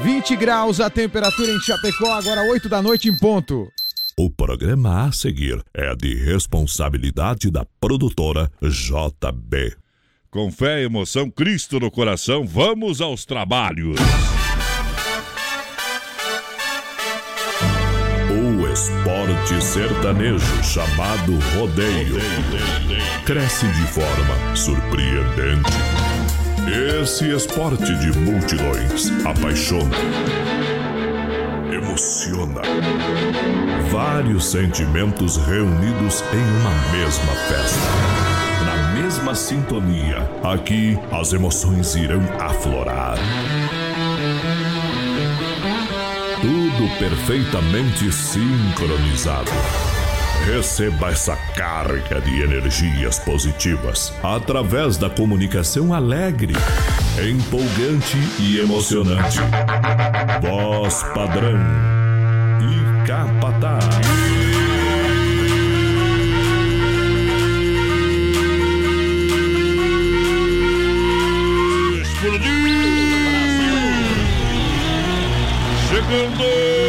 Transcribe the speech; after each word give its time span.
20 0.00 0.36
graus 0.36 0.80
a 0.80 0.88
temperatura 0.88 1.52
em 1.52 1.60
Chapecó, 1.60 2.12
agora 2.14 2.42
8 2.42 2.68
da 2.68 2.82
noite 2.82 3.08
em 3.08 3.16
ponto. 3.16 3.68
O 4.18 4.30
programa 4.30 5.06
a 5.06 5.12
seguir 5.12 5.62
é 5.72 5.94
de 5.94 6.14
responsabilidade 6.14 7.50
da 7.50 7.64
produtora 7.80 8.50
JB. 8.60 9.76
Com 10.30 10.50
fé 10.50 10.80
e 10.80 10.84
emoção, 10.84 11.30
Cristo 11.30 11.78
no 11.78 11.90
coração, 11.90 12.46
vamos 12.46 13.00
aos 13.00 13.24
trabalhos. 13.24 13.96
O 18.30 18.66
esporte 18.72 19.62
sertanejo 19.62 20.64
chamado 20.64 21.38
rodeio 21.56 22.16
cresce 23.24 23.66
de 23.68 23.86
forma 23.92 24.56
surpreendente. 24.56 25.91
Esse 26.68 27.34
esporte 27.34 27.92
de 27.96 28.16
multidões 28.18 29.10
apaixona, 29.26 29.96
emociona. 31.72 32.62
Vários 33.90 34.50
sentimentos 34.50 35.36
reunidos 35.38 36.22
em 36.32 36.60
uma 36.60 36.70
mesma 36.92 37.32
festa. 37.48 37.80
Na 38.64 38.92
mesma 38.94 39.34
sintonia, 39.34 40.18
aqui 40.44 40.96
as 41.10 41.32
emoções 41.32 41.96
irão 41.96 42.22
aflorar. 42.38 43.18
Tudo 46.40 46.98
perfeitamente 46.98 48.12
sincronizado. 48.12 49.50
Receba 50.46 51.10
essa 51.10 51.36
carga 51.56 52.20
de 52.20 52.42
energias 52.42 53.18
positivas 53.18 54.12
através 54.22 54.96
da 54.96 55.08
comunicação 55.08 55.94
alegre, 55.94 56.52
empolgante 57.16 58.18
e 58.40 58.58
emocionante. 58.58 59.38
Voz 60.40 61.04
padrão 61.14 61.60
e 62.60 63.06
capataz. 63.06 63.84
Chegando! 75.88 76.81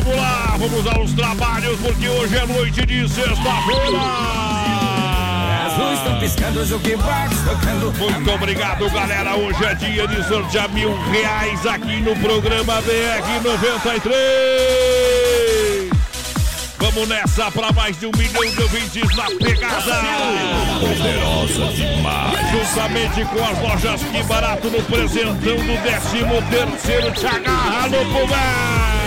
Vamos 0.00 0.16
lá, 0.16 0.56
vamos 0.58 0.86
aos 0.86 1.12
trabalhos, 1.12 1.78
porque 1.80 2.08
hoje 2.08 2.36
é 2.36 2.46
noite 2.46 2.86
de 2.86 3.06
sexta-feira! 3.08 3.98
As 5.66 5.76
luzes 5.76 5.98
estão 5.98 6.16
piscando, 6.18 6.64
jukebox 6.64 7.36
tocando. 7.44 7.92
Muito 7.98 8.30
obrigado, 8.30 8.88
galera. 8.90 9.36
Hoje 9.36 9.64
é 9.64 9.74
dia 9.74 10.06
de 10.06 10.22
sortear 10.26 10.70
mil 10.70 10.96
reais 11.10 11.66
aqui 11.66 12.00
no 12.00 12.16
programa 12.16 12.80
BR 12.82 13.42
93. 13.42 15.90
Vamos 16.78 17.08
nessa 17.08 17.50
para 17.50 17.72
mais 17.72 17.98
de 17.98 18.06
um 18.06 18.12
milhão 18.16 18.48
de 18.50 18.62
ouvintes 18.62 19.16
na 19.16 19.24
pegada. 19.24 20.00
Poderosa 20.80 21.66
demais. 21.74 22.38
Juntamente 22.50 23.24
com 23.26 23.44
as 23.44 23.58
lojas 23.60 24.00
Que 24.04 24.22
Barato 24.22 24.68
no 24.68 24.82
presentão 24.84 25.56
do 25.56 25.82
13 25.82 26.24
terceiro 26.50 27.10
Te 27.12 27.26
agarra 27.26 27.88
no 27.88 27.98
pulmão. 27.98 28.97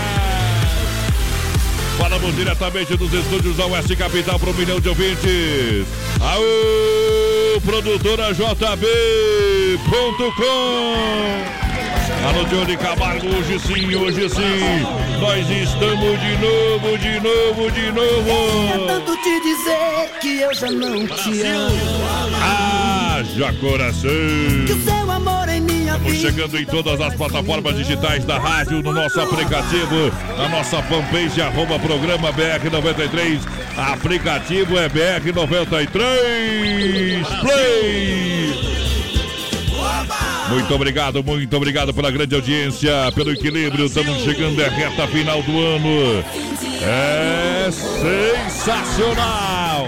Falamos 1.98 2.34
diretamente 2.34 2.96
dos 2.96 3.12
estúdios 3.12 3.56
da 3.56 3.66
Oeste 3.66 3.94
Capital 3.96 4.38
para 4.38 4.50
um 4.50 4.54
milhão 4.54 4.80
de 4.80 4.88
ouvintes. 4.88 5.86
Aô, 6.20 7.60
produtora 7.60 8.32
JB.com. 8.32 8.62
Alô, 12.26 12.44
Johnny 12.44 12.76
Camargo, 12.76 13.26
hoje 13.26 13.58
sim, 13.58 13.94
hoje 13.96 14.28
sim. 14.28 15.20
Nós 15.20 15.48
estamos 15.50 16.20
de 16.20 16.36
novo, 16.38 16.98
de 16.98 17.20
novo, 17.20 17.70
de 17.70 17.92
novo. 17.92 18.86
Tanto 18.86 19.16
te 19.16 19.40
dizer 19.40 20.18
que 20.20 20.40
eu 20.40 20.54
já 20.54 20.70
não 20.70 21.06
te 21.06 21.42
amo. 21.42 21.76
Haja 22.40 23.52
coração. 23.54 24.10
Estamos 25.92 26.20
chegando 26.20 26.58
em 26.58 26.64
todas 26.64 26.98
as 27.00 27.14
plataformas 27.14 27.76
digitais 27.76 28.24
da 28.24 28.38
rádio, 28.38 28.82
no 28.82 28.92
nosso 28.92 29.20
aplicativo, 29.20 30.10
na 30.38 30.48
nossa 30.48 30.82
fanpage, 30.82 31.42
arroba 31.42 31.78
programa 31.78 32.32
BR93. 32.32 33.40
Aplicativo 33.76 34.78
é 34.78 34.88
BR93 34.88 35.90
Play. 37.40 38.72
Muito 40.48 40.74
obrigado, 40.74 41.22
muito 41.22 41.54
obrigado 41.56 41.92
pela 41.92 42.10
grande 42.10 42.34
audiência, 42.34 42.90
pelo 43.14 43.30
equilíbrio. 43.30 43.84
Estamos 43.84 44.22
chegando 44.22 44.64
à 44.64 44.68
reta 44.68 45.06
final 45.08 45.42
do 45.42 45.60
ano. 45.60 46.24
É 46.82 47.68
sensacional! 48.50 49.86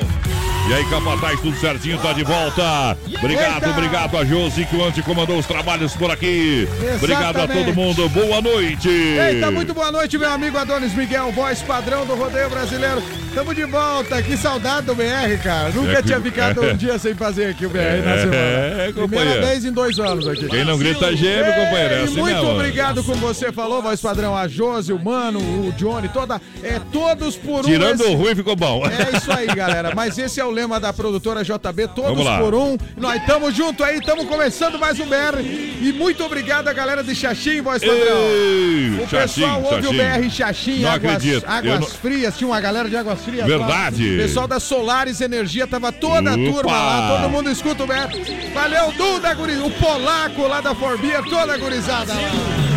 E 0.66 0.72
aí, 0.72 0.84
Capataz, 0.86 1.38
tudo 1.40 1.56
certinho, 1.58 1.98
tá 1.98 2.14
de 2.14 2.24
volta. 2.24 2.96
Obrigado, 3.18 3.68
obrigado 3.68 4.16
a 4.16 4.24
Josi, 4.24 4.64
que 4.64 4.74
ontem 4.76 5.02
comandou 5.02 5.38
os 5.38 5.44
trabalhos 5.46 5.92
por 5.94 6.10
aqui. 6.10 6.66
Obrigado 6.96 7.36
a 7.36 7.40
todo 7.46 7.52
Exatamente. 7.52 7.72
mundo, 7.76 8.08
boa 8.08 8.40
noite. 8.40 8.88
Eita, 8.88 9.50
muito 9.50 9.74
boa 9.74 9.92
noite, 9.92 10.16
meu 10.16 10.30
amigo 10.30 10.56
Adonis 10.56 10.94
Miguel, 10.94 11.30
voz 11.32 11.60
padrão 11.62 12.06
do 12.06 12.14
rodeio 12.14 12.48
brasileiro. 12.48 13.02
Tamo 13.34 13.52
de 13.52 13.64
volta, 13.64 14.22
que 14.22 14.36
saudade 14.36 14.86
do 14.86 14.94
BR, 14.94 15.36
cara. 15.42 15.68
Nunca 15.70 15.90
É 15.90 15.96
que- 15.96 16.02
tinha 16.04 16.20
ficado 16.20 16.62
um 16.62 16.76
dia 16.76 16.96
sem 17.00 17.14
fazer 17.16 17.46
aqui 17.46 17.66
o 17.66 17.68
BR 17.68 18.00
na 18.04 18.16
semana. 18.18 18.36
É, 18.36 18.92
Primeira 18.92 19.40
vez 19.46 19.64
em 19.64 19.72
dois 19.72 19.98
anos 19.98 20.26
aqui. 20.28 20.46
Quem 20.48 20.64
não 20.64 20.78
grita 20.78 21.14
gêmeo, 21.16 21.52
companheiro, 21.52 21.94
é 21.94 22.00
E 22.00 22.04
assim 22.04 22.20
muito 22.20 22.36
mesmo. 22.36 22.50
obrigado, 22.52 23.02
como 23.02 23.16
você 23.18 23.50
falou, 23.52 23.82
voz 23.82 24.00
padrão, 24.00 24.36
a 24.36 24.46
Josi, 24.46 24.92
o 24.92 24.98
Mano, 25.04 25.40
o 25.40 25.72
Johnny, 25.76 26.08
toda, 26.10 26.40
é, 26.62 26.80
todos 26.92 27.36
por 27.36 27.58
um. 27.60 27.62
Tirando 27.64 28.00
esse- 28.02 28.10
o 28.12 28.14
ruim, 28.14 28.36
ficou 28.36 28.54
bom. 28.54 28.84
É 28.86 29.16
isso 29.16 29.32
aí, 29.32 29.46
galera. 29.48 29.92
Mas 29.96 30.16
esse 30.16 30.38
é 30.40 30.44
o 30.44 30.50
lema 30.54 30.78
da 30.80 30.92
produtora 30.92 31.42
JB, 31.44 31.88
todos 31.94 32.26
por 32.38 32.54
um. 32.54 32.76
Nós 32.96 33.20
estamos 33.20 33.54
juntos 33.54 33.84
aí, 33.84 33.98
estamos 33.98 34.24
começando 34.26 34.78
mais 34.78 34.98
um 35.00 35.06
BR. 35.06 35.40
E 35.82 35.92
muito 35.92 36.24
obrigado 36.24 36.68
a 36.68 36.72
galera 36.72 37.02
de 37.02 37.14
Xaxim, 37.14 37.60
voz 37.60 37.82
padrão. 37.82 37.98
Ei, 37.98 39.00
O 39.04 39.08
Xaxim, 39.08 39.40
pessoal 39.42 39.62
ouve 39.64 39.86
o. 39.88 39.92
BR 39.92 40.30
Xaxim, 40.30 40.80
Não 40.80 40.90
águas, 40.92 41.14
acredito. 41.16 41.44
Águas 41.46 41.80
não- 41.80 41.86
frias, 41.88 42.36
tinha 42.38 42.48
uma 42.48 42.60
galera 42.60 42.88
de 42.88 42.96
águas 42.96 43.20
frias. 43.20 43.46
Verdade. 43.46 44.08
Lá. 44.10 44.14
O 44.14 44.26
pessoal 44.26 44.48
da 44.48 44.60
Solares 44.60 45.20
Energia 45.20 45.66
tava 45.66 45.90
toda 45.92 46.30
a 46.30 46.34
Opa. 46.34 46.52
turma 46.52 46.72
lá, 46.72 47.18
todo 47.20 47.30
mundo 47.30 47.50
escuta 47.50 47.84
o 47.84 47.86
BR. 47.86 48.08
Valeu, 48.54 48.92
Duda, 48.96 49.34
guri, 49.34 49.56
o 49.56 49.70
polaco 49.72 50.46
lá 50.46 50.60
da 50.60 50.74
Forbia, 50.74 51.20
toda 51.28 51.54
a 51.54 51.58
gurizada 51.58 52.14
lá. 52.14 52.20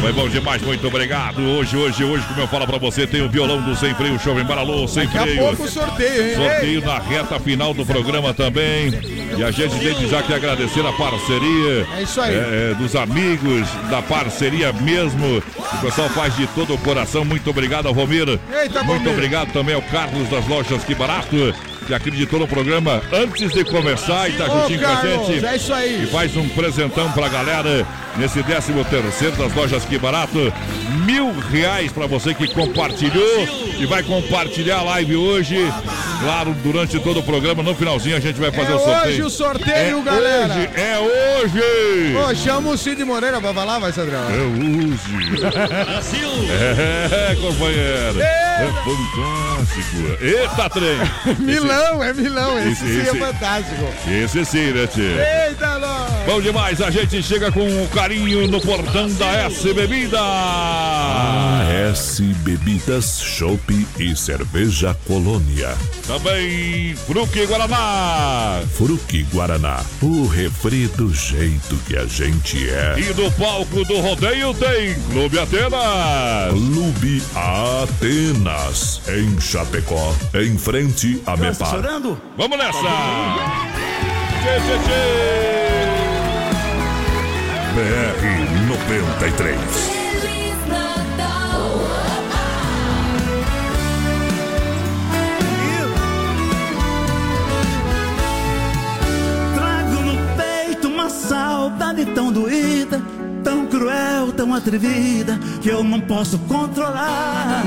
Foi 0.01 0.11
bom 0.13 0.29
demais, 0.29 0.61
muito 0.61 0.85
obrigado. 0.87 1.41
Hoje, 1.41 1.75
hoje, 1.75 2.03
hoje, 2.03 2.23
como 2.27 2.41
eu 2.41 2.47
falo 2.47 2.65
pra 2.67 2.77
você, 2.77 3.05
tem 3.07 3.21
o 3.21 3.29
violão 3.29 3.61
do 3.61 3.75
Sem 3.75 3.93
Freio, 3.95 4.17
show 4.19 4.39
em 4.39 4.43
Baralô, 4.43 4.87
Sem 4.87 5.05
Daqui 5.05 5.17
a 5.17 5.21
Freio. 5.21 5.39
pouco 5.39 5.63
o 5.63 5.67
sorteio, 5.67 6.23
hein? 6.29 6.35
Sorteio 6.35 6.81
na 6.85 6.99
reta 6.99 7.39
final 7.39 7.66
do 7.73 7.85
programa 7.85 8.33
também. 8.33 8.91
E 9.37 9.43
a 9.43 9.51
gente 9.51 9.75
desde 9.77 10.07
já 10.07 10.21
quer 10.23 10.35
agradecer 10.35 10.85
a 10.85 10.91
parceria. 10.93 11.87
É 11.97 12.01
isso 12.03 12.19
aí. 12.21 12.33
é, 12.35 12.71
é, 12.71 12.73
dos 12.75 12.95
amigos, 12.95 13.67
da 13.89 14.01
parceria 14.01 14.71
mesmo. 14.73 15.37
O 15.37 15.77
pessoal 15.81 16.09
faz 16.09 16.35
de 16.35 16.47
todo 16.47 16.73
o 16.73 16.77
coração. 16.77 17.23
Muito 17.25 17.49
obrigado 17.49 17.87
ao 17.87 17.93
Romir. 17.93 18.27
Eita, 18.27 18.83
Muito 18.83 18.99
Romir. 19.03 19.13
obrigado 19.13 19.51
também 19.53 19.75
ao 19.75 19.81
Carlos 19.81 20.27
das 20.29 20.47
Lojas 20.47 20.83
Que 20.83 20.95
Barato, 20.95 21.53
que 21.85 21.93
acreditou 21.93 22.39
no 22.39 22.47
programa 22.47 23.01
antes 23.13 23.51
de 23.51 23.63
começar 23.63 24.29
e 24.29 24.33
tá 24.33 24.45
juntinho 24.45 24.79
com 24.79 24.87
a 24.87 25.01
gente. 25.01 25.45
é 25.45 25.55
isso 25.55 25.73
aí. 25.73 26.03
E 26.03 26.07
faz 26.07 26.35
um 26.35 26.47
presentão 26.49 27.11
pra 27.11 27.27
galera 27.29 27.85
nesse 28.17 28.41
13 28.41 28.73
terceiro 28.89 29.35
das 29.35 29.53
lojas 29.53 29.85
Que 29.85 29.97
Barato. 29.97 30.51
Mil 31.05 31.31
reais 31.51 31.91
pra 31.91 32.07
você 32.07 32.33
que 32.33 32.47
compartilhou 32.47 33.47
e 33.79 33.85
vai 33.85 34.01
compartilhar 34.03 34.77
a 34.79 34.83
live 34.83 35.15
hoje. 35.15 35.57
Claro, 36.19 36.55
durante 36.63 36.99
todo 36.99 37.19
o 37.19 37.23
programa, 37.23 37.61
no 37.61 37.75
finalzinho 37.75 38.17
a 38.17 38.19
gente 38.19 38.39
vai 38.39 38.51
fazer 38.51 38.71
É 38.71 38.75
o 38.75 38.79
sorteio. 38.79 39.05
hoje 39.13 39.21
o 39.21 39.29
sorteio, 39.29 39.99
é 39.99 40.01
galera. 40.01 40.53
Hoje, 40.55 40.69
é 40.75 40.97
hoje! 40.99 42.15
Ô, 42.17 42.33
chama 42.35 42.69
o 42.71 42.77
Cid 42.77 43.03
Moreira 43.05 43.39
pra 43.39 43.53
falar, 43.53 43.77
vai, 43.79 43.91
Sadrão. 43.91 44.23
É 44.29 44.33
hoje! 44.33 44.97
Brasil! 45.85 46.29
É, 46.51 47.35
companheiro! 47.39 48.19
É 48.21 48.63
Eita. 48.63 48.73
fantástico! 48.83 50.17
Eita, 50.23 50.69
trem! 50.69 50.97
Milão, 51.39 52.03
é 52.03 52.13
Milão, 52.13 52.57
esse, 52.59 52.69
Esse- 52.71 52.87
sim 52.87 52.99
esse- 53.01 53.09
é 53.09 53.15
fantástico. 53.19 53.85
Esse 54.09 54.45
sim, 54.45 54.71
né, 54.71 54.87
tio? 54.87 55.03
Eita, 55.49 55.77
nós! 55.79 56.07
Bom 56.25 56.41
demais, 56.41 56.81
a 56.81 56.89
gente 56.91 57.21
chega 57.23 57.51
com 57.51 57.83
o 57.83 57.87
carinho 57.89 58.47
no 58.47 58.59
portão 58.59 59.07
da 59.13 59.27
S 59.45 59.71
Bebida. 59.73 60.19
AS 60.19 62.19
Bebidas, 62.43 63.21
Chopp 63.21 63.87
e 63.99 64.15
Cerveja 64.15 64.95
Colônia. 65.07 65.69
Também 66.07 66.95
Fruque 66.95 67.45
Guaraná. 67.45 68.61
Fruque 68.77 69.23
Guaraná, 69.23 69.83
o 70.01 70.25
refri 70.25 70.87
do 70.87 71.13
jeito 71.13 71.75
que 71.85 71.97
a 71.97 72.05
gente 72.05 72.69
é. 72.69 72.95
E 72.97 73.13
do 73.13 73.29
palco 73.31 73.83
do 73.83 73.99
rodeio 73.99 74.53
tem 74.53 74.95
Clube 75.11 75.37
Atenas. 75.37 76.53
Clube 76.53 77.21
Atenas, 77.35 79.01
em 79.09 79.37
Chapecó, 79.41 80.15
em 80.33 80.57
frente 80.57 81.21
a 81.25 81.35
Mepar. 81.35 81.71
chorando? 81.71 82.17
Vamos 82.37 82.57
nessa! 82.57 82.79
Tchê, 84.39 84.61
tchê, 84.61 84.77
tchê. 84.85 85.27
BR 87.75 88.23
93. 88.69 89.96
Saudade 101.67 102.05
tão 102.05 102.31
doída, 102.31 103.01
tão 103.43 103.65
cruel, 103.67 104.31
tão 104.31 104.53
atrevida, 104.53 105.37
que 105.61 105.67
eu 105.67 105.83
não 105.83 105.99
posso 105.99 106.39
controlar. 106.39 107.63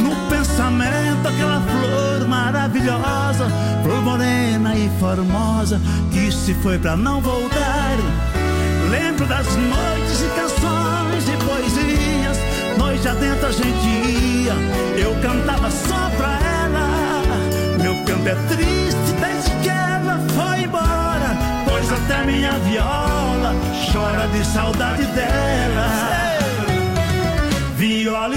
No 0.00 0.28
pensamento, 0.28 1.28
aquela 1.28 1.60
flor 1.60 2.28
maravilhosa, 2.28 3.48
flor 3.84 4.02
morena 4.02 4.74
e 4.74 4.90
formosa, 4.98 5.80
que 6.10 6.32
se 6.32 6.52
foi 6.54 6.78
pra 6.80 6.96
não 6.96 7.20
voltar. 7.20 7.96
Lembro 8.90 9.24
das 9.26 9.46
noites 9.46 10.20
e 10.20 10.28
canções 10.40 11.28
e 11.28 11.36
poesias, 11.44 12.38
noite 12.76 13.06
adentro 13.06 13.46
a 13.46 13.52
gente 13.52 13.86
ia, 13.86 14.54
eu 15.00 15.14
cantava 15.22 15.70
só 15.70 16.10
pra 16.16 16.38
ela. 16.64 16.88
Meu 17.80 17.94
canto 18.04 18.26
é 18.26 18.34
triste 18.48 19.12
desde 19.20 19.50
que 19.62 19.91
pois 21.82 21.92
até 21.92 22.24
minha 22.24 22.52
viola 22.60 23.54
chora 23.92 24.28
de 24.28 24.44
saudade 24.46 25.04
dela. 25.06 25.88
Viola 27.76 28.36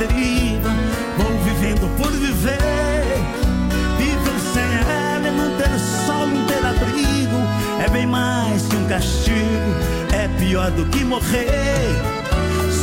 deriva 0.00 0.70
Vou 1.18 1.38
vivendo 1.44 1.88
por 1.96 2.10
viver. 2.10 2.58
Viver 3.98 4.40
sem 4.52 4.62
ela 4.62 5.28
é 5.28 5.30
não 5.30 5.56
ter 5.56 5.78
sol, 5.78 6.26
não 6.26 6.46
ter 6.46 6.64
abrigo. 6.64 7.36
É 7.84 7.88
bem 7.90 8.06
mais 8.06 8.62
que 8.62 8.76
um 8.76 8.86
castigo 8.86 9.70
É 10.12 10.28
pior 10.38 10.70
do 10.70 10.86
que 10.86 11.04
morrer. 11.04 11.94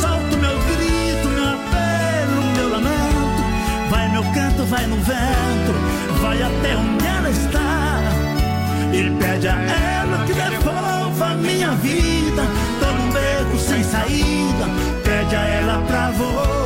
Solto 0.00 0.36
meu 0.38 0.56
grito, 0.70 1.28
meu 1.28 1.48
apelo, 1.48 2.42
meu 2.56 2.68
lamento. 2.70 3.42
Vai 3.90 4.08
meu 4.10 4.22
canto, 4.32 4.64
vai 4.64 4.86
no 4.86 4.96
vento 4.96 5.74
Vai 6.22 6.40
até 6.40 6.76
onde 6.76 7.06
ela 7.06 7.30
está. 7.30 8.00
E 8.92 9.10
pede 9.18 9.48
a 9.48 9.54
ela 9.54 10.24
que 10.24 10.32
devolva 10.32 11.34
minha 11.34 11.72
vida. 11.72 12.42
Tô 12.80 12.86
num 12.92 13.10
beco 13.10 13.58
sem 13.58 13.82
saída, 13.82 14.66
pede 15.02 15.34
a 15.34 15.40
ela 15.40 15.82
pra 15.86 16.10
voltar. 16.12 16.57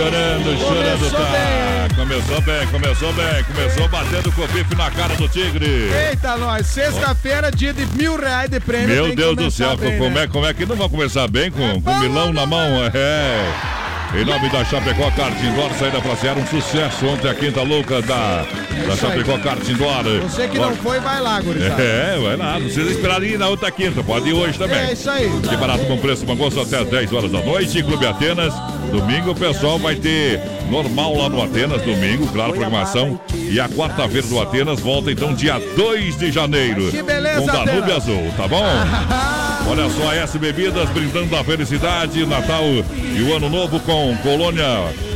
Chorando, 0.00 0.58
chorando, 0.58 1.00
Começou 1.00 1.20
tá. 1.20 1.88
Começou 1.94 2.40
bem, 2.40 2.66
começou 2.68 3.12
bem, 3.12 3.44
começou 3.44 3.88
batendo 3.88 4.32
com 4.32 4.42
o 4.42 4.48
bife 4.48 4.74
na 4.74 4.90
cara 4.90 5.14
do 5.14 5.28
tigre. 5.28 5.90
Eita, 5.92 6.36
nós. 6.38 6.66
Sexta-feira, 6.66 7.50
dia 7.50 7.74
de 7.74 7.84
mil 7.86 8.16
reais 8.16 8.48
de 8.48 8.58
prêmio. 8.60 8.88
Meu 8.88 9.14
Deus 9.14 9.36
do 9.36 9.50
céu, 9.50 9.76
bem, 9.76 9.98
como, 9.98 10.14
né? 10.14 10.22
é, 10.22 10.26
como 10.26 10.46
é 10.46 10.54
que 10.54 10.64
não 10.64 10.76
vai 10.76 10.88
começar 10.88 11.28
bem 11.28 11.50
com, 11.50 11.58
com 11.58 11.80
bom, 11.80 11.98
milão 11.98 12.32
na 12.32 12.42
né? 12.42 12.46
mão? 12.46 12.90
É. 12.94 13.69
Em 14.12 14.24
nome 14.24 14.48
da 14.50 14.64
Chapecó 14.64 15.08
Kart 15.12 15.40
Indoor, 15.40 15.70
saída 15.78 16.00
pra 16.00 16.16
Serra, 16.16 16.40
um 16.40 16.46
sucesso 16.46 17.06
ontem 17.06 17.28
a 17.28 17.34
quinta 17.34 17.62
louca 17.62 18.02
da, 18.02 18.42
da 18.42 18.94
Isso 18.94 19.06
aí. 19.06 19.12
Chapecó 19.12 19.38
Kart 19.38 19.68
Indoor. 19.68 20.20
Você 20.22 20.48
que 20.48 20.58
não 20.58 20.74
foi, 20.74 20.98
vai 20.98 21.20
lá, 21.20 21.40
gurizada. 21.40 21.80
É, 21.80 22.18
vai 22.20 22.36
lá, 22.36 22.54
não 22.54 22.62
precisa 22.62 22.90
esperar 22.90 23.22
ir 23.22 23.38
na 23.38 23.48
outra 23.48 23.70
quinta, 23.70 24.02
pode 24.02 24.28
ir 24.28 24.32
hoje 24.32 24.58
também. 24.58 24.78
É 24.80 24.92
isso 24.94 25.08
aí. 25.08 25.30
Que 25.48 25.56
barato 25.56 25.86
com 25.86 25.96
preço, 25.96 26.26
bom 26.26 26.34
gosto 26.34 26.60
até 26.60 26.78
às 26.78 26.88
10 26.88 27.12
horas 27.12 27.30
da 27.30 27.40
noite. 27.40 27.82
Clube 27.84 28.04
Atenas. 28.04 28.52
Domingo 28.90 29.30
o 29.30 29.34
pessoal 29.36 29.78
vai 29.78 29.94
ter 29.94 30.40
normal 30.68 31.16
lá 31.16 31.28
no 31.28 31.40
Atenas, 31.44 31.80
domingo, 31.82 32.26
claro, 32.32 32.50
programação. 32.50 33.20
E 33.32 33.60
a 33.60 33.68
quarta-feira 33.68 34.26
do 34.26 34.40
Atenas 34.40 34.80
volta 34.80 35.12
então 35.12 35.32
dia 35.32 35.60
2 35.76 36.18
de 36.18 36.32
janeiro. 36.32 36.90
Que 36.90 37.00
beleza, 37.00 37.40
Com 37.40 37.46
Danúbio. 37.46 37.96
Azul, 37.96 38.32
tá 38.36 38.48
bom? 38.48 38.64
Olha 39.70 39.88
só, 39.88 40.12
S 40.12 40.36
Bebidas 40.36 40.90
brindando 40.90 41.36
a 41.36 41.44
felicidade, 41.44 42.26
Natal 42.26 42.64
e 42.64 43.22
o 43.22 43.36
Ano 43.36 43.48
Novo 43.48 43.78
com 43.78 44.16
Colônia 44.16 44.64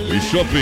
e 0.09 0.21
Chopp. 0.21 0.55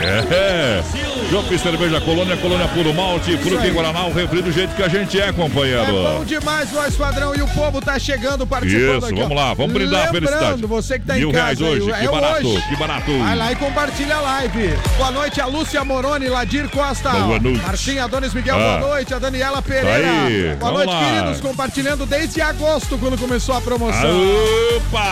É, 0.00 0.82
Chopp, 1.30 1.58
cerveja 1.58 2.00
Colônia, 2.00 2.36
Colônia 2.36 2.68
Puro 2.68 2.94
Malte, 2.94 3.36
Fruta 3.38 3.66
e 3.66 3.70
Guaraná, 3.70 4.06
o 4.06 4.12
refri 4.12 4.40
do 4.42 4.52
jeito 4.52 4.74
que 4.76 4.82
a 4.82 4.88
gente 4.88 5.20
é, 5.20 5.28
É 5.28 5.32
companheiro. 5.32 5.84
bom 5.92 6.24
demais, 6.24 6.70
voz 6.70 6.94
padrão. 6.94 7.34
E 7.34 7.42
o 7.42 7.48
povo 7.48 7.80
tá 7.80 7.98
chegando, 7.98 8.46
participando 8.46 8.98
Isso, 8.98 9.06
aqui. 9.06 9.20
vamos 9.20 9.36
lá, 9.36 9.52
vamos 9.54 9.72
brindar 9.72 10.02
a 10.02 10.04
Lembrando, 10.12 10.28
felicidade. 10.28 10.66
você 10.66 10.98
que 11.00 11.06
tá 11.06 11.14
Mil 11.14 11.30
em 11.30 11.32
casa. 11.32 11.44
reais 11.44 11.60
hoje, 11.60 11.92
aí, 11.92 12.00
que 12.02 12.06
é 12.06 12.10
barato, 12.12 12.48
hoje. 12.48 12.68
que 12.68 12.76
barato. 12.76 13.18
Vai 13.18 13.36
lá 13.36 13.52
e 13.52 13.56
compartilha 13.56 14.14
a 14.16 14.20
live. 14.20 14.74
Boa 14.96 15.10
noite, 15.10 15.40
a 15.40 15.46
Lúcia 15.46 15.84
Moroni, 15.84 16.28
Ladir 16.28 16.68
Costa. 16.70 17.10
Boa 17.10 17.38
noite. 17.40 17.60
Marcinha 17.60 18.04
Adonis 18.04 18.32
Miguel, 18.32 18.56
Ah. 18.56 18.78
boa 18.78 18.90
noite. 18.94 19.12
A 19.12 19.18
Daniela 19.18 19.60
Pereira. 19.60 20.10
Aí, 20.26 20.56
boa 20.60 20.70
vamos 20.72 20.86
noite, 20.86 20.90
lá. 21.02 21.10
queridos. 21.20 21.40
Compartilhando 21.40 22.06
desde 22.06 22.40
agosto, 22.40 22.96
quando 22.98 23.18
começou 23.18 23.56
a 23.56 23.60
promoção. 23.60 24.22
Opa! 24.76 25.04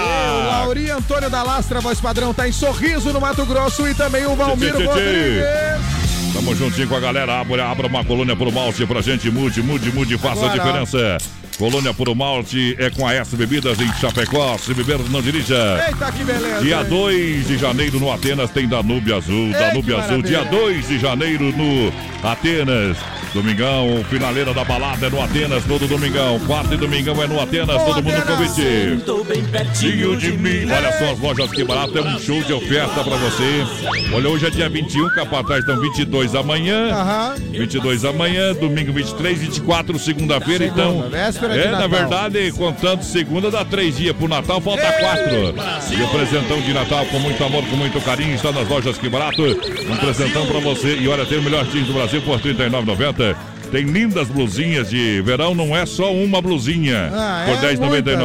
Lauri 0.63 0.91
Antônio 0.91 1.29
da 1.29 1.43
Lastra, 1.43 1.81
voz 1.81 2.01
padrão, 2.01 2.33
tá 2.33 2.49
em 2.49 2.53
Sorriso, 2.53 3.13
no 3.13 3.21
Mato 3.21 3.45
Grosso. 3.45 3.87
E 3.89 3.95
também 3.95 4.25
o 4.27 4.37
Valmiro 4.37 4.77
Tchê, 4.79 4.85
tchê, 4.87 4.93
tchê. 4.93 5.01
Rodrigues. 5.01 6.04
Tamo 6.35 6.53
juntinho 6.57 6.89
com 6.89 6.97
a 6.97 7.01
galera. 7.01 7.41
Abra, 7.41 7.65
abra 7.71 7.87
uma 7.87 8.05
colônia 8.05 8.35
pro 8.35 8.51
malte 8.51 8.85
pra 8.85 9.01
gente. 9.01 9.31
Mude, 9.31 9.63
mude, 9.63 9.93
mude, 9.93 10.19
faça 10.19 10.47
a 10.47 10.49
diferença. 10.49 11.19
Colônia 11.59 11.95
Puro 11.95 12.15
Malte 12.15 12.77
é 12.79 12.91
com 12.91 13.07
a 13.07 13.15
S 13.15 13.37
Bebidas 13.37 13.81
em 13.81 13.93
Chapecó. 13.95 14.59
Se 14.59 14.75
beber, 14.75 14.99
não 15.11 15.23
dirija. 15.23 15.85
Eita, 15.89 16.11
que 16.11 16.25
beleza. 16.25 16.61
Dia 16.63 16.81
hein? 16.81 16.87
2 16.89 17.47
de 17.47 17.59
janeiro 17.59 18.01
no 18.01 18.11
Atenas 18.11 18.51
tem 18.51 18.67
Danúbio 18.67 19.17
Azul. 19.17 19.47
Ei, 19.47 19.53
Danúbio 19.53 19.99
Azul, 19.99 20.23
dia 20.23 20.39
maravilha. 20.39 20.65
2 20.65 20.89
de 20.89 20.99
janeiro 20.99 21.45
no 21.57 21.93
Atenas. 22.29 22.97
Domingão, 23.33 24.05
finaleira 24.09 24.55
da 24.55 24.65
balada 24.65 25.07
é 25.07 25.11
no 25.11 25.21
Atenas, 25.21 25.65
todo 25.65 25.89
domingão. 25.89 26.39
Quarta 26.47 26.75
e 26.75 26.77
domingão 26.77 27.21
é 27.21 27.27
no 27.27 27.41
Atenas, 27.41 27.83
todo 27.83 28.01
mundo 28.01 28.23
convite. 28.23 29.03
Tô 29.05 29.25
bem 29.25 29.45
Pertinho 29.45 30.15
pertinho 30.15 30.17
de 30.17 30.33
mim. 30.39 30.71
Olha 30.71 30.93
só 30.99 31.13
as 31.13 31.19
lojas 31.19 31.51
que 31.51 31.65
barato, 31.65 31.99
é 31.99 32.03
um 32.03 32.19
show 32.21 32.41
de 32.43 32.53
oferta 32.53 33.03
pra 33.03 33.17
você. 33.17 33.65
Olha, 34.13 34.29
hoje 34.29 34.47
é 34.47 34.51
dia 34.51 34.69
21, 34.69 35.09
capataz, 35.11 35.65
então 35.65 35.81
22 35.81 36.35
amanhã. 36.35 36.93
Aham. 36.93 37.35
22 37.51 38.05
amanhã, 38.05 38.55
domingo 38.55 38.93
23, 38.93 39.39
24, 39.39 39.99
segunda-feira, 39.99 40.67
Segunda, 40.67 40.83
então. 40.83 41.11
Véspera 41.49 41.55
de 41.55 41.61
É, 41.69 41.71
na 41.71 41.89
Natal. 41.89 41.89
verdade, 41.89 42.53
contando 42.53 43.03
segunda 43.03 43.51
dá 43.51 43.65
três 43.65 43.97
dias 43.97 44.15
pro 44.17 44.29
Natal, 44.29 44.61
falta 44.61 44.83
quatro. 44.93 45.55
E 45.97 46.03
o 46.03 46.09
presentão 46.09 46.61
de 46.61 46.73
Natal 46.73 47.05
com 47.07 47.19
muito 47.19 47.43
amor, 47.45 47.65
com 47.67 47.77
muito 47.77 48.01
carinho, 48.01 48.35
está 48.35 48.51
nas 48.53 48.69
lojas 48.69 48.99
que 48.99 49.09
barato. 49.09 49.43
Um 49.43 49.97
presentão 49.97 50.47
pra 50.47 50.61
você. 50.61 50.97
E 50.97 51.09
olha, 51.09 51.25
tem 51.27 51.39
o 51.39 51.43
melhor 51.43 51.65
jeans 51.67 51.87
do 51.87 51.93
Brasil 51.95 52.21
por 52.23 52.39
R$ 52.41 52.55
39,90. 52.55 53.37
Tem 53.73 53.83
lindas 53.85 54.29
blusinhas 54.29 54.89
de 54.91 55.21
verão, 55.23 55.53
não 55.53 55.75
é 55.77 55.85
só 55.85 56.13
uma 56.13 56.41
blusinha 56.41 57.11
Ah, 57.13 57.45
por 57.47 57.55
é 57.65 57.73
10,99. 57.75 58.17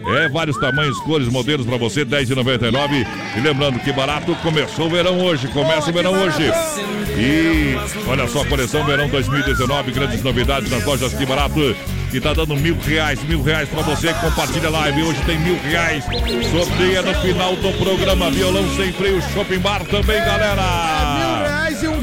muitas, 0.00 0.22
É 0.24 0.28
vários 0.30 0.56
tamanhos, 0.56 0.98
cores, 1.00 1.28
modelos 1.28 1.66
pra 1.66 1.76
você, 1.76 2.02
10,99. 2.04 3.06
E 3.36 3.40
lembrando 3.40 3.78
que 3.80 3.92
barato 3.92 4.34
começou 4.36 4.86
o 4.86 4.90
verão 4.90 5.20
hoje, 5.20 5.48
começa 5.48 5.88
Oh, 5.88 5.90
o 5.90 5.92
verão 5.92 6.12
hoje. 6.12 6.50
E 7.18 7.76
olha 8.08 8.26
só, 8.28 8.44
coleção 8.46 8.84
verão 8.86 9.08
2019, 9.08 9.90
grandes 9.92 10.22
novidades 10.22 10.70
nas 10.70 10.84
lojas 10.84 11.12
que 11.12 11.26
barato. 11.26 11.76
Que 12.16 12.20
tá 12.22 12.32
dando 12.32 12.56
mil 12.56 12.74
reais, 12.78 13.22
mil 13.24 13.42
reais 13.42 13.68
pra 13.68 13.82
você. 13.82 14.10
Compartilha 14.14 14.68
a 14.68 14.70
live. 14.70 15.02
Hoje 15.02 15.20
tem 15.26 15.38
mil 15.38 15.60
reais. 15.60 16.02
Sorteia 16.50 17.02
no 17.02 17.14
final 17.20 17.54
do 17.56 17.70
programa. 17.74 18.30
Violão 18.30 18.66
sem 18.74 18.90
freio, 18.90 19.20
shopping 19.34 19.58
bar 19.58 19.84
também, 19.84 20.18
galera. 20.24 21.25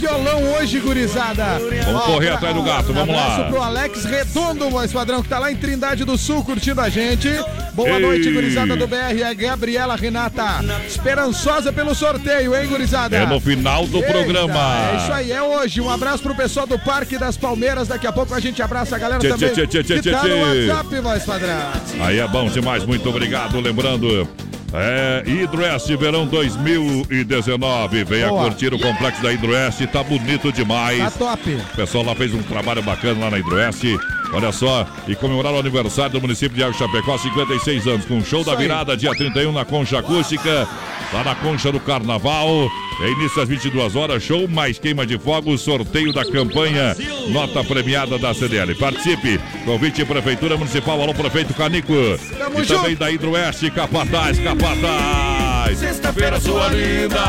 Violão 0.07 0.43
hoje, 0.55 0.79
gurizada. 0.79 1.60
Vamos 1.86 2.01
Ó, 2.01 2.05
correr 2.05 2.27
pra- 2.27 2.36
atrás 2.36 2.55
do 2.55 2.63
gato, 2.63 2.93
vamos 2.93 3.15
lá. 3.15 3.24
Abraço 3.36 3.50
pro 3.51 3.62
Alex 3.62 4.03
Redondo, 4.03 4.69
voz 4.69 4.91
padrão, 4.91 5.24
que 5.24 5.29
tá 5.29 5.39
lá 5.39 5.50
em 5.51 5.55
Trindade 5.55 6.03
do 6.03 6.17
Sul 6.17 6.43
curtindo 6.43 6.81
a 6.81 6.89
gente. 6.89 7.29
Boa 7.74 7.89
Ei. 7.89 8.00
noite, 8.00 8.29
gurizada 8.31 8.75
do 8.75 8.86
BR. 8.86 9.22
É 9.24 9.33
Gabriela 9.33 9.95
Renata, 9.95 10.43
esperançosa 10.86 11.72
pelo 11.72 11.95
sorteio, 11.95 12.53
hein, 12.55 12.67
gurizada? 12.67 13.15
É 13.15 13.25
no 13.25 13.39
final 13.39 13.88
do 13.88 13.98
Eita, 14.00 14.12
programa. 14.12 14.89
É 14.91 14.98
isso 14.98 15.12
aí, 15.13 15.31
é 15.31 15.41
hoje. 15.41 15.79
Um 15.79 15.89
abraço 15.89 16.22
pro 16.22 16.36
pessoal 16.36 16.67
do 16.67 16.77
Parque 16.77 17.17
das 17.17 17.38
Palmeiras. 17.38 17.88
Daqui 17.88 18.05
a 18.05 18.12
pouco 18.12 18.33
a 18.33 18.39
gente 18.39 18.62
abraça 18.62 18.95
a 18.95 19.00
galera 19.00 19.19
Tchê, 19.19 19.29
também. 19.29 19.50
tchê, 19.51 19.67
tchê, 19.67 19.83
tchê, 19.83 20.01
que 20.01 20.12
tá 20.12 20.19
tchê, 20.19 20.27
no. 20.27 20.41
WhatsApp, 20.69 21.00
voz 21.00 21.24
padrão. 21.24 21.57
Aí 22.01 22.19
é 22.19 22.27
bom 22.27 22.48
demais, 22.50 22.86
muito 22.86 23.07
obrigado. 23.10 23.60
Lembrando, 23.60 24.27
é 24.74 25.24
Hidroeste 25.25 25.96
Verão 25.96 26.25
2019. 26.25 28.03
Venha 28.03 28.30
Boa. 28.30 28.46
curtir 28.46 28.74
o 28.74 28.80
complexo 28.80 29.22
da 29.22 29.32
Hidroeste, 29.32 29.86
tá 29.88 30.03
bonito 30.03 30.51
demais. 30.51 31.00
Tá 31.00 31.12
top. 31.12 31.53
O 31.53 31.75
pessoal 31.75 32.03
lá 32.03 32.15
fez 32.15 32.34
um 32.34 32.42
trabalho 32.42 32.82
bacana 32.82 33.25
lá 33.25 33.32
na 33.32 33.39
Hidroeste. 33.39 33.98
Olha 34.32 34.51
só, 34.51 34.88
e 35.08 35.15
comemorar 35.15 35.53
o 35.53 35.60
aniversário 35.60 36.13
do 36.13 36.22
município 36.22 36.56
de 36.56 36.63
Água 36.63 36.77
Chapecó, 36.77 37.18
56 37.18 37.88
anos, 37.88 38.06
com 38.06 38.24
show 38.24 38.44
da 38.44 38.56
virada, 38.56 38.98
dia 38.98 39.12
31 39.12 39.51
na 39.51 39.65
Concha 39.65 40.00
Acústica, 40.00 40.68
lá 41.12 41.24
na 41.24 41.36
Concha 41.36 41.72
do 41.72 41.80
Carnaval. 41.80 42.70
É 43.01 43.12
início 43.12 43.42
às 43.42 43.50
22 43.50 43.96
horas, 43.96 44.24
show 44.24 44.48
mais 44.48 44.80
queima 44.80 45.06
de 45.06 45.18
fogos, 45.18 45.62
sorteio 45.62 46.13
da 46.13 46.24
campanha, 46.25 46.96
nota 47.30 47.63
premiada 47.63 48.18
da 48.18 48.34
CDL. 48.34 48.75
Participe, 48.75 49.39
convite 49.65 50.06
Prefeitura 50.06 50.58
Municipal, 50.58 51.01
alô 51.01 51.13
Prefeito 51.13 51.53
Canico. 51.53 51.94
Tamo 52.38 52.60
e 52.60 52.63
junto. 52.63 52.82
também 52.82 52.96
da 52.96 53.12
Hidroeste, 53.12 53.70
Capataz, 53.72 54.39
Capataz. 54.39 55.43
Sexta-feira, 55.75 56.39
sua 56.39 56.65
Ó, 56.65 56.67
um 56.67 56.74
linda. 56.74 57.20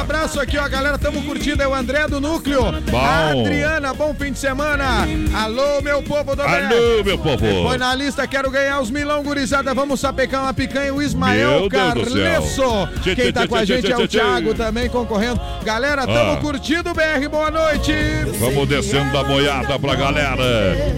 abraço 0.00 0.40
aqui, 0.40 0.56
ó, 0.58 0.68
galera. 0.68 0.96
Tamo 0.98 1.22
curtindo. 1.22 1.62
É 1.62 1.66
o 1.68 1.74
André 1.74 2.06
do 2.06 2.20
Núcleo. 2.20 2.62
Bom. 2.90 3.00
Adriana, 3.00 3.92
bom 3.92 4.14
fim 4.14 4.32
de 4.32 4.38
semana. 4.38 5.06
Alô, 5.34 5.80
meu 5.82 6.02
povo 6.02 6.36
do 6.36 6.42
BR. 6.42 6.48
Alô, 6.48 7.04
meu 7.04 7.18
povo. 7.18 7.44
Foi 7.68 7.76
na 7.78 7.94
lista, 7.94 8.26
quero 8.26 8.50
ganhar 8.50 8.80
os 8.80 8.90
milão, 8.90 9.22
gurizada. 9.22 9.74
Vamos 9.74 10.00
sapecar 10.00 10.42
uma 10.42 10.54
picanha. 10.54 10.94
O 10.94 11.02
Ismael 11.02 11.60
Meu 11.60 11.68
Deus 11.68 11.94
do 11.94 12.04
céu. 12.10 12.22
Carlesso. 12.22 12.88
Quem 13.16 13.32
tá 13.32 13.46
com 13.48 13.56
a 13.56 13.64
gente 13.64 13.90
é 13.90 13.96
o. 13.96 14.06
Thiago 14.08 14.54
também 14.54 14.88
concorrendo. 14.88 15.40
Galera, 15.64 16.06
tamo 16.06 16.32
Ah. 16.32 16.36
curtindo 16.36 16.92
BR. 16.94 17.28
Boa 17.30 17.50
noite. 17.50 17.92
Vamos 18.38 18.68
descendo 18.68 19.12
da 19.12 19.22
boiada 19.24 19.78
pra 19.78 19.94
galera. 19.94 20.42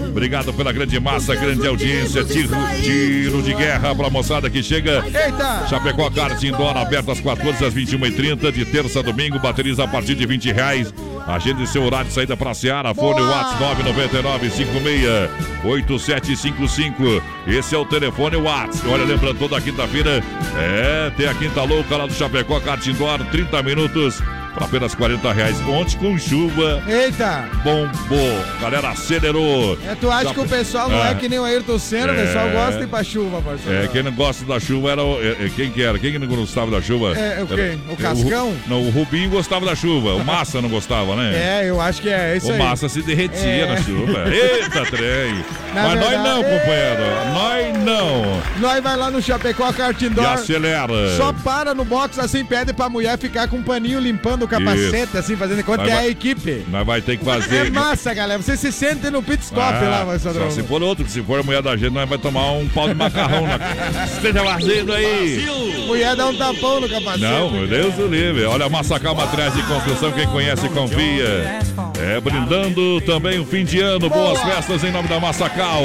Obrigado 0.09 0.53
pela 0.53 0.71
grande 0.71 0.99
massa, 0.99 1.35
grande 1.35 1.67
audiência. 1.67 2.23
Tiro, 2.23 2.55
tiro 2.81 3.41
de 3.41 3.53
guerra 3.53 3.93
pra 3.95 4.09
moçada 4.09 4.49
que 4.49 4.61
chega. 4.63 5.03
Eita. 5.05 5.65
Chapecó 5.69 6.09
Kart 6.09 6.41
Indoor, 6.43 6.72
aberto 6.81 7.11
às 7.11 7.19
14 7.19 7.65
às 7.65 7.73
21h30, 7.73 8.51
de 8.51 8.65
terça 8.65 8.99
a 8.99 9.01
domingo, 9.01 9.39
baterias 9.39 9.79
a 9.79 9.87
partir 9.87 10.15
de 10.15 10.25
20 10.25 10.51
reais. 10.51 10.93
Agende 11.27 11.67
seu 11.67 11.83
horário 11.83 12.07
de 12.07 12.13
saída 12.13 12.35
pra 12.35 12.53
Seara, 12.53 12.93
fone 12.93 13.19
Boa. 13.19 13.29
WhatsApp 13.29 13.83
999 13.83 14.49
56 14.49 15.29
8755. 15.63 17.21
Esse 17.47 17.75
é 17.75 17.77
o 17.77 17.85
telefone 17.85 18.35
WhatsApp. 18.35 18.87
Olha, 18.89 19.05
lembrando, 19.05 19.39
toda 19.39 19.61
quinta-feira 19.61 20.23
é, 20.57 21.11
tem 21.15 21.27
a 21.27 21.33
Quinta 21.33 21.63
Louca 21.63 21.95
lá 21.95 22.05
do 22.05 22.13
Chapecó 22.13 22.59
Kart 22.59 22.85
Indoor, 22.85 23.23
30 23.31 23.63
minutos 23.63 24.21
apenas 24.55 24.93
40 24.95 25.31
reais. 25.33 25.59
Ontem 25.67 25.97
com 25.97 26.17
chuva, 26.17 26.83
Eita. 26.87 27.49
bombou. 27.63 28.45
Galera, 28.61 28.89
acelerou. 28.89 29.77
É, 29.87 29.95
tu 29.95 30.09
acha 30.11 30.23
Chape- 30.29 30.35
que 30.35 30.41
o 30.41 30.47
pessoal 30.49 30.89
não 30.89 31.03
é, 31.03 31.11
Ah. 31.11 31.15
que 31.15 31.27
nem 31.29 31.39
o 31.39 31.43
Ayrton 31.43 31.77
Senna, 31.79 32.13
o 32.13 32.15
É. 32.15 32.25
pessoal 32.25 32.49
gosta 32.49 32.77
de 32.77 32.83
ir 32.83 32.87
pra 32.87 33.03
chuva, 33.03 33.41
parceiro. 33.41 33.83
É, 33.83 33.87
quem 33.87 34.03
não 34.03 34.11
gosta 34.11 34.45
da 34.45 34.59
chuva 34.59 34.91
era 34.91 35.03
o. 35.03 35.21
é, 35.21 35.45
é, 35.45 35.51
quem 35.55 35.71
que 35.71 35.81
era? 35.81 35.97
Quem 35.99 36.11
que 36.11 36.19
não 36.19 36.27
gostava 36.27 36.71
da 36.71 36.81
chuva? 36.81 37.17
É, 37.17 37.41
o 37.43 37.47
quê? 37.47 37.53
Era- 37.53 37.77
O 37.93 37.95
Cascão? 37.97 38.49
Ru- 38.49 38.57
não, 38.67 38.81
o 38.81 38.89
Rubinho 38.89 39.29
gostava 39.29 39.65
da 39.65 39.75
chuva. 39.75 40.13
O 40.15 40.23
Massa 40.23 40.61
não 40.61 40.69
gostava, 40.69 41.15
né? 41.15 41.33
É, 41.63 41.69
eu 41.69 41.79
acho 41.81 42.01
que 42.01 42.09
é 42.09 42.37
isso 42.37 42.49
O 42.49 42.53
aí. 42.53 42.59
Massa 42.59 42.87
se 42.89 43.01
derretia 43.01 43.47
É. 43.47 43.65
na 43.67 43.77
chuva. 43.81 44.23
Eita, 44.29 44.85
trem! 44.85 45.33
Na 45.73 45.83
Mas 45.83 45.99
nós 45.99 46.09
verdade- 46.09 46.23
não, 46.23 46.43
companheiro. 46.43 47.03
Nós 47.33 47.83
não. 47.83 48.41
Nós 48.59 48.83
vai 48.83 48.95
lá 48.97 49.09
no 49.11 49.21
Chapecó 49.21 49.71
Kart 49.73 49.99
E 50.01 50.19
acelera. 50.25 51.17
Só 51.17 51.33
para 51.33 51.73
no 51.73 51.83
box 51.85 52.19
assim, 52.19 52.43
pede 52.45 52.73
pra 52.73 52.89
mulher 52.89 53.17
ficar 53.17 53.47
com 53.47 53.57
um 53.57 53.63
paninho 53.63 53.99
limpando 53.99 54.42
o 54.43 54.47
capacete, 54.47 55.17
assim, 55.17 55.35
fazendo 55.35 55.63
conta 55.63 55.83
que 55.83 55.89
é 55.89 55.97
a 55.97 56.07
equipe. 56.07 56.65
Nós 56.69 56.85
vai 56.85 57.01
ter 57.01 57.17
que 57.17 57.29
É 57.29 57.33
fazer. 57.41 57.71
massa, 57.71 58.13
galera. 58.13 58.41
Você 58.41 58.55
se 58.57 58.71
sente 58.71 59.09
no 59.09 59.21
pit 59.23 59.43
stop 59.43 59.61
Ah, 59.61 59.89
lá, 59.89 60.05
mas 60.05 60.21
só 60.21 60.31
se 60.49 60.63
for 60.63 60.81
outro, 60.83 61.03
que 61.05 61.11
se 61.11 61.21
for 61.21 61.39
a 61.39 61.43
mulher 61.43 61.61
da 61.61 61.75
gente, 61.75 61.91
nós 61.93 62.07
vai 62.07 62.17
tomar 62.17 62.51
um 62.51 62.67
pau 62.69 62.87
de 62.87 62.95
macarrão 62.95 63.47
na. 63.47 63.57
Esteja 64.05 64.43
vazio 64.43 64.93
aí! 64.93 65.45
Mulher 65.87 66.15
dá 66.15 66.27
um 66.27 66.35
tapão 66.35 66.79
no 66.81 66.89
capacete. 66.89 67.21
Não, 67.21 67.51
meu 67.51 67.67
Deus 67.67 67.93
do 67.95 68.07
livre. 68.07 68.43
Olha, 68.45 68.67
Massacal 68.69 69.15
Materiais 69.15 69.53
de 69.53 69.63
Construção, 69.63 70.11
quem 70.11 70.27
conhece, 70.27 70.67
confia. 70.69 71.59
É, 72.03 72.19
brindando 72.19 72.99
também 73.01 73.39
o 73.39 73.45
fim 73.45 73.63
de 73.63 73.79
ano. 73.79 74.09
Boas 74.09 74.37
Boa. 74.37 74.51
festas 74.51 74.83
em 74.83 74.91
nome 74.91 75.07
da 75.07 75.21
Massacal. 75.21 75.83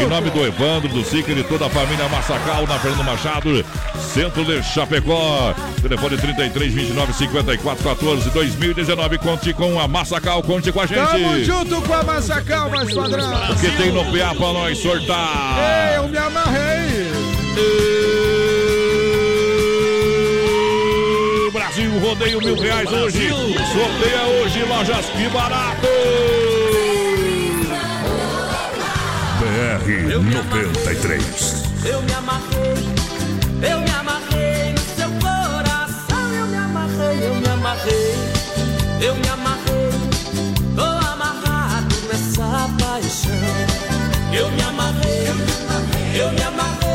Em 0.00 0.06
nome 0.06 0.30
do 0.30 0.46
Evandro, 0.46 0.88
do 0.88 1.04
Sica 1.04 1.32
e 1.32 1.34
de 1.34 1.42
toda 1.42 1.66
a 1.66 1.68
família 1.68 2.08
Massacal, 2.08 2.66
na 2.68 2.78
Fernando 2.78 3.04
Machado, 3.04 3.64
centro 4.14 4.44
de 4.44 4.62
Chapecó. 4.62 5.52
Telefone 5.82 6.16
33 6.18 6.72
29 6.72 7.12
54 7.12 7.84
14 7.84 8.30
2019. 8.30 9.18
Conte 9.18 9.52
com 9.52 9.80
a 9.80 9.88
Massacal, 9.88 10.40
conte 10.44 10.70
com 10.70 10.80
a 10.80 10.86
gente. 10.86 11.00
Tamo 11.00 11.44
junto 11.44 11.82
com 11.82 11.94
a 11.94 12.02
Massacal, 12.04 12.70
mais 12.70 12.94
padrão. 12.94 13.50
O 13.50 13.56
que 13.56 13.70
tem 13.72 13.90
no 13.90 14.04
PA 14.04 14.34
pra 14.36 14.52
nós 14.52 14.78
Ei, 14.78 14.82
sortar? 14.82 15.94
eu 15.96 16.08
me 16.08 16.16
amarrei. 16.16 18.15
Brasil, 21.96 22.00
rodeio 22.00 22.40
mil 22.40 22.56
reais 22.56 22.90
hoje. 22.92 23.28
Sorteia 23.28 24.22
hoje, 24.26 24.64
lojas 24.64 25.06
que 25.06 25.28
barato. 25.28 25.86
BR 29.38 30.18
93. 30.20 31.64
Eu 31.84 32.02
me 32.02 32.12
amarrei, 32.12 32.74
eu 33.70 33.80
me 33.80 33.90
amarrei 33.90 34.72
no 34.72 34.78
seu 34.96 35.10
coração. 35.20 36.32
Eu 36.34 36.46
me 36.46 36.56
amarrei, 36.56 37.26
eu 37.26 37.34
me 37.34 37.48
amarrei, 37.48 38.14
eu 39.00 39.14
me 39.16 39.28
amarrei. 39.28 39.90
Tô 40.74 40.82
amarrado 40.82 41.96
nessa 42.08 42.68
paixão. 42.78 43.30
Eu 44.32 44.50
me 44.50 44.62
amarrei, 44.62 45.28
eu 45.28 46.32
me 46.32 46.42
amarrei, 46.42 46.76
eu 46.80 46.85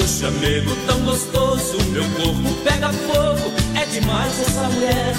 no 0.00 0.08
chamego 0.08 0.74
tão 0.86 0.98
gostoso. 1.00 1.76
Meu 1.90 2.04
corpo 2.16 2.54
pega 2.64 2.90
fogo, 2.92 3.52
é 3.74 3.84
demais 3.86 4.40
essa 4.40 4.62
mulher. 4.70 5.14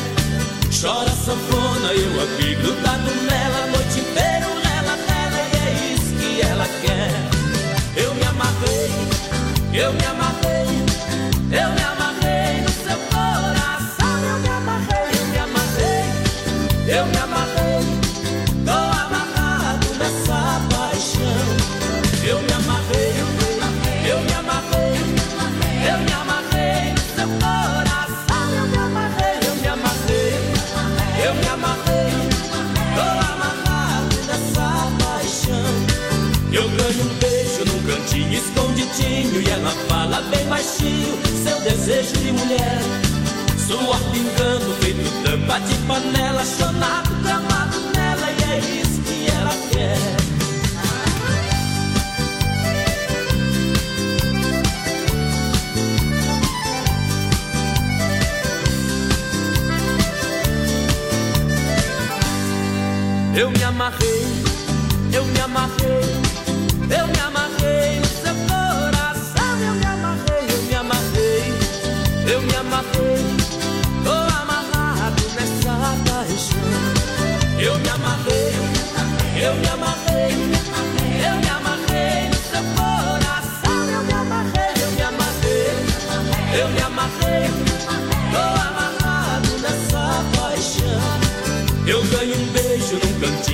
Chora 0.82 1.10
sanfona, 1.10 1.94
eu 1.94 2.24
aqui 2.24 2.56
grudado 2.56 3.12
nela. 3.30 3.64
A 3.64 3.68
noite 3.68 4.00
inteira 4.00 4.48
ela, 4.78 4.98
ela, 4.98 5.40
e 5.40 5.58
é 5.68 5.94
isso 5.94 6.16
que 6.16 6.42
ela 6.42 6.66
quer. 6.82 7.12
Eu 7.96 8.14
me 8.16 8.24
amarrei, 8.24 8.92
eu 9.74 9.94
me 9.94 10.06
amarrei, 10.06 10.66
eu 11.52 11.70
me 11.76 11.84
amarrei 11.84 12.62
no 12.62 12.72
seu 12.84 12.98
coração. 13.12 14.14
Eu 14.30 14.40
me 14.40 14.50
amarrei, 14.50 15.12
eu 15.20 15.28
me 15.28 15.38
amarrei, 15.38 16.98
eu 16.98 17.06
me 17.06 17.18
amarrei. 17.18 17.31
e 39.24 39.50
ela 39.50 39.72
fala 39.88 40.22
bem 40.30 40.44
baixinho 40.48 41.18
seu 41.44 41.60
desejo 41.62 42.13
de 42.18 42.32
mulher. 42.32 42.80
Suor 43.68 44.00
pingando, 44.12 44.74
feito 44.82 45.24
tampa 45.24 45.60
de 45.60 45.75
panela, 45.88 46.44
chonado, 46.44 47.10
gramado 47.24 47.80
nela 47.96 48.32
e 48.32 48.44
é 48.51 48.60
isso 48.82 49.01
que 49.01 49.28
ela 49.30 49.51
quer. 49.72 49.98
Eu 63.36 63.51
me 63.51 63.63
amarrei, 63.63 64.25
eu 65.13 65.25
me 65.25 65.40
amarrei 65.40 65.81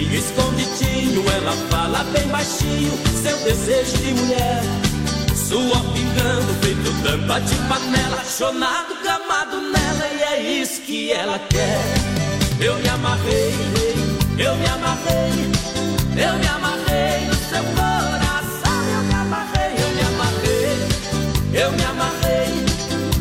cantinho 0.07 0.15
escondidinho. 0.15 1.23
Ela 1.29 1.51
fala 1.69 2.03
bem 2.11 2.27
baixinho, 2.27 2.91
seu 3.21 3.37
desejo 3.39 3.97
de 3.97 4.13
mulher. 4.13 4.61
Suor 5.35 5.81
pingando, 5.93 6.53
feito 6.61 6.91
tampa 7.03 7.39
de 7.41 7.55
panela. 7.67 8.23
Chonado, 8.25 8.95
gamado 9.03 9.61
nela, 9.61 10.07
e 10.13 10.21
é 10.23 10.61
isso 10.61 10.81
que 10.81 11.11
ela 11.11 11.39
quer. 11.49 11.81
Eu 12.59 12.75
me 12.79 12.89
amarrei, 12.89 13.53
eu 14.37 14.55
me 14.55 14.65
amarrei, 14.65 15.31
eu 16.15 16.33
me 16.39 16.47
amarrei 16.47 17.25
no 17.27 17.35
seu 17.35 17.63
coração. 17.75 18.77
Eu 18.93 19.03
me 19.03 19.13
amarrei, 19.13 19.73
eu 19.77 19.89
me 19.93 20.01
amarrei, 20.01 20.77
eu 21.53 21.71
me 21.71 21.83
amarrei. 21.83 22.65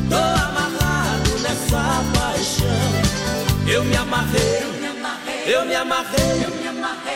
Tô 0.08 0.16
amarrado 0.16 1.38
nessa 1.42 2.02
paixão. 2.18 2.66
Eu 3.68 3.84
me 3.84 3.96
amarrei, 3.96 4.62
eu 5.46 5.64
me 5.66 5.74
amarrei, 5.74 6.65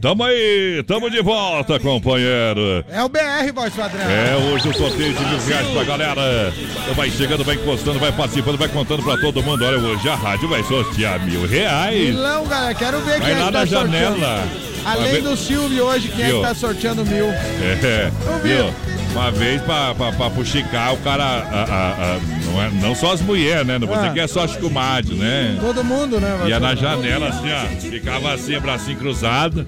Tamo 0.00 0.24
aí, 0.24 0.82
tamo 0.86 1.10
de 1.10 1.20
volta, 1.20 1.78
companheiro. 1.78 2.82
É 2.90 3.02
o 3.04 3.08
BR, 3.08 3.52
voz 3.54 3.74
padrão. 3.74 4.00
É, 4.10 4.34
hoje 4.36 4.66
o 4.70 4.74
sorteio 4.74 5.12
de 5.12 5.24
mil 5.26 5.38
reais 5.38 5.66
pra 5.68 5.84
galera. 5.84 6.54
Então 6.82 6.94
vai 6.94 7.10
chegando, 7.10 7.44
vai 7.44 7.56
encostando, 7.56 7.98
vai 7.98 8.10
participando, 8.10 8.56
vai 8.56 8.68
contando 8.68 9.02
pra 9.02 9.18
todo 9.18 9.42
mundo. 9.42 9.62
Olha, 9.62 9.76
hoje 9.78 10.08
a 10.08 10.14
rádio 10.14 10.48
vai 10.48 10.62
sortear 10.62 11.20
mil 11.26 11.46
reais. 11.46 12.14
Milão, 12.14 12.46
galera, 12.46 12.74
quero 12.74 12.98
ver 13.00 13.18
Vai 13.18 13.34
quem 13.34 13.42
é 13.42 13.46
que 13.46 13.52
tá 13.52 13.66
sorteando. 13.66 13.90
janela. 14.20 14.44
Vai 14.82 14.92
Além 14.96 15.12
ver- 15.12 15.22
do 15.22 15.36
Silvio 15.36 15.84
hoje, 15.84 16.08
quem 16.08 16.22
é 16.22 16.26
que 16.28 16.32
Viu? 16.32 16.40
tá 16.42 16.54
sorteando 16.54 17.04
mil? 17.04 17.26
É, 17.26 18.10
Ouviu? 18.32 18.56
viu? 18.64 18.74
Uma 19.12 19.30
vez 19.30 19.60
pra, 19.62 19.94
pra, 19.94 20.12
pra 20.12 20.30
fuxicar, 20.30 20.94
o 20.94 20.96
cara. 20.98 21.24
a- 21.24 21.64
a- 21.64 22.14
a- 22.14 22.20
não, 22.46 22.62
é, 22.62 22.70
não 22.82 22.94
só 22.94 23.12
as 23.12 23.20
mulheres, 23.20 23.66
né? 23.66 23.78
Não 23.78 23.86
vou 23.86 23.96
Ah. 23.96 24.00
dizer 24.00 24.12
que 24.14 24.20
é 24.20 24.26
só 24.26 24.44
as 24.44 24.56
comadres, 24.56 25.16
né? 25.18 25.56
Todo 25.60 25.82
mundo, 25.84 26.20
né? 26.20 26.38
Ia 26.46 26.60
na 26.60 26.74
janela 26.74 27.28
assim, 27.28 27.48
ó. 27.52 27.80
Ficava 27.90 28.32
assim, 28.32 28.58
bracinho 28.60 28.96
cruzado, 28.98 29.66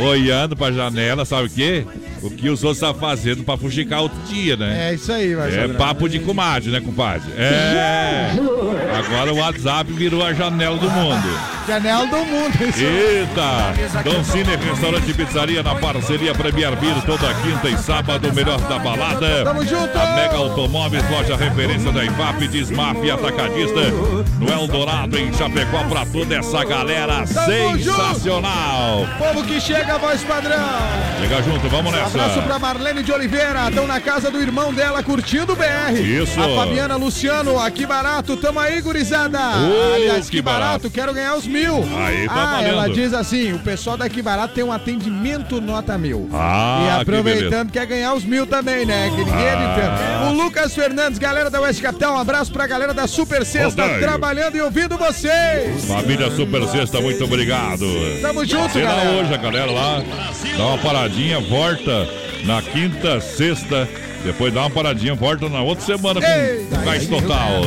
olhando 0.00 0.56
pra 0.56 0.72
janela, 0.72 1.24
sabe 1.24 1.46
o 1.46 1.50
quê? 1.50 1.86
O 2.26 2.30
que 2.30 2.48
os 2.48 2.64
outros 2.64 2.78
estavam 2.78 3.00
fazendo 3.00 3.44
pra 3.44 3.56
fuxicar 3.56 4.04
o 4.04 4.10
dia, 4.28 4.56
né? 4.56 4.90
É 4.90 4.94
isso 4.94 5.12
aí, 5.12 5.34
voz 5.34 5.54
É 5.54 5.68
papo 5.68 6.08
de 6.08 6.18
comadre, 6.18 6.70
né, 6.70 6.80
compadre? 6.80 7.30
É. 7.36 8.30
Agora 8.98 9.32
o 9.32 9.38
WhatsApp 9.38 9.92
virou 9.92 10.24
a 10.24 10.32
janela 10.32 10.76
do 10.76 10.90
mundo. 10.90 11.56
Janela 11.66 12.06
do 12.06 12.16
mundo, 12.18 12.52
isso. 12.68 12.80
Eita! 12.80 14.02
Dom 14.04 14.22
Cine, 14.22 14.56
restaurante 14.56 15.10
e 15.10 15.14
pizzaria 15.14 15.62
na 15.62 15.74
parceria 15.74 16.32
Premier 16.34 16.76
Beer, 16.76 16.94
toda 17.04 17.34
quinta 17.34 17.68
e 17.68 17.76
sábado, 17.76 18.28
o 18.28 18.34
melhor 18.34 18.60
da 18.62 18.78
balada. 18.78 19.44
Tamo 19.44 19.64
junto! 19.66 19.98
A 19.98 20.14
Mega 20.14 20.36
Automóveis, 20.36 21.02
loja 21.10 21.36
referência 21.36 21.90
da 21.90 22.04
IFAP, 22.04 22.48
Desmaf 22.48 22.98
e 23.02 23.10
Atacadista. 23.10 23.80
No 24.38 24.48
Eldorado, 24.48 25.18
em 25.18 25.32
Chapecó, 25.32 25.82
pra 25.84 26.06
toda 26.06 26.36
essa 26.36 26.64
galera 26.64 27.24
Tamo 27.26 27.46
sensacional. 27.46 29.06
Povo 29.18 29.42
que 29.44 29.60
chega, 29.60 29.98
voz 29.98 30.22
padrão. 30.22 30.56
Chega 31.20 31.42
junto, 31.42 31.68
vamos 31.68 31.92
Abraço 32.20 32.42
pra 32.42 32.58
Marlene 32.58 33.02
de 33.02 33.12
Oliveira, 33.12 33.68
estão 33.68 33.86
na 33.86 34.00
casa 34.00 34.30
do 34.30 34.40
irmão 34.40 34.72
dela 34.72 35.02
curtindo 35.02 35.52
o 35.52 35.56
BR. 35.56 35.92
Isso. 36.00 36.40
A 36.40 36.48
Fabiana 36.56 36.96
Luciano, 36.96 37.58
aqui 37.58 37.84
barato, 37.86 38.36
tamo 38.36 38.58
aí, 38.58 38.80
gurizada. 38.80 39.38
Ô, 39.38 39.94
Aliás, 39.94 40.30
que 40.30 40.36
que 40.38 40.42
barato, 40.42 40.60
barato. 40.64 40.90
quero 40.90 41.12
ganhar 41.12 41.34
os 41.34 41.46
mil. 41.46 41.76
Aí, 41.98 42.26
tá 42.26 42.32
ah, 42.34 42.46
valendo. 42.56 42.68
ela 42.68 42.88
diz 42.88 43.12
assim: 43.12 43.52
o 43.52 43.58
pessoal 43.58 43.96
daqui 43.96 44.22
barato 44.22 44.54
tem 44.54 44.64
um 44.64 44.72
atendimento 44.72 45.60
nota 45.60 45.96
mil. 45.98 46.28
Ah, 46.32 46.80
e 46.82 46.94
que 46.96 47.00
aproveitando, 47.02 47.70
quer 47.70 47.86
ganhar 47.86 48.14
os 48.14 48.24
mil 48.24 48.46
também, 48.46 48.86
né? 48.86 49.10
Que 49.14 49.24
ninguém 49.24 49.44
é 49.46 49.52
Ah. 49.52 49.74
ferro. 49.96 50.30
O 50.30 50.42
Lucas 50.42 50.74
Fernandes, 50.74 51.18
galera 51.18 51.50
da 51.50 51.60
Oeste 51.60 51.82
Capital, 51.82 52.14
um 52.14 52.18
abraço 52.18 52.50
pra 52.52 52.66
galera 52.66 52.92
da 52.94 53.06
Super 53.06 53.44
Sexta, 53.44 53.82
trabalhando 53.98 54.56
e 54.56 54.60
ouvindo 54.60 54.96
vocês. 54.96 55.84
Família 55.86 56.30
Super 56.30 56.66
Sexta, 56.68 57.00
muito 57.00 57.22
obrigado. 57.24 57.84
Tamo 58.22 58.44
junto, 58.44 58.72
Será 58.72 58.88
galera. 58.90 59.10
hoje 59.10 59.34
a 59.34 59.36
galera 59.36 59.70
lá, 59.70 60.02
dá 60.56 60.66
uma 60.66 60.78
paradinha, 60.78 61.40
volta 61.40 62.05
na 62.46 62.62
quinta, 62.62 63.20
sexta, 63.20 63.88
depois 64.24 64.54
dá 64.54 64.60
uma 64.60 64.70
paradinha, 64.70 65.14
volta 65.14 65.48
na 65.48 65.62
outra 65.62 65.84
semana 65.84 66.20
com 66.20 66.26
Ei, 66.26 66.66
gás 66.84 67.06
total. 67.06 67.62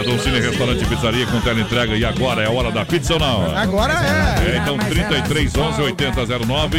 Para 0.00 0.08
Dom 0.12 0.18
Cine 0.18 0.40
Restaurante 0.40 0.82
e 0.82 0.86
Pizzaria 0.86 1.26
com 1.26 1.38
tela 1.42 1.60
entrega 1.60 1.94
e 1.94 2.02
agora 2.06 2.42
é 2.42 2.46
a 2.46 2.50
hora 2.50 2.72
da 2.72 2.86
pizza 2.86 3.12
ou 3.12 3.20
não? 3.20 3.54
Agora 3.54 3.92
é. 3.92 4.54
É, 4.54 4.56
então 4.56 4.78
33 4.78 5.54
11 5.54 5.82
80 5.82 6.22
09, 6.46 6.78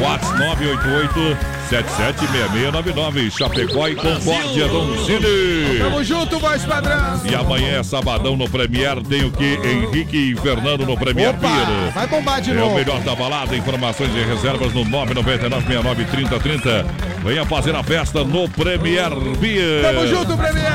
WhatsApp 0.00 0.38
988 0.38 1.36
776699, 1.68 3.30
Chapecó 3.32 3.88
e 3.88 3.96
Concórdia, 3.96 4.68
Dom 4.68 4.96
Cine. 5.04 5.78
Tamo 5.80 6.04
junto, 6.04 6.38
voz 6.38 6.64
padrão. 6.64 7.20
E 7.24 7.34
amanhã 7.34 7.80
é 7.80 7.82
sabadão 7.82 8.36
no 8.36 8.48
Premier, 8.48 9.02
tem 9.02 9.24
o 9.24 9.32
que? 9.32 9.58
Henrique 9.64 10.30
e 10.30 10.36
Fernando 10.36 10.86
no 10.86 10.96
Premier 10.96 11.30
Opa, 11.30 11.48
vai 11.92 12.06
bombar 12.06 12.40
de 12.40 12.50
É 12.50 12.52
o 12.54 12.58
novo. 12.58 12.76
melhor 12.76 13.00
da 13.00 13.16
balada, 13.16 13.56
informações 13.56 14.10
e 14.14 14.22
reservas 14.22 14.72
no 14.72 14.84
999-69-3030. 14.84 16.84
Venha 17.24 17.44
fazer 17.44 17.74
a 17.74 17.82
festa 17.82 18.22
no 18.22 18.48
Premier 18.48 19.10
Beer. 19.40 19.82
Tamo 19.82 20.06
junto, 20.06 20.36
Premier. 20.36 20.70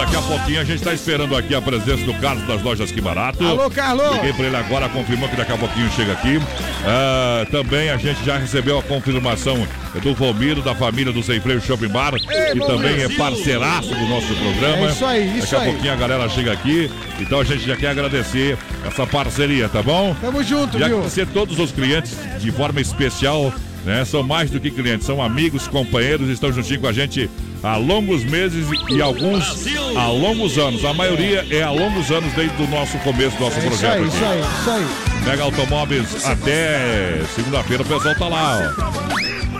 Daqui 0.00 0.16
a 0.16 0.22
pouquinho 0.22 0.60
a 0.62 0.64
gente 0.64 0.78
está 0.78 0.94
esperando 0.94 1.36
aqui 1.36 1.54
a 1.54 1.60
presença 1.60 2.02
do 2.06 2.14
Carlos 2.14 2.46
das 2.46 2.62
lojas 2.62 2.90
Que 2.90 3.02
Barato. 3.02 3.44
Alô, 3.44 3.68
Carlos. 3.68 4.14
Liguei 4.14 4.32
para 4.32 4.46
ele 4.46 4.56
agora, 4.56 4.88
confirmou 4.88 5.28
que 5.28 5.36
daqui 5.36 5.52
a 5.52 5.58
pouquinho 5.58 5.90
chega 5.90 6.12
aqui. 6.14 6.40
Ah, 6.86 7.44
também 7.50 7.90
a 7.90 7.98
gente 7.98 8.24
já 8.24 8.38
recebeu 8.38 8.78
a 8.78 8.82
confirmação 8.82 9.58
do 10.02 10.14
Volmiro, 10.14 10.62
da 10.62 10.74
família 10.74 11.12
do 11.12 11.22
Sem 11.22 11.38
Freio 11.38 11.60
Shopping 11.60 11.88
Bar, 11.88 12.14
que 12.14 12.26
Volmiro. 12.26 12.66
também 12.66 13.02
é 13.02 13.10
parceiraço 13.10 13.94
do 13.94 14.06
nosso 14.06 14.34
programa. 14.36 14.86
É 14.88 14.90
isso 14.90 15.04
aí, 15.04 15.38
isso 15.38 15.40
Daqui 15.50 15.54
a 15.54 15.58
aí. 15.60 15.70
pouquinho 15.72 15.92
a 15.92 15.96
galera 15.96 16.28
chega 16.30 16.52
aqui, 16.52 16.90
então 17.20 17.38
a 17.38 17.44
gente 17.44 17.66
já 17.66 17.76
quer 17.76 17.88
agradecer 17.88 18.56
essa 18.86 19.06
parceria, 19.06 19.68
tá 19.68 19.82
bom? 19.82 20.16
Tamo 20.18 20.42
junto, 20.42 20.78
Já 20.78 20.86
viu? 20.86 20.96
agradecer 20.96 21.26
todos 21.26 21.58
os 21.58 21.72
clientes 21.72 22.16
de 22.38 22.50
forma 22.50 22.80
especial, 22.80 23.52
né? 23.84 24.04
São 24.04 24.22
mais 24.22 24.50
do 24.50 24.60
que 24.60 24.70
clientes, 24.70 25.06
são 25.06 25.22
amigos, 25.22 25.66
companheiros, 25.68 26.28
estão 26.28 26.52
juntinho 26.52 26.80
com 26.80 26.86
a 26.88 26.92
gente 26.92 27.30
há 27.62 27.76
longos 27.76 28.24
meses 28.24 28.66
e, 28.90 29.02
alguns 29.02 29.66
há 29.96 30.08
longos 30.08 30.58
anos. 30.58 30.84
A 30.84 30.92
maioria 30.94 31.46
é 31.50 31.62
há 31.62 31.70
longos 31.70 32.10
anos 32.10 32.32
desde 32.34 32.62
o 32.62 32.68
nosso 32.68 32.98
começo 32.98 33.36
do 33.36 33.44
nosso 33.44 33.56
É 33.56 33.58
isso 33.60 33.68
projeto 33.68 33.92
aí, 33.92 34.04
aqui. 34.04 34.16
isso 34.16 34.24
aí, 34.24 34.40
isso 34.40 34.70
aí. 34.70 35.24
Mega 35.24 35.42
Automóveis 35.42 36.24
até 36.24 37.22
segunda-feira 37.34 37.82
o 37.82 37.86
pessoal 37.86 38.14
tá 38.14 38.28
lá, 38.28 38.74
ó. 38.86 39.59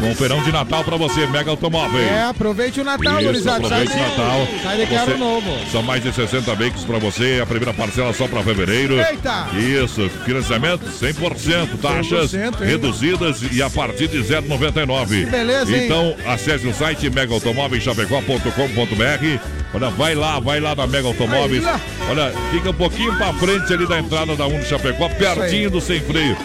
Bom 0.00 0.12
verão 0.14 0.42
de 0.42 0.50
Natal 0.52 0.84
pra 0.84 0.96
você, 0.96 1.26
Mega 1.26 1.50
Automóveis. 1.50 2.06
É, 2.06 2.24
aproveite 2.24 2.80
o 2.80 2.84
Natal, 2.84 3.14
Isso, 3.20 3.24
gurizada. 3.26 3.66
Aproveite 3.66 3.92
o 3.92 3.96
Natal. 3.98 4.48
Sai 4.62 4.76
de 4.76 4.86
Você- 4.86 5.14
novo. 5.16 5.50
São 5.72 5.82
mais 5.82 6.02
de 6.02 6.12
60 6.12 6.54
veículos 6.54 6.84
para 6.84 6.98
você. 6.98 7.40
A 7.42 7.46
primeira 7.46 7.72
parcela 7.72 8.12
só 8.12 8.26
para 8.28 8.42
fevereiro. 8.42 8.98
Eita! 9.00 9.46
Isso, 9.56 10.08
financiamento 10.24 10.84
100%, 10.90 11.78
taxas 11.80 12.30
100%, 12.32 12.62
hein? 12.62 12.68
reduzidas 12.68 13.40
e 13.52 13.62
a 13.62 13.70
partir 13.70 14.08
de 14.08 14.22
0,99. 14.22 15.24
Que 15.24 15.30
beleza, 15.30 15.74
hein? 15.76 15.84
Então, 15.86 16.14
acesse 16.26 16.66
o 16.66 16.74
site 16.74 17.08
megaautomóveischapecó.com.br. 17.10 19.38
Olha, 19.74 19.90
vai 19.90 20.14
lá, 20.14 20.38
vai 20.38 20.60
lá 20.60 20.74
na 20.74 20.86
Mega 20.86 21.08
Automóveis. 21.08 21.64
Olha, 22.08 22.32
fica 22.52 22.70
um 22.70 22.74
pouquinho 22.74 23.14
para 23.16 23.32
frente 23.34 23.72
ali 23.72 23.86
da 23.88 23.98
entrada 23.98 24.36
da 24.36 24.46
1 24.46 24.58
do 24.60 24.64
Chapecó, 24.64 25.08
pertinho 25.08 25.68
do 25.70 25.80
sem 25.80 26.00
freio. 26.00 26.36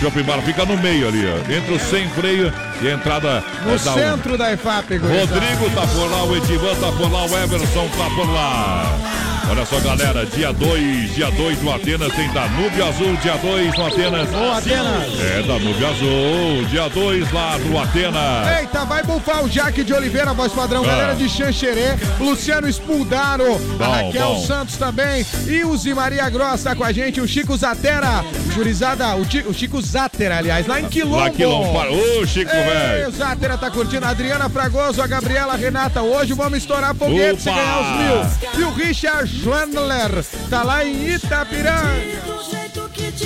Shopping 0.00 0.22
Bar 0.24 0.42
fica 0.42 0.64
no 0.64 0.76
meio 0.78 1.08
ali, 1.08 1.24
ó. 1.26 1.52
Entre 1.52 1.72
o 1.74 1.78
sem 1.78 2.08
freio 2.10 2.52
e 2.82 2.88
a 2.88 2.92
entrada 2.92 3.42
No 3.64 3.74
é, 3.74 3.78
da 3.78 3.92
1. 3.92 3.94
centro 3.94 4.36
da 4.38 4.52
EFAP, 4.52 4.98
gurizada. 4.98 5.34
Rodrigo 5.40 5.70
tá 5.74 5.86
por 5.86 6.10
lá, 6.10 6.24
o 6.24 6.36
Edivan 6.36 6.74
tá 6.76 6.92
por 6.92 7.10
lá, 7.12 7.24
o 7.24 7.38
Everson 7.38 7.88
tá 7.96 8.10
por 8.14 8.30
lá. 8.32 9.25
Olha 9.48 9.64
só, 9.64 9.78
galera, 9.78 10.26
dia 10.26 10.52
2, 10.52 11.14
dia 11.14 11.30
2 11.30 11.62
no 11.62 11.72
Atenas 11.72 12.12
tem 12.14 12.28
Danúbio 12.32 12.84
Azul, 12.88 13.16
dia 13.22 13.36
2 13.36 13.76
no 13.78 13.86
Atenas. 13.86 14.28
Ô, 14.34 14.52
Atenas. 14.52 15.20
É, 15.20 15.42
Danúbio 15.46 15.86
Azul, 15.88 16.64
dia 16.68 16.88
2 16.88 17.32
lá 17.32 17.56
no 17.58 17.78
Atenas. 17.80 18.58
Eita, 18.60 18.84
vai 18.84 19.04
bufar 19.04 19.44
o 19.44 19.48
Jaque 19.48 19.84
de 19.84 19.94
Oliveira, 19.94 20.34
voz 20.34 20.52
padrão, 20.52 20.82
Ah. 20.82 20.88
galera 20.88 21.14
de 21.14 21.28
Xanxerê, 21.28 21.94
Luciano 22.18 22.66
Spuldaro, 22.72 23.54
a 23.54 23.84
Bom, 23.84 24.06
Raquel 24.06 24.34
bom. 24.34 24.46
Santos 24.46 24.76
também, 24.76 25.24
e 25.46 25.62
o 25.64 25.76
Zimaria 25.76 26.28
Gross 26.28 26.64
tá 26.64 26.74
com 26.74 26.82
a 26.82 26.90
gente, 26.90 27.20
o 27.20 27.28
Chico 27.28 27.56
Zatera, 27.56 28.24
jurizada, 28.52 29.14
o, 29.14 29.24
Ti- 29.24 29.44
o 29.46 29.54
Chico 29.54 29.80
Zatera, 29.80 30.38
aliás, 30.38 30.66
lá 30.66 30.80
em 30.80 30.86
Quilombo. 30.88 31.16
Lá 31.18 31.30
Quilombo, 31.30 31.72
para- 31.72 31.92
Ô, 31.92 32.26
Chico, 32.26 32.50
Ei, 32.52 32.62
velho. 32.64 33.08
o 33.08 33.12
Zatera 33.12 33.56
tá 33.56 33.70
curtindo, 33.70 34.04
a 34.06 34.08
Adriana 34.08 34.48
Fragoso, 34.48 35.00
a 35.00 35.06
Gabriela 35.06 35.54
Renata, 35.56 36.02
hoje 36.02 36.32
vamos 36.32 36.58
estourar 36.58 36.94
foguete 36.96 37.42
se 37.42 37.48
Opa! 37.48 37.58
ganhar 37.60 37.80
os 37.80 37.96
mil. 38.00 38.60
E 38.60 38.64
o 38.64 38.72
Richard 38.74 39.35
Schwandler, 39.42 40.24
tá 40.50 40.62
lá 40.62 40.84
em 40.84 41.08
Itapiranga. 41.14 42.26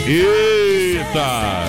Eita! 0.07 1.65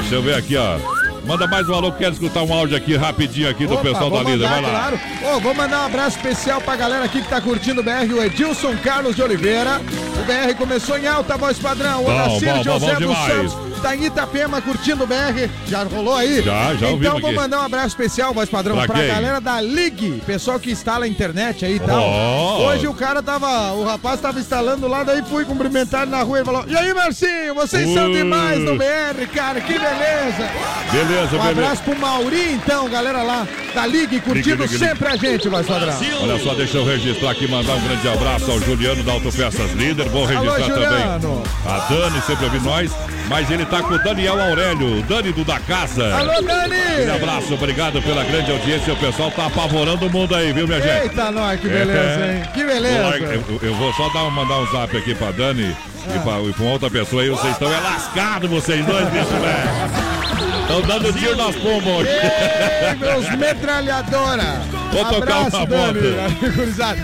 Deixa 0.00 0.14
eu 0.14 0.22
ver 0.22 0.34
aqui, 0.34 0.56
ó. 0.56 0.78
Manda 1.26 1.46
mais 1.46 1.68
um 1.68 1.74
alô, 1.74 1.92
quero 1.92 2.12
escutar 2.12 2.42
um 2.42 2.52
áudio 2.52 2.76
aqui 2.76 2.96
rapidinho 2.96 3.48
aqui 3.48 3.64
do 3.66 3.74
Opa, 3.74 3.82
pessoal 3.84 4.10
da 4.10 4.18
Líder. 4.22 4.48
mandar, 4.48 4.48
Vai 4.48 4.60
lá. 4.62 4.68
Claro. 4.70 5.00
Ô, 5.36 5.40
vou 5.40 5.54
mandar 5.54 5.82
um 5.82 5.86
abraço 5.86 6.16
especial 6.16 6.60
pra 6.60 6.74
galera 6.74 7.04
aqui 7.04 7.22
que 7.22 7.28
tá 7.28 7.40
curtindo 7.40 7.80
o 7.80 7.84
BR, 7.84 8.12
o 8.12 8.22
Edilson 8.22 8.76
Carlos 8.82 9.14
de 9.14 9.22
Oliveira. 9.22 9.80
O 9.80 10.24
BR 10.24 10.54
começou 10.58 10.98
em 10.98 11.06
alta 11.06 11.36
voz 11.36 11.58
padrão. 11.58 12.02
O 12.02 12.04
Bom, 12.04 12.10
Anacir 12.10 12.48
bom, 12.48 12.56
bom, 12.56 12.62
José 12.64 12.86
dos 12.94 12.98
demais. 12.98 13.32
Santos 13.52 13.71
tá 13.82 13.96
em 13.96 14.04
Itapema 14.04 14.60
curtindo 14.62 15.04
o 15.04 15.06
BR. 15.06 15.48
Já 15.66 15.82
rolou 15.84 16.14
aí? 16.16 16.40
Já, 16.42 16.74
já 16.74 16.90
Então 16.90 17.18
vou 17.18 17.30
aqui. 17.30 17.34
mandar 17.36 17.60
um 17.60 17.64
abraço 17.64 17.88
especial, 17.88 18.32
voz 18.32 18.48
padrão, 18.48 18.76
Pra 18.76 18.86
pra, 18.86 18.96
quem? 19.00 19.08
galera 19.08 19.40
da 19.40 19.60
Ligue, 19.60 20.22
pessoal 20.24 20.58
que 20.60 20.70
instala 20.70 21.04
a 21.04 21.08
internet 21.08 21.64
aí 21.64 21.76
e 21.76 21.80
tal. 21.80 22.00
Ó. 22.00 22.68
Hoje 22.68 22.86
o 22.86 22.94
cara 22.94 23.22
tava, 23.22 23.72
o 23.72 23.84
rapaz 23.84 24.20
tava 24.20 24.38
instalando 24.38 24.86
lá, 24.86 25.02
daí 25.02 25.22
fui 25.22 25.44
cumprimentar 25.44 26.06
na 26.06 26.22
rua 26.22 26.40
e 26.40 26.44
falou: 26.44 26.64
E 26.68 26.76
aí, 26.76 26.94
Marcinho, 26.94 27.54
vocês 27.54 27.92
são 27.92 28.06
Ui. 28.06 28.12
demais 28.14 28.60
no 28.60 28.76
BR, 28.76 29.26
cara, 29.34 29.60
que 29.60 29.72
beleza. 29.72 30.50
Beleza, 30.92 31.36
Um 31.36 31.40
beleza. 31.42 31.48
abraço 31.50 31.82
pro 31.82 31.98
Mauri, 31.98 32.52
então, 32.52 32.88
galera 32.88 33.22
lá 33.22 33.46
da 33.74 33.86
Ligue, 33.86 34.20
curtindo 34.20 34.62
Ligue, 34.62 34.74
Ligue, 34.74 34.78
sempre 34.86 35.08
a 35.08 35.16
gente, 35.16 35.48
voz 35.48 35.66
padrão. 35.66 35.94
Olha 36.22 36.38
só, 36.38 36.54
deixa 36.54 36.78
eu 36.78 36.84
registrar 36.84 37.30
aqui, 37.30 37.48
mandar 37.48 37.72
um 37.74 37.80
grande 37.80 38.08
abraço 38.08 38.50
ao 38.50 38.60
Juliano 38.60 39.02
da 39.02 39.12
Autopeças 39.12 39.72
Líder. 39.72 40.08
Vou 40.08 40.24
registrar 40.24 40.54
Alô, 40.64 40.74
também 40.74 41.42
a 41.66 41.78
Dani, 41.88 42.22
sempre 42.26 42.44
ouvindo 42.44 42.64
nós. 42.64 42.90
Mas 43.28 43.50
ele 43.50 43.64
tá 43.72 43.82
com 43.82 43.94
o 43.94 43.98
Daniel 43.98 44.38
Aurélio, 44.38 45.02
Dani 45.04 45.32
do 45.32 45.42
da 45.46 45.58
casa. 45.58 46.14
Alô, 46.14 46.42
Dani! 46.42 47.10
Um 47.10 47.14
abraço, 47.14 47.54
obrigado 47.54 48.02
pela 48.02 48.22
grande 48.22 48.50
audiência. 48.50 48.92
O 48.92 48.96
pessoal 48.98 49.30
tá 49.30 49.46
apavorando 49.46 50.06
o 50.06 50.10
mundo 50.10 50.34
aí, 50.34 50.52
viu, 50.52 50.68
minha 50.68 50.78
gente? 50.78 51.04
Eita, 51.04 51.30
nós, 51.30 51.58
que 51.58 51.68
beleza, 51.68 52.20
É. 52.20 52.36
hein? 52.36 52.42
Que 52.52 52.64
beleza. 52.64 53.16
Eu, 53.16 53.60
eu 53.62 53.74
vou 53.74 53.90
só 53.94 54.10
dar, 54.10 54.30
mandar 54.30 54.58
um 54.58 54.66
zap 54.72 54.94
aqui 54.94 55.14
pra 55.14 55.30
Dani 55.30 55.74
e, 56.14 56.18
pra, 56.18 56.38
e 56.42 56.52
pra 56.52 56.64
outra 56.66 56.90
pessoa 56.90 57.22
aí. 57.22 57.30
Vocês 57.30 57.54
estão 57.54 57.72
é 57.72 57.80
lascado, 57.80 58.46
vocês 58.46 58.84
dois, 58.84 59.08
bicho, 59.08 59.24
velho. 59.24 60.60
Estão 60.60 60.82
dando 60.82 61.12
tiro 61.18 61.36
nas 61.36 61.56
pombas 61.56 61.94
hoje. 61.96 62.10
Ei, 62.10 62.94
meus 62.96 63.30
metralhadora. 63.38 64.81
Vou 64.92 65.04
tocar 65.06 65.46
Abraço, 65.46 65.56
uma 65.56 65.66
Dani. 65.66 66.00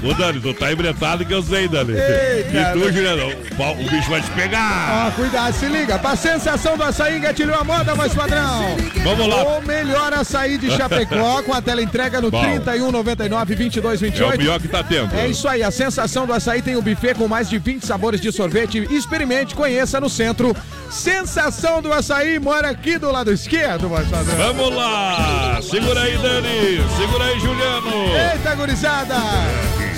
Ô, 0.05 0.15
Dani, 0.15 0.41
tu 0.41 0.53
tá 0.55 0.71
embretado 0.71 1.25
que 1.25 1.33
eu 1.33 1.43
sei, 1.43 1.67
Dani. 1.67 1.93
Ei, 1.93 2.47
e 2.51 2.73
tu, 2.73 2.93
Juliano, 2.93 3.33
o, 3.33 3.91
bicho 3.91 4.11
vai 4.11 4.21
te 4.21 4.31
pegar. 4.33 5.09
Ó, 5.09 5.11
cuidado, 5.13 5.55
se 5.55 5.67
liga. 5.67 5.99
Pra 5.99 6.15
sensação 6.15 6.77
do 6.77 6.83
açaí, 6.85 7.17
engatilhou 7.17 7.59
a 7.59 7.65
moda, 7.65 7.95
voz 7.95 8.15
padrão. 8.15 8.77
Vamos 9.03 9.27
lá. 9.27 9.59
O 9.59 9.63
melhor 9.67 10.13
açaí 10.13 10.59
de 10.59 10.71
Chapecó, 10.71 11.43
com 11.43 11.55
a 11.55 11.63
tela 11.63 11.83
entrega 11.83 12.21
no 12.21 12.31
Bom. 12.31 12.41
3199 12.41 13.53
É 13.53 13.57
o 13.57 13.59
2228. 13.59 14.39
melhor 14.39 14.61
que 14.61 14.69
tá 14.69 14.83
tendo. 14.83 15.15
É 15.15 15.27
isso 15.27 15.49
aí, 15.49 15.63
a 15.63 15.71
sensação 15.71 16.27
do 16.27 16.33
açaí 16.35 16.61
tem 16.61 16.77
o 16.77 16.83
buffet 16.83 17.15
com 17.15 17.27
mais 17.27 17.49
de 17.49 17.59
20 17.59 17.87
sabores 17.87 18.21
de 18.21 18.31
sorvete. 18.31 18.87
Experimente, 18.91 19.55
conheça 19.55 19.99
no 20.01 20.11
centro. 20.11 20.55
Sensação 20.91 21.81
do 21.81 21.93
açaí 21.93 22.39
mora 22.39 22.69
aqui 22.71 22.99
do 22.99 23.11
lado 23.11 23.33
esquerdo, 23.33 23.89
voz 23.89 24.07
padrão. 24.09 24.37
Vamos 24.37 24.75
lá. 24.75 25.59
Segura 25.63 26.01
aí, 26.03 26.17
Dani. 26.19 26.83
Segura 26.97 27.25
aí, 27.25 27.41
Juliano. 27.41 27.78
Eita, 27.87 28.55
gurizada! 28.57 29.15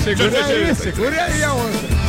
Segura 0.04 0.44
aí, 0.44 0.74
segura 0.74 1.22
aí 1.22 1.42
a 1.42 1.54
onda. 1.54 2.00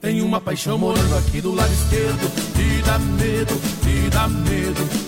Tem 0.00 0.20
uma 0.20 0.40
paixão 0.40 0.76
morando 0.76 1.16
aqui 1.16 1.40
do 1.40 1.54
lado 1.54 1.72
esquerdo 1.72 2.30
E 2.58 2.82
dá 2.82 2.98
medo, 2.98 3.60
e 3.86 4.10
dá 4.10 4.28
medo 4.28 5.03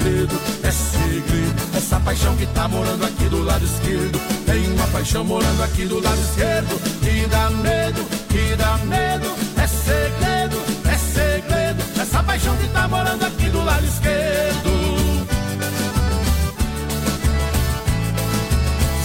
Segredo, 0.00 0.40
é 0.62 0.70
segredo 0.70 1.76
Essa 1.76 2.00
paixão 2.00 2.34
que 2.36 2.46
tá 2.46 2.66
morando 2.66 3.04
aqui 3.04 3.24
do 3.28 3.44
lado 3.44 3.64
esquerdo. 3.64 4.18
Tem 4.46 4.72
uma 4.72 4.86
paixão 4.86 5.22
morando 5.24 5.62
aqui 5.62 5.84
do 5.84 6.00
lado 6.00 6.18
esquerdo 6.18 6.80
E 7.02 7.26
dá 7.26 7.50
medo, 7.50 8.06
e 8.34 8.56
dá 8.56 8.78
medo 8.78 9.26
É 9.58 9.66
segredo, 9.66 10.56
é 10.90 10.96
segredo. 10.96 12.00
Essa 12.00 12.22
paixão 12.22 12.56
que 12.56 12.68
tá 12.68 12.88
morando 12.88 13.26
aqui 13.26 13.50
do 13.50 13.62
lado 13.62 13.84
esquerdo. 13.84 14.70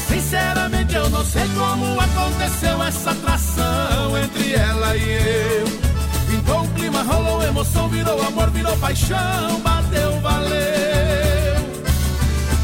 Sinceramente 0.08 0.96
eu 0.96 1.10
não 1.10 1.26
sei 1.26 1.44
como 1.58 2.00
aconteceu 2.00 2.82
essa 2.84 3.12
atração 3.12 4.18
entre 4.18 4.54
ela 4.54 4.96
e 4.96 5.12
eu. 5.12 5.86
Pintou 6.30 6.62
um 6.62 6.68
clima, 6.74 7.04
rolou 7.04 7.44
emoção, 7.44 7.88
virou 7.90 8.22
amor, 8.22 8.50
virou 8.50 8.76
paixão, 8.78 9.60
bateu, 9.62 10.15
valeu. 10.46 11.56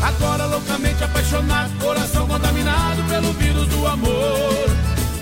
Agora 0.04 0.46
loucamente 0.46 1.04
apaixonado, 1.04 1.72
coração 1.80 2.28
contaminado 2.28 3.04
pelo 3.10 3.34
vírus 3.34 3.68
do 3.68 3.88
amor. 3.88 4.70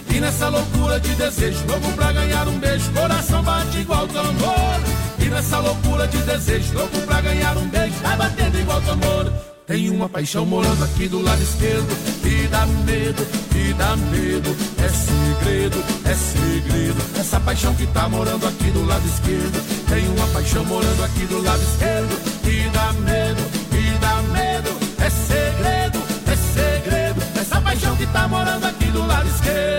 E 0.10 0.20
nessa 0.20 0.50
loucura 0.50 1.00
de 1.00 1.14
desejo, 1.16 1.66
louco 1.68 1.92
pra 1.94 2.12
ganhar 2.12 2.48
um 2.48 2.60
beijo, 2.60 2.92
coração 2.92 3.44
bate 3.44 3.78
igual 3.80 4.08
tambor. 4.08 4.80
E 5.20 5.26
nessa 5.26 5.60
loucura 5.60 6.08
de 6.08 6.18
desejo, 6.20 6.74
louco 6.78 7.00
pra 7.02 7.22
ganhar 7.22 7.58
um 7.58 7.68
beijo, 7.68 7.96
vai 8.02 8.18
batendo 8.18 8.60
igual 8.60 8.82
tambor. 8.82 9.32
Tem 9.70 9.88
uma 9.92 10.10
paixão 10.10 10.48
morando 10.48 10.84
aqui 10.84 11.08
do 11.08 11.22
lado 11.22 11.44
esquerdo 11.44 11.96
E 12.26 12.48
dá 12.48 12.66
medo, 12.66 13.22
e 13.56 13.72
dá 13.74 13.96
medo 13.96 14.58
É 14.84 14.90
segredo, 14.90 15.78
é 16.06 16.16
segredo 16.16 17.20
Essa 17.20 17.40
paixão 17.40 17.76
que 17.76 17.86
tá 17.86 18.10
morando 18.10 18.48
aqui 18.48 18.72
do 18.72 18.84
lado 18.84 19.08
esquerdo 19.08 19.86
Tem 19.88 20.08
uma 20.10 20.26
paixão 20.30 20.66
morando 20.66 21.04
aqui 21.04 21.24
do 21.28 21.44
lado 21.44 21.62
esquerdo 21.62 22.29
tá 28.12 28.28
morando 28.28 28.66
aqui 28.66 28.86
do 28.86 29.06
lado 29.06 29.28
esquerdo 29.28 29.79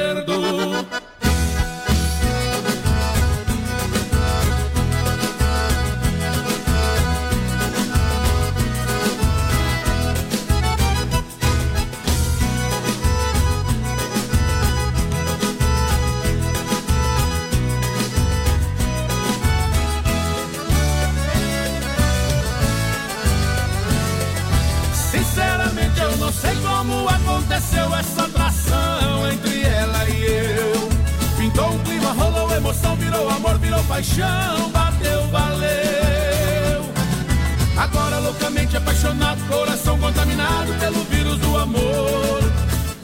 paixão, 34.00 34.70
bateu, 34.70 35.26
valeu. 35.28 36.84
Agora 37.76 38.18
loucamente 38.20 38.74
apaixonado, 38.74 39.38
coração 39.46 39.98
contaminado 39.98 40.72
pelo 40.80 41.04
vírus 41.04 41.38
do 41.38 41.58
amor. 41.58 42.40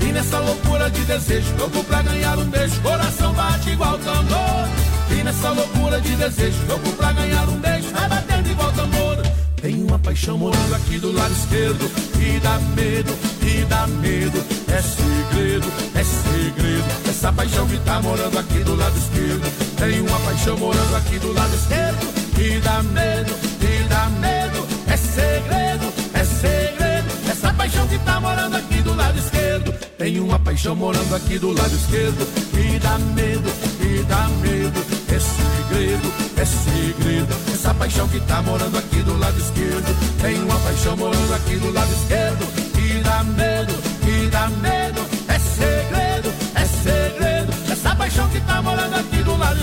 E 0.01 0.07
nessa 0.07 0.39
loucura 0.39 0.89
de 0.89 1.03
desejo, 1.03 1.55
louco 1.59 1.85
pra 1.85 2.01
ganhar 2.01 2.39
um 2.39 2.47
beijo, 2.47 2.81
coração 2.81 3.35
bate 3.35 3.71
igual 3.71 3.99
tambor. 3.99 4.69
E 5.11 5.23
nessa 5.23 5.51
loucura 5.51 6.01
de 6.01 6.17
desejo, 6.17 6.59
louco 6.67 6.91
pra 6.93 7.13
ganhar 7.13 7.47
um 7.47 7.59
beijo, 7.59 7.91
vai 7.91 8.09
batendo 8.09 8.51
igual 8.51 8.73
tambor. 8.73 9.19
Tem 9.61 9.83
uma 9.83 9.99
paixão 9.99 10.39
morando 10.39 10.75
aqui 10.77 10.99
do 10.99 11.11
lado 11.13 11.33
esquerdo 11.33 11.91
E 12.21 12.39
dá 12.41 12.59
medo, 12.77 13.13
e 13.43 13.65
dá 13.65 13.87
medo 13.87 14.39
É 14.69 14.83
segredo, 14.83 15.67
é 15.95 16.05
segredo 16.05 17.09
Essa 17.09 17.33
paixão 17.33 17.67
que 17.67 17.79
tá 17.79 18.01
morando 18.03 18.39
aqui 18.39 18.59
do 18.59 18.77
lado 18.77 18.97
esquerdo 18.97 19.66
Tem 19.79 20.01
uma 20.01 20.19
paixão 20.21 20.57
morando 20.57 20.97
aqui 20.97 21.19
do 21.19 21.33
lado 21.33 21.55
esquerdo. 21.55 22.07
E 22.39 22.61
dá 22.61 22.83
medo, 22.83 23.35
e 23.61 23.89
dá 23.89 24.09
medo. 24.09 24.67
É 24.89 24.97
segredo, 24.97 25.93
é 26.15 26.25
segredo. 26.25 27.31
Essa 27.31 27.53
paixão 27.53 27.87
que 27.87 27.99
tá 27.99 28.21
morando 28.21 28.57
aqui 28.57 28.83
do 28.83 28.95
lado 28.95 29.19
esquerdo. 29.19 29.73
Tem 29.99 30.21
uma 30.21 30.39
paixão 30.39 30.77
morando 30.77 31.15
aqui 31.15 31.39
do 31.39 31.53
lado 31.53 31.75
esquerdo. 31.75 32.27
E 32.55 32.79
dá 32.79 32.99
medo, 32.99 33.51
e 33.81 34.03
dá 34.05 34.29
medo, 34.41 34.81
é 35.09 35.19
segredo, 35.19 36.13
é 36.37 36.45
segredo. 36.45 37.35
Essa 37.53 37.75
paixão 37.75 38.09
que 38.09 38.21
tá 38.21 38.43
morando 38.43 38.79
aqui 38.79 39.03
do 39.03 39.19
lado 39.19 39.39
esquerdo. 39.39 40.21
Tem 40.21 40.43
uma 40.43 40.59
paixão 40.61 40.97
morando 40.97 41.35
aqui 41.35 41.57
do 41.57 41.73
lado 41.73 41.93
esquerdo. 41.93 42.47
Que 42.73 43.01
dá 43.01 43.25
medo, 43.25 43.75
que 44.05 44.29
dá 44.29 44.49
medo, 44.49 44.86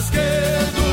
esquerdo. 0.04 0.84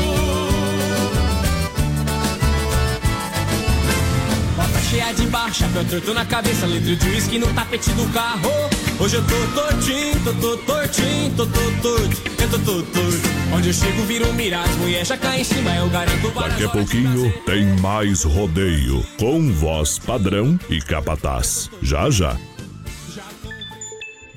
Bota 4.55 4.79
cheia 4.89 5.13
de 5.13 5.27
barra, 5.27 5.53
chapéu 5.53 5.83
torto 5.85 6.13
na 6.13 6.25
cabeça, 6.25 6.65
litro 6.65 6.95
de 6.95 7.09
uísque 7.09 7.39
no 7.39 7.47
tapete 7.53 7.91
do 7.91 8.05
carro. 8.13 8.51
Hoje 8.99 9.15
eu 9.15 9.23
tô 9.23 9.61
tortinho, 9.61 10.19
tô, 10.23 10.33
tô 10.33 10.57
tortinho, 10.57 11.33
tô, 11.35 11.45
tô 11.45 11.71
torto, 11.81 12.21
eu 12.39 12.49
tô, 12.49 12.59
tô 12.59 12.81
torto. 12.83 13.41
Onde 13.53 13.69
eu 13.69 13.73
chego 13.73 14.03
viro 14.03 14.31
mirar, 14.33 14.63
as 14.63 14.75
mulheres 14.77 15.07
já 15.07 15.17
caem 15.17 15.41
em 15.41 15.43
cima, 15.43 15.75
eu 15.75 15.89
garanto 15.89 16.29
várias 16.31 16.53
Daqui 16.53 16.63
a 16.65 16.69
pouquinho 16.69 17.33
tem 17.45 17.65
mais 17.79 18.23
rodeio 18.23 19.05
com 19.17 19.51
voz 19.51 19.99
padrão 19.99 20.59
e 20.69 20.79
capataz. 20.79 21.69
Já 21.81 22.09
já. 22.09 22.37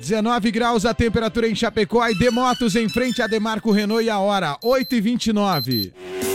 19 0.05 0.51
graus 0.51 0.85
a 0.85 0.93
temperatura 0.93 1.49
em 1.49 1.55
Chapecó 1.55 2.07
e 2.07 2.13
Demotos 2.13 2.75
em 2.75 2.87
frente 2.87 3.23
a 3.23 3.27
Demarco 3.27 3.71
Renault 3.71 4.05
e 4.05 4.09
a 4.09 4.19
hora 4.19 4.55
8h29. 4.63 6.34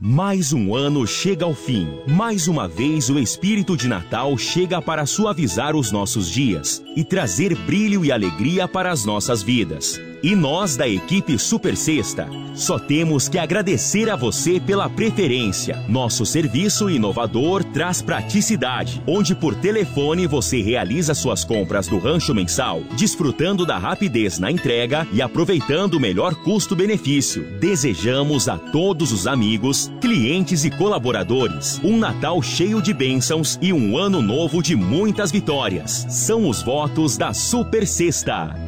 Mais 0.00 0.52
um 0.52 0.76
ano 0.76 1.04
chega 1.08 1.44
ao 1.44 1.52
fim. 1.52 1.88
Mais 2.06 2.46
uma 2.46 2.68
vez 2.68 3.10
o 3.10 3.18
espírito 3.18 3.76
de 3.76 3.88
Natal 3.88 4.38
chega 4.38 4.80
para 4.80 5.04
suavizar 5.04 5.74
os 5.74 5.90
nossos 5.90 6.30
dias 6.30 6.80
e 6.94 7.02
trazer 7.02 7.56
brilho 7.56 8.04
e 8.04 8.12
alegria 8.12 8.68
para 8.68 8.92
as 8.92 9.04
nossas 9.04 9.42
vidas. 9.42 10.00
E 10.22 10.34
nós 10.34 10.76
da 10.76 10.88
equipe 10.88 11.38
Super 11.38 11.76
Sexta 11.76 12.28
só 12.54 12.78
temos 12.78 13.28
que 13.28 13.38
agradecer 13.38 14.10
a 14.10 14.16
você 14.16 14.58
pela 14.58 14.90
preferência. 14.90 15.84
Nosso 15.88 16.26
serviço 16.26 16.90
inovador 16.90 17.62
traz 17.62 18.02
praticidade, 18.02 19.00
onde 19.06 19.34
por 19.34 19.54
telefone 19.54 20.26
você 20.26 20.60
realiza 20.60 21.14
suas 21.14 21.44
compras 21.44 21.86
do 21.86 21.98
rancho 21.98 22.34
mensal, 22.34 22.82
desfrutando 22.96 23.64
da 23.64 23.78
rapidez 23.78 24.40
na 24.40 24.50
entrega 24.50 25.06
e 25.12 25.22
aproveitando 25.22 25.94
o 25.94 26.00
melhor 26.00 26.34
custo-benefício. 26.42 27.44
Desejamos 27.60 28.48
a 28.48 28.58
todos 28.58 29.12
os 29.12 29.26
amigos, 29.26 29.90
clientes 30.00 30.64
e 30.64 30.70
colaboradores 30.70 31.78
um 31.84 31.98
Natal 31.98 32.42
cheio 32.42 32.82
de 32.82 32.92
bênçãos 32.92 33.58
e 33.60 33.72
um 33.72 33.96
ano 33.96 34.20
novo 34.20 34.62
de 34.62 34.74
muitas 34.76 35.30
vitórias. 35.30 36.06
São 36.08 36.48
os 36.48 36.62
votos 36.62 37.16
da 37.16 37.32
Super 37.32 37.86
Sexta. 37.86 38.67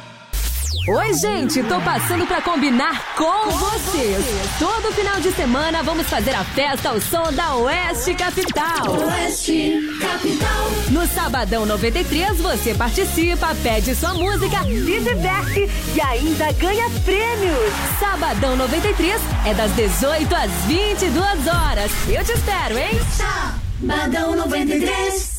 Oi, 0.87 1.13
gente, 1.13 1.61
tô 1.63 1.79
passando 1.81 2.25
pra 2.25 2.41
combinar 2.41 3.13
com 3.15 3.51
vocês. 3.51 4.25
Todo 4.57 4.91
final 4.93 5.21
de 5.21 5.31
semana 5.31 5.83
vamos 5.83 6.07
fazer 6.07 6.31
a 6.31 6.43
festa 6.43 6.89
ao 6.89 6.99
som 6.99 7.31
da 7.33 7.55
Oeste 7.55 8.15
Capital. 8.15 8.97
Oeste 9.05 9.79
Capital. 10.01 10.71
No 10.89 11.05
Sabadão 11.05 11.67
93, 11.67 12.41
você 12.41 12.73
participa, 12.73 13.55
pede 13.61 13.93
sua 13.93 14.15
música, 14.15 14.63
se 14.63 14.99
diverte 14.99 15.69
e 15.95 16.01
ainda 16.01 16.51
ganha 16.53 16.89
prêmios. 17.05 17.73
Sabadão 17.99 18.55
93 18.55 19.21
é 19.45 19.53
das 19.53 19.71
18 19.75 20.35
às 20.35 20.51
22 20.65 21.47
horas. 21.47 21.91
Eu 22.09 22.25
te 22.25 22.31
espero, 22.31 22.77
hein? 22.77 22.99
Sabadão 23.79 24.35
93. 24.35 25.30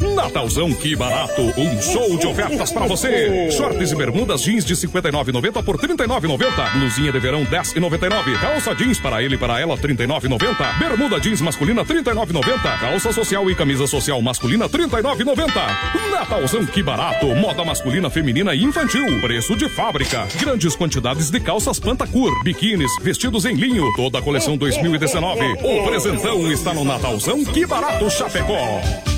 Natalzão, 0.00 0.72
que 0.72 0.96
barato! 0.96 1.42
Um 1.56 1.80
show 1.80 2.18
de 2.18 2.26
ofertas 2.26 2.72
pra 2.72 2.86
você! 2.86 3.50
Shorts 3.52 3.92
e 3.92 3.94
bermudas 3.94 4.42
jeans 4.42 4.64
de 4.64 4.74
59,90 4.74 5.62
por 5.62 5.78
39,90. 5.78 6.72
Blusinha 6.72 7.12
de 7.12 7.20
verão 7.20 7.44
10,99. 7.44 8.40
Calça 8.40 8.74
jeans 8.74 8.98
para 8.98 9.22
ele 9.22 9.36
e 9.36 9.38
para 9.38 9.60
ela 9.60 9.76
39,90. 9.76 10.78
Bermuda 10.78 11.20
jeans 11.20 11.40
masculina 11.40 11.84
39,90. 11.84 12.80
Calça 12.80 13.12
social 13.12 13.48
e 13.48 13.54
camisa 13.54 13.86
social 13.86 14.20
masculina 14.20 14.68
39,90. 14.68 16.10
Natalzão, 16.10 16.66
que 16.66 16.82
barato! 16.82 17.26
Moda 17.26 17.64
masculina, 17.64 18.10
feminina 18.10 18.54
e 18.54 18.64
infantil. 18.64 19.20
Preço 19.20 19.54
de 19.54 19.68
fábrica. 19.68 20.26
Grandes 20.40 20.74
quantidades 20.74 21.30
de 21.30 21.38
calças 21.38 21.78
Pantacur, 21.78 22.42
biquínis, 22.42 22.90
vestidos 23.00 23.44
em 23.44 23.54
linho. 23.54 23.92
Toda 23.94 24.18
a 24.18 24.22
coleção 24.22 24.56
2019. 24.56 25.40
O 25.62 25.84
presentão 25.84 26.50
está 26.50 26.74
no 26.74 26.84
Natalzão, 26.84 27.44
que 27.44 27.64
barato 27.64 28.10
Chapecó. 28.10 29.13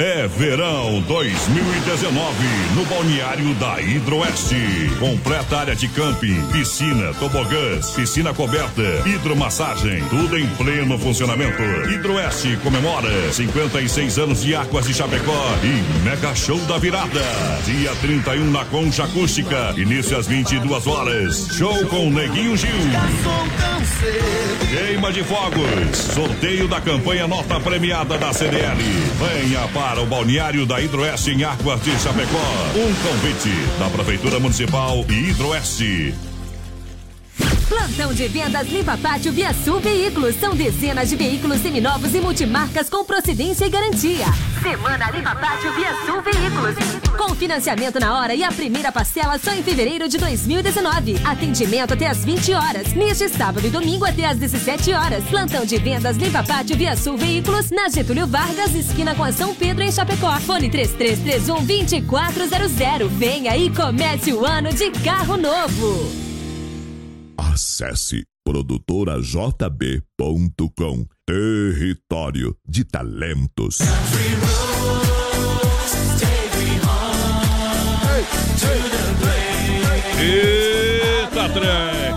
É 0.00 0.28
verão 0.28 1.00
2019 1.08 2.46
no 2.76 2.84
balneário 2.84 3.52
da 3.54 3.82
Hidroeste. 3.82 4.54
Completa 5.00 5.56
área 5.56 5.74
de 5.74 5.88
camping, 5.88 6.40
piscina, 6.52 7.12
tobogãs, 7.14 7.90
piscina 7.90 8.32
coberta, 8.32 8.80
hidromassagem, 9.04 10.04
tudo 10.08 10.38
em 10.38 10.46
pleno 10.50 10.96
funcionamento. 11.00 11.60
Hidroeste 11.90 12.56
comemora 12.62 13.10
56 13.32 14.18
anos 14.20 14.42
de 14.42 14.54
Águas 14.54 14.86
de 14.86 14.94
Chapecó 14.94 15.48
e 15.64 16.04
Mega 16.04 16.32
Show 16.32 16.60
da 16.66 16.78
Virada. 16.78 17.24
Dia 17.64 17.92
31 17.96 18.52
na 18.52 18.64
Concha 18.66 19.02
Acústica, 19.02 19.74
início 19.76 20.16
às 20.16 20.28
22 20.28 20.86
horas. 20.86 21.48
Show 21.56 21.84
com 21.86 22.08
Neguinho 22.08 22.56
Gil. 22.56 22.70
Queima 24.70 25.12
de 25.12 25.24
fogos. 25.24 25.98
Sorteio 26.14 26.68
da 26.68 26.80
campanha 26.80 27.26
Nota 27.26 27.58
Premiada 27.58 28.16
da 28.16 28.32
CDL. 28.32 28.78
Venha 29.18 29.66
para 29.74 29.87
o 29.96 30.06
balneário 30.06 30.66
da 30.66 30.80
Hidroeste 30.80 31.30
em 31.30 31.44
Águas 31.44 31.80
de 31.82 31.98
Chapecó. 31.98 32.38
Um 32.74 32.94
convite 33.08 33.50
da 33.78 33.88
Prefeitura 33.88 34.38
Municipal 34.38 35.04
e 35.08 35.30
Hidroeste. 35.30 36.27
Plantão 37.68 38.14
de 38.14 38.26
vendas 38.28 38.66
Limpa 38.68 38.96
Pátio 38.96 39.32
Via 39.32 39.52
Sul 39.52 39.78
Veículos. 39.78 40.34
São 40.36 40.54
dezenas 40.54 41.10
de 41.10 41.16
veículos 41.16 41.60
seminovos 41.60 42.14
e 42.14 42.20
multimarcas 42.20 42.88
com 42.88 43.04
procedência 43.04 43.66
e 43.66 43.68
garantia. 43.68 44.26
Semana 44.62 45.10
Limpa 45.10 45.34
Pátio 45.34 45.72
Via 45.74 45.94
Sul 46.06 46.22
Veículos. 46.22 46.74
Com 47.16 47.34
financiamento 47.34 48.00
na 48.00 48.18
hora 48.18 48.34
e 48.34 48.42
a 48.42 48.50
primeira 48.50 48.90
parcela 48.90 49.38
só 49.38 49.52
em 49.52 49.62
fevereiro 49.62 50.08
de 50.08 50.16
2019. 50.16 51.20
Atendimento 51.24 51.92
até 51.92 52.06
às 52.06 52.24
20 52.24 52.52
horas. 52.54 52.94
Neste 52.94 53.28
sábado 53.28 53.66
e 53.66 53.70
domingo 53.70 54.04
até 54.04 54.24
às 54.24 54.38
17 54.38 54.92
horas. 54.92 55.24
Plantão 55.24 55.66
de 55.66 55.76
vendas 55.78 56.16
Limpa 56.16 56.42
Pátio 56.42 56.76
Via 56.76 56.96
Sul 56.96 57.16
Veículos. 57.16 57.70
Na 57.70 57.88
Getúlio 57.88 58.26
Vargas, 58.26 58.74
esquina 58.74 59.14
com 59.14 59.24
a 59.24 59.32
São 59.32 59.54
Pedro 59.54 59.82
em 59.82 59.92
Chapecó. 59.92 60.34
Fone 60.40 60.70
3331 60.70 61.64
2400. 61.64 63.12
Venha 63.12 63.56
e 63.56 63.68
comece 63.70 64.32
o 64.32 64.44
ano 64.44 64.72
de 64.72 64.90
carro 64.90 65.36
novo. 65.36 66.27
Acesse 67.38 68.24
produtorajb.com. 68.44 71.06
Território 71.24 72.56
de 72.68 72.84
talentos. 72.84 73.78
Eita, 80.20 81.48
trem! 81.50 82.07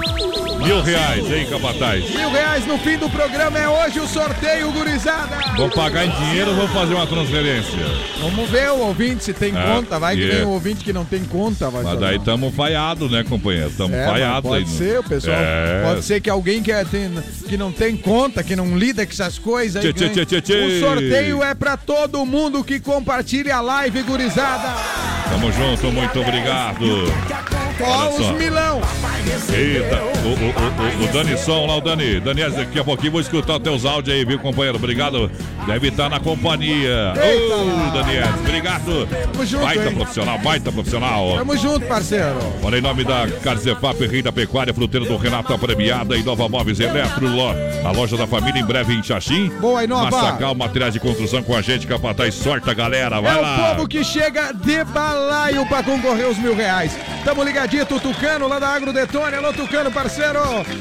Mil 0.64 0.82
reais, 0.82 1.26
hein, 1.32 1.48
capataz? 1.50 2.10
Mil 2.12 2.30
reais 2.32 2.66
no 2.68 2.78
fim 2.78 2.98
do 2.98 3.10
programa 3.10 3.58
é 3.58 3.68
hoje 3.68 4.00
o 4.00 4.08
sorteio, 4.08 4.72
gurizada. 4.72 5.38
Vou 5.58 5.70
pagar 5.70 6.06
em 6.06 6.12
dinheiro 6.12 6.52
ou 6.52 6.56
vou 6.56 6.68
fazer 6.68 6.94
uma 6.94 7.08
transferência? 7.08 7.80
Vamos 8.20 8.50
ver 8.50 8.70
o 8.72 8.78
ouvinte 8.80 9.24
se 9.24 9.34
tem 9.34 9.52
É, 9.58 9.62
conta. 9.76 9.98
Vai 10.00 10.16
que 10.16 10.22
yeah. 10.22 10.40
tem 10.42 10.48
um 10.48 10.52
ouvinte 10.54 10.84
que 10.84 10.94
não 10.94 11.04
tem 11.04 11.24
conta. 11.24 11.70
Vai 11.70 11.84
Mas 11.84 12.00
daí 12.00 12.20
tamo 12.20 12.52
falhado, 12.52 13.10
né, 13.10 13.24
companheiro? 13.28 13.72
Tamo 13.76 13.96
É, 13.96 14.00
mas 14.06 14.10
falhado 14.12 14.42
pode 14.48 14.64
aí. 14.64 14.70
no- 14.70 14.78
ser, 14.78 15.00
o 15.00 15.04
pessoal. 15.04 15.36
É. 15.38 15.84
Pode 15.84 16.04
ser 16.06 16.22
que 16.22 16.30
alguém 16.30 16.62
que, 16.62 16.72
é- 16.72 16.86
tem, 16.86 17.12
que 17.50 17.58
não 17.58 17.72
tem 17.72 17.98
conta, 17.98 18.44
que 18.44 18.56
não 18.56 18.78
lida 18.78 19.06
com 19.06 19.12
essas 19.12 19.40
coisas. 19.40 19.82
Tchê, 19.84 19.92
tchê, 19.94 20.26
tchê, 20.26 20.42
tchê. 20.42 20.54
O 20.66 20.80
sorteio 20.80 21.44
é 21.44 21.56
pra 21.56 21.76
todo 21.76 22.24
mundo 22.26 22.64
que 22.64 22.80
compartilha 22.80 23.56
a 23.56 23.62
live, 23.62 24.04
gurizada. 24.04 24.76
Tamo 25.30 25.52
junto, 25.52 25.92
muito 25.92 26.20
obrigado. 26.22 26.86
Olha 27.84 28.10
os 28.10 28.38
milão. 28.38 28.82
Eita, 29.54 30.02
o, 30.24 30.30
o, 30.30 31.04
o, 31.04 31.10
o 31.10 31.14
Dani 31.14 31.38
Som 31.38 31.66
lá, 31.68 31.78
o 31.78 31.82
Dani. 31.82 32.20
Dani, 32.20 32.50
daqui 32.50 32.80
a 32.80 32.84
pouquinho 32.84 33.12
vou 33.14 33.22
escutar 33.22 33.60
teus 33.60 33.86
áudios 33.86 34.16
aí, 34.16 34.26
viu, 34.26 34.40
companheiro? 34.40 34.78
Obrigado. 34.78 35.30
Deve 35.66 35.90
estar 35.90 36.10
na 36.10 36.20
companhia. 36.20 37.14
Eita. 37.22 37.56
Ô, 37.56 37.92
Daniel, 37.92 38.28
obrigado. 38.40 39.08
Tamo 39.08 39.46
junto, 39.46 39.64
baita 39.64 39.90
hein? 39.90 39.96
profissional, 39.96 40.40
baita 40.40 40.72
profissional. 40.72 41.38
Tamo 41.38 41.58
junto, 41.58 41.86
parceiro. 41.86 42.38
Olha, 42.64 42.78
em 42.78 42.82
nome 42.82 43.04
da 43.04 43.28
Carzefap, 43.44 44.00
Rei 44.08 44.22
da 44.22 44.32
Pecuária, 44.32 44.74
fruteira 44.74 45.06
do 45.06 45.18
Renato, 45.18 45.54
a 45.54 45.58
premiada 45.58 46.18
e 46.18 46.24
Nova 46.24 46.50
Móveis 46.50 46.80
Eletro, 46.80 47.28
a 47.86 47.92
loja 47.92 48.18
da 48.18 48.26
família 48.26 48.60
em 48.60 48.66
breve 48.66 48.94
em 48.94 49.04
Xaxim. 49.04 49.50
Boa, 49.60 49.84
Inova. 49.84 50.10
Massacal, 50.10 50.56
materiais 50.56 50.94
de 50.94 51.00
construção 51.00 51.44
com 51.44 51.56
a 51.56 51.62
gente, 51.62 51.86
Capataz, 51.86 52.34
sorte 52.36 52.70
a 52.70 52.74
galera, 52.74 53.22
vai 53.22 53.38
é 53.38 53.42
lá. 53.42 53.56
o 53.56 53.76
povo 53.76 53.88
que 53.88 54.04
chega 54.04 54.52
de 54.52 54.84
balaio 54.86 55.66
pra 55.68 55.84
concorrer 55.84 56.26
aos 56.26 56.38
mil 56.38 56.56
reais. 56.56 56.98
Tamo 57.24 57.44
ligadito, 57.72 58.00
Tucano, 58.00 58.48
lá 58.48 58.60
da 58.60 58.68
Agro 58.70 58.92
Detone. 58.92 59.36
Alô, 59.36 59.54
Tucano, 59.54 59.92
parceiro. 59.92 60.40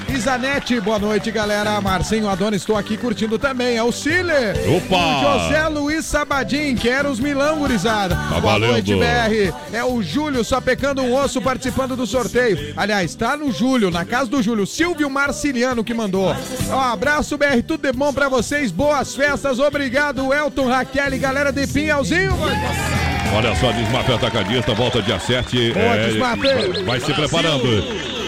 Isanete, 0.09 0.81
boa 0.81 0.99
noite, 0.99 1.31
galera. 1.31 1.81
Marcinho 1.81 2.29
Adonis, 2.29 2.63
estou 2.63 2.77
aqui 2.77 2.97
curtindo 2.97 3.39
também. 3.39 3.79
Auxílio. 3.79 4.35
Opa! 4.77 4.97
O 4.97 5.39
José 5.39 5.69
Luiz 5.69 6.05
Sabadim, 6.05 6.75
quero 6.75 7.09
os 7.09 7.21
milão, 7.21 7.59
gurizada. 7.59 8.15
boa 8.15 8.41
valendo. 8.41 8.73
noite, 8.73 8.95
BR. 8.95 9.55
É 9.73 9.85
o 9.85 10.03
Júlio, 10.03 10.45
só 10.45 10.61
pecando 10.61 11.03
um 11.03 11.15
osso, 11.15 11.41
participando 11.41 11.97
do 11.97 12.07
sorteio. 12.07 12.75
Aliás, 12.77 13.15
tá 13.15 13.37
no 13.37 13.53
Júlio, 13.53 13.91
na 13.91 14.05
casa 14.05 14.29
do 14.29 14.43
Júlio. 14.43 14.67
Silvio 14.67 15.09
Marciliano 15.09 15.85
que 15.85 15.95
mandou. 15.95 16.35
Ó, 16.71 16.81
abraço, 16.81 17.39
BR, 17.39 17.63
tudo 17.67 17.83
de 17.83 17.93
bom 17.93 18.13
pra 18.13 18.29
vocês. 18.29 18.73
Boas 18.73 19.15
festas, 19.15 19.59
obrigado, 19.61 20.35
Elton, 20.35 20.69
Raquel 20.69 21.15
e 21.15 21.19
galera 21.19 21.53
de 21.53 21.67
Pinhalzinho. 21.67 22.37
Olha 23.33 23.55
só, 23.55 23.73
Desmaf 23.73 24.11
Atacadista, 24.13 24.75
volta 24.75 25.01
dia 25.01 25.19
7. 25.19 25.73
Boa, 25.73 25.97
Desmaf. 25.97 26.41
vai 26.85 27.01
se 27.01 27.13
preparando. 27.15 27.85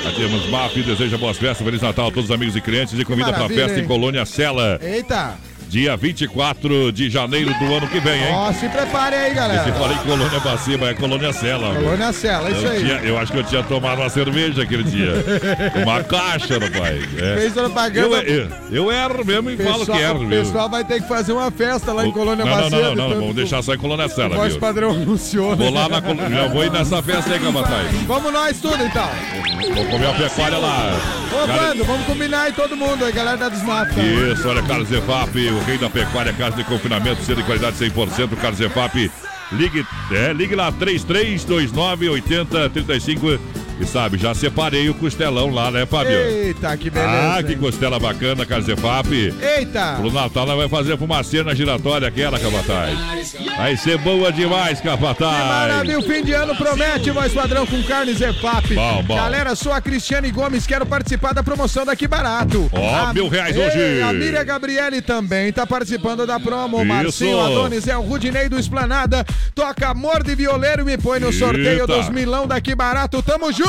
A 0.06 0.10
Desmaf 0.10 0.82
deseja 0.82 1.18
boas 1.18 1.36
festas, 1.36 1.64
Feliz 1.64 1.82
Natal 1.82 2.08
a 2.08 2.10
todos 2.10 2.26
os 2.26 2.30
amigos 2.30 2.56
e 2.56 2.60
clientes 2.60 2.98
e 2.98 3.04
convida 3.04 3.32
para 3.32 3.46
a 3.46 3.48
festa 3.48 3.78
em 3.78 3.82
hein? 3.82 3.88
Colônia 3.88 4.24
Sela, 4.24 4.78
Eita. 4.82 5.36
Dia 5.72 5.96
24 5.96 6.92
de 6.92 7.08
janeiro 7.08 7.50
do 7.58 7.74
ano 7.74 7.88
que 7.88 7.98
vem, 7.98 8.20
hein? 8.22 8.28
Ó, 8.35 8.52
se 8.52 8.68
prepare 8.68 9.14
aí, 9.16 9.32
galera. 9.32 9.64
se 9.64 9.72
falei 9.72 9.96
Colônia 10.04 10.38
pra 10.40 10.58
cima, 10.58 10.88
é 10.90 10.94
Colônia 10.94 11.32
meu. 11.72 11.82
Colônia 11.82 12.12
Sela, 12.12 12.50
isso 12.50 12.66
eu, 12.66 12.70
aí. 12.70 12.78
tinha- 12.80 13.00
eu 13.00 13.18
acho 13.18 13.32
que 13.32 13.38
eu 13.38 13.44
tinha 13.44 13.62
tomado 13.62 14.00
uma 14.02 14.11
cerveja 14.11 14.62
aquele 14.62 14.82
dia. 14.85 15.12
Uma 15.82 16.02
caixa, 16.04 16.58
rapaz. 16.58 17.02
É. 17.18 17.37
Fez 17.38 17.52
propaganda. 17.54 18.16
Eu, 18.22 18.22
eu, 18.22 18.48
eu 18.70 18.92
erro 18.92 19.24
mesmo 19.24 19.50
e 19.50 19.56
falo 19.56 19.87
que 19.87 19.92
erro 19.92 20.18
o 20.20 20.24
mesmo. 20.26 20.44
pessoal 20.44 20.68
vai 20.68 20.85
ter 20.85 21.00
que 21.00 21.08
fazer 21.08 21.32
uma 21.32 21.50
festa 21.50 21.92
lá 21.92 22.06
em 22.06 22.12
Colônia 22.12 22.44
não, 22.44 22.52
não, 22.70 22.70
não, 22.70 22.94
não, 22.94 23.08
não, 23.08 23.20
vamos 23.20 23.35
deixar 23.35 23.62
só 23.62 23.72
em 23.74 23.78
Colônia 23.78 24.04
O 24.04 24.08
voz 24.37 24.52
viu? 24.52 24.61
padrão 24.61 24.90
anunciou. 24.90 25.56
né? 25.56 25.64
Vou 25.64 25.70
lá 25.72 25.88
na 25.88 26.02
Colônia, 26.02 26.28
já 26.42 26.48
vou 26.48 26.64
ir 26.64 26.70
nessa 26.70 27.02
festa 27.02 27.32
aí, 27.32 27.40
Capataz. 27.40 27.88
Vamos 28.06 28.30
nós 28.32 28.61
tudo, 28.61 28.82
então. 28.85 29.08
Vou 29.74 29.87
comer 29.87 30.06
a 30.08 30.12
pecuária 30.12 30.58
lá. 30.58 30.92
Ô, 31.32 31.46
Cara- 31.46 31.62
Vando, 31.68 31.85
vamos 31.85 32.06
combinar 32.06 32.42
aí 32.42 32.52
todo 32.52 32.76
mundo 32.76 33.04
aí, 33.04 33.12
galera 33.12 33.37
da 33.38 33.48
Desmata. 33.48 33.94
Isso, 34.02 34.46
olha, 34.48 34.62
Carlos 34.62 34.88
Zefap, 34.88 35.30
o 35.48 35.62
rei 35.62 35.79
da 35.79 35.88
pecuária, 35.88 36.33
casa 36.33 36.57
de 36.57 36.64
confinamento, 36.64 37.22
sendo 37.22 37.38
de 37.38 37.44
qualidade 37.44 37.77
100%, 37.77 38.37
Carlos 38.37 38.59
Zefap. 38.59 39.11
Ligue, 39.53 39.87
é, 40.11 40.33
ligue 40.33 40.55
lá, 40.55 40.72
3329 40.72 42.09
8035. 42.09 43.38
E 43.80 43.85
sabe, 43.87 44.16
já 44.16 44.32
separei 44.32 44.88
o 44.88 44.94
costelão 44.94 45.50
lá, 45.50 45.68
né, 45.70 45.85
Fábio? 45.85 46.12
Eita, 46.16 46.76
que 46.76 46.88
beleza. 46.88 47.37
Ah, 47.38 47.42
que 47.42 47.56
costela 47.56 47.98
bacana, 47.98 48.46
Carlos 48.46 48.66
Zefap. 48.66 49.08
Eita. 49.12 49.96
Pro 49.98 50.12
Natal 50.12 50.46
nós 50.46 50.56
vai 50.56 50.68
fazer 50.68 50.96
fumaceira 50.96 51.46
na 51.46 51.54
giratória 51.54 52.06
aquela, 52.06 52.38
Capataz. 52.38 52.96
Vai 53.56 53.76
ser 53.76 53.98
boa 53.98 54.30
demais, 54.32 54.80
Capataz. 54.80 55.46
Maravilha, 55.46 55.98
o 55.98 56.02
fim 56.02 56.22
de 56.22 56.32
ano 56.32 56.54
promete, 56.54 57.11
voz 57.11 57.32
padrão 57.32 57.66
com 57.66 57.82
carne 57.82 58.14
Zefap. 58.14 58.72
Bom, 58.72 59.02
bom. 59.02 59.16
Galera, 59.16 59.56
sou 59.56 59.72
a 59.72 59.80
Cristiane 59.80 60.30
Gomes, 60.30 60.64
quero 60.64 60.87
participar 60.87 61.32
da 61.35 61.42
promoção 61.42 61.85
daqui 61.85 62.06
barato. 62.06 62.70
Ó, 62.72 62.94
A- 63.08 63.12
mil 63.12 63.26
reais 63.28 63.56
hoje. 63.56 64.00
A 64.02 64.12
Miriam 64.12 64.44
Gabriele 64.44 65.02
também 65.02 65.52
tá 65.52 65.66
participando 65.66 66.24
da 66.24 66.38
promo. 66.38 66.76
Isso. 66.78 66.87
Marcinho 66.87 67.40
Adonis 67.40 67.88
é 67.88 67.96
o 67.96 68.02
Rudinei 68.02 68.48
do 68.48 68.61
Esplanada. 68.61 69.24
Toca 69.56 69.88
amor 69.88 70.22
de 70.22 70.37
violeiro 70.37 70.82
e 70.82 70.85
me 70.85 70.96
põe 70.98 71.18
no 71.18 71.32
sorteio 71.32 71.80
Eita. 71.80 71.87
dos 71.88 72.08
milão 72.11 72.46
daqui 72.46 72.76
barato. 72.76 73.20
Tamo 73.22 73.50
junto! 73.50 73.62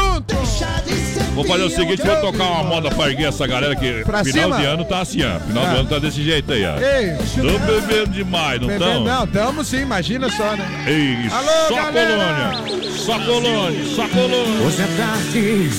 Vou 1.35 1.43
fazer 1.45 1.63
o 1.63 1.69
seguinte, 1.69 2.01
vou 2.03 2.15
tocar 2.17 2.43
uma 2.43 2.63
moda 2.63 2.91
pra 2.91 3.09
erguer 3.09 3.27
essa 3.29 3.47
galera 3.47 3.75
que 3.75 4.03
Pra 4.03 4.23
final 4.23 4.43
cima? 4.43 4.57
de 4.57 4.65
ano 4.65 4.85
tá 4.85 5.01
assim, 5.01 5.23
ó. 5.23 5.39
Final 5.39 5.63
Ah. 5.65 5.69
do 5.73 5.77
ano 5.79 5.89
tá 5.89 5.97
desse 5.99 6.23
jeito 6.23 6.53
aí, 6.53 6.63
ó. 6.63 6.77
Ei, 6.77 7.17
Tô 7.41 7.59
bebendo 7.59 8.11
demais, 8.11 8.61
não 8.61 8.67
tão? 8.77 9.03
não, 9.03 9.25
tamo 9.27 9.63
sim, 9.63 9.77
imagina 9.81 10.29
só, 10.29 10.55
né? 10.55 10.67
Ei, 10.85 11.27
Alô, 11.31 11.67
só 11.69 11.75
galera! 11.91 12.53
colônia, 12.57 12.83
só 12.97 13.19
colônia, 13.19 13.85
só 13.95 14.07
colônia. 14.09 14.61
Hoje 14.65 14.81
é 14.83 14.87
tarde, 14.95 15.69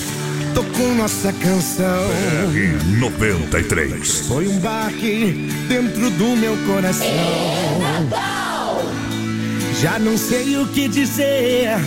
tocou 0.53 0.93
nossa 0.95 1.31
canção. 1.31 2.09
BR-93. 2.51 4.27
Foi 4.27 4.47
um 4.49 4.59
baque 4.59 5.49
dentro 5.69 6.09
do 6.09 6.35
meu 6.35 6.57
coração. 6.67 7.07
Já 9.81 9.97
não 9.99 10.17
sei 10.17 10.57
o 10.57 10.67
que 10.67 10.87
dizer 10.89 11.77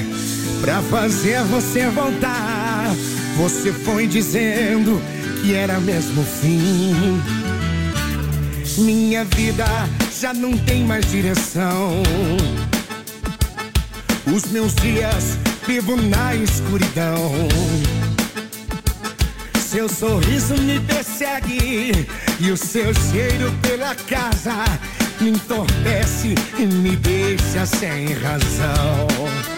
pra 0.61 0.83
fazer 0.83 1.43
você 1.45 1.87
voltar. 1.89 2.95
Você 3.37 3.73
foi 3.73 4.07
dizendo 4.07 5.01
que 5.41 5.55
era 5.55 5.79
mesmo 5.81 6.23
o 6.23 6.25
fim. 6.25 7.21
Minha 8.79 9.25
vida 9.25 9.67
já 10.21 10.33
não 10.33 10.57
tem 10.57 10.85
mais 10.85 11.11
direção. 11.11 12.03
Os 14.27 14.51
meus 14.51 14.75
dias 14.75 15.39
vivo 15.67 15.97
na 15.97 16.35
escuridão. 16.35 17.49
Seu 19.61 19.89
sorriso 19.89 20.55
me 20.63 20.81
persegue 20.81 22.07
e 22.41 22.51
o 22.51 22.57
seu 22.57 22.93
cheiro 22.95 23.53
pela 23.61 23.95
casa 23.95 24.65
me 25.21 25.31
entorpece 25.31 26.35
e 26.59 26.67
me 26.67 26.97
deixa 26.97 27.67
sem 27.67 28.15
razão. 28.15 29.58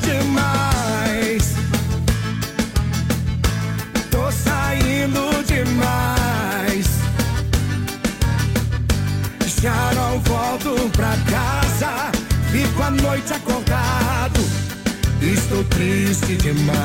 Estou 15.51 15.65
triste 15.65 16.37
demais. 16.37 16.75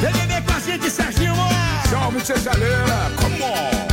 Vem 0.00 0.12
beber 0.12 0.42
com 0.42 0.52
a 0.52 0.58
gente, 0.58 0.90
Serginho! 0.90 1.36
Salve, 1.88 2.20
Cesaleira! 2.26 3.12
Come 3.16 3.42
on! 3.44 3.86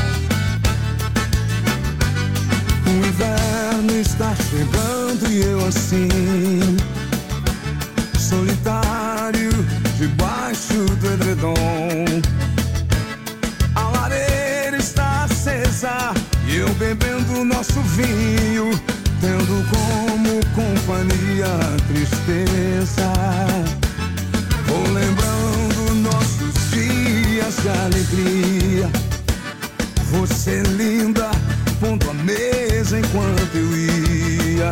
O 2.87 3.05
inverno 3.05 4.01
está 4.01 4.33
chegando 4.49 5.31
e 5.31 5.43
eu 5.43 5.67
assim 5.67 6.77
Solitário 8.17 9.51
debaixo 9.95 10.73
do 10.73 11.13
edredom 11.13 11.53
A 13.75 13.81
lareira 13.91 14.77
está 14.77 15.25
acesa 15.25 16.15
eu 16.67 16.73
bebendo 16.75 17.45
nosso 17.45 17.79
vinho 17.81 18.69
Tendo 19.21 19.65
como 19.69 20.39
companhia 20.53 21.45
a 21.45 21.87
tristeza 21.87 23.13
Vou 24.65 24.83
lembrando 24.93 25.95
nossos 25.95 26.71
dias 26.71 27.55
de 27.61 27.69
alegria 27.69 29.07
você 30.09 30.61
linda, 30.61 31.29
pondo 31.81 32.09
a 32.09 32.13
mesa 32.13 32.97
enquanto 32.97 33.55
eu 33.55 33.77
ia. 33.77 34.71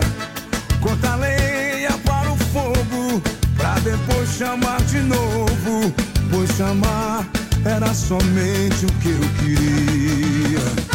Corta 0.80 1.16
lenha 1.16 1.92
para 2.06 2.32
o 2.32 2.38
fogo, 2.38 3.22
pra 3.58 3.76
depois 3.80 4.30
chamar 4.30 4.82
de 4.84 5.00
novo. 5.02 5.94
Pois 6.32 6.50
chamar 6.52 7.28
era 7.66 7.94
somente 7.94 8.86
o 8.86 8.92
que 9.02 9.10
eu 9.10 9.20
queria. 9.40 10.95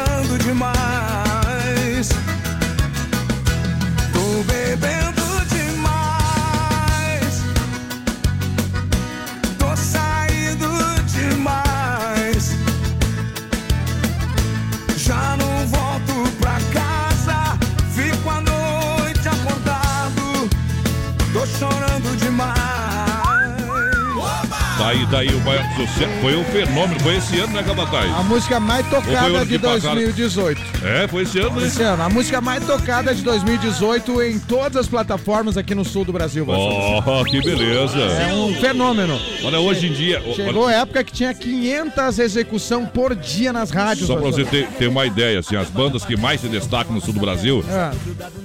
Daí, 25.11 25.27
o 25.27 25.39
maior 25.41 25.63
sucesso. 25.75 26.09
Foi 26.21 26.37
um 26.37 26.43
fenômeno. 26.45 26.97
Foi 27.01 27.17
esse 27.17 27.37
ano, 27.37 27.51
né, 27.53 27.63
Capataz? 27.63 28.09
A 28.15 28.23
música 28.23 28.59
mais 28.61 28.87
tocada 28.89 29.45
de 29.45 29.45
que 29.45 29.59
passaram? 29.59 29.95
2018. 29.95 30.61
É, 30.85 31.07
foi 31.07 31.23
esse 31.23 31.37
ano, 31.39 31.59
né? 31.59 31.67
Esse 31.67 31.83
ano, 31.83 32.01
a 32.03 32.09
música 32.09 32.39
mais 32.39 32.65
tocada 32.65 33.13
de 33.13 33.21
2018 33.21 34.21
em 34.23 34.39
todas 34.39 34.77
as 34.77 34.87
plataformas 34.87 35.57
aqui 35.57 35.75
no 35.75 35.83
sul 35.83 36.05
do 36.05 36.13
Brasil. 36.13 36.45
Oh, 36.47 37.25
que 37.25 37.41
beleza. 37.41 37.99
É 37.99 38.33
um 38.33 38.55
fenômeno. 38.55 39.19
Olha, 39.43 39.59
hoje 39.59 39.87
em 39.87 39.93
dia. 39.93 40.21
Chegou 40.33 40.67
a 40.67 40.73
época 40.73 41.03
que 41.03 41.11
tinha 41.11 41.33
500 41.33 42.19
execução 42.19 42.85
por 42.85 43.13
dia 43.13 43.51
nas 43.51 43.69
rádios. 43.69 44.07
Só 44.07 44.15
pra 44.15 44.23
você 44.31 44.45
ter, 44.45 44.67
ter 44.69 44.87
uma 44.87 45.05
ideia, 45.05 45.39
assim, 45.39 45.57
as 45.57 45.69
bandas 45.69 46.05
que 46.05 46.15
mais 46.15 46.39
se 46.39 46.47
destacam 46.47 46.95
no 46.95 47.01
sul 47.01 47.13
do 47.13 47.19
Brasil 47.19 47.63
É. 47.69 47.91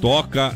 toca 0.01 0.53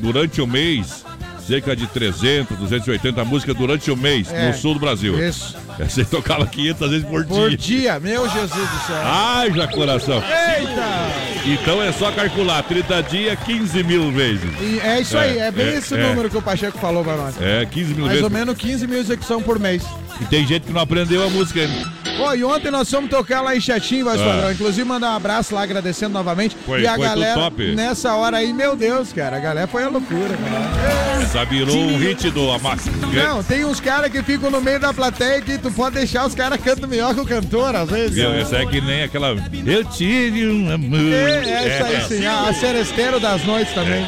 durante 0.00 0.42
o 0.42 0.46
mês 0.46 1.04
cerca 1.48 1.74
de 1.74 1.86
300, 1.86 2.56
280 2.58 3.24
músicas 3.24 3.56
durante 3.56 3.90
o 3.90 3.96
mês 3.96 4.30
É. 4.32 4.48
no 4.48 4.54
sul 4.54 4.74
do 4.74 4.80
Brasil. 4.80 5.18
Isso. 5.26 5.56
É, 5.78 5.84
Você 5.88 6.04
tocava 6.04 6.46
500 6.46 6.90
vezes 6.90 7.06
por, 7.06 7.24
Por 7.24 7.48
dia. 7.48 7.56
dia, 7.58 8.00
meu 8.00 8.28
Jesus 8.28 8.50
do 8.68 8.86
céu. 8.86 8.96
Haja 9.02 9.66
coração. 9.68 10.16
Eita! 10.16 11.28
Então 11.46 11.82
é 11.82 11.90
só 11.92 12.12
calcular 12.12 12.62
30 12.64 13.02
dias, 13.04 13.38
15 13.46 13.82
mil 13.82 14.12
vezes. 14.12 14.50
E 14.60 14.78
é 14.80 15.00
isso 15.00 15.16
aí, 15.16 15.38
é 15.38 15.50
bem 15.50 15.68
esse 15.74 15.94
o 15.94 15.98
é. 15.98 16.08
número 16.08 16.28
que 16.28 16.36
o 16.36 16.42
Pacheco 16.42 16.78
falou 16.78 17.02
pra 17.02 17.16
nós. 17.16 17.34
É, 17.40 17.64
15 17.64 17.94
mil 17.94 18.00
Mais 18.04 18.18
vezes. 18.18 18.24
ou 18.24 18.30
menos 18.30 18.56
15 18.56 18.86
mil 18.86 18.98
execução 18.98 19.40
por 19.40 19.58
mês. 19.58 19.82
E 20.20 20.24
tem 20.26 20.46
gente 20.46 20.66
que 20.66 20.72
não 20.72 20.80
aprendeu 20.82 21.24
a 21.24 21.30
música 21.30 21.60
ainda. 21.60 22.07
Ô, 22.20 22.34
e 22.34 22.44
ontem 22.44 22.70
nós 22.70 22.90
fomos 22.90 23.08
tocar 23.10 23.40
lá 23.42 23.56
em 23.56 23.60
Chatinho, 23.60 24.04
voz 24.04 24.20
Ah. 24.20 24.24
padrão. 24.24 24.52
Inclusive, 24.52 24.84
mandar 24.84 25.12
um 25.12 25.16
abraço 25.16 25.54
lá, 25.54 25.62
agradecendo 25.62 26.12
novamente. 26.14 26.56
Foi- 26.66 26.82
e 26.82 26.86
a 26.86 26.96
galera, 26.96 27.34
top. 27.40 27.74
nessa 27.74 28.14
hora 28.14 28.38
aí, 28.38 28.52
meu 28.52 28.74
Deus, 28.76 29.12
cara, 29.12 29.36
a 29.36 29.40
galera 29.40 29.66
foi 29.66 29.84
a 29.84 29.88
loucura, 29.88 30.36
cara. 30.36 31.22
Essa 31.22 31.44
virou 31.44 31.76
um 31.76 31.96
hit 31.98 32.30
do 32.30 32.50
Amax. 32.50 32.86
Não, 33.12 33.42
tem 33.42 33.64
uns 33.64 33.80
caras 33.80 34.10
que 34.10 34.22
ficam 34.22 34.50
no 34.50 34.60
meio 34.60 34.80
da 34.80 34.92
plateia 34.92 35.40
que 35.40 35.58
tu 35.58 35.70
pode 35.70 35.96
deixar 35.96 36.26
os 36.26 36.34
caras 36.34 36.58
cantando 36.62 36.88
melhor 36.88 37.14
que 37.14 37.20
o 37.20 37.26
cantor, 37.26 37.74
às 37.76 37.88
vezes. 37.90 38.16
Né? 38.16 38.40
Essa 38.40 38.56
é 38.56 38.66
que 38.66 38.80
nem 38.80 39.02
aquela. 39.02 39.36
Eu 39.66 39.84
tive 39.84 40.48
um 40.48 40.72
amor. 40.72 40.98
É, 41.12 41.50
é 41.50 41.68
isso 41.76 41.84
aí 41.84 41.94
É, 41.94 42.00
sim, 42.00 42.26
a, 42.26 42.48
a 42.48 42.54
Seresteiro 42.54 43.20
das 43.20 43.44
noites 43.44 43.72
também. 43.74 44.06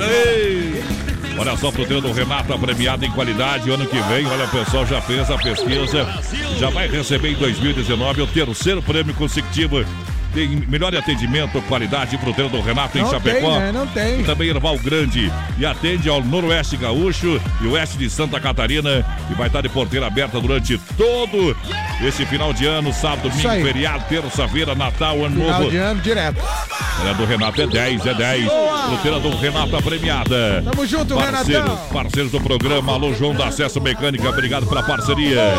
Ei! 0.00 1.05
Olha 1.38 1.56
só, 1.56 1.70
fruteira 1.70 2.00
do 2.00 2.12
Renato, 2.12 2.52
a 2.52 2.58
premiada 2.58 3.04
em 3.04 3.10
qualidade. 3.10 3.70
Ano 3.70 3.86
que 3.86 4.00
vem, 4.02 4.26
olha, 4.26 4.44
o 4.44 4.48
pessoal 4.48 4.86
já 4.86 5.00
fez 5.00 5.30
a 5.30 5.36
pesquisa. 5.36 6.06
Já 6.58 6.70
vai 6.70 6.88
receber 6.88 7.32
em 7.32 7.36
2019 7.36 8.22
o 8.22 8.26
terceiro 8.26 8.82
prêmio 8.82 9.14
consecutivo. 9.14 9.84
Tem 10.36 10.48
melhor 10.68 10.94
atendimento, 10.94 11.62
qualidade, 11.62 12.18
fruteira 12.18 12.50
do 12.50 12.60
Renato 12.60 12.98
em 12.98 13.00
Não 13.00 13.10
Chapecó. 13.10 13.52
tem, 13.52 13.58
né? 13.58 13.72
Não 13.72 13.86
tem. 13.86 14.20
E 14.20 14.22
também 14.22 14.50
Erval 14.50 14.76
Grande. 14.78 15.32
E 15.56 15.64
atende 15.64 16.10
ao 16.10 16.22
Noroeste 16.22 16.76
Gaúcho 16.76 17.40
e 17.62 17.66
Oeste 17.66 17.96
de 17.96 18.10
Santa 18.10 18.38
Catarina. 18.38 19.02
E 19.30 19.34
vai 19.34 19.46
estar 19.46 19.62
de 19.62 19.70
porteira 19.70 20.06
aberta 20.08 20.38
durante 20.38 20.76
todo 20.94 21.56
esse 22.02 22.26
final 22.26 22.52
de 22.52 22.66
ano, 22.66 22.92
sábado, 22.92 23.30
domingo, 23.30 23.48
feriado, 23.64 24.04
terça-feira, 24.10 24.74
Natal, 24.74 25.24
Ano 25.24 25.36
Final 25.40 25.58
Novo. 25.60 25.70
de 25.70 25.78
ano 25.78 26.02
direto. 26.02 26.44
Olha, 27.00 27.14
do 27.14 27.24
Renato 27.24 27.62
é 27.62 27.66
10, 27.66 28.04
é 28.04 28.12
10. 28.12 28.44
Boa! 28.44 28.78
Fruteira 28.88 29.18
do 29.20 29.30
Renato, 29.38 29.74
a 29.74 29.80
premiada. 29.80 30.62
Tamo 30.70 30.86
junto, 30.86 31.14
parceiros, 31.14 31.48
Renatão. 31.64 31.88
Parceiros 31.94 32.32
do 32.32 32.40
programa, 32.42 32.92
alô 32.92 33.14
João 33.14 33.34
da 33.34 33.46
Acesso 33.48 33.80
Mecânica, 33.80 34.28
obrigado 34.28 34.66
pela 34.66 34.82
parceria. 34.82 35.54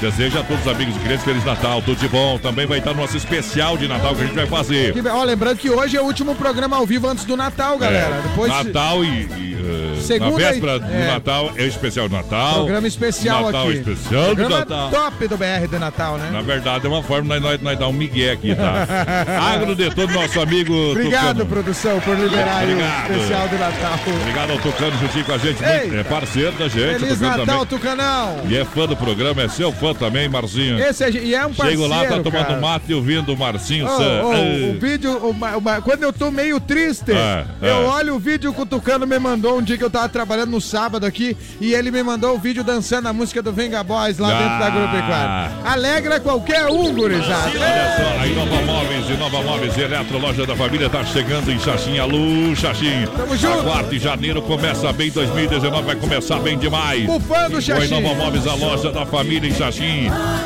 Desejo 0.00 0.38
a 0.38 0.42
todos 0.42 0.66
os 0.66 0.72
amigos 0.72 0.96
e 0.96 0.98
clientes 0.98 1.24
Feliz 1.24 1.44
Natal, 1.44 1.80
tudo 1.82 1.98
de 1.98 2.08
bom. 2.08 2.38
Também 2.38 2.66
vai 2.66 2.78
estar 2.78 2.92
nosso 2.94 3.16
especial 3.16 3.76
de 3.76 3.86
Natal 3.86 4.14
que 4.14 4.22
a 4.22 4.26
gente 4.26 4.34
vai 4.34 4.46
fazer. 4.46 4.92
Que 4.92 5.08
Ó, 5.08 5.22
lembrando 5.24 5.58
que 5.58 5.70
hoje 5.70 5.96
é 5.96 6.00
o 6.00 6.04
último 6.04 6.34
programa 6.34 6.76
ao 6.76 6.86
vivo 6.86 7.08
antes 7.08 7.24
do 7.24 7.36
Natal, 7.36 7.78
galera. 7.78 8.16
É, 8.16 8.22
Depois 8.28 8.50
Natal 8.50 9.04
e, 9.04 9.08
e, 9.08 9.56
eh, 9.98 10.00
Segunda 10.00 10.30
na 10.32 10.36
véspera 10.38 10.78
do 10.78 10.92
é. 10.92 11.06
Natal 11.06 11.52
é 11.56 11.62
o 11.62 11.66
especial 11.66 12.08
de 12.08 12.14
Natal. 12.14 12.54
Programa 12.54 12.88
especial 12.88 13.44
Natal 13.44 13.68
aqui. 13.68 13.78
especial 13.78 14.22
do 14.22 14.36
Programa 14.36 14.58
Natal. 14.58 14.90
top 14.90 15.28
do 15.28 15.36
BR 15.36 15.68
de 15.70 15.78
Natal, 15.78 16.16
né? 16.18 16.30
Na 16.32 16.42
verdade, 16.42 16.86
é 16.86 16.88
uma 16.88 17.02
forma 17.02 17.34
de 17.34 17.40
nós, 17.40 17.60
nós 17.60 17.78
dar 17.78 17.88
um 17.88 17.92
migué 17.92 18.32
aqui, 18.32 18.54
tá? 18.54 18.86
Agro 19.54 19.74
de 19.76 19.90
todo 19.90 20.12
nosso 20.12 20.40
amigo 20.40 20.74
Obrigado, 20.90 21.38
Tucano. 21.38 21.46
produção, 21.46 22.00
por 22.00 22.18
liberar 22.18 22.64
o 22.64 23.12
especial 23.14 23.48
de 23.48 23.54
Natal. 23.56 23.98
Obrigado 24.20 24.50
ao 24.50 24.58
Tucano 24.58 24.98
juntinho 24.98 25.24
com 25.24 25.32
a 25.32 25.38
gente. 25.38 25.62
Muito- 25.62 25.96
é 25.96 26.02
parceiro 26.04 26.52
da 26.52 26.68
gente. 26.68 26.98
Feliz 26.98 27.18
Tucano 27.18 27.36
Natal, 27.38 27.66
também. 27.66 27.66
Tucanão! 27.66 28.40
E 28.48 28.56
é 28.56 28.64
fã 28.64 28.86
do 28.86 28.96
programa, 28.96 29.42
é 29.42 29.48
seu 29.48 29.72
fã 29.82 29.94
também, 29.94 30.28
Marcinho. 30.28 30.78
Esse 30.78 31.02
é, 31.04 31.10
e 31.10 31.34
é 31.34 31.44
um 31.44 31.52
parceiro, 31.52 31.82
Chego 31.82 31.86
lá, 31.92 32.04
tá 32.04 32.20
tomando 32.22 32.30
cara. 32.46 32.60
mate 32.60 32.84
e 32.88 32.94
ouvindo 32.94 33.32
o 33.32 33.36
Marcinho 33.36 33.86
Sam. 33.88 34.22
ô, 34.24 34.32
Ei. 34.34 34.70
o 34.70 34.80
vídeo, 34.80 35.10
o 35.10 35.30
o 35.30 35.82
quando 35.82 36.02
eu 36.04 36.12
tô 36.12 36.30
meio 36.30 36.60
triste, 36.60 37.10
É, 37.12 37.44
eu 37.60 37.68
é. 37.68 37.84
olho 37.86 38.14
o 38.14 38.18
vídeo 38.18 38.52
que 38.52 38.60
o 38.60 38.66
Tucano 38.66 39.06
me 39.06 39.18
mandou 39.18 39.58
um 39.58 39.62
dia 39.62 39.76
que 39.76 39.82
eu 39.84 39.90
tava 39.90 40.08
trabalhando 40.08 40.50
no 40.50 40.60
sábado 40.60 41.04
aqui 41.04 41.36
e 41.60 41.74
ele 41.74 41.90
me 41.90 42.02
mandou 42.02 42.36
o 42.36 42.38
vídeo 42.38 42.62
dançando 42.62 43.08
a 43.08 43.12
música 43.12 43.42
do 43.42 43.52
Venga 43.52 43.82
Boys 43.82 44.18
lá 44.18 44.28
Ah. 44.28 44.38
dentro 44.38 44.58
da 44.58 44.66
Agropecuária. 44.66 45.52
Alegra 45.64 46.20
qualquer 46.20 46.66
um, 46.66 46.94
gurizada. 46.94 47.48
Olha 47.48 47.96
só, 47.96 48.20
a 48.20 48.26
Inova 48.26 48.62
Móveis, 48.62 49.08
Inova 49.10 49.42
Móveis 49.42 49.76
Eletro, 49.78 50.18
loja 50.18 50.46
da 50.46 50.54
família, 50.54 50.88
tá 50.88 51.04
chegando 51.04 51.50
em 51.50 51.58
Xaxim. 51.58 51.98
Alô, 51.98 52.54
Xaxim. 52.54 53.06
Tamo 53.16 53.36
junto. 53.36 53.58
Aguarde, 53.60 53.98
janeiro 53.98 54.40
começa 54.42 54.92
bem, 54.92 55.10
2019 55.10 55.84
vai 55.86 55.96
começar 55.96 56.38
bem 56.38 56.56
demais. 56.56 57.04
Bufando, 57.06 57.50
Com 57.52 57.56
a 57.56 57.60
Xaxim. 57.60 57.94
Inova 57.98 58.14
Móveis, 58.14 58.46
a 58.46 58.54
loja 58.54 58.90
da 58.92 59.04
família 59.06 59.48
em 59.48 59.52
Xaxim. 59.52 59.61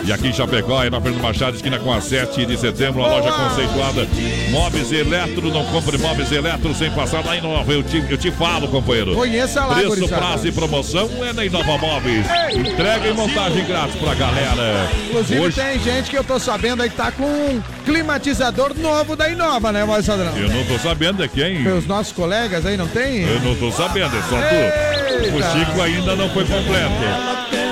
E 0.04 0.12
aqui 0.12 0.28
em 0.28 0.32
Chapecó, 0.32 0.82
é 0.84 0.90
na 0.90 1.00
Fernando 1.00 1.22
Machado, 1.22 1.56
esquina 1.56 1.78
com 1.78 1.92
a 1.92 2.00
7 2.00 2.44
de 2.44 2.56
setembro, 2.58 3.00
uma 3.00 3.08
loja 3.08 3.32
conceituada. 3.32 4.06
Móveis 4.50 4.92
Eletro, 4.92 5.50
não 5.50 5.64
compre 5.66 5.96
móveis 5.98 6.30
Eletro 6.30 6.74
sem 6.74 6.90
passar 6.90 7.24
na 7.24 7.36
Inova. 7.36 7.72
Eu 7.72 7.82
te, 7.82 8.04
eu 8.10 8.18
te 8.18 8.30
falo, 8.30 8.68
companheiro. 8.68 9.14
Conheça 9.14 9.64
lá, 9.64 9.76
Preço, 9.76 9.88
gurizada. 9.88 10.16
prazo 10.20 10.46
e 10.48 10.52
promoção 10.52 11.08
é 11.24 11.32
na 11.32 11.44
Inova 11.44 11.78
Móveis. 11.78 12.26
Entrega 12.54 13.08
e 13.08 13.12
montagem 13.14 13.64
grátis 13.64 13.96
pra 13.96 14.14
galera. 14.14 14.88
Inclusive 15.08 15.40
Hoje, 15.40 15.56
tem 15.60 15.78
gente 15.80 16.10
que 16.10 16.16
eu 16.18 16.24
tô 16.24 16.38
sabendo 16.38 16.82
aí 16.82 16.90
que 16.90 16.96
tá 16.96 17.10
com 17.10 17.24
um 17.24 17.62
climatizador 17.84 18.74
novo 18.78 19.16
da 19.16 19.28
Inova, 19.28 19.72
né, 19.72 19.84
voz 19.84 20.06
padrão? 20.06 20.36
eu 20.36 20.48
não 20.48 20.64
tô 20.64 20.78
sabendo 20.78 21.22
de 21.22 21.28
quem. 21.28 21.66
Os 21.66 21.86
nossos 21.86 22.12
colegas 22.12 22.66
aí 22.66 22.76
não 22.76 22.86
tem? 22.88 23.22
Eu 23.22 23.40
não 23.40 23.54
tô 23.54 23.72
sabendo, 23.72 24.14
é 24.16 24.22
só 24.22 24.36
tu. 24.36 25.24
Eita. 25.24 25.36
O 25.36 25.58
Chico 25.58 25.80
ainda 25.80 26.14
não 26.14 26.28
foi 26.30 26.44
completo. 26.44 27.65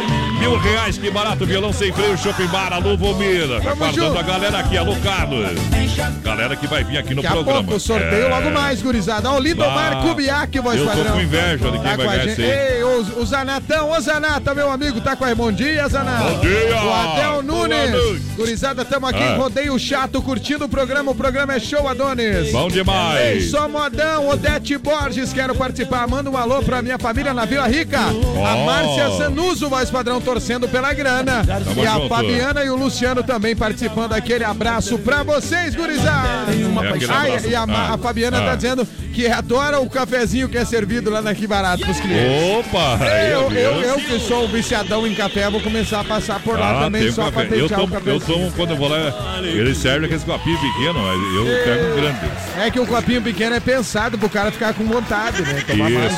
Mil 0.45 0.59
reais, 0.59 0.99
que 0.99 1.11
barato, 1.11 1.47
violão 1.47 1.73
sem 1.73 1.91
freio, 1.91 2.19
shopping 2.19 2.47
bar, 2.49 2.71
alô, 2.73 2.97
Vomira. 2.99 3.57
Aguardando 3.67 4.19
a 4.19 4.23
galera 4.23 4.59
aqui, 4.59 4.77
alô, 4.77 4.95
Carlos. 4.97 5.49
Galera 6.23 6.55
que 6.55 6.67
vai 6.67 6.85
vir 6.85 6.99
aqui 6.99 7.15
no 7.15 7.23
Daqui 7.23 7.27
a 7.29 7.31
programa. 7.43 7.65
pouco, 7.65 7.81
sorteio 7.81 8.27
É. 8.27 8.29
logo 8.29 8.51
mais, 8.51 8.83
gurizada. 8.83 9.31
Ó, 9.31 9.37
o 9.37 9.41
Lindomar 9.41 9.95
Ah, 9.99 10.03
Kubiak, 10.03 10.59
voz 10.61 10.79
eu 10.79 10.85
tô 10.87 10.91
padrão. 10.93 11.13
com 11.13 11.21
inveja 11.23 11.57
de 11.57 11.79
quem 11.79 11.81
tá 11.81 11.97
vai 11.97 12.07
a 12.07 12.09
ganhar 12.09 12.27
esse. 12.27 12.43
Ei, 12.43 12.83
o, 12.83 13.21
o 13.21 13.27
Zanatão, 13.27 13.91
ô 13.91 14.01
Zanata, 14.01 14.55
meu 14.55 14.71
amigo, 14.71 15.01
tá 15.01 15.17
com 15.17 15.25
a 15.25 15.35
Bom 15.35 15.51
dia, 15.51 15.89
Zanata. 15.89 16.25
Bom 16.31 16.41
dia. 16.41 16.77
O 16.83 16.93
Adel 16.93 17.43
Nunes. 17.43 18.23
Gurizada, 18.37 18.85
tamo 18.85 19.07
aqui, 19.07 19.23
Ah. 19.23 19.37
rodeio 19.37 19.79
chato, 19.79 20.21
curtindo 20.21 20.67
o 20.67 20.69
programa. 20.69 21.11
O 21.11 21.15
programa 21.15 21.55
é 21.55 21.61
show, 21.61 21.89
Adonis. 21.89 22.53
Bom 22.53 22.69
demais. 22.69 23.21
Ei, 23.37 23.41
só 23.49 23.69
modão, 23.69 24.29
Odete 24.29 24.77
Borges, 24.79 25.33
quero 25.33 25.55
participar. 25.55 26.07
Manda 26.07 26.29
um 26.31 26.37
alô 26.37 26.63
pra 26.63 26.83
minha 26.83 26.99
família 26.99 27.33
na 27.33 27.45
Vila 27.45 27.67
Rica. 27.67 27.99
A 28.01 28.55
Ó. 28.57 28.65
Márcia 28.67 29.09
Zanuso, 29.19 29.69
voz 29.69 29.91
padrão, 29.91 30.21
torcendo 30.35 30.69
pela 30.69 30.93
grana. 30.93 31.45
Tamo 31.47 31.83
e 31.83 31.87
a 31.87 31.93
junto. 31.95 32.09
Fabiana 32.09 32.65
e 32.65 32.69
o 32.71 32.75
Luciano 32.77 33.23
também 33.23 33.55
participando. 33.55 34.13
Aquele 34.15 34.43
abraço 34.43 34.99
pra 34.99 35.23
vocês, 35.23 35.75
gurizada. 35.77 36.51
É 36.53 36.55
Ah, 37.09 37.29
e- 37.29 37.55
a, 37.55 37.63
Ah, 37.63 37.95
a 37.95 37.99
Fabiana 37.99 38.39
ah. 38.39 38.47
tá 38.51 38.55
dizendo 38.57 38.87
que 39.15 39.27
adora 39.29 39.79
o 39.81 39.89
cafezinho 39.89 40.49
que 40.49 40.59
é 40.59 40.65
servido 40.65 41.09
lá 41.09 41.23
na 41.23 41.35
Que 41.35 41.47
Barato 41.47 41.85
pros 41.85 42.01
clientes. 42.01 42.67
Opa! 42.67 42.99
aí, 43.05 43.31
Eu, 43.31 43.51
eu, 43.53 43.81
eu 43.83 43.95
que 43.97 44.19
sou 44.19 44.45
um 44.45 44.49
viciadão 44.49 45.07
em 45.07 45.15
café, 45.15 45.49
vou 45.49 45.61
começar 45.61 46.01
a 46.01 46.05
passar 46.05 46.41
por 46.41 46.59
lá 46.59 46.79
Ah, 46.81 46.85
também 46.85 47.11
só 47.13 47.27
café. 47.31 47.45
pra 47.47 47.57
Eu 47.57 47.69
deixar 47.69 47.77
o 47.77 47.81
tomo, 47.83 47.95
eu 47.95 48.01
cafezinho. 48.01 48.21
tomo 48.39 48.53
quando 48.57 48.71
eu 48.71 48.77
vou 48.77 48.89
lá, 48.89 49.39
ele 49.43 49.75
serve 49.75 50.07
aqueles 50.07 50.25
copinhos 50.25 50.61
pequenos, 50.61 50.97
mas 51.01 51.35
eu 51.37 51.65
pego 51.65 51.93
um 51.93 51.97
grande. 51.97 52.19
É 52.61 52.71
que 52.71 52.81
o 52.81 52.87
copinho 52.87 53.23
pequeno 53.23 53.55
é 53.55 53.61
pensado 53.61 54.19
pro 54.19 54.29
cara 54.29 54.51
ficar 54.51 54.75
com 54.75 54.85
vontade, 54.85 55.43
né? 55.43 55.63
Tomar 55.67 55.91
mais. 55.91 56.13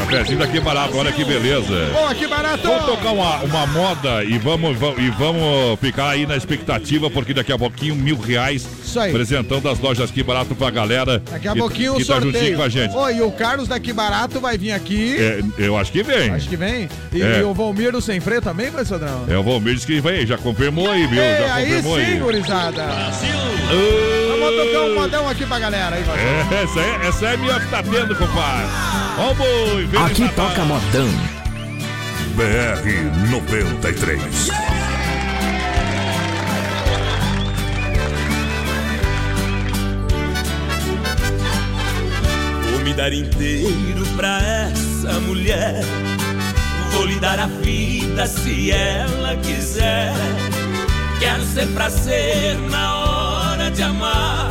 Isso. 0.00 0.10
Cafezinho 0.10 0.38
daqui 0.38 0.60
barato, 0.60 0.96
olha 0.96 1.12
que 1.12 1.24
beleza. 1.24 1.88
Pô, 1.92 2.14
que 2.14 2.26
barato! 2.26 2.66
Vamos 2.66 2.84
tocar 2.86 3.12
uma, 3.12 3.36
uma 3.42 3.66
moda 3.66 4.24
e 4.24 4.38
vamos, 4.38 4.76
va- 4.76 4.94
e 4.98 5.08
vamos 5.10 5.78
ficar 5.80 6.10
aí 6.10 6.26
na 6.26 6.36
expectativa, 6.36 7.08
porque 7.10 7.32
daqui 7.34 7.52
a 7.52 7.58
pouquinho, 7.58 7.94
mil 7.94 8.18
reais. 8.18 8.66
Isso 8.84 8.98
aí. 8.98 9.10
Apresentando 9.10 9.68
as 9.68 9.78
lojas 9.78 10.10
aqui 10.10 10.22
barato 10.22 10.54
pra 10.54 10.68
galera. 10.70 11.22
Daqui 11.30 11.46
a 11.48 11.52
que, 11.52 11.58
pouquinho 11.58 11.94
que 11.96 12.02
o 12.02 12.06
tá 12.06 12.14
juntinho 12.14 12.32
sorteio. 12.32 12.56
com 12.56 12.62
a 12.62 12.68
gente. 12.68 12.96
Oi, 12.96 13.16
e 13.16 13.22
o 13.22 13.30
Carlos 13.30 13.68
daqui 13.68 13.92
barato 13.92 14.40
vai 14.40 14.58
vir 14.58 14.72
aqui. 14.72 15.16
É, 15.18 15.40
eu 15.58 15.76
acho 15.76 15.92
que 15.92 16.02
vem. 16.02 16.30
Acho 16.30 16.48
que 16.48 16.56
vem. 16.56 16.88
E, 17.12 17.22
É. 17.22 17.44
o 17.44 17.54
Valmir 17.54 17.92
do 17.92 18.00
Sem 18.00 18.18
Freio 18.20 18.42
também, 18.42 18.70
vai, 18.70 18.84
Sodrão? 18.84 19.24
É 19.28 19.36
o 19.38 19.42
Valmir 19.44 19.74
disse 19.74 19.86
que 19.86 20.00
vem, 20.00 20.26
já 20.26 20.36
confirmou 20.36 20.90
aí, 20.90 21.06
viu? 21.06 21.22
Ei, 21.22 21.36
Já 21.46 21.54
aí 21.54 21.66
confirmou 21.66 21.98
sim, 21.98 22.04
aí. 22.04 22.18
gurizada. 22.18 22.82
Ô, 23.72 24.29
Vamos 24.40 24.64
tocar 24.64 24.80
um 24.80 24.94
modão 24.94 25.28
aqui 25.28 25.44
pra 25.44 25.58
galera 25.58 25.96
aí. 25.96 26.02
É, 26.02 26.62
essa, 26.62 26.80
é, 26.80 27.08
essa 27.08 27.26
é 27.26 27.34
a 27.34 27.36
minha 27.36 27.60
que 27.60 27.68
tá 27.68 27.82
tendo, 27.82 28.16
compadre. 28.16 28.66
Ó, 29.18 29.34
boi, 29.34 29.84
vem 29.84 30.02
Aqui 30.02 30.28
toca 30.30 30.64
modão. 30.64 31.08
BR 32.34 33.30
93. 33.30 34.48
Vou 42.70 42.80
me 42.80 42.94
dar 42.94 43.12
inteiro 43.12 44.06
pra 44.16 44.38
essa 44.40 45.20
mulher. 45.20 45.82
Vou 46.92 47.04
lhe 47.04 47.20
dar 47.20 47.38
a 47.38 47.46
vida 47.46 48.26
se 48.26 48.70
ela 48.70 49.36
quiser. 49.36 50.14
Quero 51.18 51.44
ser 51.44 51.66
prazer 51.74 52.56
na 52.70 52.94
hora 52.96 53.29
de 53.70 53.82
amar. 53.82 54.48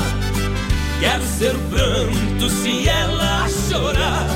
Quero 1.00 1.24
ser 1.24 1.56
o 1.56 1.60
pranto 1.70 2.50
se 2.50 2.88
ela 2.88 3.48
chorar. 3.70 4.28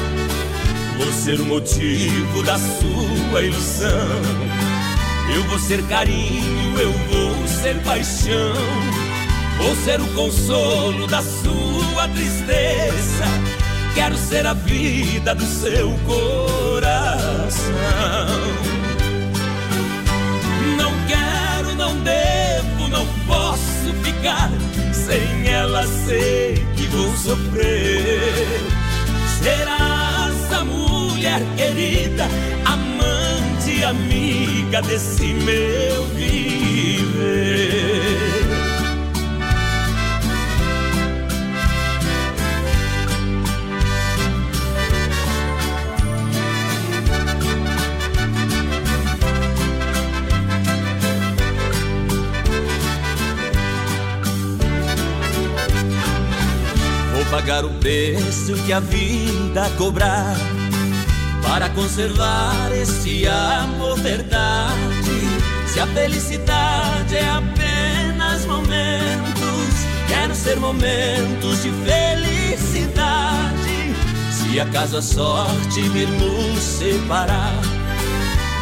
Vou 0.98 1.12
ser 1.12 1.40
o 1.40 1.46
motivo 1.46 2.44
da 2.44 2.58
sua 2.58 3.42
ilusão. 3.42 4.22
Eu 5.34 5.44
vou 5.44 5.60
ser 5.60 5.82
carinho, 5.88 6.80
eu 6.80 6.92
vou 6.92 7.48
ser 7.48 7.76
paixão. 7.84 8.54
Vou 9.58 9.76
ser 9.78 10.00
o 10.02 10.08
consolo 10.14 11.08
da 11.08 11.22
sua 11.22 12.08
tristeza. 12.10 13.26
Quero 13.96 14.18
ser 14.18 14.46
a 14.46 14.54
vida 14.54 15.36
do 15.36 15.46
seu 15.46 15.92
coração. 16.06 17.72
Não 20.78 20.92
quero, 21.08 21.76
não 21.76 21.96
devo, 22.00 22.88
não 22.90 23.06
posso 23.28 23.43
ficar. 24.24 24.50
Sem 24.94 25.50
ela 25.50 25.86
sei 25.86 26.56
que 26.76 26.88
vou 26.88 27.12
sofrer. 27.18 28.62
Serás 29.42 30.54
a 30.54 30.64
mulher 30.64 31.42
querida, 31.58 32.26
amante, 32.66 33.84
amiga 33.84 34.82
desse 34.82 35.34
meu 35.34 36.06
viver. 36.16 37.83
Pagar 57.44 57.66
o 57.66 57.70
preço 57.72 58.54
que 58.66 58.72
a 58.72 58.80
vida 58.80 59.70
cobrar 59.78 60.34
para 61.42 61.68
conservar 61.72 62.72
esse 62.72 63.28
amor 63.28 64.00
verdade. 64.00 64.80
Se 65.68 65.82
a 65.82 65.88
felicidade 65.88 67.18
é 67.18 67.30
apenas 67.30 68.46
momentos, 68.46 69.74
quero 70.08 70.34
ser 70.34 70.56
momentos 70.58 71.64
de 71.64 71.72
felicidade. 71.84 73.04
Se 74.32 74.58
acaso 74.62 74.98
a 74.98 75.02
sorte 75.02 75.82
vir 75.90 76.08
nos 76.08 76.60
separar, 76.60 77.60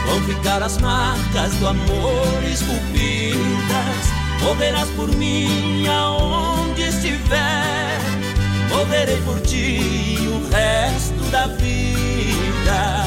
vão 0.07 0.21
ficar 0.23 0.63
as 0.63 0.79
marcas 0.79 1.53
do 1.57 1.67
amor 1.67 2.43
esculpidas. 2.51 4.11
Morrerás 4.41 4.89
por 4.95 5.15
mim 5.17 5.85
aonde 5.87 6.81
estiver. 6.81 8.30
Morrerei 8.81 9.17
por 9.17 9.39
ti 9.41 10.17
o 10.27 10.49
resto 10.49 11.23
da 11.29 11.45
vida. 11.45 13.05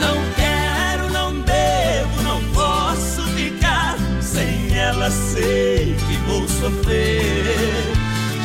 Não 0.00 0.16
quero, 0.34 1.12
não 1.12 1.38
devo, 1.40 2.22
não 2.22 2.42
posso 2.54 3.22
ficar. 3.34 3.98
Sem 4.22 4.74
ela 4.74 5.10
sei 5.10 5.94
que 6.08 6.16
vou 6.26 6.48
sofrer. 6.48 7.92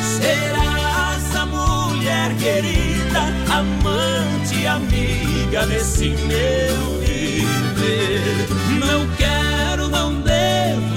Serás 0.02 1.34
a 1.34 1.46
mulher 1.46 2.34
querida, 2.36 3.20
amante, 3.50 4.66
amiga 4.66 5.66
desse 5.66 6.10
meu 6.10 7.00
viver. 7.00 8.48
Não 8.78 9.08
quero, 9.16 9.88
não 9.88 10.20
devo, 10.20 10.93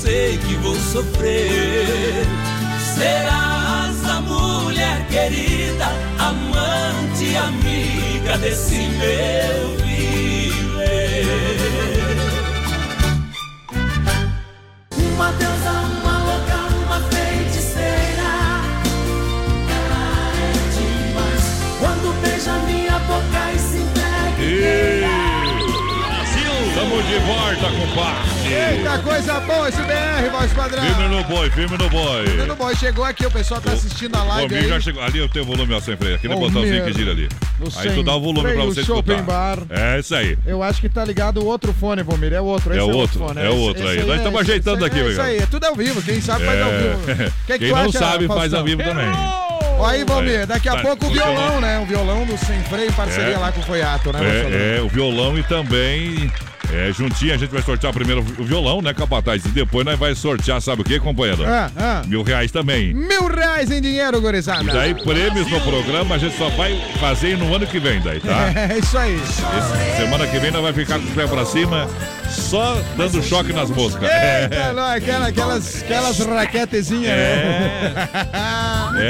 sei 0.00 0.38
que 0.38 0.54
vou 0.56 0.74
sofrer. 0.74 2.24
Serás 2.94 4.04
a 4.08 4.20
mulher 4.20 5.06
querida, 5.08 5.86
amante, 6.18 7.36
amiga 7.36 8.38
desse 8.38 8.76
meu 8.76 9.76
viver. 9.84 11.26
Uma 14.96 15.32
deusa, 15.32 15.70
uma 15.70 16.18
louca, 16.24 16.56
uma 16.84 17.00
feiticeira. 17.00 17.39
Tamo 27.00 27.08
de 27.08 27.18
volta, 27.20 27.70
compadre. 27.78 28.30
Eita, 28.54 28.98
coisa 28.98 29.40
boa 29.40 29.68
esse 29.68 29.80
BR, 29.82 30.30
voz 30.30 30.52
padrão. 30.52 30.82
Firme 30.84 31.08
no 31.08 31.24
boi, 31.24 31.50
firme 31.50 31.78
no 31.78 31.88
boi. 31.88 32.24
Tudo 32.38 32.54
bom, 32.56 32.74
chegou 32.74 33.04
aqui, 33.04 33.24
o 33.24 33.30
pessoal 33.30 33.58
tá 33.60 33.72
assistindo 33.72 34.14
a 34.16 34.22
live 34.22 34.54
amigo 34.54 34.68
já 34.68 34.74
aí. 34.74 34.82
chegou. 34.82 35.02
Ali 35.02 35.18
eu 35.18 35.28
tenho 35.28 35.44
o 35.46 35.48
volume 35.48 35.72
ó, 35.72 35.80
sem 35.80 35.96
freio. 35.96 36.16
Aquele 36.16 36.34
Ô, 36.34 36.38
botãozinho 36.38 36.74
meu, 36.74 36.84
que 36.84 36.92
gira 36.92 37.12
ali. 37.12 37.28
no 37.58 37.68
Aí 37.78 37.94
tu 37.94 38.02
dá 38.02 38.14
o 38.14 38.20
volume 38.20 38.52
pra 38.52 38.64
você 38.64 38.84
Shopping 38.84 39.12
escutar. 39.12 39.22
Bar. 39.22 39.58
É 39.70 39.98
isso 39.98 40.14
aí. 40.14 40.36
Eu 40.44 40.62
acho 40.62 40.80
que 40.80 40.88
tá 40.90 41.02
ligado 41.04 41.38
o 41.40 41.46
outro 41.46 41.72
fone, 41.72 42.02
Vomir. 42.02 42.32
É 42.34 42.40
o 42.40 42.44
outro. 42.44 42.72
É 42.74 42.76
esse 42.76 42.84
o 42.84 42.94
outro, 42.96 43.18
fone. 43.18 43.40
é 43.40 43.48
o 43.48 43.56
outro 43.56 43.82
esse 43.82 43.98
aí. 44.00 44.06
Nós 44.06 44.16
estamos 44.18 44.40
ajeitando 44.40 44.84
aqui, 44.84 44.98
É 44.98 45.02
meu 45.02 45.12
isso 45.12 45.22
aí, 45.22 45.38
é 45.38 45.46
tudo 45.46 45.64
ao 45.64 45.74
vivo. 45.74 46.02
Quem 46.02 46.20
sabe 46.20 46.44
faz 46.44 46.60
ao 46.60 46.70
vivo. 46.70 47.00
É. 47.10 47.30
Que 47.46 47.52
que 47.58 47.58
Quem 47.66 47.72
não 47.74 47.92
sabe 47.92 48.26
faz 48.26 48.52
ao 48.52 48.62
vivo 48.64 48.82
também. 48.82 49.06
Aí, 49.86 50.04
Valmir, 50.04 50.46
daqui 50.46 50.68
a 50.68 50.74
Vai, 50.74 50.82
pouco 50.82 51.06
o 51.06 51.10
violão, 51.10 51.60
né? 51.62 51.78
O 51.78 51.86
violão 51.86 52.26
do 52.26 52.36
Sem 52.36 52.60
Freio 52.64 52.92
parceria 52.92 53.34
É. 53.36 53.38
lá 53.38 53.50
com 53.50 53.60
o 53.60 53.64
Foiato, 53.64 54.12
né? 54.12 54.20
É, 54.22 54.76
é, 54.76 54.82
o 54.82 54.88
violão 54.88 55.38
e 55.38 55.42
também. 55.42 56.30
É, 56.72 56.92
juntinho 56.92 57.34
a 57.34 57.36
gente 57.36 57.50
vai 57.50 57.62
sortear 57.62 57.92
primeiro 57.92 58.20
o 58.38 58.44
violão, 58.44 58.80
né, 58.80 58.94
Capataz? 58.94 59.44
E 59.44 59.48
depois 59.48 59.84
nós 59.84 59.98
vai 59.98 60.14
sortear, 60.14 60.60
sabe 60.62 60.82
o 60.82 60.84
que, 60.84 61.00
companheiro? 61.00 61.44
Ah, 61.44 61.70
ah. 61.76 62.02
Mil 62.06 62.22
reais 62.22 62.50
também. 62.52 62.94
Mil 62.94 63.26
reais 63.26 63.70
em 63.72 63.80
dinheiro, 63.80 64.20
gurizada. 64.20 64.62
E 64.62 64.66
daí, 64.72 64.94
prêmios 64.94 65.50
no 65.50 65.60
programa, 65.62 66.14
a 66.14 66.18
gente 66.18 66.36
só 66.38 66.48
vai 66.50 66.80
fazer 67.00 67.36
no 67.36 67.52
ano 67.54 67.66
que 67.66 67.80
vem, 67.80 68.00
daí, 68.00 68.20
tá? 68.20 68.50
É 68.70 68.78
isso 68.78 68.96
aí. 68.96 69.16
Esse- 69.16 69.96
semana 69.96 70.26
que 70.26 70.38
vem 70.38 70.50
nós 70.52 70.62
vai 70.62 70.72
ficar 70.72 70.98
com 71.00 71.04
os 71.06 71.10
pés 71.12 71.28
pra 71.28 71.44
cima, 71.44 71.88
só 72.28 72.80
dando 72.96 73.20
choque 73.22 73.52
nas 73.52 73.68
moscas. 73.70 74.02
Eita, 74.02 74.54
É, 74.54 74.72
não, 74.74 74.84
aquela, 74.92 75.26
aquelas, 75.26 75.82
aquelas 75.82 76.18
raquetezinhas, 76.20 77.10
né? 77.16 77.92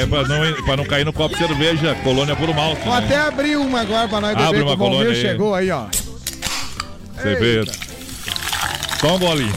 é 0.00 0.06
pra, 0.06 0.22
não, 0.26 0.64
pra 0.64 0.76
não 0.76 0.84
cair 0.84 1.04
no 1.04 1.12
copo 1.12 1.36
de 1.36 1.46
cerveja, 1.46 1.94
colônia 2.02 2.34
por 2.36 2.54
malte. 2.54 2.82
Vou 2.84 2.94
até 2.94 3.16
abrir 3.18 3.56
uma 3.56 3.80
agora 3.82 4.08
pra 4.08 4.20
nós 4.20 4.30
Abre 4.32 4.44
beber, 4.46 4.56
que 4.58 4.62
uma 4.64 4.74
o 4.74 4.78
colônia 4.78 5.10
aí. 5.12 5.20
chegou 5.20 5.54
aí, 5.54 5.70
ó. 5.70 5.84
Você 7.20 7.34
vê. 7.34 7.64
Só 9.00 9.16
um 9.16 9.18
bolinho. 9.18 9.54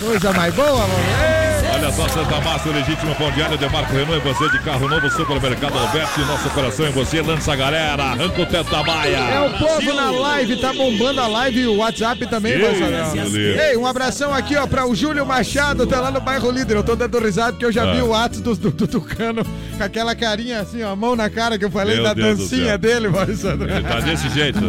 Coisa 0.00 0.32
mais 0.32 0.54
boa, 0.54 0.86
Valmir. 0.86 1.41
Olha 1.82 1.90
só, 1.90 2.08
Santa 2.08 2.40
Massa, 2.40 2.68
o 2.68 2.72
legítimo 2.72 3.12
pão 3.16 3.28
diário 3.32 3.58
de 3.58 3.68
Marco 3.68 3.92
Renault. 3.92 4.14
É 4.14 4.32
você 4.32 4.48
de 4.50 4.58
carro 4.60 4.88
novo, 4.88 5.10
supermercado 5.10 5.76
Alberto. 5.76 6.20
E 6.20 6.24
nosso 6.26 6.48
coração 6.50 6.86
é 6.86 6.90
você. 6.90 7.20
Lança 7.20 7.52
a 7.52 7.56
galera, 7.56 8.04
arranca 8.04 8.40
o 8.40 8.46
teto 8.46 8.70
da 8.70 8.84
baia. 8.84 9.16
É 9.16 9.40
o 9.40 9.50
povo 9.58 9.92
na 9.92 10.12
live, 10.12 10.60
tá 10.60 10.72
bombando 10.72 11.20
a 11.20 11.26
live 11.26 11.60
e 11.62 11.66
o 11.66 11.78
WhatsApp 11.78 12.24
também, 12.28 12.56
Bolsonaro. 12.56 13.10
sim. 13.30 13.36
Ei, 13.36 13.76
um 13.76 13.84
abração 13.84 14.32
aqui, 14.32 14.56
ó, 14.56 14.64
pra 14.64 14.86
o 14.86 14.94
Júlio 14.94 15.26
Machado, 15.26 15.84
tá 15.84 15.98
lá 15.98 16.12
no 16.12 16.20
bairro 16.20 16.52
Líder. 16.52 16.76
Eu 16.76 16.84
tô 16.84 16.94
dando 16.94 17.18
risada 17.18 17.50
porque 17.52 17.64
eu 17.64 17.72
já 17.72 17.82
Ah. 17.82 17.94
vi 17.94 18.00
o 18.02 18.14
ato 18.14 18.40
do, 18.40 18.54
do, 18.54 18.70
do 18.70 18.86
Tucano 18.86 19.44
com 19.76 19.82
aquela 19.82 20.14
carinha 20.14 20.60
assim, 20.60 20.84
ó, 20.84 20.94
mão 20.94 21.16
na 21.16 21.28
cara 21.28 21.58
que 21.58 21.64
eu 21.64 21.70
falei 21.70 21.96
Meu 21.96 22.04
da 22.04 22.14
Deus 22.14 22.38
dancinha 22.38 22.78
dele, 22.78 23.08
Bolsonaro. 23.08 23.68
Ele 23.68 23.82
tá 23.82 23.98
desse 23.98 24.28
jeito. 24.28 24.60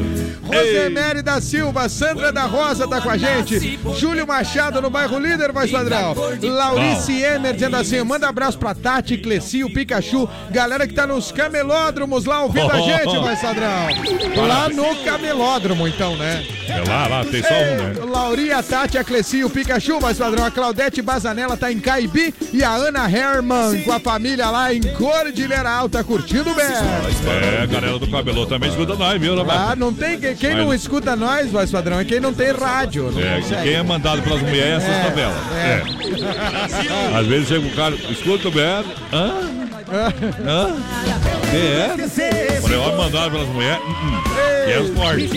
Rosemary 0.43 1.21
da 1.21 1.39
Silva, 1.39 1.87
Sandra 1.89 2.31
da 2.31 2.43
Rosa 2.45 2.87
tá 2.87 2.99
com 3.01 3.09
a 3.11 3.17
gente. 3.17 3.79
Júlio 3.99 4.25
Machado 4.25 4.81
no 4.81 4.89
bairro 4.89 5.19
Líder, 5.19 5.51
voz 5.51 5.69
padrão. 5.69 6.15
Laurinha 7.03 7.03
Alice 7.03 7.11
Emer 7.23 7.53
dizendo 7.53 7.75
assim: 7.75 8.03
manda 8.03 8.27
abraço 8.27 8.57
pra 8.57 8.73
Tati, 8.73 9.17
Cleci, 9.17 9.63
o 9.63 9.69
Pikachu, 9.69 10.27
galera 10.51 10.87
que 10.87 10.93
tá 10.93 11.05
nos 11.05 11.31
camelódromos 11.31 12.25
lá 12.25 12.41
ouvindo 12.43 12.71
a 12.71 12.79
gente, 12.79 13.17
vai 13.19 13.35
Sadrão. 13.35 13.87
Lá 14.47 14.69
no 14.69 14.95
camelódromo, 15.03 15.87
então, 15.87 16.15
né? 16.15 16.43
É 16.67 16.89
lá, 16.89 17.07
lá, 17.07 17.25
tem 17.25 17.41
só 17.43 17.53
um, 17.53 17.75
né? 17.77 17.93
Lauria, 18.09 18.57
a 18.57 18.63
Tati, 18.63 18.97
a 18.97 19.03
Cleci, 19.03 19.43
o 19.43 19.49
Pikachu, 19.49 19.99
mais 19.99 20.17
padrão. 20.17 20.45
A 20.45 20.51
Claudete 20.51 21.01
Bazanella 21.01 21.57
tá 21.57 21.71
em 21.71 21.79
Caibi 21.79 22.33
e 22.53 22.63
a 22.63 22.71
Ana 22.73 23.09
Herman 23.09 23.81
com 23.83 23.91
a 23.91 23.99
família 23.99 24.49
lá 24.49 24.73
em 24.73 24.81
Cordilheira 24.81 25.69
Alta, 25.69 26.03
curtindo 26.03 26.53
bem. 26.53 26.65
É, 26.65 27.63
a 27.63 27.65
galera 27.65 27.99
do 27.99 28.07
cabelô 28.09 28.45
também 28.45 28.69
escuta 28.69 28.95
nós, 28.95 29.19
viu, 29.19 29.35
né, 29.35 29.43
Ah, 29.49 29.75
não 29.75 29.93
tem 29.93 30.19
quem, 30.19 30.35
quem 30.35 30.55
não 30.55 30.73
escuta 30.73 31.15
nós, 31.15 31.49
voz 31.51 31.69
padrão, 31.71 31.99
é 31.99 32.05
quem 32.05 32.19
não 32.19 32.33
tem 32.33 32.51
rádio. 32.51 33.11
Não 33.11 33.19
É, 33.21 33.41
consegue. 33.41 33.63
quem 33.63 33.73
é 33.73 33.83
mandado 33.83 34.21
pelas 34.21 34.41
mulheres 34.41 34.63
é 34.63 34.75
essas 34.77 34.89
É, 34.89 35.03
tabelas. 35.03 35.35
é. 35.55 35.83
É. 36.79 36.82
Às 37.17 37.27
vezes 37.27 37.47
chega 37.47 37.65
o 37.67 37.71
cara, 37.71 37.95
escuta 37.95 38.47
o 38.47 38.51
bem. 38.51 38.63
Hã? 38.63 38.83
Hã? 40.45 40.75
Quem 41.51 41.61
é? 41.61 42.61
Falei, 42.61 42.77
ó, 42.77 42.97
mandado 42.97 43.31
pelas 43.31 43.47
mulheres. 43.47 43.79
hum, 43.83 43.91
hum. 43.91 44.21
É 44.67 44.79
os 44.79 44.89
fortes. 44.91 45.31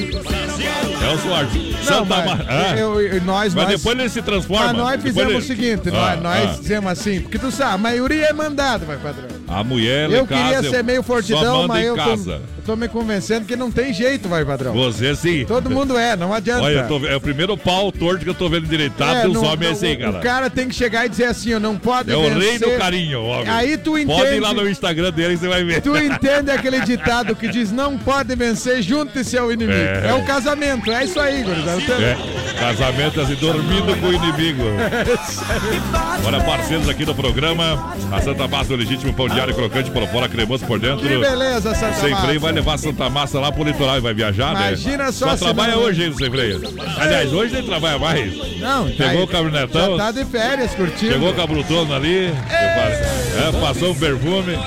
É 1.02 1.16
fortes. 1.18 1.62
Não, 1.76 1.82
Santa 1.82 2.04
mas 2.06 2.24
Mar- 2.26 2.46
Ah. 2.48 2.74
eu- 2.76 3.00
eu- 3.00 3.22
nós, 3.22 3.54
Mas 3.54 3.64
nós- 3.68 3.76
depois 3.76 3.98
ele 3.98 4.08
se 4.08 4.22
transforma. 4.22 4.66
Mas 4.66 4.76
nós 4.76 5.02
fizemos 5.02 5.30
ele- 5.32 5.38
o 5.38 5.42
seguinte, 5.42 5.88
Ah, 5.90 6.16
nós, 6.16 6.22
nós 6.22 6.50
ah. 6.50 6.58
dizemos 6.60 6.90
assim, 6.90 7.20
porque 7.20 7.38
tu 7.38 7.50
sabe, 7.50 7.74
a 7.74 7.78
maioria 7.78 8.26
é 8.26 8.32
mandado, 8.32 8.86
vai 8.86 8.96
padrão. 8.96 9.28
A 9.46 9.62
mulher 9.62 10.10
Eu 10.10 10.22
em 10.22 10.26
casa, 10.26 10.42
queria 10.42 10.62
ser 10.70 10.82
meio 10.82 11.02
fortidão, 11.02 11.68
mas 11.68 11.84
eu 11.84 11.94
casa. 11.96 12.40
eu 12.55 12.55
tô 12.66 12.74
me 12.76 12.88
convencendo 12.88 13.46
que 13.46 13.54
não 13.56 13.70
tem 13.70 13.92
jeito, 13.94 14.28
vai 14.28 14.44
padrão. 14.44 14.72
Você 14.74 15.14
sim. 15.14 15.44
Todo 15.46 15.70
mundo 15.70 15.96
é, 15.96 16.16
não 16.16 16.34
adianta. 16.34 16.62
Olha, 16.62 16.80
eu 16.80 16.88
tô- 16.88 17.06
é 17.06 17.14
o 17.16 17.20
primeiro 17.20 17.56
pau 17.56 17.92
torto 17.92 18.24
que 18.24 18.28
eu 18.30 18.34
tô 18.34 18.48
vendo 18.48 18.66
endireitado 18.66 19.18
É, 19.20 19.22
dos 19.22 19.36
homens 19.36 19.72
assim, 19.72 19.96
cara. 19.96 20.18
O 20.18 20.20
cara 20.20 20.50
tem 20.50 20.68
que 20.68 20.74
chegar 20.74 21.06
e 21.06 21.08
dizer 21.08 21.26
assim, 21.26 21.50
eu 21.50 21.60
não 21.60 21.76
pode 21.78 22.10
É 22.10 22.16
o 22.16 22.22
rei 22.22 22.52
vencer. 22.58 22.68
do 22.72 22.78
carinho, 22.78 23.22
homem. 23.22 23.48
Aí 23.48 23.76
tu 23.78 23.96
entende. 23.96 24.18
Pode 24.20 24.34
ir 24.34 24.40
lá 24.40 24.52
no 24.52 24.68
Instagram 24.68 25.12
dele 25.12 25.36
você 25.36 25.46
vai 25.48 25.62
ver. 25.64 25.80
Tu 25.80 25.96
entende 25.96 26.50
aquele 26.50 26.80
ditado 26.80 27.34
que 27.36 27.48
diz 27.48 27.70
não 27.70 27.96
pode 27.96 28.34
vencer, 28.34 28.82
junte-se 28.82 29.38
ao 29.38 29.52
inimigo. 29.52 29.78
É. 29.78 30.08
É. 30.08 30.14
o 30.14 30.24
casamento, 30.24 30.90
é 30.90 31.04
isso 31.04 31.20
aí, 31.20 31.42
gurizada. 31.42 31.80
Tô- 31.82 31.92
É, 31.92 32.16
casamento 32.58 33.20
assim, 33.20 33.34
dormindo 33.36 33.94
com 34.00 34.06
o 34.08 34.12
inimigo. 34.12 34.62
Olha, 36.24 36.40
parceiros 36.42 36.88
aqui 36.88 37.04
do 37.04 37.14
programa, 37.14 37.94
a 38.10 38.20
Santa 38.20 38.48
Massa 38.48 38.68
do 38.70 38.76
Legítimo 38.76 39.12
Pão 39.12 39.28
Diário 39.28 39.54
Crocante 39.54 39.90
por 39.90 40.06
fora, 40.08 40.28
cremoso 40.28 40.64
por 40.66 40.78
dentro. 40.78 41.06
Que 41.06 41.16
beleza, 41.18 41.74
Santa 41.74 41.94
Sem 42.00 42.16
freio 42.16 42.40
vai 42.40 42.52
levar 42.56 42.78
Santa 42.78 43.08
Massa 43.10 43.38
lá 43.38 43.52
pro 43.52 43.62
litoral 43.64 43.98
e 43.98 44.00
vai 44.00 44.14
viajar, 44.14 44.50
Imagina 44.50 45.04
né? 45.04 45.12
só 45.12 45.28
Só 45.30 45.36
se 45.36 45.44
trabalha 45.44 45.74
não- 45.74 45.82
hoje 45.82 46.02
aí 46.02 46.08
no 46.10 46.16
Sem 46.16 46.30
Freio. 46.30 46.60
Aliás, 46.98 47.32
hoje 47.32 47.54
nem 47.54 47.62
trabalha 47.62 47.98
mais. 47.98 48.34
Não, 48.58 48.86
tá 48.90 48.94
Pegou 48.96 49.18
aí. 49.18 49.22
o 49.22 49.26
caminhonetão. 49.26 49.96
Já 49.96 50.04
tá 50.04 50.12
de 50.12 50.24
férias 50.24 50.74
curtindo. 50.74 51.12
Chegou 51.12 51.32
com 51.34 51.40
a 51.42 51.46
Brutona 51.46 51.96
ali, 51.96 52.26
é, 52.50 53.52
passou 53.60 53.90
um 53.90 53.94
perfume. 53.94 54.58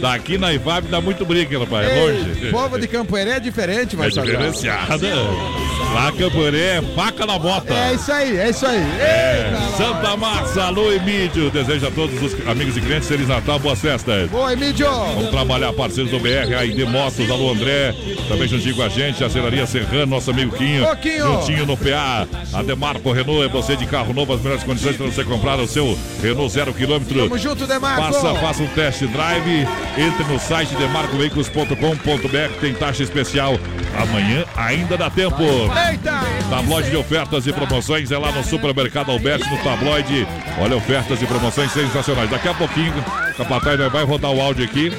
Daqui 0.00 0.36
na 0.38 0.52
IFAB 0.52 0.88
dá 0.88 1.00
muito 1.00 1.24
brinco, 1.24 1.58
rapaz, 1.58 1.88
é 1.88 1.94
longe. 2.00 2.50
povo 2.50 2.78
de 2.78 2.86
Campoeré 2.86 3.30
é 3.36 3.40
diferente, 3.40 3.96
vai 3.96 4.08
É 4.08 4.10
diferenciada. 4.10 5.06
Lá 5.94 6.12
Camporé 6.12 6.78
é 6.78 6.82
faca 6.94 7.24
na 7.24 7.38
bota. 7.38 7.72
É 7.72 7.94
isso 7.94 8.12
aí, 8.12 8.36
é 8.36 8.50
isso 8.50 8.66
aí. 8.66 8.78
É, 9.00 9.52
Santa 9.76 10.16
Massa, 10.16 10.64
alô 10.64 10.92
Emílio. 10.92 11.50
Desejo 11.50 11.86
a 11.86 11.90
todos 11.90 12.20
os 12.22 12.48
amigos 12.48 12.76
e 12.76 12.80
clientes 12.80 13.08
Feliz 13.08 13.28
Natal, 13.28 13.58
boas 13.58 13.80
festas. 13.80 14.28
Boa, 14.30 14.52
Emílio. 14.52 14.86
Vamos 14.90 15.30
trabalhar, 15.30 15.72
parceiros 15.72 16.10
do 16.10 16.18
BR, 16.18 16.52
AID 16.58 16.84
Motos, 17.24 17.30
alô 17.30 17.52
André. 17.52 17.94
Também 18.28 18.48
juntinho 18.48 18.76
com 18.76 18.82
a 18.82 18.88
gente, 18.88 19.22
a 19.24 19.30
Celaria 19.30 19.66
Serrano, 19.66 20.06
nosso 20.06 20.30
amigo 20.30 20.56
Quinho. 20.56 20.84
Quinho. 20.96 21.24
Juntinho 21.24 21.66
no 21.66 21.76
PA. 21.76 22.26
A 22.52 22.62
Demarco 22.62 23.12
Renault, 23.12 23.44
é 23.44 23.48
você 23.48 23.76
de 23.76 23.86
carro 23.86 24.12
novo, 24.12 24.32
as 24.32 24.40
melhores 24.40 24.64
condições 24.64 24.96
para 24.96 25.06
você 25.06 25.24
comprar 25.24 25.58
o 25.58 25.66
seu 25.66 25.98
Renault 26.22 26.52
zero 26.52 26.72
quilômetro. 26.72 27.24
Tamo 27.24 27.38
junto, 27.38 27.66
Demarco. 27.66 28.02
Faça, 28.02 28.34
faça 28.34 28.62
um 28.62 28.66
test 28.68 29.02
drive. 29.06 29.66
Entre 29.96 30.24
no 30.24 30.38
site 30.38 30.74
demarcoveículos.com.br. 30.76 32.60
Tem 32.60 32.74
taxa 32.74 33.02
especial. 33.02 33.58
Amanhã 33.96 34.44
ainda 34.56 34.96
dá 34.96 35.10
tempo. 35.10 35.42
Eita! 35.42 36.20
Tabloide 36.50 36.90
de 36.90 36.96
ofertas 36.96 37.46
e 37.46 37.52
promoções 37.52 38.10
é 38.10 38.18
lá 38.18 38.32
no 38.32 38.44
Supermercado 38.44 39.10
Alberti, 39.10 39.48
no 39.48 39.58
Tabloide. 39.58 40.26
Olha, 40.58 40.76
ofertas 40.76 41.20
e 41.22 41.26
promoções 41.26 41.72
sensacionais. 41.72 42.30
Daqui 42.30 42.48
a 42.48 42.54
pouquinho, 42.54 42.92
o 42.92 43.34
Capataz 43.36 43.78
vai 43.90 44.04
rodar 44.04 44.30
o 44.30 44.40
áudio 44.40 44.64
aqui 44.64 44.92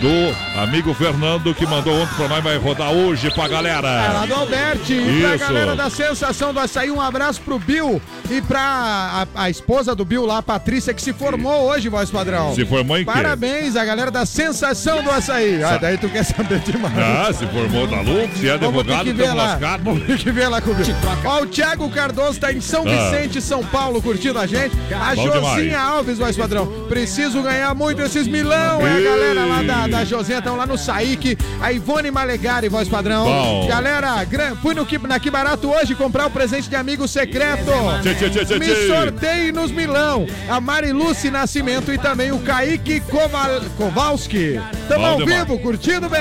do 0.00 0.60
amigo 0.60 0.94
Fernando, 0.94 1.52
que 1.54 1.66
mandou 1.66 1.94
ontem 2.00 2.14
pra 2.14 2.28
nós, 2.28 2.44
vai 2.44 2.56
rodar 2.56 2.92
hoje 2.92 3.30
pra 3.30 3.44
É 3.44 3.48
lá 3.48 3.52
galera. 3.54 4.26
do 4.26 4.34
Alberti. 4.34 4.92
E 4.94 5.20
pra 5.22 5.36
galera 5.36 5.74
da 5.76 5.90
sensação 5.90 6.52
do 6.54 6.60
açaí, 6.60 6.90
um 6.90 7.00
abraço 7.00 7.40
pro 7.40 7.58
Bill 7.58 8.00
e 8.30 8.40
pra 8.40 9.26
a, 9.34 9.42
a 9.44 9.50
esposa 9.50 9.94
do 9.94 10.04
Bill 10.04 10.24
lá, 10.24 10.38
a 10.38 10.42
Patrícia, 10.42 10.94
que 10.94 11.02
se 11.02 11.12
formou 11.12 11.68
hoje, 11.68 11.88
voz 11.88 12.10
padrão. 12.10 12.54
Se 12.54 12.64
formou 12.64 12.96
em 12.96 13.04
quê? 13.04 13.10
Parabéns, 13.10 13.74
a 13.76 13.84
galera 13.84 14.10
da 14.10 14.24
sensação 14.24 15.02
do 15.02 15.10
açaí. 15.10 15.62
Ah, 15.62 15.78
daí 15.78 15.98
tu 15.98 16.08
quer 16.08 16.22
saber 16.24 16.60
demais. 16.60 16.94
Ah, 16.96 17.32
se 17.32 17.46
formou 17.46 17.86
da 17.86 18.00
Lux, 18.00 18.38
se 18.38 18.48
é 18.48 18.52
advogado, 18.52 19.08
estamos 19.08 19.34
lascados. 19.34 19.84
Vamos 19.84 20.04
ter 20.06 20.18
que 20.18 20.30
ver 20.30 20.48
lá 20.48 20.60
com 20.60 20.70
o 20.70 20.74
Bill. 20.74 20.94
Ó, 21.24 21.42
o 21.42 21.46
Thiago 21.46 21.90
Cardoso 21.90 22.38
tá 22.38 22.52
em 22.52 22.60
São 22.60 22.84
Ah. 22.86 23.10
Vicente, 23.10 23.40
São 23.42 23.64
Paulo, 23.64 24.00
curtindo 24.00 24.38
a 24.38 24.46
gente. 24.46 24.76
A 24.92 25.14
Bom 25.16 25.24
Josinha 25.26 25.62
demais. 25.64 25.74
Alves, 25.88 26.18
voz 26.18 26.36
padrão. 26.36 26.66
Preciso 26.88 27.42
ganhar 27.42 27.74
muito 27.74 28.00
esses 28.02 28.28
milão. 28.28 28.86
É 28.86 28.92
a 28.96 29.00
galera 29.00 29.44
lá 29.44 29.62
da, 29.62 29.86
da 29.88 30.04
Josinha, 30.04 30.38
estão 30.38 30.56
lá 30.56 30.66
no 30.66 30.76
Saíque. 30.78 31.36
A 31.60 31.72
Ivone 31.72 32.10
Malegari, 32.10 32.68
voz 32.68 32.88
padrão. 32.88 33.24
Bom. 33.24 33.66
Galera, 33.68 34.26
fui 34.62 34.74
no 34.74 34.84
que, 34.86 34.98
na 34.98 35.18
Que 35.18 35.30
Barato 35.30 35.68
hoje 35.70 35.94
comprar 35.94 36.26
o 36.26 36.30
presente 36.30 36.68
de 36.68 36.76
amigo 36.76 37.06
secreto. 37.08 37.70
Tchê, 38.02 38.14
tchê, 38.30 38.44
tchê, 38.44 38.58
Me 38.58 38.86
sorteio 38.86 39.52
nos 39.52 39.70
Milão. 39.70 40.26
A 40.48 40.60
Mariluce 40.60 41.30
Nascimento 41.30 41.92
e 41.92 41.98
também 41.98 42.32
o 42.32 42.38
Kaique 42.40 43.00
Koval- 43.00 43.60
Kowalski. 43.76 44.60
Tamo 44.88 45.00
Bom 45.00 45.06
ao 45.06 45.16
demais. 45.18 45.38
vivo, 45.44 45.58
curtindo 45.58 46.08
BR. 46.08 46.18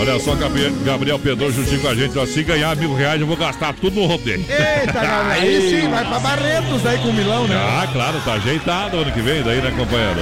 Olha 0.00 0.20
só, 0.20 0.32
Gabriel, 0.84 1.18
Pedro 1.18 1.50
juntinho 1.50 1.80
com 1.80 1.88
a 1.88 1.94
gente. 1.94 2.16
Ó, 2.16 2.24
se 2.24 2.42
ganhar 2.44 2.76
mil 2.76 2.94
reais, 2.94 3.20
eu 3.20 3.26
vou 3.26 3.36
gastar 3.36 3.74
tudo 3.74 4.00
no 4.00 4.06
rodeio. 4.06 4.38
Eita, 4.48 4.92
galera. 4.92 5.32
Aí 5.32 5.70
sim, 5.82 5.88
vai 5.88 6.04
pra 6.04 6.18
Barretos 6.20 6.86
aí 6.86 6.98
com 6.98 7.08
o 7.08 7.12
Milão, 7.12 7.48
né? 7.48 7.56
Ah, 7.56 7.88
claro, 7.92 8.20
tá 8.24 8.34
ajeitado 8.34 8.96
ano 8.98 9.10
que 9.10 9.20
vem, 9.20 9.42
daí, 9.42 9.60
né, 9.60 9.72
companheiro? 9.76 10.20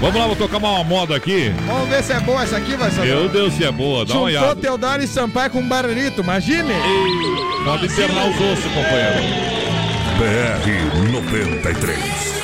Vamos 0.00 0.20
lá, 0.20 0.26
vou 0.26 0.36
tocar 0.36 0.58
uma 0.58 0.84
moda 0.84 1.16
aqui. 1.16 1.52
Vamos 1.66 1.88
ver 1.88 2.02
se 2.02 2.12
é 2.12 2.20
boa 2.20 2.42
essa 2.42 2.58
aqui, 2.58 2.76
vai 2.76 2.90
Meu 2.90 3.28
Deus, 3.28 3.54
se 3.54 3.64
é 3.64 3.72
boa, 3.72 4.04
dá 4.04 4.12
uma 4.14 4.28
Juntou 4.30 4.42
olhada. 4.42 4.60
Teodoro 4.60 5.02
e 5.02 5.06
Sampaio 5.06 5.50
com 5.50 5.60
um 5.60 5.68
barulhito, 5.68 6.20
imagine. 6.20 6.72
Pode 7.64 7.86
internar 7.86 8.28
os 8.28 8.36
ossos, 8.36 8.64
companheiro. 8.64 9.56
BR 10.18 11.10
93. 11.12 12.36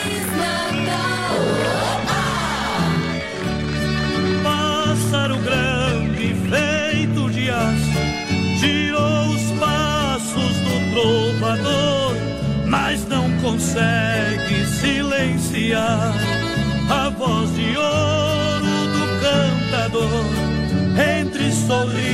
Pássaro 4.43 5.39
grande 5.39 6.35
feito 6.49 7.31
de 7.31 7.51
aço 7.51 8.59
Girou 8.59 9.29
os 9.31 9.59
passos 9.59 10.57
do 10.59 10.91
trovador 10.93 12.17
Mas 12.67 13.07
não 13.09 13.31
consegue 13.41 14.67
silenciar 14.67 16.13
voz 17.23 17.55
de 17.55 17.77
ouro 17.77 18.77
do 18.95 19.05
cantador 19.23 20.25
Entre 21.21 21.53
sorrisos 21.53 22.12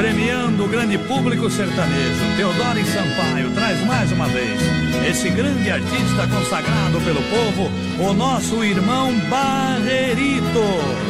premiando 0.00 0.64
o 0.64 0.68
grande 0.68 0.96
público 0.96 1.50
sertanejo 1.50 2.34
Teodoro 2.34 2.80
Sampaio 2.86 3.50
traz 3.50 3.84
mais 3.84 4.10
uma 4.10 4.26
vez 4.28 4.58
Esse 5.06 5.28
grande 5.28 5.70
artista 5.70 6.26
consagrado 6.26 6.98
pelo 7.02 7.20
povo 7.24 7.70
O 7.98 8.14
nosso 8.14 8.64
irmão 8.64 9.12
Barrerito 9.28 10.64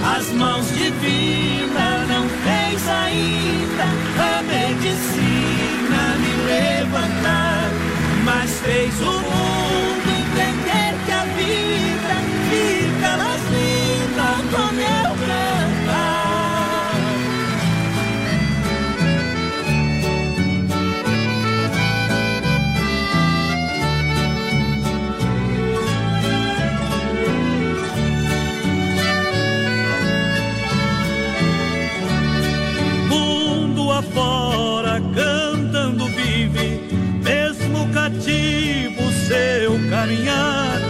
As 0.04 0.28
mãos 0.32 0.66
divinas 0.70 2.08
não 2.08 2.28
fez 2.42 2.88
ainda 2.88 3.84
A 4.18 4.42
medicina 4.42 6.16
me 6.18 6.32
levantar 6.50 7.70
Mas 8.24 8.50
fez 8.58 9.00
o 9.02 9.04
mundo 9.04 10.10
entender 10.18 10.94
que 11.06 11.12
a 11.12 11.24
vida 11.36 12.16
fica 12.50 13.16
mais 13.16 13.42
linda 13.52 14.28
com 14.50 14.74
meu 14.74 15.10
cantar. 15.26 15.69
Afora 34.00 34.98
cantando 35.14 36.06
vive, 36.06 36.80
mesmo 37.22 37.86
cativo 37.92 39.02
seu 39.28 39.72
caminhar, 39.90 40.80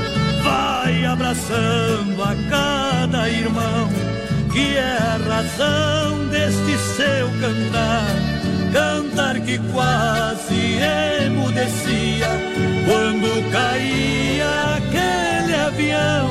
vai 0.44 1.04
abraçando 1.04 2.22
a 2.22 2.36
cada 2.48 3.28
irmão, 3.28 3.88
que 4.52 4.76
é 4.76 4.96
a 4.96 5.18
razão 5.28 6.28
deste 6.28 6.78
seu 6.78 7.28
cantar. 7.40 8.06
Cantar 8.72 9.40
que 9.40 9.58
quase 9.72 10.78
emudecia 11.26 12.28
quando 12.86 13.50
caía 13.50 14.76
aquele 14.76 15.54
avião. 15.56 16.30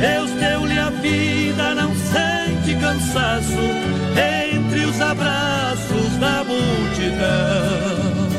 Deus 0.00 0.30
deu-lhe 0.40 0.76
a 0.76 0.90
vida, 0.90 1.74
não 1.76 1.94
sente 1.94 2.74
cansaço 2.80 4.10
entre 4.70 4.84
os 4.84 5.00
abraços 5.00 6.16
da 6.20 6.44
multidão. 6.44 8.30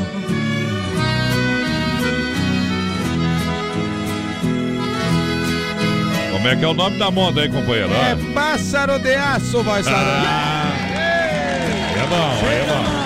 Como 6.32 6.48
é 6.48 6.56
que 6.56 6.64
é 6.64 6.68
o 6.68 6.74
nome 6.74 6.98
da 6.98 7.10
moda 7.10 7.42
aí, 7.42 7.48
companheiro? 7.48 7.92
É 7.92 8.12
Ah, 8.12 8.16
pássaro 8.34 8.98
de 8.98 9.14
aço, 9.14 9.62
voz 9.62 9.84
padrão. 9.84 10.02
é 11.94 12.06
bom, 12.08 12.46
é 12.48 12.66
bom. 12.66 13.02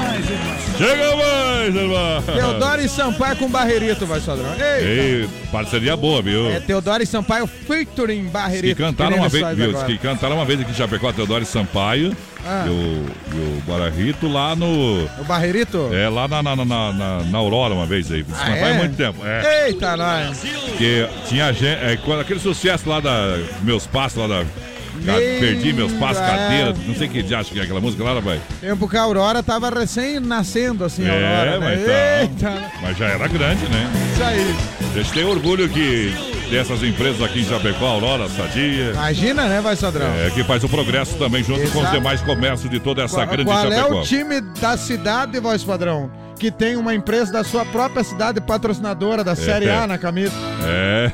Chega 0.78 1.16
mais, 1.16 1.74
irmão. 1.74 2.22
Teodoro 2.22 2.80
e 2.82 2.88
Sampaio 2.88 3.36
com 3.36 3.48
Barreirito, 3.48 4.06
voz 4.06 4.22
padrão. 4.24 4.52
Eita. 4.52 4.62
Ei, 4.84 5.28
parceria 5.50 5.96
boa, 5.96 6.22
viu? 6.22 6.50
É 6.50 6.60
Teodoro 6.60 7.02
e 7.02 7.06
Sampaio 7.06 7.46
featuring 7.46 8.24
Barreirito. 8.26 8.76
que 8.76 8.82
cantaram 8.82 9.10
nem 9.10 9.20
uma 9.20 9.28
vez, 9.28 9.56
viu? 9.56 9.70
Agora. 9.70 9.86
que 9.86 9.98
cantaram 9.98 10.36
uma 10.36 10.44
vez 10.44 10.60
aqui 10.60 10.70
em 10.70 10.74
Chapecó, 10.74 11.12
Teodoro 11.12 11.42
e 11.42 11.46
Sampaio 11.46 12.16
Ah. 12.46 12.64
e, 12.66 12.70
o, 12.70 13.06
e 13.34 13.58
o 13.58 14.28
lá 14.28 14.54
no. 14.54 15.04
O 15.04 15.24
Barreirito? 15.26 15.90
É, 15.92 16.08
lá 16.08 16.28
na, 16.28 16.42
na, 16.42 16.56
na, 16.56 16.64
na, 16.64 17.22
na 17.24 17.38
Aurora 17.38 17.74
uma 17.74 17.86
vez 17.86 18.10
aí. 18.10 18.24
Ah, 18.32 18.36
faz 18.36 18.62
é? 18.62 18.78
muito 18.78 18.96
tempo. 18.96 19.26
É. 19.26 19.66
Eita, 19.66 19.96
nós. 19.96 20.38
Porque 20.38 21.08
tinha 21.26 21.52
gente. 21.52 21.66
É, 21.66 21.98
aquele 22.20 22.40
sucesso 22.40 22.88
lá 22.88 23.00
da. 23.00 23.38
Meus 23.62 23.86
passos 23.86 24.18
lá 24.18 24.26
da. 24.28 24.44
Meu, 25.02 25.14
perdi 25.40 25.72
meus 25.72 25.92
passos, 25.92 26.18
carteira. 26.18 26.74
Não 26.86 26.94
sei 26.94 27.08
que 27.08 27.34
acha 27.34 27.52
que 27.52 27.60
é 27.60 27.62
aquela 27.64 27.80
música 27.80 28.02
lá, 28.02 28.14
rapaz. 28.14 28.40
Tempo 28.60 28.88
que 28.88 28.96
a 28.96 29.02
Aurora 29.02 29.42
tava 29.42 29.68
recém 29.68 30.18
nascendo, 30.20 30.84
assim, 30.84 31.06
a 31.06 31.12
É, 31.12 31.38
Aurora. 31.40 31.60
mas 31.60 31.80
né? 31.80 32.30
tá. 32.40 32.70
Mas 32.80 32.96
já 32.96 33.06
era 33.06 33.28
grande, 33.28 33.68
né? 33.68 33.90
Isso 34.12 34.22
aí. 34.24 34.56
A 34.94 34.98
gente 34.98 35.12
tem 35.12 35.24
orgulho 35.24 35.68
que 35.68 36.35
dessas 36.50 36.82
empresas 36.82 37.20
aqui 37.22 37.40
em 37.40 37.44
Chapecó, 37.44 37.86
Aurora, 37.86 38.28
Sadia. 38.28 38.90
Imagina, 38.92 39.46
né, 39.46 39.60
vai 39.60 39.76
Sadrão? 39.76 40.08
É, 40.14 40.30
que 40.30 40.44
faz 40.44 40.62
o 40.64 40.68
progresso 40.68 41.16
também 41.16 41.42
junto 41.42 41.60
com 41.70 41.78
os 41.78 41.84
Exato. 41.84 41.96
demais 41.96 42.20
comércios 42.22 42.70
de 42.70 42.78
toda 42.80 43.02
essa 43.02 43.16
Qual, 43.16 43.26
grande 43.26 43.44
qual 43.44 43.66
é 43.66 43.76
Chapecó. 43.76 44.00
o 44.00 44.02
time 44.02 44.40
da 44.40 44.76
cidade, 44.76 45.38
voz 45.40 45.64
padrão? 45.64 46.10
Que 46.38 46.50
tem 46.50 46.76
uma 46.76 46.94
empresa 46.94 47.32
da 47.32 47.42
sua 47.42 47.64
própria 47.64 48.04
cidade 48.04 48.40
patrocinadora 48.42 49.24
da 49.24 49.34
Série 49.34 49.70
A 49.70 49.86
na 49.86 49.96
camisa. 49.96 50.34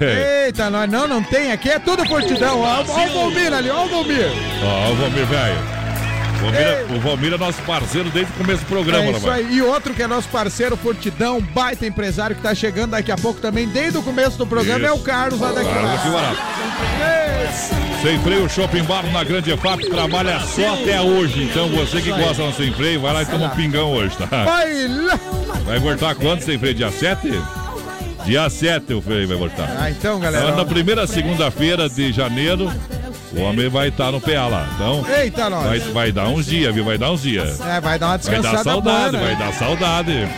É. 0.00 0.46
Eita, 0.46 0.68
nós 0.68 0.90
não, 0.90 1.06
não 1.06 1.22
tem. 1.22 1.52
Aqui 1.52 1.68
é 1.70 1.78
tudo 1.78 2.04
fortidão. 2.06 2.60
Ó, 2.60 2.64
ó 2.64 2.80
o 2.82 2.84
Valmir 3.12 3.52
ali, 3.52 3.70
ó 3.70 3.84
o 3.84 3.88
Valmir. 3.88 4.26
Ó, 4.64 4.90
o 4.90 4.96
Valmir, 4.96 5.26
velho. 5.26 5.81
Valmir 6.42 6.96
O 6.96 7.00
Valmir 7.00 7.32
é 7.34 7.38
nosso 7.38 7.62
parceiro 7.62 8.10
desde 8.10 8.32
o 8.32 8.36
começo 8.36 8.60
do 8.60 8.66
programa, 8.66 9.04
É 9.04 9.12
né, 9.12 9.18
isso 9.18 9.30
aí. 9.30 9.56
E 9.56 9.62
outro 9.62 9.94
que 9.94 10.02
é 10.02 10.06
nosso 10.06 10.28
parceiro, 10.28 10.76
Fortidão, 10.76 11.40
baita 11.40 11.86
empresário 11.86 12.34
que 12.34 12.42
tá 12.42 12.54
chegando 12.54 12.90
daqui 12.90 13.12
a 13.12 13.16
pouco 13.16 13.40
também, 13.40 13.68
desde 13.68 13.98
o 13.98 14.02
começo 14.02 14.36
do 14.36 14.46
programa, 14.46 14.80
Isso. 14.80 14.88
é 14.88 14.92
o 14.92 14.98
Carlos 14.98 15.40
lá 15.40 15.52
daqui. 15.52 15.70
Carlos. 15.70 16.00
Sem 18.02 18.18
freio, 18.20 18.48
Shopping 18.48 18.82
Bar 18.82 19.04
na 19.12 19.22
Grande 19.22 19.52
EFAP 19.52 19.88
trabalha 19.88 20.40
só 20.40 20.74
até 20.74 21.00
hoje. 21.00 21.44
Então 21.44 21.68
você 21.68 22.00
que 22.00 22.10
gosta 22.10 22.42
do 22.42 22.52
sem 22.52 22.72
freio, 22.72 23.00
vai 23.00 23.12
lá 23.12 23.22
e 23.22 23.26
toma 23.26 23.46
um 23.46 23.50
pingão 23.50 23.92
hoje, 23.92 24.16
tá? 24.16 24.44
Vai 24.44 24.88
lá. 24.88 25.18
Vai 25.64 25.78
voltar 25.78 26.14
quando 26.16 26.40
sem 26.40 26.58
freio? 26.58 26.74
Dia 26.74 26.90
7? 26.90 27.30
Dia 28.24 28.50
7 28.50 28.94
o 28.94 29.02
freio 29.02 29.28
vai 29.28 29.36
voltar. 29.36 29.68
Ah, 29.78 29.90
então, 29.90 30.18
galera. 30.18 30.54
Na 30.56 30.64
primeira 30.64 31.06
segunda-feira 31.06 31.88
de 31.88 32.12
janeiro, 32.12 32.72
o 33.34 33.40
homem 33.42 33.68
vai 33.68 33.88
estar 33.88 34.10
no 34.12 34.20
PA 34.20 34.46
lá. 34.48 34.68
Então, 34.74 35.04
Eita, 35.18 35.48
nós. 35.50 35.64
vai, 35.66 35.78
vai 35.92 36.12
dar 36.12 36.28
uns 36.28 36.46
dias, 36.46 36.74
viu? 36.74 36.84
Vai 36.84 36.98
dar 36.98 37.10
uns 37.12 37.22
dias. 37.22 37.60
É, 37.60 37.80
vai 37.80 37.98
dar 37.98 38.06
uma 38.06 38.10
Vai 38.12 38.18
descansada 38.18 38.56
dar 38.56 38.64
saudade, 38.64 39.10
boa, 39.16 39.22
né? 39.22 39.36
vai 39.36 39.36
dar 39.36 39.52
saudade. 39.54 40.28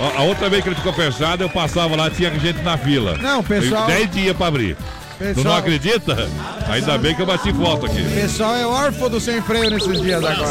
Ó, 0.00 0.20
A 0.20 0.22
outra 0.24 0.48
vez 0.48 0.62
que 0.62 0.68
ele 0.68 0.76
ficou 0.76 0.92
fechado, 0.92 1.42
eu 1.42 1.48
passava 1.50 1.94
lá, 1.96 2.10
tinha 2.10 2.30
gente 2.38 2.62
na 2.62 2.76
fila. 2.76 3.16
Não, 3.18 3.42
pessoal- 3.42 3.86
10 3.86 4.10
dias 4.10 4.36
pra 4.36 4.46
abrir. 4.46 4.76
Tu 5.18 5.24
não 5.24 5.34
Pessoal- 5.34 5.56
acredita? 5.58 6.28
Ainda 6.68 6.98
bem 6.98 7.14
que 7.14 7.22
eu 7.22 7.26
bati 7.26 7.52
foto 7.52 7.86
aqui. 7.86 8.00
O 8.00 8.10
pessoal 8.20 8.56
é 8.56 8.66
órfão 8.66 9.08
do 9.08 9.20
sem 9.20 9.40
freio 9.40 9.70
nesses 9.70 10.00
dias 10.00 10.24
agora. 10.24 10.48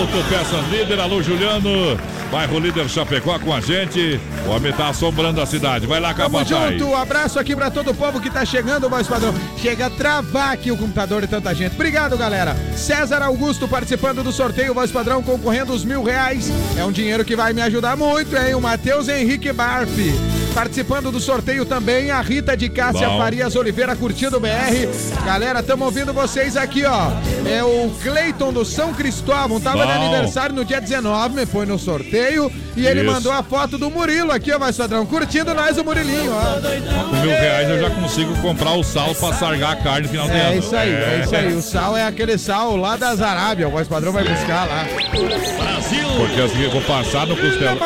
Autopeças 0.00 0.68
Líder, 0.72 0.98
alô 0.98 1.22
Juliano. 1.22 1.96
Bairro 2.30 2.58
Líder 2.58 2.88
Chapecó 2.88 3.38
com 3.38 3.54
a 3.54 3.60
gente. 3.60 4.20
O 4.46 4.50
homem 4.50 4.72
tá 4.72 4.88
assombrando 4.88 5.40
a 5.40 5.46
cidade. 5.46 5.86
Vai 5.86 6.00
lá, 6.00 6.12
Tamo 6.12 6.38
Capataz. 6.38 6.72
junto, 6.72 6.86
um 6.86 6.96
abraço 6.96 7.38
aqui 7.38 7.54
pra 7.54 7.70
todo 7.70 7.90
o 7.90 7.94
povo 7.94 8.20
que 8.20 8.28
tá 8.30 8.44
chegando, 8.44 8.88
voz 8.88 9.06
padrão. 9.06 9.34
Chega 9.58 9.86
a 9.86 9.90
travar 9.90 10.52
aqui 10.52 10.70
o 10.70 10.76
computador 10.76 11.22
de 11.22 11.28
tanta 11.28 11.54
gente. 11.54 11.74
Obrigado, 11.74 12.16
galera. 12.16 12.56
César 12.76 13.22
Augusto 13.22 13.66
participando 13.68 14.22
do 14.22 14.32
sorteio, 14.32 14.74
voz 14.74 14.90
padrão, 14.90 15.22
concorrendo 15.22 15.72
os 15.72 15.84
mil 15.84 16.02
reais. 16.02 16.50
É 16.76 16.84
um 16.84 16.92
dinheiro 16.92 17.24
que 17.24 17.36
vai 17.36 17.52
me 17.52 17.62
ajudar 17.62 17.96
muito, 17.96 18.36
hein? 18.36 18.54
O 18.54 18.60
Matheus 18.60 19.08
Henrique 19.08 19.52
Barfi. 19.52 20.12
Participando 20.56 21.12
do 21.12 21.20
sorteio 21.20 21.66
também, 21.66 22.10
a 22.10 22.22
Rita 22.22 22.56
de 22.56 22.70
Cássia 22.70 23.06
Bom. 23.10 23.18
Farias 23.18 23.54
Oliveira 23.54 23.94
curtindo 23.94 24.38
o 24.38 24.40
BR. 24.40 24.88
Galera, 25.22 25.62
tamo 25.62 25.84
ouvindo 25.84 26.14
vocês 26.14 26.56
aqui, 26.56 26.82
ó. 26.86 27.10
É 27.46 27.62
o 27.62 27.90
Cleiton 28.02 28.54
do 28.54 28.64
São 28.64 28.94
Cristóvão, 28.94 29.60
tava 29.60 29.86
de 29.86 29.92
Bom. 29.92 30.06
aniversário 30.06 30.54
no 30.54 30.64
dia 30.64 30.80
19, 30.80 31.44
foi 31.44 31.66
no 31.66 31.78
sorteio. 31.78 32.50
E 32.74 32.86
ele 32.86 33.02
Isso. 33.02 33.12
mandou 33.12 33.32
a 33.32 33.42
foto 33.42 33.76
do 33.76 33.90
Murilo 33.90 34.32
aqui, 34.32 34.50
ó, 34.50 34.58
voz 34.58 34.74
padrão, 34.74 35.04
curtindo 35.04 35.52
nós 35.52 35.76
o 35.76 35.84
Murilinho, 35.84 36.32
ó. 36.32 37.06
Com 37.10 37.16
mil 37.16 37.30
reais 37.30 37.68
eu 37.68 37.78
já 37.78 37.90
consigo 37.90 38.34
comprar 38.40 38.72
o 38.72 38.82
sal 38.82 39.14
pra 39.14 39.34
sargar 39.34 39.72
a 39.72 39.76
carne 39.76 40.06
no 40.06 40.08
final 40.08 40.26
do 40.26 40.32
ano. 40.32 40.42
É 40.42 40.56
isso 40.56 40.74
aí, 40.74 40.90
é 40.90 41.20
isso 41.22 41.36
aí. 41.36 41.54
O 41.54 41.60
sal 41.60 41.94
é 41.94 42.06
aquele 42.06 42.38
sal 42.38 42.76
lá 42.76 42.96
das 42.96 43.20
Arábia. 43.20 43.68
O 43.68 43.70
voz 43.70 43.86
padrão 43.86 44.10
vai 44.10 44.24
buscar 44.24 44.66
lá. 44.66 44.86
Porque 45.10 46.40
assim, 46.40 46.62
eu 46.62 46.70
vou 46.70 46.80
passar 46.80 47.26
no 47.26 47.36
costelão. 47.36 47.76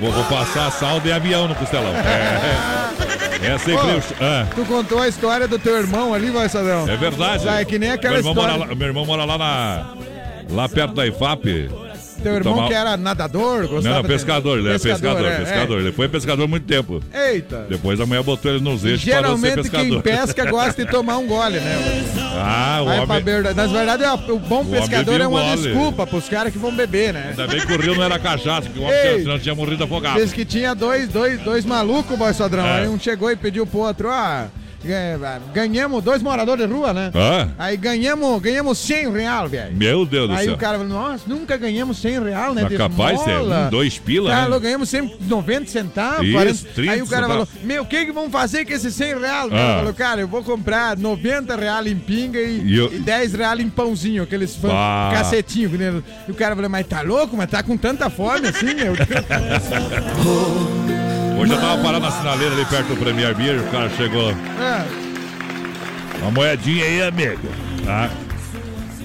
Vou, 0.00 0.12
vou 0.12 0.24
passar 0.24 0.70
sal 0.70 1.00
de 1.00 1.10
avião 1.10 1.48
no 1.48 1.56
costelão. 1.58 1.92
É, 1.94 3.46
é 3.54 3.58
sempre. 3.58 3.74
Ô, 3.74 4.00
ah, 4.20 4.46
Tu 4.54 4.64
contou 4.64 5.00
a 5.00 5.08
história 5.08 5.46
do 5.46 5.58
teu 5.58 5.76
irmão 5.76 6.14
ali, 6.14 6.30
voz 6.30 6.52
padrão. 6.52 6.88
é 6.88 6.96
verdade. 6.96 7.48
Ah, 7.48 7.60
é 7.60 7.64
que 7.64 7.78
nem 7.78 7.90
aquela 7.90 8.14
meu 8.14 8.20
irmão 8.20 8.32
história. 8.32 8.56
Mora 8.58 8.70
lá, 8.70 8.74
meu 8.74 8.86
irmão 8.86 9.06
mora 9.06 9.24
lá 9.24 9.38
na. 9.38 9.94
Lá 10.50 10.68
perto 10.68 10.94
da 10.94 11.06
IFAP. 11.06 11.68
Teu 12.22 12.34
irmão 12.34 12.54
Toma- 12.54 12.68
que 12.68 12.74
era 12.74 12.96
nadador, 12.96 13.62
Não, 13.62 13.68
gostava 13.68 13.96
não, 13.96 14.04
pescador, 14.04 14.58
ele 14.58 14.68
é 14.68 14.78
pescador, 14.78 15.24
é, 15.24 15.36
pescador. 15.38 15.80
Ele 15.80 15.92
foi 15.92 16.08
pescador 16.08 16.48
muito 16.48 16.66
tempo. 16.66 17.02
é. 17.12 17.32
Eita. 17.32 17.66
Depois 17.68 18.00
a 18.00 18.06
mulher 18.06 18.22
botou 18.22 18.50
ele 18.50 18.60
nos 18.62 18.84
eixos 18.84 19.00
de 19.00 19.04
ser 19.10 19.16
Geralmente 19.16 19.54
quem 19.54 19.62
pescador. 19.62 20.02
pesca 20.02 20.50
gosta 20.50 20.84
de 20.84 20.90
tomar 20.90 21.18
um 21.18 21.26
gole, 21.26 21.60
né? 21.60 22.04
Ah, 22.40 22.78
o 22.82 22.84
Vai 22.86 23.00
homem. 23.00 23.22
beira. 23.22 23.52
Nas 23.54 23.70
verdade, 23.70 24.02
é- 24.04 24.12
o 24.12 24.38
bom 24.38 24.60
homem 24.60 24.80
pescador 24.80 25.20
é 25.20 25.26
uma 25.26 25.42
gole. 25.42 25.62
desculpa 25.62 26.06
pros 26.06 26.28
caras 26.28 26.52
que 26.52 26.58
vão 26.58 26.72
beber, 26.74 27.12
né? 27.12 27.26
Ainda 27.30 27.46
bem 27.46 27.60
que 27.66 27.72
o 27.72 27.80
rio 27.80 27.94
não 27.94 28.02
era 28.02 28.18
cachaça, 28.18 28.68
que 28.68 28.78
o 28.78 28.82
homem 28.82 28.94
Ei. 28.96 29.22
tinha, 29.22 29.38
tinha 29.38 29.54
morrido 29.54 29.84
afogado. 29.84 30.20
Diz 30.20 30.32
que 30.32 30.44
tinha 30.44 30.74
dois, 30.74 31.08
dois, 31.08 31.38
dois 31.40 31.64
malucos, 31.64 32.16
voz 32.18 32.36
padrão. 32.36 32.64
É. 32.66 32.80
Aí 32.82 32.88
um 32.88 32.98
chegou 32.98 33.30
e 33.30 33.36
pediu 33.36 33.66
pro 33.66 33.80
outro, 33.80 34.08
ó. 34.08 34.12
é, 34.12 34.46
ganhamos 35.52 36.02
dois 36.04 36.22
moradores 36.22 36.66
de 36.66 36.72
rua, 36.72 36.92
né? 36.92 37.10
Hã? 37.14 37.50
Aí 37.58 37.76
ganhamos, 37.76 38.40
ganhamos 38.40 38.78
100 38.78 39.12
real, 39.12 39.48
velho. 39.48 39.74
Meu 39.76 40.06
Deus 40.06 40.28
do 40.28 40.34
Aí 40.34 40.46
céu. 40.46 40.54
o 40.54 40.58
cara 40.58 40.78
falou, 40.78 40.92
nossa, 40.92 41.24
nunca 41.26 41.56
ganhamos 41.56 41.98
100 41.98 42.22
real, 42.24 42.54
né? 42.54 42.62
Mas 42.62 42.70
de 42.70 42.78
capaz, 42.78 43.20
é 43.26 43.32
esmola." 43.32 43.66
um, 43.66 43.70
dois 43.70 43.98
pila, 43.98 44.30
Cara, 44.30 44.48
né? 44.48 44.58
ganhamos 44.60 44.88
sempre 44.88 45.16
90 45.26 45.70
centavos, 45.70 46.22
Isso, 46.24 46.32
40. 46.32 46.68
30 46.74 46.92
Aí 46.92 47.02
o 47.02 47.06
cara 47.06 47.22
centavos. 47.26 47.48
falou, 47.48 47.66
meu, 47.66 47.82
o 47.82 47.86
que 47.86 48.06
que 48.06 48.12
vão 48.12 48.30
fazer 48.30 48.64
com 48.64 48.72
esses 48.72 48.94
100 48.94 49.18
reais? 49.18 49.52
Ah. 49.52 49.76
Falou, 49.78 49.94
cara, 49.94 50.20
eu 50.20 50.28
vou 50.28 50.42
comprar 50.44 50.96
90 50.96 51.56
real 51.56 51.86
em 51.86 51.96
pinga 51.96 52.38
e, 52.40 52.60
E 52.64 52.76
eu- 52.76 52.92
e 52.94 52.98
10 52.98 53.34
real 53.34 53.58
em 53.58 53.68
pãozinho, 53.68 54.22
aqueles 54.22 54.54
fã, 54.56 54.68
Ah. 54.72 55.10
cacetinho. 55.12 55.68
né? 55.70 56.02
E 56.26 56.30
o 56.30 56.34
cara 56.34 56.54
falou, 56.54 56.70
mas 56.70 56.86
tá 56.86 57.02
louco? 57.02 57.36
Mas 57.36 57.50
tá 57.50 57.62
com 57.62 57.76
tanta 57.76 58.08
fome 58.08 58.48
assim, 58.48 58.74
meu? 58.74 58.94
Hoje 61.38 61.52
eu 61.52 61.60
tava 61.60 61.80
parado 61.80 62.04
na 62.04 62.10
sinaleira 62.10 62.52
ali 62.52 62.64
perto 62.64 62.88
do 62.88 62.96
Premier 62.96 63.32
Beer, 63.32 63.60
o 63.60 63.70
cara 63.70 63.88
chegou. 63.90 64.30
É. 64.30 64.84
Uma 66.20 66.32
moedinha 66.32 66.84
aí, 66.84 67.02
amigo. 67.02 67.48
Tá? 67.84 68.10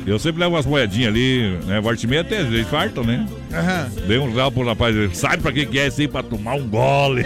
Eu 0.05 0.17
sempre 0.17 0.39
levo 0.39 0.55
umas 0.55 0.65
moedinhas 0.65 1.09
ali, 1.09 1.59
né? 1.65 1.79
Volte 1.79 2.05
e 2.05 2.09
meia 2.09 2.21
até, 2.21 2.41
eles 2.41 2.67
fartam, 2.67 3.03
né? 3.03 3.25
Aham. 3.53 3.88
Dei 4.07 4.17
um 4.17 4.34
real 4.34 4.51
pro 4.51 4.65
rapaz, 4.65 4.95
ele 4.95 5.13
sabe 5.15 5.43
pra 5.43 5.51
que 5.51 5.65
que 5.67 5.77
é 5.77 5.88
isso 5.88 6.01
aí? 6.01 6.07
Pra 6.07 6.23
tomar 6.23 6.55
um 6.55 6.67
gole. 6.67 7.23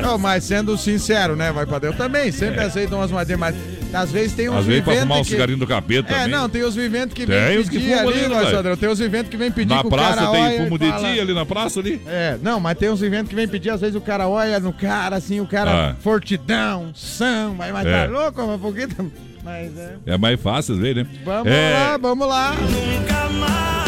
Não, 0.00 0.16
mas 0.16 0.44
sendo 0.44 0.78
sincero, 0.78 1.34
né, 1.34 1.50
vai 1.50 1.66
pra 1.66 1.80
Deus, 1.80 1.92
eu 1.92 1.98
também 1.98 2.30
sempre 2.30 2.60
aceito 2.60 2.94
umas 2.94 3.10
madeiras, 3.10 3.40
mas 3.40 3.56
às 3.92 4.10
vezes 4.10 4.32
tem 4.34 4.48
uns. 4.48 4.56
Às 4.56 4.64
vezes 4.66 4.82
pra 4.84 4.92
viventes 4.92 5.02
fumar 5.08 5.18
um 5.20 5.24
que... 5.24 5.30
cigarrinho 5.30 5.58
do 5.58 5.66
capeta 5.66 6.12
É, 6.12 6.16
também. 6.24 6.28
não, 6.30 6.48
tem 6.48 6.62
os 6.62 6.74
viventes 6.74 7.14
que 7.14 7.26
Tem 7.26 7.40
vêm 7.46 7.58
os 7.58 7.68
que 7.68 7.78
pedir 7.78 7.96
fumam 7.96 8.08
ali, 8.08 8.24
ali, 8.24 8.52
padrão. 8.54 8.76
Tem 8.76 8.88
os 8.88 8.98
viventes 8.98 9.28
que 9.30 9.36
vêm 9.36 9.50
pedir 9.50 9.74
Na 9.74 9.84
praça 9.84 10.16
cara 10.16 10.30
tem 10.32 10.58
fumo 10.64 10.78
de 10.78 10.88
fala- 10.88 11.12
dia 11.12 11.22
ali 11.22 11.34
na 11.34 11.46
praça 11.46 11.80
ali. 11.80 12.00
É, 12.06 12.38
não, 12.42 12.58
mas 12.60 12.78
tem 12.78 12.90
uns 12.90 13.02
eventos 13.02 13.28
que 13.28 13.34
vem 13.34 13.46
pedir, 13.48 13.70
às 13.70 13.80
vezes 13.80 13.96
o 13.96 14.00
cara 14.00 14.26
olha 14.28 14.58
no 14.60 14.72
cara, 14.72 15.16
assim, 15.16 15.40
o 15.40 15.46
cara 15.46 15.90
Ah. 15.90 15.94
fortidão, 16.00 16.90
samba, 16.94 17.66
mas 17.72 17.86
É. 17.86 18.06
tá 18.06 18.12
louco, 18.12 18.46
mas 18.46 18.60
por 18.60 18.74
que 18.74 18.86
tá- 18.86 19.04
Mas 19.44 19.76
é. 19.76 19.96
É 20.06 20.16
mais 20.18 20.40
fácil 20.40 20.74
às 20.74 20.80
vezes, 20.80 20.96
né? 21.04 21.06
Vamos 21.24 21.52
é, 21.52 21.72
lá, 21.74 21.96
vamos 21.98 22.26
lá. 22.28 22.54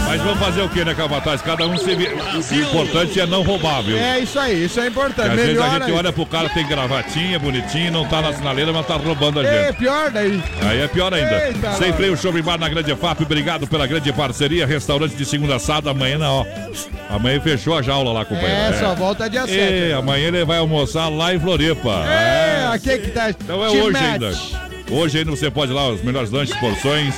Mas 0.07 0.22
vamos 0.22 0.38
fazer 0.38 0.62
o 0.62 0.68
que, 0.68 0.84
né, 0.84 0.94
Capataz? 0.94 1.42
Cada 1.42 1.66
um 1.66 1.76
se. 1.76 1.90
O 1.90 2.54
importante 2.54 3.20
é 3.20 3.26
não 3.26 3.42
roubar, 3.42 3.82
viu? 3.82 3.98
É 3.98 4.20
isso 4.20 4.38
aí, 4.38 4.64
isso 4.64 4.78
é 4.78 4.84
Porque 4.84 5.00
importante. 5.00 5.28
às 5.30 5.36
vezes 5.36 5.61
a 5.61 5.78
gente 5.78 5.92
olha 5.92 6.12
pro 6.12 6.24
cara, 6.24 6.48
tem 6.48 6.66
gravatinha, 6.66 7.38
bonitinho, 7.38 7.90
não 7.90 8.07
tá 8.07 8.22
na 8.22 8.32
sinaleira, 8.32 8.72
mas 8.72 8.86
tá 8.86 8.94
roubando 8.94 9.40
a 9.40 9.42
gente. 9.42 9.54
É, 9.54 9.72
pior 9.72 10.11
daí. 10.11 10.42
Aí 10.62 10.80
é 10.80 10.88
pior 10.88 11.12
ainda. 11.12 11.48
Eita, 11.48 11.72
Sem 11.72 11.92
freio, 11.92 12.16
show 12.16 12.32
bar 12.42 12.59
na 12.59 12.68
Grande 12.68 12.94
FAP. 12.94 13.22
Obrigado 13.22 13.66
pela 13.66 13.86
grande 13.86 14.12
parceria. 14.12 14.66
Restaurante 14.66 15.16
de 15.16 15.24
segunda 15.24 15.57
a 15.57 15.59
sábado. 15.59 15.90
Amanhã 15.90 16.18
não, 16.18 16.40
ó. 16.40 16.46
Amanhã 17.09 17.40
fechou 17.40 17.76
a 17.76 17.82
jaula 17.82 18.12
lá, 18.12 18.24
companheiro. 18.24 18.54
É, 18.54 18.72
só 18.74 18.94
volta 18.94 19.28
dia 19.28 19.46
7. 19.46 19.59
E 19.59 19.92
amanhã 19.92 20.28
ele 20.28 20.44
vai 20.44 20.59
almoçar 20.59 21.09
lá 21.09 21.34
em 21.34 21.40
Floripa. 21.40 22.04
É, 22.07 22.66
aqui 22.72 22.98
que 22.98 23.11
tá. 23.11 23.30
Então 23.30 23.64
é 23.64 23.68
hoje 23.68 23.92
mete. 23.92 24.04
ainda. 24.04 24.32
Hoje 24.90 25.18
ainda 25.18 25.30
você 25.30 25.50
pode 25.50 25.72
ir 25.72 25.74
lá, 25.74 25.88
os 25.88 26.02
melhores 26.02 26.30
lanches, 26.30 26.57
porções. 26.57 27.14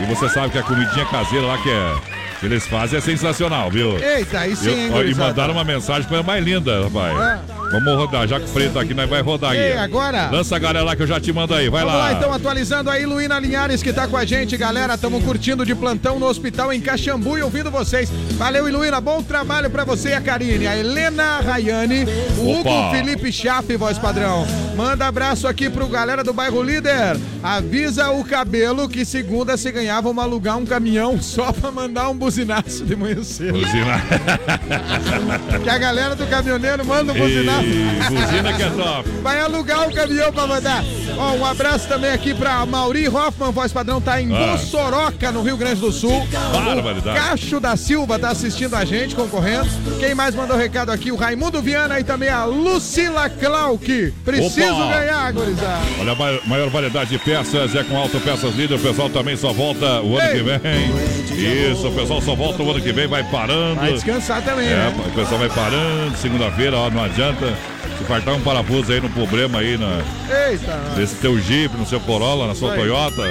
E 0.00 0.06
você 0.06 0.28
sabe 0.28 0.50
que 0.50 0.58
a 0.58 0.62
comidinha 0.62 1.06
caseira 1.06 1.46
lá 1.46 1.58
que 1.58 1.70
é. 1.70 2.13
Que 2.44 2.48
eles 2.48 2.66
fazem 2.66 2.98
é 2.98 3.00
sensacional, 3.00 3.70
viu? 3.70 3.96
Eita, 3.98 4.40
aí 4.40 4.54
sim, 4.54 4.68
Eu- 4.68 5.02
hein, 5.02 5.10
e 5.10 5.14
mandaram 5.14 5.54
uma 5.54 5.64
mensagem 5.64 6.06
que 6.06 6.14
é 6.14 6.22
mais 6.22 6.44
linda, 6.44 6.82
rapaz. 6.84 7.40
Vamos 7.74 7.96
rodar, 7.96 8.28
já 8.28 8.38
que 8.38 8.46
o 8.46 8.48
Preto 8.48 8.74
tá 8.74 8.82
aqui, 8.82 8.94
nós 8.94 9.10
vai 9.10 9.20
rodar. 9.20 9.52
E 9.56 9.72
agora? 9.72 10.30
Lança 10.30 10.54
a 10.54 10.58
galera 10.60 10.84
lá 10.84 10.94
que 10.94 11.02
eu 11.02 11.06
já 11.08 11.18
te 11.18 11.32
mando 11.32 11.54
aí, 11.54 11.68
vai 11.68 11.84
Vamos 11.84 11.98
lá. 11.98 12.04
lá, 12.04 12.12
então, 12.12 12.32
atualizando 12.32 12.88
aí, 12.88 13.04
Luína 13.04 13.38
Linhares, 13.40 13.82
que 13.82 13.92
tá 13.92 14.06
com 14.06 14.16
a 14.16 14.24
gente, 14.24 14.56
galera. 14.56 14.94
Estamos 14.94 15.24
curtindo 15.24 15.66
de 15.66 15.74
plantão 15.74 16.20
no 16.20 16.26
hospital 16.26 16.72
em 16.72 16.80
Caxambu 16.80 17.36
e 17.36 17.42
ouvindo 17.42 17.72
vocês. 17.72 18.08
Valeu, 18.38 18.70
Luína. 18.70 19.00
Bom 19.00 19.20
trabalho 19.24 19.68
pra 19.70 19.84
você 19.84 20.10
e 20.10 20.14
a 20.14 20.20
Karine. 20.20 20.68
A 20.68 20.76
Helena 20.76 21.40
Rayane, 21.40 22.04
o 22.38 22.60
Opa. 22.60 22.70
Hugo 22.70 22.90
Felipe 22.92 23.32
Chape, 23.32 23.76
voz 23.76 23.98
padrão. 23.98 24.46
Manda 24.76 25.06
abraço 25.06 25.48
aqui 25.48 25.68
pro 25.68 25.88
galera 25.88 26.22
do 26.22 26.32
bairro 26.32 26.62
Líder. 26.62 27.16
Avisa 27.42 28.10
o 28.10 28.24
cabelo 28.24 28.88
que 28.88 29.04
segunda 29.04 29.56
se 29.56 29.70
ganhava 29.72 30.08
uma 30.08 30.22
alugar 30.22 30.56
um 30.58 30.64
caminhão 30.64 31.18
só 31.22 31.52
pra 31.52 31.70
mandar 31.72 32.08
um 32.08 32.14
buzinaço 32.16 32.84
de 32.84 32.94
manhã 32.94 33.22
cedo. 33.22 33.52
Buzina. 33.58 34.02
Que 35.62 35.70
a 35.70 35.78
galera 35.78 36.14
do 36.14 36.26
caminhoneiro 36.26 36.84
manda 36.84 37.12
um 37.12 37.16
buzinaço. 37.16 37.63
Buzina 38.08 38.52
que 38.52 38.62
é 38.62 38.70
top. 38.70 39.08
Vai 39.22 39.40
alugar 39.40 39.88
o 39.88 39.94
caminhão 39.94 40.32
pra 40.32 40.46
mandar. 40.46 40.84
Ó, 41.16 41.32
um 41.34 41.44
abraço 41.44 41.86
também 41.88 42.10
aqui 42.10 42.34
pra 42.34 42.64
Mauri 42.66 43.08
Hoffman, 43.08 43.52
voz 43.52 43.72
padrão, 43.72 44.00
tá 44.00 44.20
em 44.20 44.34
Ah. 44.34 44.52
Bossoroca, 44.52 45.30
no 45.30 45.42
Rio 45.42 45.56
Grande 45.56 45.80
do 45.80 45.92
Sul. 45.92 46.26
Barbaridade. 46.52 47.18
O 47.18 47.22
Cacho 47.22 47.60
da 47.60 47.76
Silva 47.76 48.18
tá 48.18 48.30
assistindo 48.30 48.74
a 48.74 48.84
gente, 48.84 49.14
concorrendo. 49.14 49.68
Quem 50.00 50.14
mais 50.14 50.34
mandou 50.34 50.56
recado 50.56 50.90
aqui? 50.90 51.12
O 51.12 51.16
Raimundo 51.16 51.62
Viana 51.62 52.00
e 52.00 52.04
também 52.04 52.28
a 52.28 52.44
Lucila 52.44 53.28
Clauck. 53.30 54.12
Preciso 54.24 54.74
Opa. 54.74 54.96
ganhar, 54.96 55.32
gurizada. 55.32 55.78
Olha, 56.00 56.12
a 56.12 56.14
mai- 56.14 56.40
maior 56.46 56.68
variedade 56.70 57.10
de 57.10 57.18
peças 57.18 57.74
é 57.74 57.84
com 57.84 57.96
Autopeças 57.96 58.54
Líder. 58.56 58.74
O 58.74 58.78
pessoal 58.80 59.08
também 59.08 59.36
só 59.36 59.52
volta 59.52 60.00
o 60.02 60.18
ano 60.18 60.28
Ei. 60.28 60.32
que 60.38 60.42
vem. 60.42 61.70
Isso, 61.72 61.88
o 61.88 61.92
pessoal 61.92 62.20
só 62.20 62.34
volta 62.34 62.62
o 62.62 62.70
ano 62.70 62.80
que 62.80 62.92
vem, 62.92 63.06
vai 63.06 63.22
parando. 63.24 63.76
Vai 63.80 63.92
descansar 63.92 64.42
também, 64.42 64.66
É, 64.66 64.70
né? 64.74 64.94
o 65.06 65.10
pessoal 65.12 65.38
vai 65.38 65.48
parando. 65.48 66.16
Segunda-feira, 66.16 66.76
ó, 66.76 66.90
não 66.90 67.04
adianta. 67.04 67.53
Se 67.98 68.04
faltar 68.04 68.34
um 68.34 68.40
parafuso 68.40 68.92
aí 68.92 69.00
no 69.00 69.08
problema 69.10 69.60
aí, 69.60 69.76
na, 69.78 70.02
Eita. 70.50 70.78
nesse 70.96 71.16
teu 71.16 71.38
Jeep, 71.38 71.76
no 71.76 71.86
seu 71.86 72.00
Corolla, 72.00 72.46
na 72.48 72.54
sua 72.54 72.70
Vai. 72.70 72.78
Toyota, 72.78 73.22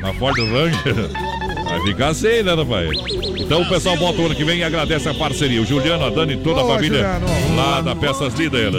na 0.00 0.12
Ford 0.14 0.36
Ranger. 0.38 1.10
Vai 1.64 1.80
ficar 1.82 2.08
assim, 2.08 2.42
né, 2.42 2.54
rapaz? 2.54 2.90
Então 3.38 3.62
o 3.62 3.68
pessoal 3.68 3.96
volta 3.96 4.20
o 4.20 4.26
ano 4.26 4.34
que 4.34 4.44
vem 4.44 4.58
e 4.58 4.64
agradece 4.64 5.08
a 5.08 5.14
parceria. 5.14 5.62
O 5.62 5.64
Juliano, 5.64 6.04
a 6.04 6.10
Dani 6.10 6.34
e 6.34 6.36
toda 6.36 6.62
a 6.62 6.66
família 6.66 7.20
lá 7.56 7.80
da 7.80 7.94
Peças 7.94 8.34
Líder. 8.34 8.72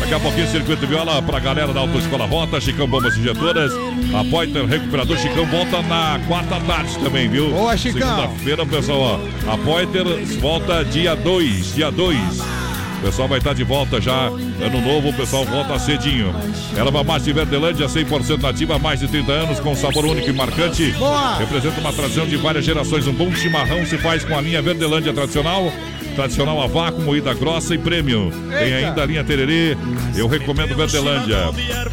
Daqui 0.00 0.14
a 0.14 0.20
pouquinho, 0.20 0.48
circuito 0.48 0.86
viola 0.86 1.22
pra 1.22 1.38
galera 1.38 1.72
da 1.72 1.80
Autoescola 1.80 2.26
Rota, 2.26 2.60
Chicão 2.60 2.88
Bombas 2.88 3.16
Injetoras, 3.16 3.72
a 4.18 4.24
Poiter 4.30 4.64
Recuperador. 4.66 5.16
Chicão 5.18 5.46
volta 5.46 5.82
na 5.82 6.20
quarta 6.26 6.58
tarde 6.60 6.98
também, 6.98 7.28
viu? 7.28 7.50
Boa, 7.50 7.76
Chicão. 7.76 8.00
Segunda-feira, 8.00 8.66
pessoal, 8.66 9.20
ó. 9.46 9.52
A 9.52 9.58
Poiter 9.58 10.04
volta 10.40 10.84
dia 10.84 11.14
2, 11.14 11.74
dia 11.74 11.90
2. 11.90 12.61
O 13.02 13.04
pessoal 13.04 13.26
vai 13.26 13.38
estar 13.38 13.52
de 13.52 13.64
volta 13.64 14.00
já. 14.00 14.26
Ano 14.26 14.80
novo, 14.80 15.08
o 15.08 15.12
pessoal 15.12 15.44
volta 15.44 15.76
cedinho. 15.76 16.32
Erva 16.76 17.02
mate 17.02 17.32
Verdelândia, 17.32 17.86
100% 17.86 18.40
nativa, 18.40 18.76
há 18.76 18.78
mais 18.78 19.00
de 19.00 19.08
30 19.08 19.32
anos, 19.32 19.58
com 19.58 19.74
sabor 19.74 20.04
único 20.04 20.30
e 20.30 20.32
marcante. 20.32 20.92
Boa! 20.92 21.36
Representa 21.36 21.80
uma 21.80 21.92
tradição 21.92 22.24
de 22.28 22.36
várias 22.36 22.64
gerações. 22.64 23.04
Um 23.08 23.12
bom 23.12 23.34
chimarrão 23.34 23.84
se 23.84 23.98
faz 23.98 24.24
com 24.24 24.38
a 24.38 24.40
linha 24.40 24.62
Verdelândia 24.62 25.12
tradicional. 25.12 25.72
Tradicional 26.14 26.62
a 26.62 26.68
vácuo, 26.68 27.02
moída 27.02 27.34
grossa 27.34 27.74
e 27.74 27.78
prêmio. 27.78 28.30
Tem 28.56 28.72
ainda 28.72 29.02
a 29.02 29.06
linha 29.06 29.24
Tererê. 29.24 29.76
Eu 30.16 30.28
recomendo 30.28 30.76
Verdelândia. 30.76 31.50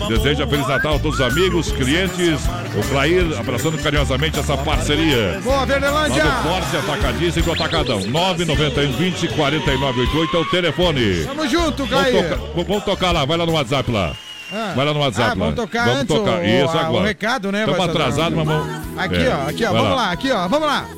Deseja 0.07 0.45
Feliz 0.45 0.67
Natal 0.67 0.95
a 0.95 0.99
todos 0.99 1.20
os 1.20 1.26
amigos, 1.26 1.72
clientes. 1.72 2.39
O 2.78 2.89
Clair 2.89 3.26
abraçando 3.39 3.78
carinhosamente 3.82 4.38
essa 4.39 4.57
parceria. 4.57 5.39
Boa, 5.43 5.57
Lá 5.57 5.65
Verdelândia. 5.65 6.24
do 6.24 6.32
Forte 6.43 6.78
Atacadista 6.78 7.39
e 7.39 7.43
do 7.43 7.51
Atacadão. 7.53 7.99
991 8.01 8.91
20 8.93 9.28
4988 9.30 10.36
é 10.36 10.39
o 10.39 10.45
telefone. 10.45 11.24
Tamo 11.26 11.47
junto, 11.47 11.88
Clair. 11.88 12.38
vamos 12.55 12.84
tocar 12.84 13.11
lá, 13.11 13.24
vai 13.26 13.38
lá 13.38 13.45
no 13.45 13.53
WhatsApp 13.53 13.89
lá. 13.91 14.13
Ah. 14.51 14.74
Vai 14.76 14.86
lá 14.86 14.93
no 14.93 14.99
WhatsApp 14.99 15.32
Ah, 15.32 15.36
vamos 15.36 15.49
lá. 15.49 15.55
tocar 15.55 15.86
vamos 15.86 16.01
antes 16.01 16.15
tocar. 16.15 16.39
o- 16.39 16.43
Isso 16.45 16.70
a- 16.70 16.82
o 16.82 16.86
agora. 16.88 17.07
recado, 17.07 17.51
né, 17.51 17.59
Estamos 17.65 17.89
atrasados, 17.89 18.38
mas 18.38 18.47
vamos. 18.47 18.97
Aqui, 18.97 19.15
É, 19.15 19.30
ó, 19.30 19.49
aqui, 19.49 19.63
ó. 19.65 19.72
vai 19.72 19.82
Vamos 19.82 19.97
lá, 19.97 20.11
aqui, 20.11 20.32
ó. 20.32 20.47
Vamos 20.47 20.67
lá. 20.67 20.89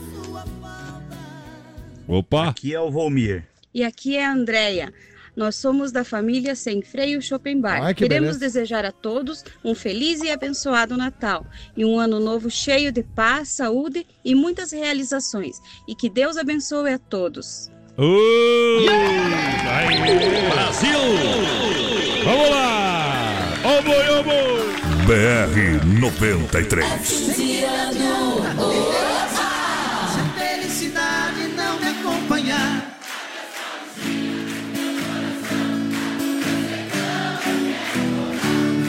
Opa. 2.08 2.48
Aqui 2.50 2.74
é 2.74 2.80
o 2.80 2.90
Volmir. 2.90 3.44
E 3.74 3.84
aqui 3.84 4.18
é 4.18 4.26
a 4.26 4.32
Andrea. 4.34 4.92
Nós 5.36 5.56
somos 5.56 5.92
da 5.92 6.04
família 6.04 6.56
Sem 6.56 6.82
Freio 6.82 7.22
Shopping 7.22 7.62
Bar. 7.62 7.84
Ai, 7.84 7.94
que 7.94 8.04
Queremos 8.04 8.38
beleza. 8.38 8.40
desejar 8.40 8.86
a 8.86 8.92
todos 8.92 9.44
um 9.64 9.74
feliz 9.74 10.22
e 10.22 10.30
abençoado 10.30 10.98
Natal 10.98 11.46
e 11.76 11.86
um 11.86 12.00
ano 12.00 12.20
novo 12.20 12.50
cheio 12.50 12.92
de 12.92 13.04
paz, 13.04 13.50
saúde 13.50 14.06
e 14.24 14.36
muitas 14.36 14.72
realizações. 14.72 15.62
E 15.88 15.96
que 15.96 16.10
Deus 16.10 16.38
abençoe 16.38 16.94
a 16.94 17.00
todos. 17.00 17.70
Uh! 17.98 18.86
Brasil! 20.52 21.00
Vamos 22.24 22.50
lá! 22.50 23.54
Ô 23.64 23.82
boi! 23.84 24.02
BR 25.12 25.84
93. 26.00 26.86
Se 27.04 27.66
a 27.66 27.92
felicidade 30.38 31.48
não 31.56 31.80
me 31.80 31.88
acompanhar. 31.88 32.81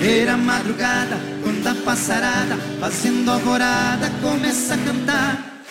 Ver 0.03 0.29
a 0.29 0.37
madrugada, 0.37 1.17
quando 1.45 1.65
a 1.65 1.77
passarada, 1.77 2.57
fazendo 2.81 3.31
alvorada, 3.31 4.11
começa 4.21 4.75
a 4.75 4.79
cantar. 4.79 5.63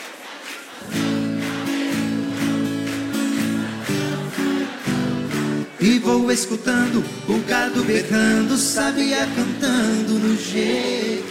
E 5.82 6.00
vou 6.00 6.32
escutando 6.32 7.04
o 7.28 7.40
gado 7.46 7.84
berrando, 7.84 8.56
sabia 8.56 9.28
cantando 9.36 10.14
no 10.14 10.38
Jequitibá. 10.38 11.22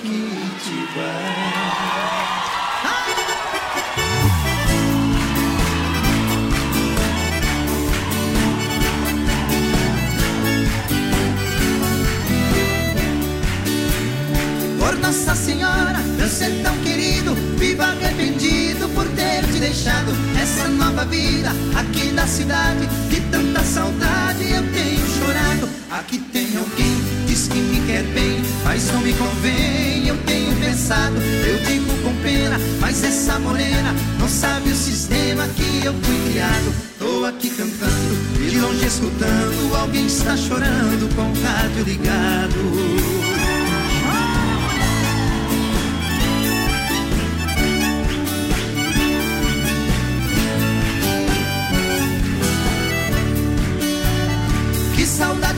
Por 14.90 14.98
Nossa 14.98 15.36
Senhora, 15.36 16.00
meu 16.16 16.28
ser 16.28 16.50
tão 16.64 16.76
querido, 16.78 17.32
viva 17.56 17.84
arrependido 17.84 18.88
por 18.88 19.06
ter 19.10 19.44
te 19.46 19.60
deixado 19.60 20.10
essa 20.42 20.66
nova 20.66 21.04
vida 21.04 21.50
aqui 21.76 22.08
da 22.08 22.26
cidade. 22.26 22.88
Que 23.08 23.20
tanta 23.30 23.62
saudade 23.62 24.50
eu 24.50 24.60
tenho 24.72 25.06
chorado. 25.16 25.68
Aqui 25.92 26.18
tem 26.18 26.56
alguém, 26.56 26.96
diz 27.24 27.46
que 27.46 27.54
me 27.54 27.86
quer 27.86 28.02
bem, 28.02 28.42
mas 28.64 28.92
não 28.92 29.00
me 29.00 29.12
convém. 29.14 30.08
Eu 30.08 30.16
tenho 30.24 30.56
pensado, 30.56 31.14
eu 31.18 31.64
digo 31.64 31.96
com 32.02 32.12
pena, 32.24 32.58
mas 32.80 33.04
essa 33.04 33.38
morena 33.38 33.94
não 34.18 34.28
sabe 34.28 34.70
o 34.70 34.74
sistema 34.74 35.46
que 35.54 35.86
eu 35.86 35.94
fui 36.02 36.30
criado. 36.32 36.74
Tô 36.98 37.24
aqui 37.26 37.48
cantando, 37.50 38.36
de 38.36 38.58
longe 38.58 38.86
escutando, 38.86 39.76
alguém 39.76 40.06
está 40.06 40.36
chorando 40.36 41.14
com 41.14 41.30
o 41.30 41.44
rádio 41.44 41.84
ligado. 41.84 43.19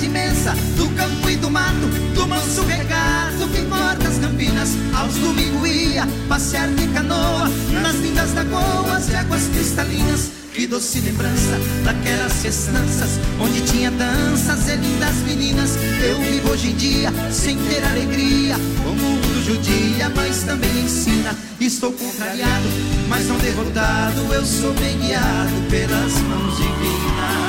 Saudade 0.02 0.06
imensa 0.06 0.54
do 0.76 0.88
campo 0.96 1.30
e 1.30 1.36
do 1.36 1.50
mato, 1.50 1.86
do 2.14 2.26
manso 2.26 2.62
regato 2.64 3.48
que 3.52 3.62
corta 3.66 4.08
as 4.08 4.18
campinas. 4.18 4.70
Aos 4.94 5.14
domingos 5.14 5.68
ia 5.68 6.06
passear 6.28 6.68
de 6.68 6.86
canoa 6.88 7.48
nas 7.80 7.96
lindas 7.96 8.34
lagoas 8.34 9.08
e 9.08 9.14
águas 9.14 9.48
cristalinas. 9.48 10.30
Que 10.52 10.66
doce 10.66 11.00
lembrança 11.00 11.58
daquelas 11.82 12.32
festanças 12.34 13.18
onde 13.40 13.62
tinha 13.62 13.90
danças 13.90 14.68
e 14.68 14.76
lindas 14.76 15.16
meninas. 15.26 15.78
Eu 16.02 16.18
vivo 16.20 16.50
hoje 16.50 16.70
em 16.70 16.76
dia 16.76 17.10
sem 17.30 17.56
ter 17.56 17.82
alegria. 17.82 18.56
O 18.84 18.94
mundo 18.94 19.44
judia, 19.44 20.10
mas 20.14 20.42
também 20.42 20.84
ensina. 20.84 21.34
Estou 21.58 21.92
contrariado, 21.92 22.68
mas 23.08 23.26
não 23.28 23.38
derrotado, 23.38 24.34
eu 24.34 24.44
sou 24.44 24.74
bem 24.74 24.98
guiado 24.98 25.70
pelas 25.70 26.12
mãos 26.20 26.56
divinas. 26.56 27.41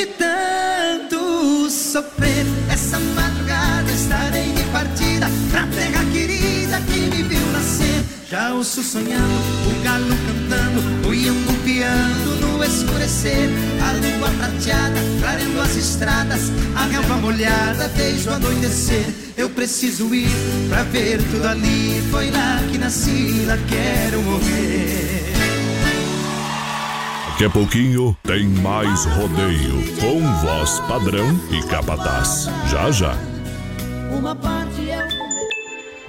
De 0.00 0.06
tanto 0.06 1.68
sofrer. 1.70 2.46
Essa 2.70 2.98
madrugada 2.98 3.92
estarei 3.92 4.52
de 4.52 4.62
partida 4.72 5.26
pra 5.50 5.66
terra 5.66 6.04
querida 6.10 6.80
que 6.86 7.00
me 7.00 7.22
viu 7.22 7.46
nascer. 7.52 8.04
Já 8.30 8.54
ouço 8.54 8.82
sonhando, 8.82 9.34
o 9.68 9.82
galo 9.82 10.16
cantando, 10.26 11.08
o 11.08 11.12
iambu 11.12 11.52
piando 11.64 12.40
no 12.40 12.64
escurecer. 12.64 13.50
A 13.82 13.92
lua 13.92 14.30
prateada, 14.38 15.00
clareando 15.20 15.60
as 15.60 15.76
estradas, 15.76 16.40
a 16.76 16.86
relva 16.86 17.16
molhada 17.16 17.88
fez 17.90 18.26
o 18.26 18.30
anoitecer. 18.30 19.04
Eu 19.36 19.50
preciso 19.50 20.14
ir 20.14 20.30
pra 20.70 20.82
ver 20.84 21.18
tudo 21.30 21.46
ali. 21.46 22.02
Foi 22.10 22.30
lá 22.30 22.62
que 22.70 22.78
nasci, 22.78 23.44
lá 23.46 23.58
quero 23.68 24.22
morrer. 24.22 24.99
Daqui 27.40 27.48
a 27.48 27.58
pouquinho 27.58 28.14
tem 28.22 28.46
mais 28.46 29.06
rodeio 29.06 29.96
com 29.98 30.20
voz 30.44 30.78
padrão 30.80 31.26
e 31.50 31.62
capataz. 31.68 32.50
Já 32.68 32.90
já. 32.90 33.16
Uma 34.12 34.36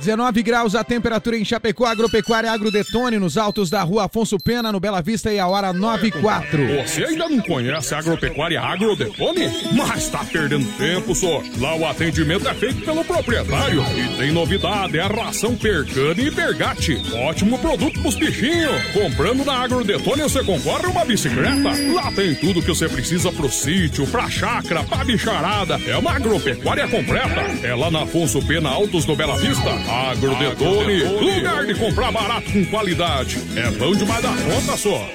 19 0.01 0.41
graus 0.41 0.73
a 0.73 0.83
temperatura 0.83 1.37
em 1.37 1.45
Chapecó, 1.45 1.85
Agropecuária 1.85 2.51
Agrodetone, 2.51 3.19
nos 3.19 3.37
altos 3.37 3.69
da 3.69 3.83
rua 3.83 4.05
Afonso 4.05 4.35
Pena, 4.39 4.71
no 4.71 4.79
Bela 4.79 4.99
Vista 4.99 5.31
e 5.31 5.37
a 5.37 5.47
hora 5.47 5.71
9 5.71 6.07
e 6.07 6.11
4. 6.11 6.67
Você 6.83 7.03
ainda 7.03 7.29
não 7.29 7.39
conhece 7.39 7.93
a 7.93 7.99
Agropecuária 7.99 8.59
Agrodetone? 8.59 9.47
Mas 9.73 10.09
tá 10.09 10.25
perdendo 10.25 10.65
tempo, 10.75 11.13
só. 11.13 11.43
Lá 11.59 11.75
o 11.75 11.85
atendimento 11.85 12.47
é 12.49 12.53
feito 12.55 12.83
pelo 12.83 13.05
proprietário. 13.05 13.83
E 13.95 14.17
tem 14.17 14.31
novidade, 14.31 14.97
é 14.97 15.01
a 15.01 15.07
ração 15.07 15.55
Percane 15.55 16.27
e 16.27 16.31
Pergate. 16.31 16.99
Ótimo 17.13 17.59
produto 17.59 18.01
pros 18.01 18.15
bichinhos. 18.15 18.81
Comprando 18.93 19.45
na 19.45 19.53
Agrodetone 19.53 20.23
você 20.23 20.43
concorre 20.43 20.87
uma 20.87 21.05
bicicleta. 21.05 21.93
Lá 21.93 22.11
tem 22.11 22.33
tudo 22.33 22.59
que 22.59 22.69
você 22.69 22.89
precisa 22.89 23.31
pro 23.31 23.51
sítio, 23.51 24.07
pra 24.07 24.27
chácara, 24.27 24.83
pra 24.83 25.03
bicharada. 25.03 25.79
É 25.85 25.95
uma 25.95 26.13
agropecuária 26.13 26.87
completa. 26.87 27.41
É 27.63 27.75
lá 27.75 27.91
na 27.91 28.01
Afonso 28.01 28.41
Pena 28.47 28.69
Altos 28.69 29.05
do 29.05 29.15
Bela 29.15 29.37
Vista. 29.37 29.69
Agrodetone, 29.91 31.03
lugar 31.03 31.65
de 31.65 31.75
comprar 31.75 32.13
barato 32.13 32.49
com 32.49 32.65
qualidade. 32.67 33.37
É 33.57 33.69
bom 33.71 33.93
demais 33.93 34.23
da 34.23 34.29
conta 34.29 34.77
só. 34.77 35.09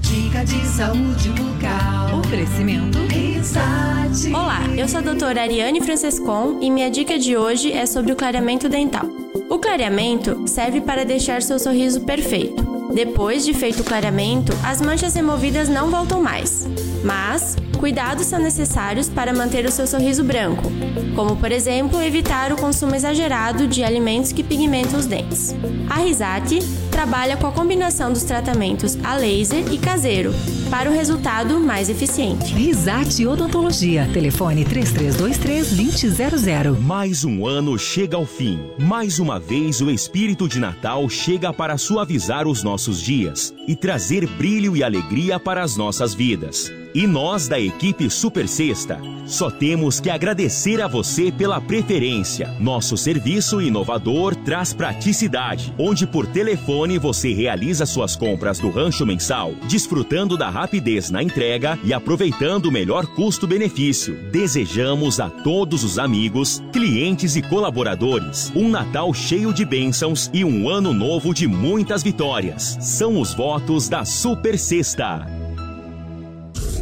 Dica 0.00 0.44
de 0.44 0.64
saúde 0.64 1.28
bucal. 1.30 2.20
Oferecimento 2.20 2.98
Risate. 3.08 4.32
Olá, 4.32 4.60
eu 4.76 4.86
sou 4.86 4.98
a 4.98 5.02
doutora 5.02 5.42
Ariane 5.42 5.80
Francescon 5.80 6.60
e 6.62 6.70
minha 6.70 6.88
dica 6.88 7.18
de 7.18 7.36
hoje 7.36 7.72
é 7.72 7.84
sobre 7.84 8.12
o 8.12 8.16
clareamento 8.16 8.68
dental. 8.68 9.06
O 9.48 9.58
clareamento 9.58 10.46
serve 10.46 10.80
para 10.80 11.04
deixar 11.04 11.42
seu 11.42 11.58
sorriso 11.58 12.02
perfeito. 12.02 12.79
Depois 12.92 13.44
de 13.44 13.54
feito 13.54 13.82
o 13.82 13.84
clareamento, 13.84 14.52
as 14.64 14.80
manchas 14.80 15.14
removidas 15.14 15.68
não 15.68 15.88
voltam 15.90 16.20
mais. 16.20 16.66
Mas, 17.04 17.56
cuidados 17.78 18.26
são 18.26 18.40
necessários 18.40 19.08
para 19.08 19.32
manter 19.32 19.64
o 19.64 19.70
seu 19.70 19.86
sorriso 19.86 20.24
branco, 20.24 20.64
como 21.14 21.36
por 21.36 21.52
exemplo 21.52 22.02
evitar 22.02 22.52
o 22.52 22.56
consumo 22.56 22.92
exagerado 22.94 23.68
de 23.68 23.84
alimentos 23.84 24.32
que 24.32 24.42
pigmentam 24.42 24.98
os 24.98 25.06
dentes. 25.06 25.54
A 25.88 26.00
Risate 26.00 26.58
trabalha 26.90 27.36
com 27.36 27.46
a 27.46 27.52
combinação 27.52 28.12
dos 28.12 28.24
tratamentos 28.24 28.98
a 29.02 29.16
laser 29.16 29.72
e 29.72 29.78
caseiro 29.78 30.34
para 30.68 30.90
o 30.90 30.92
resultado 30.92 31.58
mais 31.58 31.88
eficiente. 31.88 32.52
Risate 32.54 33.26
Odontologia. 33.26 34.06
Telefone 34.12 34.66
3323-2000. 34.66 36.78
Mais 36.78 37.24
um 37.24 37.46
ano 37.46 37.78
chega 37.78 38.16
ao 38.16 38.26
fim. 38.26 38.60
Mais 38.78 39.18
uma 39.18 39.40
vez 39.40 39.80
o 39.80 39.90
espírito 39.90 40.46
de 40.46 40.60
Natal 40.60 41.08
chega 41.08 41.50
para 41.52 41.76
suavizar 41.78 42.46
os 42.46 42.62
nossos 42.62 42.79
dias 43.00 43.52
e 43.66 43.76
trazer 43.76 44.26
brilho 44.26 44.76
e 44.76 44.82
alegria 44.82 45.38
para 45.38 45.62
as 45.62 45.76
nossas 45.76 46.14
vidas. 46.14 46.79
E 46.94 47.06
nós 47.06 47.48
da 47.48 47.58
equipe 47.58 48.10
Super 48.10 48.48
Sexta 48.48 49.00
só 49.26 49.48
temos 49.48 50.00
que 50.00 50.10
agradecer 50.10 50.80
a 50.80 50.88
você 50.88 51.30
pela 51.30 51.60
preferência. 51.60 52.52
Nosso 52.58 52.96
serviço 52.96 53.60
inovador 53.60 54.34
traz 54.34 54.72
praticidade, 54.72 55.72
onde 55.78 56.04
por 56.06 56.26
telefone 56.26 56.98
você 56.98 57.32
realiza 57.32 57.86
suas 57.86 58.16
compras 58.16 58.58
do 58.58 58.70
rancho 58.70 59.06
mensal, 59.06 59.52
desfrutando 59.68 60.36
da 60.36 60.50
rapidez 60.50 61.10
na 61.10 61.22
entrega 61.22 61.78
e 61.84 61.94
aproveitando 61.94 62.66
o 62.66 62.72
melhor 62.72 63.06
custo-benefício. 63.06 64.16
Desejamos 64.32 65.20
a 65.20 65.30
todos 65.30 65.84
os 65.84 65.98
amigos, 65.98 66.60
clientes 66.72 67.36
e 67.36 67.42
colaboradores 67.42 68.50
um 68.54 68.68
Natal 68.68 69.12
cheio 69.14 69.52
de 69.52 69.64
bênçãos 69.64 70.30
e 70.32 70.44
um 70.44 70.68
ano 70.68 70.92
novo 70.92 71.32
de 71.32 71.46
muitas 71.46 72.02
vitórias. 72.02 72.76
São 72.80 73.20
os 73.20 73.34
votos 73.34 73.88
da 73.88 74.04
Super 74.04 74.58
Sexta. 74.58 75.39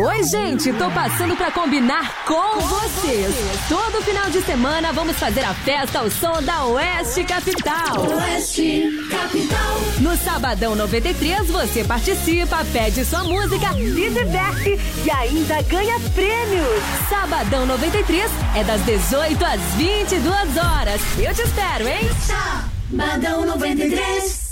Oi, 0.00 0.22
gente, 0.22 0.72
tô 0.74 0.88
passando 0.92 1.34
pra 1.34 1.50
combinar 1.50 2.24
com, 2.24 2.60
vocês. 2.60 3.34
Todo 3.68 4.00
final 4.04 4.30
de 4.30 4.40
semana 4.42 4.92
vamos 4.92 5.16
fazer 5.16 5.40
a 5.40 5.52
festa 5.52 5.98
ao 5.98 6.08
som 6.08 6.40
da 6.40 6.66
Oeste 6.66 7.24
Capital. 7.24 8.06
Oeste 8.08 8.92
Capital. 9.10 9.80
No 9.98 10.16
Sabadão 10.16 10.76
93, 10.76 11.50
você 11.50 11.82
participa, 11.82 12.64
pede 12.72 13.04
sua 13.04 13.24
música, 13.24 13.72
se 13.72 14.08
diverte 14.08 14.78
e 15.04 15.10
ainda 15.10 15.60
ganha 15.62 15.98
prêmios. 16.14 16.82
Sabadão 17.08 17.66
93 17.66 18.30
é 18.54 18.62
das 18.62 18.80
18 18.82 19.44
às 19.44 19.60
22 19.74 20.56
horas. 20.58 21.00
Eu 21.18 21.34
te 21.34 21.42
espero, 21.42 21.88
hein? 21.88 22.08
Sabadão 22.24 23.44
93. 23.44 24.48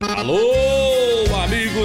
Alô, 0.00 0.40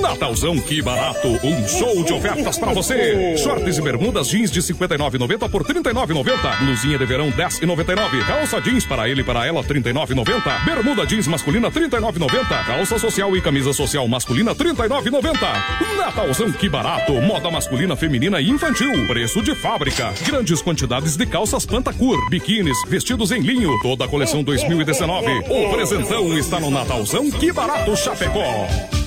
Natalzão, 0.00 0.58
que 0.58 0.82
barato! 0.82 1.28
Um 1.42 1.66
show 1.66 2.04
de 2.04 2.12
ofertas 2.12 2.58
pra 2.58 2.72
você! 2.72 3.36
Shorts 3.36 3.78
e 3.78 3.82
bermudas 3.82 4.28
jeans 4.28 4.50
de 4.50 4.60
59,90 4.60 5.48
por 5.48 5.64
39,90. 5.64 6.58
Blusinha 6.58 6.98
de 6.98 7.06
verão 7.06 7.30
10,99. 7.30 8.26
Calça 8.26 8.60
jeans 8.60 8.84
para 8.84 9.08
ele 9.08 9.22
e 9.22 9.24
para 9.24 9.46
ela 9.46 9.62
39,90. 9.64 10.64
Bermuda 10.64 11.06
jeans 11.06 11.26
masculina 11.26 11.70
39,90. 11.70 12.66
Calça 12.66 12.98
social 12.98 13.36
e 13.36 13.40
camisa 13.40 13.72
social 13.72 14.06
masculina 14.06 14.54
39,90. 14.54 15.96
Natalzão, 15.96 16.52
que 16.52 16.68
barato! 16.68 17.12
Moda 17.14 17.50
masculina, 17.50 17.96
feminina 17.96 18.40
e 18.40 18.50
infantil. 18.50 19.06
Preço 19.06 19.42
de 19.42 19.54
fábrica. 19.54 20.12
Grandes 20.26 20.60
quantidades 20.60 21.16
de 21.16 21.26
calças 21.26 21.64
Pantacur, 21.64 22.18
biquínis, 22.28 22.76
vestidos 22.86 23.30
em 23.30 23.40
linho. 23.40 23.78
Toda 23.82 24.04
a 24.04 24.08
coleção 24.08 24.42
2019. 24.42 25.26
O 25.48 25.70
presentão 25.70 26.36
está 26.36 26.60
no 26.60 26.70
Natalzão, 26.70 27.30
que 27.30 27.52
barato 27.52 27.96
Chapecó. 27.96 28.97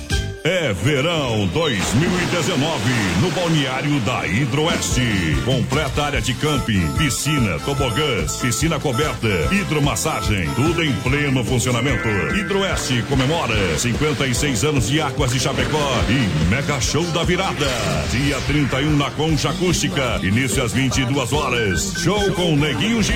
É 0.44 0.72
verão 0.72 1.46
2019 1.54 2.92
no 3.20 3.30
balneário 3.30 4.00
da 4.00 4.26
Hidroeste. 4.26 5.00
Completa 5.44 6.02
área 6.02 6.20
de 6.20 6.34
camping, 6.34 6.84
piscina, 6.94 7.60
tobogãs, 7.60 8.38
piscina 8.38 8.80
coberta, 8.80 9.28
hidromassagem, 9.52 10.50
tudo 10.56 10.82
em 10.82 10.92
pleno 10.94 11.44
funcionamento. 11.44 12.08
Hidroeste 12.34 13.04
comemora 13.08 13.54
56 13.78 14.64
anos 14.64 14.88
de 14.88 15.00
Águas 15.00 15.30
de 15.30 15.38
Chapecó 15.38 15.94
e 16.08 16.50
Mega 16.50 16.80
Show 16.80 17.04
da 17.12 17.22
Virada. 17.22 17.70
Dia 18.10 18.40
31 18.48 18.96
na 18.96 19.12
Concha 19.12 19.50
Acústica, 19.50 20.18
início 20.24 20.64
às 20.64 20.72
22 20.72 21.32
horas. 21.32 21.94
Show 21.98 22.32
com 22.32 22.56
Neguinho 22.56 23.00
Gil. 23.00 23.14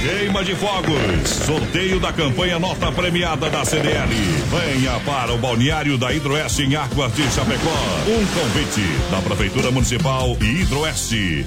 Queima 0.00 0.42
de 0.42 0.54
fogos. 0.54 1.28
Sorteio 1.44 2.00
da 2.00 2.14
campanha 2.14 2.58
Nota 2.58 2.90
Premiada 2.92 3.50
da 3.50 3.62
CDL. 3.62 4.08
Venha 4.50 4.98
para 5.00 5.17
o 5.26 5.36
balneário 5.38 5.98
da 5.98 6.12
Hidroeste 6.12 6.62
em 6.62 6.76
Águas 6.76 7.12
de 7.12 7.22
Chapecó. 7.32 7.74
Um 8.06 8.24
convite 8.26 8.82
da 9.10 9.20
Prefeitura 9.20 9.70
Municipal 9.72 10.36
e 10.40 10.62
Hidroeste. 10.62 11.44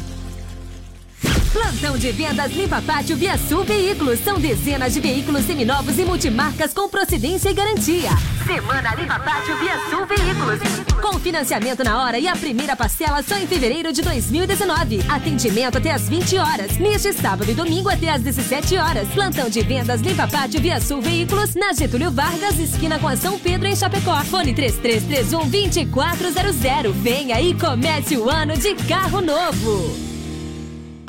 Plantão 1.51 1.97
de 1.97 2.13
vendas 2.13 2.53
Limpa 2.53 2.81
Pátio 2.81 3.17
Via 3.17 3.37
Sul 3.37 3.65
Veículos. 3.65 4.19
São 4.19 4.39
dezenas 4.39 4.93
de 4.93 5.01
veículos 5.01 5.45
seminovos 5.45 5.99
e 5.99 6.05
multimarcas 6.05 6.73
com 6.73 6.87
procedência 6.87 7.49
e 7.49 7.53
garantia. 7.53 8.09
Semana 8.47 8.95
Limpa 8.95 9.19
Pátio 9.19 9.57
Via 9.57 9.77
Sul 9.89 10.05
Veículos. 10.05 10.59
Com 11.01 11.19
financiamento 11.19 11.83
na 11.83 12.01
hora 12.01 12.17
e 12.17 12.25
a 12.25 12.37
primeira 12.37 12.73
parcela 12.73 13.21
só 13.21 13.35
em 13.35 13.45
fevereiro 13.45 13.91
de 13.91 14.01
2019. 14.01 15.01
Atendimento 15.09 15.77
até 15.77 15.91
às 15.91 16.07
20 16.07 16.37
horas. 16.37 16.77
Neste 16.77 17.11
sábado 17.11 17.51
e 17.51 17.53
domingo 17.53 17.89
até 17.89 18.11
às 18.11 18.21
17 18.21 18.77
horas. 18.77 19.09
Plantão 19.09 19.49
de 19.49 19.61
vendas 19.61 19.99
Limpa 19.99 20.29
Pátio 20.29 20.61
Via 20.61 20.79
Sul 20.79 21.01
Veículos. 21.01 21.53
Na 21.53 21.73
Getúlio 21.73 22.11
Vargas, 22.11 22.57
esquina 22.59 22.97
com 22.97 23.09
a 23.09 23.17
São 23.17 23.37
Pedro 23.37 23.67
em 23.67 23.75
Chapecó. 23.75 24.23
Fone 24.23 24.53
3331 24.53 25.49
2400. 25.49 26.95
Venha 26.95 27.41
e 27.41 27.53
comece 27.53 28.15
o 28.15 28.29
ano 28.29 28.55
de 28.55 28.73
carro 28.87 29.19
novo. 29.19 30.10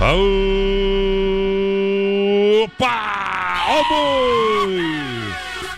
Opa! 0.00 0.14
Ó 3.68 3.82
boi! 3.88 4.78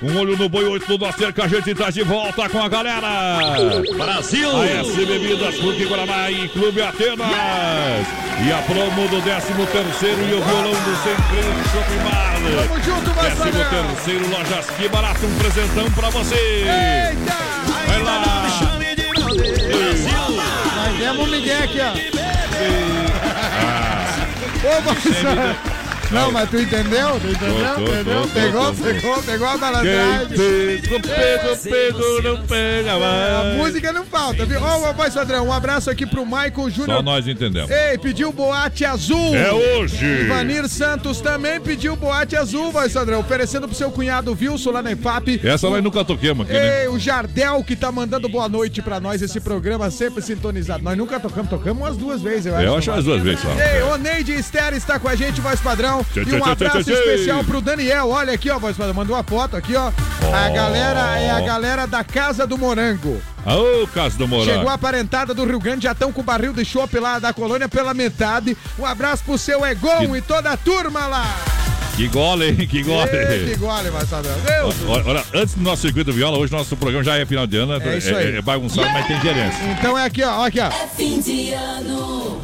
Um 0.03 0.19
olho 0.19 0.37
no 0.37 0.47
boi, 0.47 0.67
oito 0.67 0.99
no 0.99 1.13
cerca, 1.13 1.45
a 1.45 1.49
gente 1.49 1.75
tá 1.75 1.89
de 1.89 2.03
volta 2.03 2.47
com 2.51 2.63
a 2.63 2.69
galera. 2.69 3.39
Brasil! 3.97 4.61
A 4.61 4.67
S 4.67 5.07
Bebidas, 5.07 5.55
Fruque 5.57 5.87
Guaraná 5.87 6.31
e 6.31 6.49
Clube 6.49 6.83
Atenas. 6.83 7.29
E 8.47 8.53
a 8.53 8.59
promo 8.67 9.09
do 9.09 9.23
13 9.23 9.55
terceiro 9.73 10.23
e 10.23 10.35
o 10.35 10.43
violão 10.43 10.73
do 10.73 10.97
Centro 11.03 11.41
de 11.57 11.65
Sopimar. 11.71 12.35
Tamo 12.69 12.83
junto, 12.83 13.11
vai, 13.15 13.31
13 13.31 13.53
terceiro, 13.71 14.29
Lojas 14.31 14.71
Que 14.71 14.89
Barato, 14.89 15.27
um 15.27 15.35
presentão 15.39 15.91
pra 15.93 16.11
você. 16.11 16.35
Eita! 16.35 17.37
Vai 17.87 18.03
lá! 18.03 18.47
Nós 20.77 20.99
demos 20.99 21.27
um 21.27 21.31
migué 21.31 21.57
aqui, 21.57 21.81
ó. 21.81 22.20
Ô, 24.63 24.83
Marcelo. 24.83 25.80
Não, 26.11 26.33
mas 26.33 26.51
tu 26.51 26.59
entendeu? 26.59 27.21
Tu 27.21 27.29
entendeu? 27.29 27.69
Tô, 27.69 27.75
tô, 27.75 27.83
entendeu? 27.83 28.23
tô, 28.23 28.29
pegou, 28.29 28.65
tô, 28.65 28.73
tô. 28.73 28.83
pegou, 28.83 29.23
pegou 29.23 29.49
a 29.49 29.57
malandragem. 29.59 30.29
pegou, 30.29 31.01
pegou, 31.01 31.57
pegou, 31.57 32.23
não 32.23 32.47
pega 32.47 32.93
A 32.95 32.99
mais. 32.99 33.57
música 33.57 33.93
não 33.93 34.05
falta, 34.05 34.45
viu? 34.45 34.61
Ô, 34.61 34.93
voz 34.93 35.15
padrão, 35.15 35.47
um 35.47 35.53
abraço 35.53 35.89
aqui 35.89 36.05
pro 36.05 36.25
Michael 36.27 36.71
Júnior. 36.71 36.97
Só 36.97 37.03
nós 37.03 37.29
entendemos. 37.29 37.71
Ei, 37.71 37.97
pediu 37.97 38.33
boate 38.33 38.85
azul. 38.85 39.35
É 39.37 39.53
hoje. 39.53 40.05
Ivanir 40.05 40.69
Santos 40.69 41.21
também 41.21 41.61
pediu 41.61 41.95
boate 41.95 42.35
azul, 42.37 42.73
voz 42.73 42.93
padrão, 42.93 43.21
oferecendo 43.21 43.69
pro 43.69 43.77
seu 43.77 43.91
cunhado 43.91 44.37
Wilson 44.39 44.73
lá 44.73 44.83
na 44.83 44.93
EFAP. 44.93 45.41
Essa 45.45 45.71
nós 45.71 45.83
nunca 45.83 46.05
toquemos 46.05 46.45
aqui, 46.47 46.59
né? 46.59 46.83
Ei, 46.83 46.89
o 46.89 46.99
Jardel 46.99 47.63
que 47.63 47.77
tá 47.77 47.93
mandando 47.93 48.29
boa 48.29 48.49
noite 48.49 48.83
pra 48.83 48.99
nós, 48.99 49.23
esse 49.23 49.39
programa 49.41 49.91
sempre 49.91 50.23
sintonizado. 50.23 50.83
Nós 50.83 50.99
nunca 50.99 51.21
tocamos, 51.21 51.49
tocamos 51.49 51.83
umas 51.83 51.97
duas 51.97 52.21
vezes, 52.21 52.47
eu 52.47 52.57
acho. 52.57 52.65
Eu 52.65 52.77
acho 52.77 52.91
as 52.91 53.05
duas 53.05 53.23
vezes 53.23 53.41
só. 53.41 53.51
Ei, 53.53 53.83
o 53.83 53.97
Neide 53.97 54.33
Esther 54.33 54.75
está 54.75 54.99
com 54.99 55.09
a 55.09 55.15
gente, 55.15 55.41
voz 55.41 55.61
padrão. 55.61 56.00
Tchê, 56.13 56.21
E 56.21 56.23
um 56.35 56.41
tchê, 56.41 56.51
abraço 56.51 56.85
tchê, 56.85 56.93
especial 56.93 57.45
pro 57.45 57.61
Daniel. 57.61 58.09
Olha 58.11 58.33
aqui, 58.33 58.51
ó, 58.51 58.59
voz. 58.59 58.77
Mandou 58.77 59.17
uma 59.17 59.25
foto 59.25 59.57
aqui, 59.57 59.75
ó. 59.77 59.91
A 60.33 60.49
galera 60.51 61.19
é 61.21 61.31
a 61.31 61.41
galera 61.41 61.87
da 61.87 62.03
Casa 62.05 62.47
do 62.47 62.57
Morango. 62.59 63.21
Ô, 63.47 63.87
Cássio 63.89 64.19
do 64.19 64.29
Morango. 64.29 64.51
Chegou 64.51 64.69
a 64.69 64.77
parentada 64.79 65.33
do 65.33 65.45
Rio 65.45 65.59
Grande, 65.59 65.85
já 65.85 65.93
estão 65.93 66.13
com 66.13 66.21
o 66.21 66.25
barril 66.25 66.53
de 66.53 66.65
chopp 66.65 66.99
lá 66.99 67.19
da 67.19 67.33
colônia 67.33 67.69
pela 67.69 67.95
metade. 67.95 68.57
Um 68.79 68.85
abraço 68.85 69.23
pro 69.25 69.39
seu 69.39 69.65
Egon 69.65 70.09
Que- 70.11 70.19
e 70.19 70.23
toda 70.23 70.51
a 70.51 70.57
turma 70.57 71.07
lá. 71.07 71.27
Que 71.97 72.09
gole, 72.09 72.49
hein? 72.49 72.57
Que 72.67 72.83
gole. 72.83 73.11
Ei, 73.13 73.51
que 73.51 73.57
gole. 73.57 73.91
Meu 73.91 74.91
Olha, 74.91 75.05
olha, 75.07 75.25
antes 75.35 75.55
do 75.55 75.63
nosso 75.63 75.83
circuito 75.83 76.13
viola, 76.13 76.39
hoje 76.39 76.53
nosso 76.53 76.77
programa 76.77 77.05
já 77.05 77.19
é 77.19 77.27
final 77.27 77.47
de 77.47 77.57
ano. 77.59 77.75
É 77.75 77.99
isso 77.99 78.15
aí. 78.15 78.37
É, 78.37 78.43
bagunçado, 78.43 78.89
mas 78.91 79.07
tem 79.07 79.21
gerência. 79.21 79.63
Então 79.79 79.99
é 79.99 80.05
aqui, 80.07 80.23
ó, 80.23 80.47
aqui, 80.47 80.61
ó. 80.61 80.71
Fim 80.97 81.21
de 81.21 81.53
ano. 81.53 82.41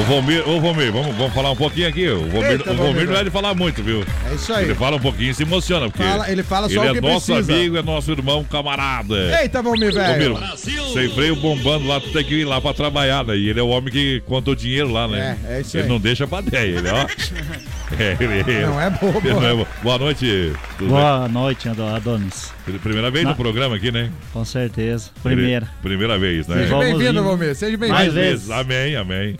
O 0.00 0.02
Vomir, 0.04 0.48
ô 0.48 0.58
Vomir, 0.60 0.90
vamos, 0.90 1.14
vamos 1.14 1.34
falar 1.34 1.50
um 1.50 1.56
pouquinho 1.56 1.86
aqui. 1.88 2.08
O 2.08 2.26
Vomir, 2.28 2.52
Eita, 2.52 2.72
o 2.72 2.74
Vomir 2.74 2.92
Vomir. 2.94 3.08
não 3.08 3.16
é 3.16 3.24
de 3.24 3.30
falar 3.30 3.54
muito, 3.54 3.82
viu? 3.82 4.02
É 4.30 4.34
isso 4.34 4.52
aí. 4.52 4.64
Ele 4.64 4.74
fala 4.74 4.96
um 4.96 5.00
pouquinho 5.00 5.30
e 5.30 5.34
se 5.34 5.42
emociona, 5.42 5.90
porque 5.90 6.02
Fala- 6.02 6.30
ele 6.30 6.42
fala 6.42 6.68
só 6.70 6.82
ele 6.84 6.90
o 6.90 6.92
que 7.02 7.06
é 7.06 7.10
nosso 7.12 7.26
precisa. 7.32 7.52
amigo, 7.52 7.76
é 7.76 7.82
nosso 7.82 8.10
irmão, 8.10 8.42
camarada. 8.44 9.40
Eita, 9.42 9.60
Valmir, 9.62 9.92
velho. 9.92 10.34
Vomir, 10.36 10.56
sem 10.94 11.08
freio 11.10 11.36
bombando 11.36 11.86
lá, 11.86 12.00
tu 12.00 12.10
tem 12.12 12.24
que 12.24 12.34
ir 12.34 12.44
lá 12.46 12.60
pra 12.60 12.72
trabalhar, 12.72 13.24
né? 13.24 13.36
E 13.36 13.50
ele 13.50 13.60
é 13.60 13.62
o 13.62 13.68
homem 13.68 13.92
que 13.92 14.22
conta 14.26 14.50
o 14.52 14.56
dinheiro 14.56 14.90
lá, 14.90 15.06
né? 15.06 15.36
É, 15.46 15.56
é 15.56 15.60
isso 15.60 15.76
Ele 15.76 15.82
aí. 15.84 15.88
não 15.90 16.00
deixa 16.00 16.26
pra 16.26 16.40
ideia, 16.40 16.78
ele, 16.78 16.88
ó. 16.88 17.06
É, 17.98 18.16
ele, 18.20 18.66
Não 18.66 18.80
é 18.80 18.88
bobo. 18.88 19.18
ele 19.18 19.34
não 19.34 19.44
é 19.44 19.50
bobo. 19.50 19.66
Boa 19.82 19.98
noite. 19.98 20.52
tudo 20.78 20.90
Boa 20.90 21.26
noite, 21.28 21.68
Ado- 21.68 21.82
Adonis. 21.86 22.52
bem? 22.64 22.78
Primeira 22.78 23.10
vez 23.10 23.24
Na- 23.24 23.30
no 23.30 23.36
programa 23.36 23.74
aqui, 23.74 23.90
né? 23.90 24.10
Com 24.32 24.44
certeza. 24.44 25.10
Primeira. 25.24 25.68
Primeira 25.82 26.16
vez, 26.16 26.46
né? 26.46 26.62
Seja 26.62 26.78
bem-vindo, 26.78 27.10
indo. 27.10 27.24
Valmir. 27.24 27.52
Seja 27.56 27.76
Mais 27.76 27.90
bem-vindo. 27.92 28.14
vezes. 28.14 28.48
Amém, 28.50 28.94
amém. 28.94 29.36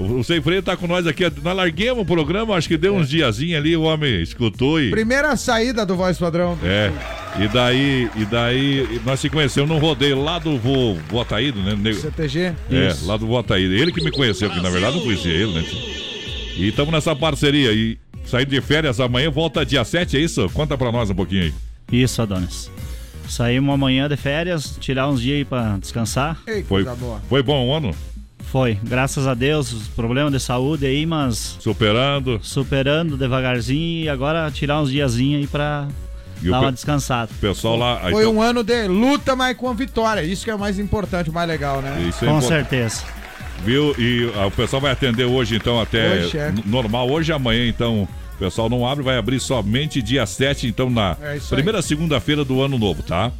O, 0.00 0.20
o 0.20 0.24
Sem 0.24 0.40
Freio 0.40 0.62
tá 0.62 0.76
com 0.76 0.86
nós 0.86 1.06
aqui. 1.06 1.22
Nós 1.42 1.54
larguemos 1.56 2.02
o 2.02 2.06
programa, 2.06 2.54
acho 2.56 2.66
que 2.66 2.78
deu 2.78 2.94
uns 2.96 3.08
diazinhos 3.10 3.58
ali, 3.60 3.76
o 3.76 3.82
homem 3.82 4.22
escutou 4.22 4.80
e. 4.80 4.90
Primeira 4.90 5.36
saída 5.36 5.84
do 5.84 5.94
voz 5.94 6.18
padrão. 6.18 6.58
É. 6.64 6.90
E 7.38 7.46
daí, 7.48 8.10
e 8.16 8.24
daí 8.24 9.00
nós 9.04 9.20
se 9.20 9.28
conhecemos 9.28 9.68
num 9.68 9.78
rodeio 9.78 10.20
lá 10.22 10.38
do 10.38 10.56
Vô 10.58 10.96
Ataído, 11.20 11.60
né? 11.62 11.76
Nego- 11.78 12.00
CTG. 12.00 12.54
É, 12.70 12.88
Isso. 12.88 13.06
lá 13.06 13.16
do 13.16 13.26
Vô 13.26 13.38
Ataído. 13.38 13.74
Ele 13.74 13.92
que 13.92 14.02
me 14.02 14.10
conheceu, 14.10 14.48
que 14.50 14.60
na 14.60 14.70
verdade 14.70 14.94
eu 14.94 14.98
não 15.00 15.04
conhecia 15.04 15.32
ele, 15.32 15.52
né? 15.52 15.64
E 16.56 16.68
estamos 16.68 16.92
nessa 16.92 17.14
parceria. 17.14 17.70
E 17.72 17.98
saindo 18.24 18.48
de 18.50 18.60
férias 18.60 18.98
amanhã, 19.00 19.30
volta 19.30 19.64
dia 19.66 19.84
7, 19.84 20.16
é 20.16 20.20
isso? 20.20 20.48
Conta 20.54 20.76
pra 20.78 20.90
nós 20.90 21.10
um 21.10 21.14
pouquinho 21.14 21.42
aí. 21.44 21.54
Isso, 21.92 22.20
Adonis. 22.22 22.70
Saímos 23.28 23.72
amanhã 23.74 24.08
de 24.08 24.16
férias, 24.16 24.76
tirar 24.80 25.08
uns 25.08 25.20
dias 25.22 25.36
aí 25.38 25.44
pra 25.44 25.76
descansar. 25.78 26.36
Ei, 26.48 26.64
Foi, 26.64 26.82
boa. 26.84 27.20
foi 27.28 27.42
bom 27.44 27.68
o 27.68 27.72
ano? 27.74 27.94
Foi, 28.50 28.76
graças 28.82 29.26
a 29.28 29.34
Deus, 29.34 29.72
os 29.72 29.86
problemas 29.88 30.32
de 30.32 30.40
saúde 30.40 30.84
aí, 30.84 31.06
mas 31.06 31.56
Superando. 31.60 32.40
superando 32.42 33.16
devagarzinho 33.16 34.04
e 34.04 34.08
agora 34.08 34.50
tirar 34.50 34.80
uns 34.80 34.90
diazinhos 34.90 35.42
aí 35.42 35.46
pra 35.46 35.86
E 36.42 36.48
o 36.48 36.50
dar 36.50 36.58
pe- 36.58 36.64
uma 36.66 36.72
descansada. 36.72 37.30
O 37.32 37.38
pessoal 37.40 37.76
lá. 37.76 38.00
aí 38.02 38.10
Foi 38.12 38.22
então- 38.22 38.34
um 38.34 38.42
ano 38.42 38.64
de 38.64 38.88
luta, 38.88 39.36
mas 39.36 39.56
com 39.56 39.72
vitória. 39.72 40.22
Isso 40.22 40.44
que 40.44 40.50
é 40.50 40.54
o 40.54 40.58
mais 40.58 40.78
importante, 40.80 41.30
o 41.30 41.32
mais 41.32 41.48
legal, 41.48 41.80
né? 41.80 42.04
Isso 42.08 42.24
é 42.24 42.28
Com 42.28 42.38
importante. 42.38 42.68
certeza. 42.70 43.04
Viu? 43.64 43.94
E 43.98 44.32
ah, 44.36 44.46
o 44.46 44.50
pessoal 44.50 44.82
vai 44.82 44.90
atender 44.90 45.26
hoje, 45.26 45.54
então, 45.54 45.78
até 45.80 46.24
Hoje, 46.24 46.38
é. 46.38 46.52
normal, 46.66 47.08
hoje 47.08 47.30
e 47.30 47.34
amanhã, 47.34 47.68
então. 47.68 48.08
O 48.34 48.38
pessoal 48.40 48.70
não 48.70 48.86
abre, 48.88 49.04
vai 49.04 49.18
abrir 49.18 49.38
somente 49.38 50.00
dia 50.00 50.24
7, 50.24 50.66
então, 50.66 50.88
na 50.88 51.14
É 51.20 51.38
primeira 51.50 51.82
segunda-feira 51.82 52.42
do 52.42 52.62
ano 52.62 52.78
novo, 52.78 53.02
tá? 53.02 53.30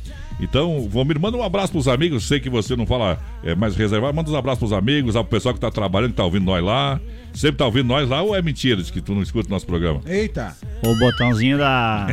Então, 0.40 0.88
Vomir, 0.88 1.18
manda 1.18 1.36
um 1.36 1.42
abraço 1.42 1.72
pros 1.72 1.86
amigos. 1.86 2.26
Sei 2.26 2.40
que 2.40 2.48
você 2.48 2.74
não 2.74 2.86
fala 2.86 3.18
é, 3.42 3.54
mais 3.54 3.76
reservado, 3.76 4.14
manda 4.14 4.30
uns 4.30 4.36
abraços 4.36 4.58
pros 4.58 4.72
amigos, 4.72 5.16
ao 5.16 5.24
pessoal 5.24 5.54
que 5.54 5.60
tá 5.60 5.70
trabalhando, 5.70 6.10
que 6.10 6.16
tá 6.16 6.24
ouvindo 6.24 6.44
nós 6.44 6.64
lá. 6.64 7.00
Sempre 7.35 7.57
tá 7.59 7.65
ouvindo 7.66 7.86
nós 7.86 8.09
lá 8.09 8.23
ou 8.23 8.35
é 8.36 8.43
mentira 8.43 8.82
de 8.82 8.93
que 8.93 9.01
tu 9.01 9.15
não 9.15 9.23
escuta 9.23 9.48
o 9.48 9.51
nosso 9.51 9.66
programa? 9.66 10.01
Eita. 10.07 10.55
O 10.82 10.94
botãozinho 10.98 11.59
da 11.59 12.07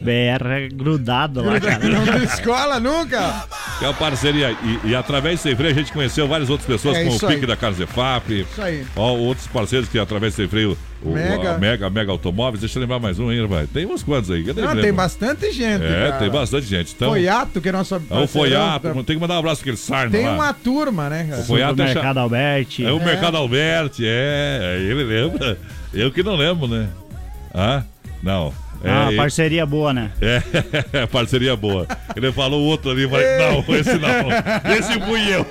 BR 0.00 0.46
é 0.48 0.68
grudado 0.68 1.42
lá, 1.44 1.60
cara. 1.60 1.78
Não 1.88 2.16
escola 2.24 2.80
nunca. 2.80 3.46
É 3.80 3.84
uma 3.84 3.94
parceria. 3.94 4.56
E, 4.84 4.88
e 4.90 4.94
através 4.94 5.38
do 5.40 5.42
Sem 5.42 5.54
Freio 5.56 5.72
a 5.72 5.76
gente 5.78 5.92
conheceu 5.92 6.26
várias 6.26 6.48
outras 6.50 6.66
pessoas, 6.66 6.96
É 6.96 7.04
como 7.04 7.16
o 7.16 7.20
Pique 7.20 7.32
aí. 7.40 7.46
da 7.46 7.56
Carlos 7.56 7.78
Zefap. 7.78 8.32
Isso 8.40 8.62
aí. 8.62 8.84
Ó, 8.96 9.12
outros 9.16 9.46
parceiros 9.46 9.88
que 9.88 9.98
através 9.98 10.32
do 10.34 10.36
Sem 10.36 10.48
Freio, 10.48 10.76
o 11.04 11.10
Mega. 11.10 11.54
a 11.54 11.58
Mega, 11.58 11.90
Mega 11.90 12.12
Automóveis. 12.12 12.60
Deixa 12.60 12.78
eu 12.78 12.80
lembrar 12.82 13.00
mais 13.00 13.18
um 13.18 13.28
aí, 13.28 13.44
vai. 13.46 13.66
Tem 13.66 13.84
uns 13.86 14.02
quantos 14.04 14.30
aí? 14.30 14.44
Cadê 14.44 14.62
Não, 14.62 14.76
tem 14.80 14.92
bastante 14.92 15.50
gente. 15.50 15.82
É, 15.84 16.06
cara. 16.08 16.18
tem 16.18 16.30
bastante 16.30 16.66
gente. 16.66 16.92
Então, 16.94 17.10
Foiato, 17.10 17.60
que 17.60 17.68
é 17.68 17.72
nosso 17.72 17.94
é 17.96 17.98
o 18.18 18.26
Foiato. 18.28 18.88
tá- 18.88 18.94
Tem 19.02 19.16
que 19.16 19.20
mandar 19.20 19.34
um 19.34 19.38
abraço 19.38 19.62
pra 19.62 19.72
aquele 19.72 19.76
Sarno 19.76 20.12
Tem 20.12 20.24
lá. 20.26 20.32
uma 20.34 20.52
turma, 20.52 21.08
né, 21.10 21.26
cara? 21.28 21.42
O 21.42 21.44
Foiato 21.44 21.82
é, 21.82 21.84
Mercado 21.86 22.14
cha- 22.14 22.20
Alberti. 22.20 22.84
é 22.84 22.92
o 22.92 23.04
Mercado 23.04 23.36
Alberti, 23.36 24.04
é. 24.06 24.61
Ele 24.78 25.04
lembra. 25.04 25.58
Eu 25.92 26.10
que 26.10 26.22
não 26.22 26.36
lembro, 26.36 26.66
né? 26.66 26.88
Ah, 27.54 27.82
não. 28.22 28.52
É, 28.84 28.90
Ah, 28.90 29.06
ele- 29.08 29.16
parceria 29.16 29.64
boa, 29.64 29.92
né? 29.92 30.10
É, 30.92 31.06
parceria 31.06 31.54
boa. 31.54 31.86
Ele 32.16 32.32
falou 32.32 32.60
o 32.62 32.64
outro 32.64 32.90
ali, 32.90 33.06
mas 33.06 33.22
não, 33.38 33.76
esse 33.76 33.94
não. 33.98 34.72
Esse 34.76 35.00
fui 35.00 35.32
eu. 35.34 35.46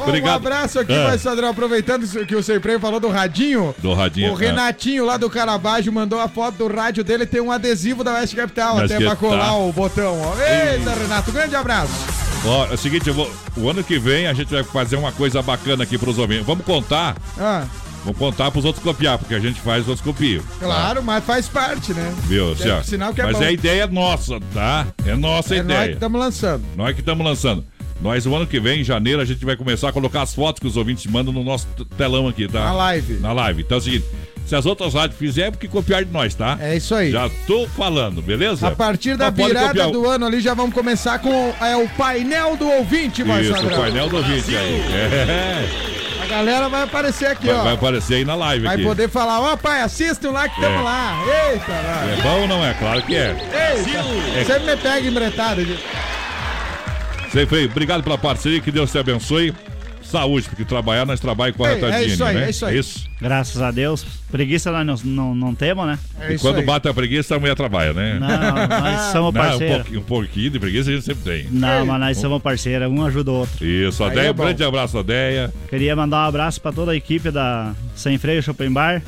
Obrigado. 0.00 0.30
Um 0.32 0.36
abraço 0.36 0.78
aqui, 0.78 0.94
Ah. 0.94 1.08
vai, 1.08 1.18
Sadrão, 1.18 1.48
aproveitando 1.48 2.04
isso 2.04 2.24
que 2.24 2.34
o 2.36 2.42
Sem 2.42 2.60
Freio 2.60 2.78
falou 2.78 3.00
do 3.00 3.08
radinho. 3.08 3.74
Do 3.78 3.92
radinho, 3.94 4.32
O 4.32 4.36
ah. 4.36 4.38
Renatinho 4.38 5.04
lá 5.04 5.16
do 5.16 5.28
Carabajo 5.28 5.90
mandou 5.92 6.20
a 6.20 6.28
foto 6.28 6.56
do 6.56 6.68
rádio 6.74 7.02
dele, 7.02 7.26
tem 7.26 7.40
um 7.40 7.50
adesivo 7.50 8.04
da 8.04 8.14
Oeste 8.14 8.36
Capital 8.36 8.78
até 8.78 8.98
pra 8.98 9.16
colar 9.16 9.56
o 9.56 9.72
botão, 9.72 10.20
ó. 10.20 10.34
Eita, 10.40 10.94
Renato, 10.94 11.32
grande 11.32 11.56
abraço. 11.56 12.27
Ó, 12.44 12.66
é 12.66 12.74
o 12.74 12.78
seguinte, 12.78 13.08
eu 13.08 13.14
vou, 13.14 13.30
o 13.56 13.68
ano 13.68 13.82
que 13.82 13.98
vem 13.98 14.26
a 14.26 14.32
gente 14.32 14.50
vai 14.52 14.62
fazer 14.62 14.96
uma 14.96 15.12
coisa 15.12 15.42
bacana 15.42 15.82
aqui 15.82 15.98
pros 15.98 16.18
ouvintes. 16.18 16.46
Vamos 16.46 16.64
contar, 16.64 17.16
Ah, 17.38 17.66
vamos 18.04 18.18
contar 18.18 18.50
pros 18.50 18.64
outros 18.64 18.82
copiar, 18.82 19.18
porque 19.18 19.34
a 19.34 19.40
gente 19.40 19.60
faz, 19.60 19.82
os 19.82 19.88
outros 19.88 20.04
copiam. 20.06 20.42
claro, 20.58 21.02
mas 21.02 21.24
faz 21.24 21.48
parte, 21.48 21.92
né? 21.92 22.14
Viu, 22.24 22.52
É, 22.52 22.56
Céu? 22.56 22.84
sinal 22.84 23.12
que 23.12 23.20
é 23.20 23.24
Mas 23.24 23.36
bom. 23.36 23.42
é 23.42 23.46
a 23.48 23.52
ideia 23.52 23.86
nossa, 23.86 24.38
tá? 24.54 24.86
É 25.04 25.14
nossa 25.16 25.54
É 25.54 25.62
nós 25.62 25.66
que 25.66 25.72
ideia. 25.74 25.92
estamos 25.94 26.20
lançando. 26.20 26.64
Nós 26.76 26.94
que 26.94 27.00
estamos 27.00 27.26
lançando. 27.26 27.64
Nós, 28.00 28.24
o 28.26 28.34
ano 28.36 28.46
que 28.46 28.60
vem, 28.60 28.80
em 28.82 28.84
janeiro, 28.84 29.20
a 29.20 29.24
gente 29.24 29.44
vai 29.44 29.56
começar 29.56 29.88
a 29.88 29.92
colocar 29.92 30.22
as 30.22 30.32
fotos 30.32 30.60
que 30.60 30.66
os 30.68 30.76
ouvintes 30.76 31.04
mandam 31.06 31.32
no 31.34 31.42
nosso 31.42 31.66
telão 31.96 32.28
aqui, 32.28 32.46
tá? 32.46 32.60
Na 32.66 32.72
live. 32.72 33.14
Na 33.14 33.32
live. 33.32 33.62
Então 33.62 33.76
é 33.76 33.80
o 33.80 33.82
seguinte, 33.82 34.04
se 34.48 34.56
as 34.56 34.64
outras 34.66 34.94
rádios 34.94 35.18
fizerem, 35.18 35.48
é 35.48 35.50
porque 35.50 35.68
copiar 35.68 36.04
de 36.04 36.10
nós, 36.10 36.34
tá? 36.34 36.56
É 36.60 36.76
isso 36.76 36.94
aí. 36.94 37.10
Já 37.10 37.28
tô 37.46 37.66
falando, 37.68 38.22
beleza? 38.22 38.66
A 38.66 38.70
partir 38.70 39.16
da 39.16 39.30
Mas 39.30 39.46
virada 39.46 39.88
do 39.88 40.08
ano 40.08 40.26
ali, 40.26 40.40
já 40.40 40.54
vamos 40.54 40.74
começar 40.74 41.18
com 41.18 41.54
é, 41.60 41.76
o 41.76 41.86
painel 41.90 42.56
do 42.56 42.68
ouvinte, 42.68 43.22
vai, 43.22 43.42
Isso, 43.42 43.52
o 43.52 43.70
painel 43.70 44.08
do 44.08 44.16
ouvinte 44.16 44.56
aí. 44.56 44.80
É. 44.80 45.98
A 46.22 46.26
galera 46.26 46.68
vai 46.68 46.82
aparecer 46.82 47.26
aqui, 47.26 47.46
Vai, 47.46 47.56
ó. 47.56 47.62
vai 47.62 47.74
aparecer 47.74 48.14
aí 48.16 48.24
na 48.24 48.34
live 48.34 48.64
Vai 48.66 48.74
aqui. 48.74 48.84
poder 48.84 49.08
falar, 49.08 49.40
ó, 49.40 49.56
pai, 49.56 49.80
assistam 49.82 50.30
lá 50.30 50.48
que 50.48 50.54
estamos 50.56 50.80
É. 50.80 50.82
lá. 50.82 51.18
Eita, 51.52 51.72
lá. 51.72 52.06
É 52.18 52.22
bom 52.22 52.40
ou 52.42 52.48
não 52.48 52.64
é? 52.64 52.74
Claro 52.74 53.02
que 53.02 53.14
é. 53.16 53.30
Eita. 53.30 54.38
É. 54.40 54.44
Sempre 54.44 54.70
me 54.74 54.76
pega 54.76 55.06
embretado. 55.08 55.66
Sempre, 57.32 57.66
obrigado 57.66 58.02
pela 58.02 58.16
parceria, 58.18 58.60
que 58.60 58.70
Deus 58.70 58.90
te 58.90 58.98
abençoe. 58.98 59.54
Saúde, 60.08 60.48
porque 60.48 60.64
trabalhar, 60.64 61.04
nós 61.04 61.20
trabalhamos 61.20 61.58
corretamente, 61.58 61.96
é 61.96 62.06
isso 62.06 62.24
aí, 62.24 62.34
né? 62.34 62.46
é 62.46 62.50
isso 62.50 62.64
aí. 62.64 62.80
Graças 63.20 63.60
a 63.60 63.70
Deus. 63.70 64.06
Preguiça 64.30 64.72
nós 64.72 65.02
não, 65.02 65.14
não, 65.14 65.34
não 65.34 65.54
temos, 65.54 65.86
né? 65.86 65.98
e 66.30 66.38
quando 66.38 66.62
bate 66.62 66.88
a 66.88 66.94
preguiça, 66.94 67.36
a 67.36 67.38
mulher 67.38 67.54
trabalha, 67.54 67.92
né? 67.92 68.18
Não, 68.18 68.28
nós 68.80 69.00
somos 69.12 69.14
Não, 69.14 69.28
um, 69.28 69.32
parceiros. 69.32 69.76
pouquinho, 69.76 70.00
um 70.00 70.04
pouquinho 70.04 70.50
de 70.50 70.58
preguiça 70.58 70.90
a 70.90 70.94
gente 70.94 71.04
sempre 71.04 71.24
tem. 71.24 71.50
Não, 71.50 71.84
mas 71.84 72.00
nós 72.00 72.16
somos 72.18 72.40
parceiros, 72.42 72.90
um 72.90 73.04
ajuda 73.04 73.30
o 73.30 73.34
outro. 73.34 73.64
Isso, 73.64 74.02
a 74.02 74.08
Aí 74.08 74.14
Deia, 74.14 74.28
é 74.28 74.30
um 74.30 74.34
grande 74.34 74.64
abraço 74.64 74.98
a 74.98 75.02
Deia. 75.02 75.52
Queria 75.68 75.94
mandar 75.94 76.24
um 76.24 76.28
abraço 76.28 76.60
para 76.60 76.72
toda 76.72 76.92
a 76.92 76.96
equipe 76.96 77.30
da 77.30 77.74
Sem 77.94 78.16
Freio 78.16 78.42
Shopping 78.42 78.72
Bar, 78.72 79.02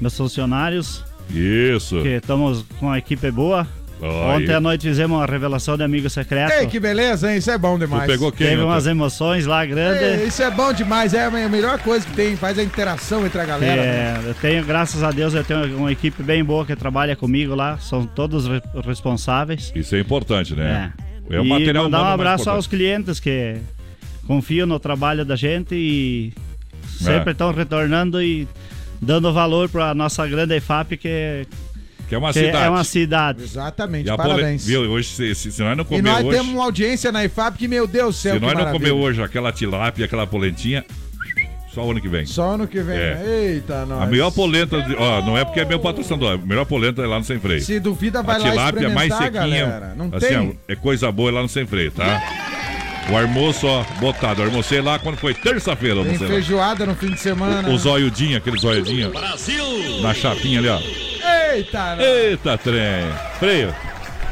meus 0.00 0.16
funcionários, 0.16 1.02
Isso. 1.30 2.02
que 2.02 2.08
estamos 2.08 2.64
com 2.78 2.90
a 2.90 2.98
equipe 2.98 3.30
boa. 3.30 3.66
Ontem 4.02 4.50
aí. 4.50 4.54
à 4.54 4.60
noite 4.60 4.82
fizemos 4.86 5.16
uma 5.16 5.24
revelação 5.24 5.76
de 5.76 5.82
amigo 5.82 6.10
secreto. 6.10 6.52
Ei, 6.52 6.66
que 6.66 6.78
beleza, 6.78 7.30
hein? 7.30 7.38
Isso 7.38 7.50
é 7.50 7.56
bom 7.56 7.78
demais. 7.78 8.10
Teve 8.36 8.60
umas 8.62 8.86
emoções 8.86 9.46
lá 9.46 9.64
grandes. 9.64 10.02
Ei, 10.20 10.26
isso 10.26 10.42
é 10.42 10.50
bom 10.50 10.72
demais, 10.72 11.14
é 11.14 11.24
a 11.24 11.30
melhor 11.48 11.78
coisa 11.78 12.04
que 12.06 12.12
tem, 12.12 12.36
faz 12.36 12.58
a 12.58 12.62
interação 12.62 13.24
entre 13.24 13.40
a 13.40 13.44
galera. 13.44 13.76
né? 13.82 14.22
É, 14.26 14.28
eu 14.28 14.34
tenho, 14.34 14.64
graças 14.64 15.02
a 15.02 15.10
Deus, 15.10 15.32
eu 15.32 15.44
tenho 15.44 15.78
uma 15.78 15.90
equipe 15.92 16.22
bem 16.22 16.44
boa 16.44 16.66
que 16.66 16.74
trabalha 16.76 17.14
comigo 17.16 17.54
lá, 17.54 17.78
são 17.78 18.04
todos 18.06 18.46
re- 18.46 18.60
responsáveis. 18.84 19.72
Isso 19.74 19.94
é 19.94 20.00
importante, 20.00 20.54
né? 20.54 20.92
É, 21.30 21.40
o 21.40 21.44
e 21.44 21.48
material 21.48 21.84
mandar 21.84 22.02
um 22.02 22.06
abraço 22.08 22.50
aos 22.50 22.66
clientes 22.66 23.18
que 23.20 23.56
confiam 24.26 24.66
no 24.66 24.78
trabalho 24.78 25.24
da 25.24 25.36
gente 25.36 25.74
e 25.74 26.32
sempre 26.86 27.30
É. 27.30 27.32
estão 27.32 27.52
retornando 27.52 28.20
e 28.22 28.46
dando 29.00 29.32
valor 29.32 29.68
para 29.68 29.90
a 29.90 29.94
nossa 29.94 30.26
grande 30.26 30.54
EFAP, 30.56 30.96
que, 30.98 31.46
Que 32.14 32.16
é 32.16 32.18
uma 32.18 32.32
que 32.32 32.38
cidade. 32.40 32.64
é 32.64 32.70
uma 32.70 32.84
cidade. 32.84 33.42
Exatamente, 33.42 34.08
E 34.10 34.16
parabéns. 34.16 34.64
Viu, 34.66 34.80
hoje, 34.82 35.08
se, 35.08 35.34
se, 35.34 35.50
se 35.52 35.62
nós 35.62 35.76
não 35.76 35.82
E 35.84 35.86
comer 35.86 36.02
nós 36.02 36.24
hoje. 36.24 36.36
temos 36.38 36.54
uma 36.54 36.64
audiência 36.64 37.10
na 37.10 37.24
IFAP 37.24 37.58
que, 37.58 37.66
meu 37.68 37.86
Deus 37.86 38.14
do 38.14 38.18
céu, 38.20 38.34
Se 38.34 38.40
que 38.40 38.46
nós 38.46 38.54
não 38.56 38.70
comer 38.72 38.92
hoje 38.92 39.20
aquela 39.22 39.50
tilápia, 39.52 40.04
aquela 40.04 40.26
polentinha, 40.26 40.84
só 41.74 41.84
o 41.84 41.90
ano 41.90 42.00
que 42.00 42.08
vem. 42.08 42.24
Só 42.24 42.52
ano 42.54 42.68
que 42.68 42.80
vem, 42.80 42.96
É. 42.96 43.14
né? 43.16 43.24
Eita, 43.54 43.84
nós. 43.84 44.02
A 44.02 44.06
melhor 44.06 44.30
polenta, 44.30 44.80
de- 44.80 44.94
ó, 44.94 45.22
não 45.22 45.36
é 45.36 45.44
porque 45.44 45.58
é 45.58 45.64
meu 45.64 45.80
patrocinador, 45.80 46.34
a 46.34 46.36
melhor 46.38 46.64
polenta 46.66 47.02
é 47.02 47.06
lá 47.06 47.18
no 47.18 47.24
Sem 47.24 47.40
Freio. 47.40 47.60
Se 47.60 47.80
duvida, 47.80 48.22
vai 48.22 48.36
a 48.36 48.38
lá 48.38 48.50
tilápia 48.50 48.90
mais 48.90 49.10
experimentar, 49.12 49.42
sequinha, 49.42 49.66
galera. 49.66 49.94
Não 49.96 50.06
assim, 50.16 50.26
tem. 50.28 50.48
ó, 50.68 50.72
é 50.72 50.76
coisa 50.76 51.10
boa 51.10 51.32
lá 51.32 51.42
no 51.42 51.48
Sem 51.48 51.66
Freio, 51.66 51.90
tá? 51.90 52.22
O 53.10 53.16
almoço, 53.18 53.66
ó, 53.66 53.84
botado. 54.00 54.42
Almocei 54.42 54.80
lá 54.80 54.98
quando 54.98 55.16
foi 55.18 55.34
terça-feira. 55.34 55.96
Tem 55.96 56.04
almocei 56.06 56.26
lá. 56.26 56.32
feijoada 56.34 56.86
no 56.86 56.94
fim 56.94 57.10
de 57.10 57.20
semana. 57.20 57.68
O, 57.68 57.74
o 57.74 57.78
zoiudinho, 57.78 58.38
aquele 58.38 58.58
zoiudinho. 58.58 59.10
Brasil! 59.10 60.00
Na 60.00 60.14
chapinha 60.14 60.58
ali, 60.58 60.68
ó. 60.68 60.78
Eita. 61.52 61.96
Eita, 62.00 62.56
trem. 62.58 63.04
Freio. 63.38 63.74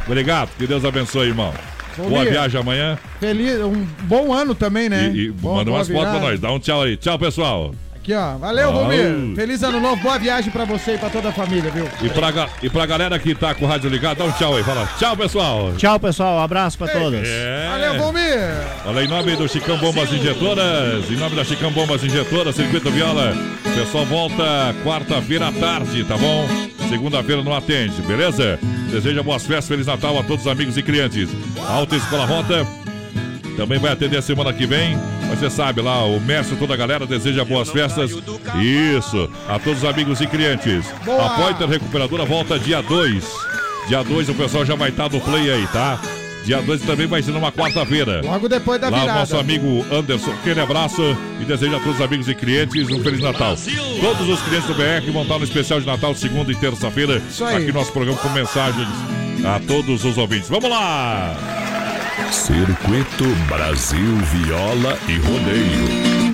Obrigado. 0.07 0.51
Que 0.59 0.67
Deus 0.67 0.85
abençoe, 0.85 1.29
irmão. 1.29 1.53
Bom 1.97 2.09
Boa 2.09 2.23
dia. 2.23 2.33
viagem 2.33 2.59
amanhã. 2.61 2.99
Feliz, 3.21 3.61
um 3.61 3.87
bom 4.05 4.33
ano 4.33 4.55
também, 4.55 4.89
né? 4.89 5.13
E, 5.15 5.27
e 5.27 5.31
Bom- 5.31 5.57
manda 5.57 5.71
umas 5.71 5.89
fotos 5.89 6.11
pra 6.11 6.21
nós. 6.21 6.41
Dá 6.41 6.51
um 6.51 6.59
tchau 6.59 6.83
aí. 6.83 6.97
Tchau, 6.97 7.19
pessoal. 7.19 7.75
Aqui, 8.03 8.15
ó. 8.15 8.37
Valeu, 8.37 8.69
Au. 8.71 8.83
Romir. 8.83 9.35
Feliz 9.37 9.63
ano 9.63 9.79
novo, 9.81 10.03
boa 10.03 10.19
viagem 10.19 10.51
pra 10.51 10.65
você 10.65 10.95
e 10.95 10.99
pra 10.99 11.09
toda 11.09 11.29
a 11.29 11.33
família, 11.33 11.71
viu? 11.71 11.89
E 12.03 12.09
pra, 12.09 12.33
ga- 12.33 12.49
e 12.61 12.69
pra 12.69 12.85
galera 12.85 13.17
que 13.17 13.33
tá 13.33 13.55
com 13.55 13.65
o 13.65 13.69
rádio 13.69 13.89
ligado, 13.89 14.19
dá 14.19 14.25
um 14.25 14.33
tchau 14.33 14.57
aí. 14.57 14.65
Fala 14.65 14.89
tchau, 14.99 15.17
pessoal. 15.17 15.73
Tchau, 15.77 16.01
pessoal. 16.01 16.39
Um 16.39 16.43
abraço 16.43 16.77
para 16.77 16.89
todos. 16.89 17.21
É. 17.25 17.69
Valeu, 17.71 18.03
Romir. 18.03 18.39
Olha, 18.87 19.05
em 19.05 19.09
nome 19.09 19.37
do 19.37 19.49
Chicão 19.49 19.79
Bombas 19.79 20.13
Injetoras, 20.13 21.09
em 21.11 21.17
nome 21.17 21.37
da 21.37 21.45
Chicão 21.45 21.71
Bombas 21.71 22.03
Injetoras, 22.03 22.57
Circuito 22.57 22.91
Viola, 22.91 23.35
o 23.65 23.71
pessoal 23.71 24.05
volta 24.05 24.75
quarta-feira 24.85 25.47
à 25.49 25.53
tarde, 25.53 26.03
tá 26.03 26.17
bom? 26.19 26.49
Segunda-feira 26.89 27.43
não 27.43 27.55
atende, 27.55 28.03
beleza? 28.03 28.59
Deseja 28.91 29.23
boas 29.23 29.43
festas, 29.47 29.69
Feliz 29.69 29.87
Natal 29.87 30.19
a 30.19 30.25
todos 30.25 30.45
os 30.45 30.51
amigos 30.51 30.77
e 30.77 30.83
clientes. 30.83 31.29
Alta 31.69 31.95
Escola 31.97 32.27
Rota 32.27 32.67
também 33.57 33.79
vai 33.79 33.93
atender 33.93 34.17
a 34.17 34.23
semana 34.23 34.53
que 34.53 34.67
vem. 34.67 34.99
Mas 35.29 35.39
você 35.39 35.51
sabe 35.51 35.81
lá, 35.81 36.05
o 36.05 36.21
Mércio, 36.21 36.57
toda 36.57 36.75
a 36.75 36.77
galera 36.77 37.07
deseja 37.07 37.45
boas 37.45 37.71
festas. 37.71 38.11
Isso, 38.61 39.31
a 39.49 39.59
todos 39.59 39.83
os 39.83 39.89
amigos 39.89 40.21
e 40.21 40.27
clientes. 40.27 40.85
Boa. 41.05 41.27
A 41.27 41.31
Pointer 41.31 41.69
Recuperadora 41.69 42.25
volta 42.25 42.59
dia 42.59 42.83
2. 42.83 43.25
Dia 43.89 44.03
2 44.03 44.29
o 44.29 44.35
pessoal 44.35 44.65
já 44.65 44.75
vai 44.75 44.91
estar 44.91 45.11
no 45.11 45.21
play 45.21 45.51
aí, 45.51 45.67
tá? 45.73 46.01
Dia 46.45 46.61
2 46.61 46.83
também 46.83 47.07
vai 47.07 47.23
ser 47.23 47.31
numa 47.31 47.53
quarta-feira. 47.53 48.21
Logo 48.25 48.49
depois 48.49 48.81
da 48.81 48.89
Lá 48.89 48.97
o 48.97 49.01
virada. 49.01 49.19
nosso 49.21 49.37
amigo 49.37 49.85
Anderson, 49.93 50.33
aquele 50.33 50.61
abraço 50.61 51.17
e 51.41 51.45
desejo 51.45 51.77
a 51.77 51.79
todos 51.79 51.97
os 51.97 52.01
amigos 52.01 52.29
e 52.29 52.35
clientes 52.35 52.89
um 52.91 53.01
Feliz 53.01 53.21
Natal. 53.21 53.57
Todos 54.01 54.29
os 54.29 54.41
clientes 54.43 54.67
do 54.67 54.75
BR 54.75 55.11
vão 55.13 55.23
estar 55.23 55.39
no 55.39 55.45
especial 55.45 55.81
de 55.81 55.87
Natal, 55.87 56.15
segunda 56.15 56.51
e 56.51 56.57
terça-feira, 56.57 57.23
aqui 57.55 57.67
no 57.69 57.75
nosso 57.75 57.93
programa 57.93 58.19
com 58.19 58.29
mensagens 58.31 58.89
a 59.45 59.61
todos 59.61 60.05
os 60.05 60.19
ouvintes. 60.19 60.49
Vamos 60.49 60.69
lá! 60.69 61.72
Circuito 62.33 63.25
Brasil 63.47 64.17
Viola 64.33 64.99
e 65.07 65.19
Rodeio. 65.19 66.33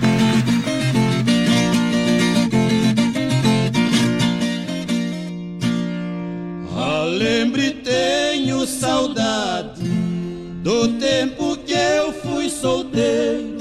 Alembre 6.77 7.71
tenho 7.83 8.65
saudade 8.65 9.83
do 10.63 10.87
tempo 11.01 11.57
que 11.67 11.73
eu 11.73 12.13
fui 12.13 12.49
solteiro 12.49 13.59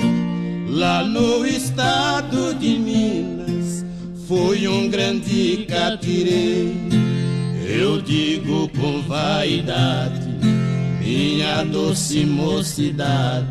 lá 0.69 1.03
no 1.03 1.43
estado 1.45 2.53
de 2.53 2.77
Minas. 2.77 3.84
Fui 4.27 4.68
um 4.68 4.88
grande 4.89 5.65
catireiro, 5.68 6.76
eu 7.68 7.99
digo 7.99 8.69
com 8.77 9.01
vaidade, 9.01 10.27
minha 11.07 11.63
doce 11.63 12.25
mocidade. 12.25 13.47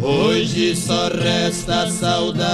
Hoje 0.00 0.74
só 0.74 1.08
resta 1.08 1.90
saudade 1.90 2.48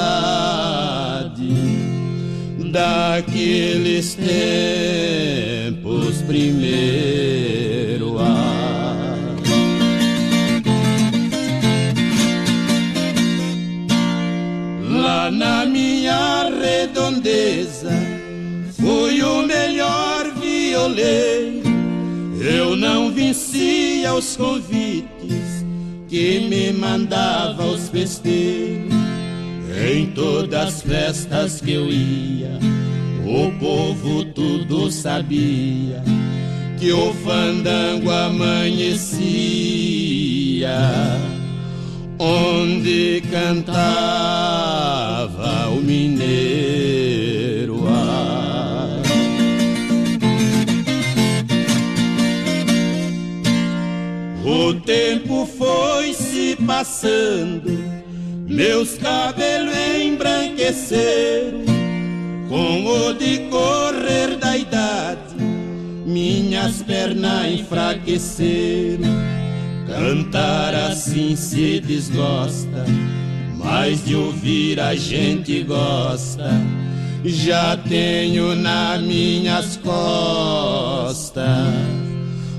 daqueles 2.72 4.16
tempos 4.16 6.20
primeiro. 6.22 8.14
Lá 14.90 15.30
na 15.30 15.64
minha 15.64 16.50
redondeza 16.60 17.92
fui 18.80 19.22
o 19.22 19.46
melhor 19.46 20.32
violeiro. 20.40 21.67
Eu 22.40 22.76
não 22.76 23.10
vencia 23.10 24.14
os 24.14 24.36
convites 24.36 25.64
que 26.08 26.40
me 26.48 26.72
mandava 26.72 27.64
aos 27.64 27.88
festeiros. 27.88 28.92
Em 29.90 30.06
todas 30.06 30.66
as 30.66 30.82
festas 30.82 31.60
que 31.60 31.72
eu 31.72 31.86
ia, 31.88 32.58
o 33.24 33.50
povo 33.58 34.24
tudo 34.24 34.90
sabia 34.90 36.02
que 36.78 36.92
o 36.92 37.12
fandango 37.14 38.10
amanhecia, 38.10 39.18
onde 42.18 43.22
cantava 43.30 43.78
o 45.68 45.80
mineiro. 45.80 46.47
O 54.68 54.74
tempo 54.74 55.48
foi 55.56 56.12
se 56.12 56.54
passando 56.66 57.72
Meus 58.46 58.98
cabelos 58.98 59.74
embranqueceram 59.98 61.62
com 62.50 62.84
o 62.84 63.14
decorrer 63.14 64.36
da 64.38 64.58
idade. 64.58 65.36
Minhas 66.04 66.82
pernas 66.82 67.46
enfraqueceram. 67.50 69.08
Cantar 69.86 70.74
assim 70.74 71.34
se 71.34 71.80
desgosta, 71.80 72.84
mas 73.56 74.04
de 74.04 74.14
ouvir 74.16 74.80
a 74.80 74.94
gente 74.94 75.62
gosta. 75.62 76.50
Já 77.24 77.74
tenho 77.74 78.54
nas 78.54 79.00
minhas 79.00 79.78
costas 79.78 81.38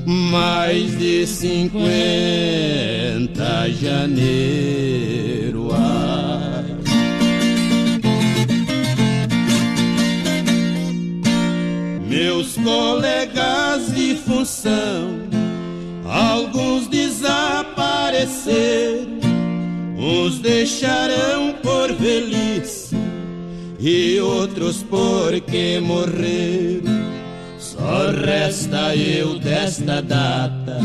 mais 0.05 0.97
de 0.97 1.27
cinquenta 1.27 1.89
janeiro. 3.69 5.69
Ai. 5.73 6.65
Meus 12.07 12.55
colegas 12.57 13.93
de 13.93 14.15
função, 14.15 15.19
alguns 16.05 16.87
desapareceram, 16.87 19.19
uns 19.97 20.39
deixarão 20.39 21.53
por 21.61 21.93
velhice 21.93 22.95
e 23.79 24.19
outros 24.19 24.83
porque 24.83 25.79
morreram. 25.79 27.08
Só 27.79 28.11
resta 28.11 28.93
eu 28.95 29.39
desta 29.39 30.01
data, 30.01 30.79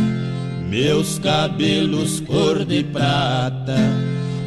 meus 0.69 1.19
cabelos 1.19 2.21
cor 2.21 2.65
de 2.65 2.85
prata. 2.85 3.75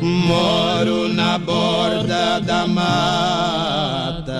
Moro 0.02 1.10
na 1.10 1.38
borda 1.40 2.40
da 2.40 2.65
mata. 2.68 4.32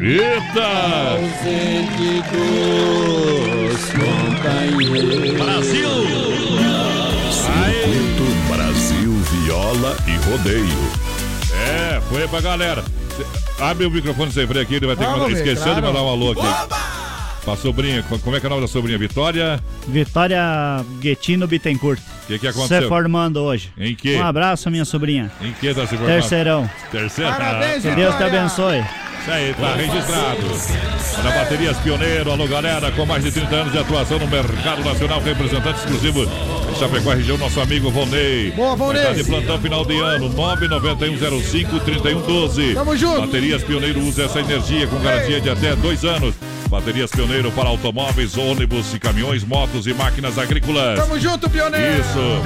Eita! 0.00 0.70
Ausente 1.12 2.22
dos 2.32 3.80
companheiros. 3.92 5.32
Brasil! 5.38 5.90
Circuito 7.30 8.24
Brasil 8.52 9.12
Viola 9.44 9.96
e 10.06 10.16
Rodeio. 10.30 10.90
É, 11.52 12.00
foi 12.08 12.26
pra 12.26 12.40
galera. 12.40 12.82
Abre 13.60 13.84
o 13.84 13.90
microfone 13.90 14.32
sem 14.32 14.46
freio 14.46 14.62
aqui, 14.64 14.76
ele 14.76 14.86
vai 14.86 14.96
ter 14.96 15.04
que 15.04 15.10
Vamos 15.10 15.26
mandar. 15.28 15.34
ver, 15.34 15.42
Esqueceu 15.46 15.74
de 15.74 15.80
claro. 15.82 15.94
mandar 15.94 16.02
um 16.02 16.08
alô 16.08 16.30
aqui. 16.32 16.40
Pra 17.50 17.56
sobrinha, 17.56 18.00
co- 18.08 18.16
como 18.20 18.36
é 18.36 18.40
que 18.40 18.46
é 18.46 18.48
o 18.48 18.50
nome 18.50 18.62
da 18.62 18.68
sobrinha? 18.68 18.96
Vitória? 18.96 19.58
Vitória 19.88 20.40
Guetino 21.00 21.48
Bittencourt. 21.48 21.98
O 21.98 22.26
que, 22.28 22.38
que 22.38 22.46
aconteceu? 22.46 22.82
Se 22.82 22.88
formando 22.88 23.38
hoje. 23.42 23.72
Em 23.76 23.92
quê? 23.96 24.14
Um 24.16 24.22
abraço, 24.24 24.70
minha 24.70 24.84
sobrinha. 24.84 25.32
Em 25.42 25.50
que 25.52 25.74
tá 25.74 25.80
se 25.84 25.96
formando? 25.96 26.12
Terceirão. 26.12 26.70
Terceiro? 26.92 27.32
Parabéns, 27.32 27.82
Que 27.82 27.90
Deus 27.90 28.14
te 28.16 28.22
abençoe. 28.22 28.78
Isso 28.78 29.30
aí, 29.32 29.52
tá 29.54 29.74
registrado. 29.74 30.38
Na 31.24 31.30
Baterias 31.32 31.76
Pioneiro, 31.78 32.30
alô 32.30 32.46
galera, 32.46 32.92
com 32.92 33.04
mais 33.04 33.24
de 33.24 33.32
30 33.32 33.52
anos 33.54 33.72
de 33.72 33.78
atuação 33.78 34.18
no 34.20 34.28
mercado 34.28 34.84
nacional, 34.84 35.20
representante 35.20 35.80
exclusivo 35.80 36.22
em 36.22 36.74
Chapecó 36.78 37.10
região, 37.12 37.36
nosso 37.36 37.60
amigo 37.60 37.90
Vonei. 37.90 38.52
Boa, 38.52 38.76
Vonei. 38.76 39.02
Estar 39.02 39.14
de 39.14 39.24
plantão 39.24 39.58
final 39.60 39.84
de 39.84 39.98
ano, 40.00 40.30
991053112. 40.30 42.74
Tamo 42.74 42.96
junto. 42.96 43.20
Baterias 43.22 43.62
Pioneiro 43.64 44.00
usa 44.00 44.24
essa 44.26 44.38
energia 44.40 44.86
com 44.86 44.98
garantia 45.00 45.40
de 45.40 45.50
até 45.50 45.74
dois 45.76 46.04
anos. 46.04 46.34
Baterias 46.70 47.10
Pioneiro 47.10 47.50
para 47.50 47.68
automóveis, 47.68 48.38
ônibus 48.38 48.94
e 48.94 48.98
caminhões, 49.00 49.42
motos 49.42 49.88
e 49.88 49.92
máquinas 49.92 50.38
agrícolas. 50.38 51.00
Tamo 51.00 51.18
junto, 51.18 51.50
pioneiro. 51.50 52.00
Isso. 52.00 52.40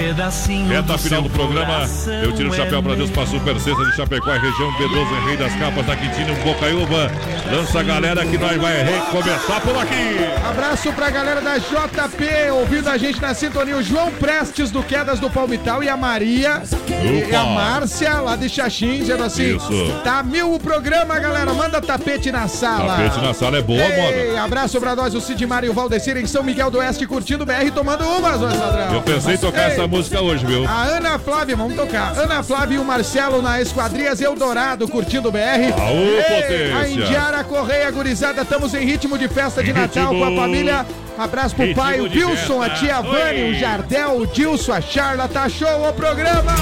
Reta 0.66 0.96
final 0.96 1.20
do 1.20 1.28
programa. 1.28 1.86
Eu 2.22 2.32
tiro 2.32 2.50
o 2.50 2.54
chapéu 2.54 2.82
pra 2.82 2.94
Deus 2.94 3.10
para 3.10 3.26
Super 3.26 3.60
Sexta 3.60 3.84
de 3.84 3.94
Chapecó, 3.94 4.34
e 4.34 4.38
região 4.38 4.72
B12, 4.72 5.22
em 5.22 5.26
Rei 5.26 5.36
das 5.36 5.54
Capas, 5.56 5.84
da 5.84 5.94
Quintino, 5.94 6.34
Bocaiúva. 6.42 7.12
Lança 7.52 7.80
a 7.80 7.82
galera 7.82 8.24
que 8.24 8.38
nós 8.38 8.56
vai 8.56 8.82
recomeçar 8.82 9.60
por 9.60 9.76
aqui. 9.76 10.16
Abraço 10.48 10.90
pra 10.94 11.10
galera 11.10 11.42
da 11.42 11.58
JP, 11.58 12.50
ouvindo 12.52 12.88
a 12.88 12.96
gente 12.96 13.20
na 13.20 13.34
sintonia. 13.34 13.76
O 13.76 13.82
João 13.82 14.10
Prestes 14.10 14.70
do 14.70 14.82
Quedas 14.82 15.20
do 15.20 15.28
Palmital 15.28 15.82
e 15.82 15.88
a 15.90 15.96
Maria 15.98 16.62
e 16.88 17.24
Opa. 17.24 17.38
a 17.38 17.44
Márcia 17.44 18.20
lá 18.20 18.36
de 18.36 18.48
Xaxim, 18.48 19.00
dizendo 19.00 19.22
assim: 19.22 19.56
Isso. 19.56 20.00
Tá 20.02 20.22
mil 20.22 20.54
o 20.54 20.58
programa, 20.58 21.18
galera. 21.18 21.52
Manda 21.52 21.78
tapete 21.82 22.32
na 22.32 22.48
sala. 22.48 22.96
Tapete 22.96 23.20
na 23.20 23.34
sala 23.34 23.58
é 23.58 23.62
boa, 23.62 23.78
moda. 23.78 24.13
Ei, 24.14 24.36
abraço 24.38 24.80
pra 24.80 24.94
nós, 24.94 25.14
o 25.14 25.20
Sidmar 25.20 25.64
e 25.64 25.68
o 25.68 25.72
Valdecir 25.72 26.16
em 26.16 26.26
São 26.26 26.42
Miguel 26.42 26.70
do 26.70 26.78
Oeste, 26.78 27.06
curtindo 27.06 27.42
o 27.42 27.46
BR, 27.46 27.70
tomando 27.74 28.04
umas, 28.04 28.40
padrão. 28.40 28.94
Eu 28.94 29.02
pensei 29.02 29.34
em 29.34 29.38
tocar 29.38 29.70
essa 29.70 29.86
música 29.86 30.20
hoje, 30.20 30.46
viu? 30.46 30.66
A 30.68 30.84
Ana 30.84 31.18
Flávia, 31.18 31.56
vamos 31.56 31.74
tocar. 31.74 32.16
Ana 32.18 32.42
Flávia 32.42 32.76
e 32.76 32.78
o 32.78 32.84
Marcelo 32.84 33.42
na 33.42 33.60
Esquadrias 33.60 34.20
Eldorado, 34.20 34.86
curtindo 34.88 35.28
o 35.28 35.32
BR. 35.32 35.72
Aô, 35.76 35.94
Ei, 35.94 36.22
potência. 36.22 36.76
A 36.78 36.88
Indiara 36.88 37.44
Correia, 37.44 37.90
gurizada, 37.90 38.42
estamos 38.42 38.72
em 38.74 38.84
ritmo 38.84 39.18
de 39.18 39.28
festa 39.28 39.62
de 39.62 39.72
Natal 39.72 40.14
com 40.14 40.24
a 40.24 40.34
família. 40.36 40.86
Abraço 41.18 41.54
pro 41.54 41.72
pai, 41.74 42.00
o 42.00 42.04
Wilson, 42.04 42.60
a 42.60 42.70
tia 42.70 43.00
Vani, 43.00 43.42
Oi. 43.42 43.52
o 43.52 43.54
Jardel, 43.54 44.20
o 44.20 44.26
Dilson, 44.26 44.72
a 44.72 44.80
Charla, 44.80 45.28
tá 45.28 45.48
show 45.48 45.88
o 45.88 45.92
programa. 45.92 46.52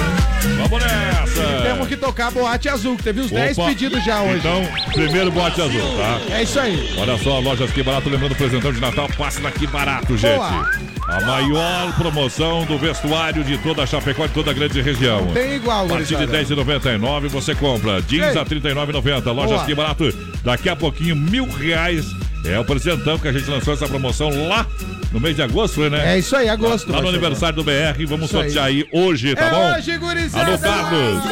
Vamos 0.59 0.83
nessa. 0.83 1.63
Temos 1.63 1.89
que 1.89 1.97
tocar 1.97 2.31
Boate 2.31 2.69
Azul, 2.69 2.97
que 2.97 3.03
teve 3.05 3.21
uns 3.23 3.31
10 3.31 3.57
Opa. 3.57 3.69
pedidos 3.69 4.05
já 4.05 4.21
hoje. 4.21 4.39
Então, 4.39 4.63
primeiro 4.93 5.31
bote 5.31 5.61
azul, 5.61 5.97
tá? 5.97 6.35
É 6.35 6.43
isso 6.43 6.59
aí. 6.61 6.95
Olha 6.99 7.17
só, 7.19 7.39
lojas 7.39 7.71
Que 7.71 7.83
Barato, 7.83 8.09
lembrando 8.11 8.33
o 8.33 8.37
presentão 8.37 8.73
de 8.73 8.81
Natal, 8.81 9.09
passa 9.17 9.41
na 9.41 9.51
Que 9.51 9.67
Barato, 9.67 10.17
gente. 10.17 10.35
Boa. 10.35 10.71
A 11.09 11.21
maior 11.23 11.95
promoção 11.97 12.65
do 12.65 12.79
vestuário 12.79 13.43
de 13.45 13.59
toda 13.59 13.83
a 13.83 13.87
Chapecó, 13.87 14.27
de 14.27 14.33
toda 14.33 14.51
a 14.51 14.55
grande 14.55 14.81
região. 14.81 15.27
Tem 15.33 15.55
igual, 15.57 15.87
A 15.87 15.89
partir 15.89 16.17
de 16.17 16.27
gurizada. 16.27 16.39
R$10,99 16.39 17.29
você 17.29 17.55
compra. 17.55 18.01
Jeans 18.03 18.35
Ei. 18.35 18.39
a 18.39 18.43
R$39,90. 18.43 19.25
Lojas 19.33 19.51
Boa. 19.51 19.65
Que 19.65 19.75
Barato, 19.75 20.13
daqui 20.45 20.69
a 20.69 20.77
pouquinho, 20.77 21.17
mil 21.17 21.49
reais. 21.51 22.05
É 22.45 22.59
o 22.59 22.65
presentão 22.65 23.19
que 23.19 23.29
a 23.29 23.33
gente 23.33 23.49
lançou 23.49 23.73
essa 23.73 23.87
promoção 23.87 24.49
lá 24.49 24.67
no 25.13 25.21
mês 25.21 25.37
de 25.37 25.43
agosto, 25.43 25.75
foi, 25.75 25.91
né? 25.91 26.15
É 26.15 26.19
isso 26.19 26.35
aí, 26.35 26.49
agosto. 26.49 26.91
Lá, 26.91 26.97
lá 26.97 27.03
no 27.03 27.09
aniversário 27.11 27.55
do 27.57 27.63
BR, 27.65 28.05
vamos 28.09 28.27
Isso 28.27 28.37
aí. 28.37 28.45
sortear 28.45 28.65
aí 28.67 28.87
hoje, 28.93 29.35
tá 29.35 29.45
É 29.47 29.51
bom? 29.51 29.75
hoje, 29.77 29.99
gurizada. 29.99 30.47
Alô, 30.51 30.59
Carlos. 30.59 31.25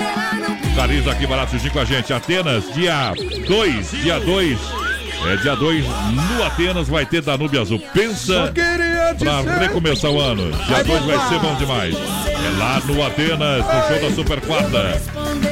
Carlos 0.76 1.08
aqui 1.08 1.26
barato 1.26 1.52
juntinho 1.52 1.72
com 1.72 1.80
a 1.80 1.84
gente. 1.84 2.12
Atenas, 2.12 2.72
dia 2.74 3.12
2, 3.46 3.90
dia 4.02 4.20
2. 4.20 4.58
É 5.26 5.36
dia 5.36 5.54
2, 5.54 5.84
no 5.84 6.44
Atenas 6.44 6.88
vai 6.88 7.04
ter 7.04 7.20
Danube 7.20 7.58
Azul. 7.58 7.78
Pensa 7.92 8.50
pra 9.18 9.58
recomeçar 9.58 10.10
o 10.10 10.20
ano. 10.20 10.50
Dia 10.52 10.76
Vai 10.76 10.84
2 10.84 11.04
vai 11.04 11.28
ser 11.28 11.38
bom 11.40 11.54
demais. 11.56 11.94
É 11.94 12.58
lá 12.58 12.80
no 12.86 13.04
Atenas, 13.04 13.64
no 13.64 13.88
show 13.98 14.08
da 14.08 14.14
Super 14.14 14.40
Quarta. 14.40 15.02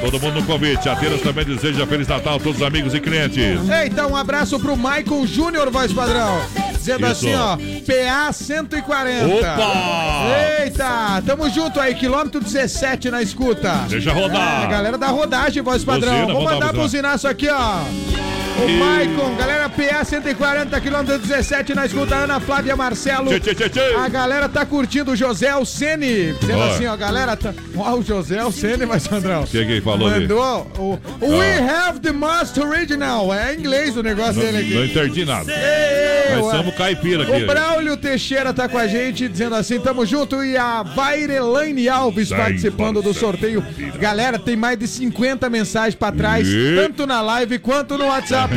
Todo 0.01 0.21
mundo 0.21 0.41
no 0.41 0.47
convite. 0.47 0.89
Atenas 0.89 1.21
também 1.21 1.45
deseja 1.45 1.87
Feliz 1.87 2.07
Natal 2.09 2.37
a 2.37 2.39
todos 2.39 2.61
os 2.61 2.67
amigos 2.67 2.95
e 2.95 3.01
clientes. 3.01 3.59
Eita, 3.69 4.07
um 4.07 4.17
abraço 4.17 4.59
pro 4.61 4.77
Maicon 4.77 5.27
Júnior, 5.27 5.71
voz 5.71 5.93
padrão. 5.93 6.41
Dizendo 6.73 7.07
Isso. 7.07 7.27
assim, 7.27 7.35
ó, 7.35 7.57
PA 7.57 8.33
140. 8.33 9.27
Opa! 9.27 10.63
Eita, 10.63 11.23
tamo 11.27 11.51
junto 11.51 11.81
aí, 11.81 11.95
quilômetro 11.95 12.41
17 12.41 13.11
na 13.11 13.21
escuta. 13.21 13.85
Deixa 13.89 14.13
rodar. 14.13 14.63
É, 14.63 14.65
a 14.65 14.69
galera 14.69 14.97
da 14.99 15.09
rodagem, 15.09 15.63
voz 15.63 15.85
padrão. 15.85 16.13
Buzina, 16.13 16.33
Vou 16.33 16.45
mandar 16.45 16.59
dar 16.59 16.67
buzina. 16.73 16.83
buzinar 16.83 17.15
isso 17.17 17.29
aqui, 17.29 17.49
ó. 17.51 18.28
O 18.65 18.69
Maicon, 18.79 19.37
galera 19.37 19.69
PA 19.69 20.05
140, 20.05 20.81
quilômetro 20.81 21.19
17 21.19 21.75
na 21.75 21.87
escuta, 21.87 22.17
Ana 22.17 22.41
Flávia 22.41 22.75
Marcelo. 22.75 23.39
Tchê, 23.39 23.55
tchê, 23.55 23.69
tchê. 23.69 23.81
A 23.97 24.09
galera 24.09 24.49
tá 24.49 24.67
curtindo 24.67 25.13
o 25.13 25.17
José 25.17 25.49
Alcene. 25.51 26.33
Dizendo 26.41 26.59
Ó. 26.59 26.71
assim, 26.71 26.87
ó, 26.87 26.97
galera, 26.97 27.37
tá... 27.37 27.55
Ó, 27.77 27.95
o 27.97 28.03
José 28.03 28.39
Alcene, 28.41 28.85
mas 28.85 29.05
Sandrão. 29.05 29.43
O 29.43 29.47
que 29.47 29.65
que 29.65 29.73
ele 29.73 29.81
falou 29.81 30.09
ali? 30.09 30.23
Mandou 30.27 30.67
o, 30.77 30.99
o 31.25 31.39
We 31.39 31.59
Have 31.59 32.01
the 32.01 32.11
Most 32.13 32.59
Original. 32.61 33.33
É 33.33 33.55
em 33.55 33.59
inglês 33.61 33.97
o 33.97 34.03
negócio 34.03 34.35
Não, 34.35 34.43
dele 34.43 34.59
aqui. 34.59 34.75
não 34.75 34.85
entendi 34.85 35.25
nada. 35.25 35.53
Ei, 35.53 36.37
Nós 36.37 36.51
somos 36.57 36.75
caipira 36.75 37.23
aqui. 37.23 37.45
O 37.45 37.47
Braulio 37.47 37.97
Teixeira 37.97 38.53
tá 38.53 38.69
com 38.69 38.77
a 38.79 38.89
gente, 38.89 39.29
dizendo 39.29 39.55
assim, 39.55 39.79
tamo 39.79 40.05
junto. 40.05 40.43
E 40.45 40.57
a 40.57 40.83
Vairelaine 40.83 41.89
Alves 41.89 42.29
Sai, 42.29 42.39
participando 42.39 43.01
do 43.03 43.15
sorteio. 43.15 43.65
Galera, 44.01 44.37
tem 44.39 44.57
mais 44.57 44.77
de 44.79 44.89
50 44.89 45.49
mensagens 45.49 45.95
pra 45.95 46.11
trás, 46.11 46.47
E? 46.49 46.75
tanto 46.77 47.07
na 47.07 47.21
live 47.21 47.59
quanto 47.61 47.97
no 47.97 48.07
WhatsApp. 48.07 48.48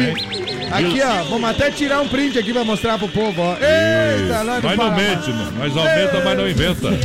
Aqui, 0.71 1.01
ó, 1.01 1.23
vamos 1.23 1.49
até 1.49 1.69
tirar 1.69 1.99
um 2.01 2.07
print 2.07 2.39
aqui 2.39 2.53
pra 2.53 2.63
mostrar 2.63 2.97
pro 2.97 3.09
povo, 3.09 3.41
ó. 3.41 3.53
Eita, 3.55 4.61
do 4.61 4.67
Mas 4.67 4.77
não 4.77 4.91
mente, 4.91 5.31
mas 5.57 5.75
aumenta, 5.77 6.21
mas 6.23 6.37
não 6.37 6.49
inventa. 6.49 6.87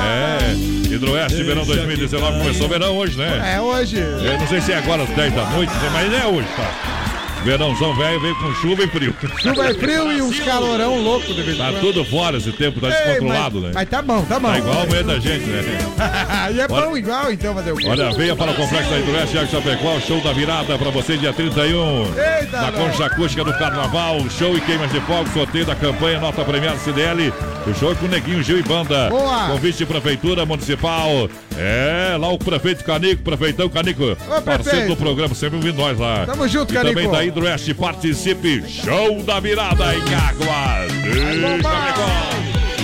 É, 0.00 0.94
Hidroeste, 0.94 1.42
verão 1.42 1.64
2019, 1.64 2.38
começou 2.38 2.66
o 2.66 2.68
verão 2.68 2.96
hoje, 2.96 3.16
né? 3.16 3.54
É 3.54 3.60
hoje. 3.60 3.96
Eu 3.98 4.38
não 4.38 4.46
sei 4.48 4.60
se 4.60 4.72
é 4.72 4.78
agora 4.78 5.02
às 5.02 5.08
10 5.10 5.34
da 5.34 5.44
noite, 5.50 5.72
mas 5.92 6.12
é 6.12 6.26
hoje, 6.26 6.48
tá? 6.56 6.99
Verãozão 7.44 7.94
velho 7.94 8.20
veio 8.20 8.36
com 8.36 8.52
chuva 8.54 8.82
e 8.82 8.86
frio. 8.86 9.14
Chuva 9.40 9.70
e 9.70 9.74
frio 9.74 10.12
e 10.12 10.20
uns 10.20 10.38
calorão 10.40 11.02
louco 11.02 11.32
de 11.32 11.42
vez 11.42 11.56
Tá 11.56 11.72
tudo 11.80 12.04
fora 12.04 12.36
esse 12.36 12.52
tempo, 12.52 12.80
tá 12.80 12.88
Ei, 12.88 12.92
descontrolado, 12.92 13.54
mas, 13.60 13.64
né? 13.64 13.70
Mas 13.74 13.88
tá 13.88 14.02
bom, 14.02 14.22
tá 14.24 14.38
bom. 14.38 14.48
Tá 14.48 14.58
igual 14.58 14.84
o 14.84 14.90
meio 14.90 15.04
da 15.04 15.18
gente, 15.18 15.46
né? 15.46 15.62
e 16.52 16.60
é 16.60 16.66
Olha- 16.68 16.68
bom 16.68 16.96
igual, 16.96 17.32
então, 17.32 17.54
fazer 17.54 17.72
o 17.72 17.76
quê? 17.76 17.88
Olha, 17.88 18.10
venha 18.12 18.36
para 18.36 18.50
o 18.50 18.54
Complexo 18.54 18.90
da 18.90 18.98
Hidroeste 18.98 19.32
Thiago 19.32 19.50
Chapecó, 19.50 20.00
show 20.00 20.20
da 20.20 20.32
virada 20.32 20.78
para 20.78 20.90
você 20.90 21.16
dia 21.16 21.32
31. 21.32 22.04
Eita, 22.40 22.60
na. 22.60 22.72
Concha 22.72 23.06
Acústica 23.06 23.44
do 23.44 23.52
Carnaval, 23.54 24.20
show 24.30 24.56
e 24.56 24.60
queimas 24.60 24.92
de 24.92 25.00
fogo, 25.00 25.28
sorteio 25.32 25.64
da 25.64 25.74
campanha 25.74 26.20
Nota 26.20 26.44
Premiada 26.44 26.78
CDL. 26.78 27.32
O 27.66 27.74
show 27.74 27.92
é 27.92 27.94
com 27.94 28.06
Neguinho 28.06 28.42
Gil 28.42 28.58
e 28.58 28.62
Banda. 28.62 29.08
Boa. 29.10 29.48
Convite 29.48 29.78
de 29.78 29.86
Prefeitura 29.86 30.44
Municipal. 30.46 31.28
É, 31.56 32.16
lá 32.18 32.28
o 32.32 32.38
prefeito 32.38 32.82
Canico, 32.84 33.22
prefeitão 33.22 33.68
Canico. 33.68 34.16
parceiro 34.16 34.62
prefeito. 34.62 34.88
do 34.88 34.96
programa, 34.96 35.34
sempre 35.34 35.56
ouvindo 35.56 35.76
nós 35.76 35.98
lá. 35.98 36.24
Tamo 36.24 36.48
junto, 36.48 36.72
e 36.72 36.76
também 36.76 36.94
Canico. 36.94 37.10
Hidroeste, 37.30 37.72
participe. 37.74 38.68
Show 38.68 39.22
da 39.22 39.38
virada 39.38 39.94
em 39.94 40.02
Águas. 40.14 40.90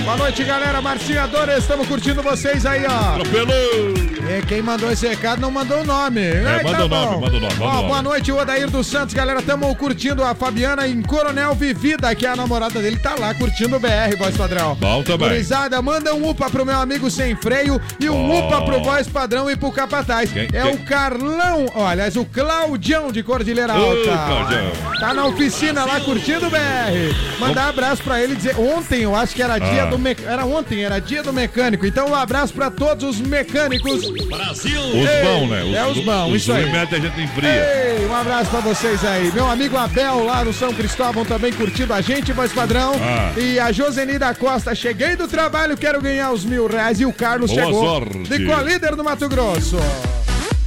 Boa 0.07 0.17
noite, 0.19 0.45
galera. 0.45 0.81
Marcinho 0.81 1.21
Adora, 1.21 1.59
estamos 1.59 1.87
curtindo 1.89 2.23
vocês 2.23 2.65
aí, 2.65 2.85
ó. 2.87 3.15
Atropelou. 3.17 4.07
É, 4.29 4.41
quem 4.47 4.63
mandou 4.63 4.91
esse 4.91 5.07
recado 5.07 5.41
não 5.41 5.51
mandou 5.51 5.81
o 5.81 5.85
nome. 5.85 6.21
É, 6.21 6.63
manda 6.63 6.85
o 6.85 6.89
nome, 6.89 7.21
manda 7.21 7.37
o 7.37 7.41
nome, 7.41 7.55
manda 7.55 7.65
Ó, 7.65 7.83
boa 7.83 8.03
noite, 8.03 8.31
Odair 8.33 8.69
dos 8.71 8.87
Santos, 8.87 9.15
galera. 9.15 9.43
Tamo 9.43 9.75
curtindo 9.77 10.23
a 10.25 10.33
Fabiana 10.35 10.87
em 10.87 11.03
Coronel 11.03 11.55
Vivida, 11.55 12.13
que 12.15 12.25
é 12.27 12.31
a 12.31 12.37
namorada 12.37 12.81
dele, 12.81 12.99
tá 12.99 13.15
lá 13.19 13.35
curtindo 13.35 13.77
o 13.77 13.81
BR, 13.81 14.17
voz 14.19 14.37
padrão. 14.37 14.77
Bom 14.77 15.03
também. 15.03 15.29
Gurizada, 15.29 15.81
manda 15.83 16.15
um 16.15 16.29
upa 16.29 16.49
pro 16.51 16.65
meu 16.65 16.79
amigo 16.79 17.11
sem 17.11 17.35
freio 17.37 17.81
e 18.01 18.09
um 18.09 18.31
Ó. 18.31 18.39
upa 18.47 18.63
pro 18.63 18.83
voz 18.83 19.09
padrão 19.09 19.51
e 19.51 19.57
pro 19.57 19.71
capataz. 19.73 20.31
Quem- 20.33 20.45
é 20.53 20.63
quem- 20.63 20.73
o 20.75 20.79
Carlão, 20.85 21.67
ó, 21.75 21.87
aliás, 21.87 22.17
o 22.17 22.25
Claudião 22.25 23.11
de 23.13 23.23
Cordilheira 23.25 23.75
Ô, 23.75 23.85
Alta. 23.91 24.25
Claudião. 24.27 24.73
Tá 25.01 25.13
na 25.15 25.25
oficina 25.27 25.85
lá 25.85 26.01
curtindo 26.01 26.47
o 26.47 26.51
BR. 26.51 27.15
Mandar 27.41 27.69
abraço 27.69 28.03
pra 28.03 28.21
ele 28.23 28.33
e 28.35 28.37
dizer, 28.37 28.57
ontem 28.59 29.03
eu 29.03 29.15
acho 29.17 29.35
que 29.35 29.43
era 29.43 29.59
dia 29.59 29.85
Ah. 29.85 29.87
do 29.87 29.96
mecânico. 29.99 30.33
Era 30.33 30.45
ontem, 30.45 30.85
era 30.85 30.99
dia 30.99 31.23
do 31.23 31.33
mecânico. 31.33 31.87
Então 31.87 32.09
um 32.09 32.15
abraço 32.15 32.53
pra 32.53 32.71
todos 32.71 33.05
os 33.05 33.21
mecânicos. 33.21 34.11
Brasil! 34.27 34.81
Os 34.81 34.95
Ei, 34.95 35.25
bons, 35.25 35.49
né? 35.49 35.73
é 35.77 35.87
os 35.87 35.99
bons, 36.05 36.35
isso 36.35 36.53
aí. 36.53 36.65
Os 36.65 36.73
metem 36.73 36.99
a 36.99 37.03
gente 37.03 37.21
em. 37.21 37.29
Ei, 37.45 38.07
um 38.07 38.15
abraço 38.15 38.51
pra 38.51 38.61
vocês 38.61 39.05
aí. 39.05 39.31
Meu 39.33 39.49
amigo 39.49 39.77
Abel 39.77 40.25
lá 40.25 40.45
no 40.45 40.53
São 40.53 40.73
Cristóvão 40.73 41.25
também 41.25 41.53
curtindo 41.53 41.93
a 41.93 42.01
gente, 42.01 42.33
voz 42.33 42.53
padrão. 42.53 42.95
Ah. 43.01 43.33
E 43.39 43.59
a 43.59 43.73
Joseni 43.73 44.19
da 44.19 44.35
Costa, 44.35 44.75
cheguei 44.75 45.17
do 45.17 45.29
trabalho, 45.29 45.77
quero 45.77 46.01
ganhar 46.01 46.33
os 46.33 46.45
mil 46.45 46.67
reais. 46.67 47.01
E 47.01 47.07
o 47.07 47.13
Carlos 47.13 47.51
Boa 47.51 47.65
chegou 47.65 47.85
sorte. 47.85 48.19
de 48.29 48.39
líder 48.39 48.97
do 48.97 49.05
Mato 49.05 49.29
Grosso. 49.29 49.77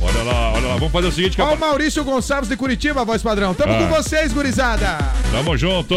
Olha 0.02 0.24
lá, 0.24 0.54
olha 0.54 0.68
lá. 0.70 0.74
Vamos 0.76 0.92
fazer 0.94 1.08
o 1.08 1.12
seguinte, 1.12 1.42
Ó, 1.42 1.46
capa- 1.46 1.56
o 1.58 1.60
Maurício 1.60 2.04
Gonçalves 2.06 2.48
de 2.50 2.56
Curitiba, 2.56 3.04
voz 3.04 3.22
padrão. 3.22 3.54
Tamo 3.54 3.74
Ah. 3.74 3.78
com 3.80 3.88
vocês, 3.88 4.32
gurizada. 4.32 4.98
Tamo 5.32 5.58
junto. 5.58 5.94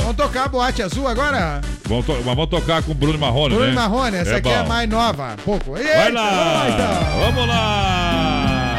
Vamos 0.00 0.16
tocar 0.16 0.44
a 0.44 0.48
boate 0.48 0.80
azul 0.82 1.08
agora? 1.08 1.60
Vamos, 1.88 2.06
to- 2.06 2.12
mas 2.24 2.24
vamos 2.36 2.46
tocar 2.48 2.82
com 2.84 2.92
o 2.92 2.94
Bruno 2.94 3.18
Marrone, 3.18 3.54
Bruno 3.54 3.66
né? 3.70 3.74
Marrone, 3.74 4.16
essa 4.16 4.36
aqui 4.36 4.48
é 4.48 4.62
bom. 4.62 4.68
mais 4.68 4.88
nova. 4.88 5.34
Pouco. 5.44 5.76
Eita, 5.76 5.92
Vai 5.92 6.12
vamos 6.12 6.14
lá, 6.14 6.66
então. 6.68 6.86
lá! 6.86 7.26
Vamos 7.26 7.48
lá! 7.48 8.76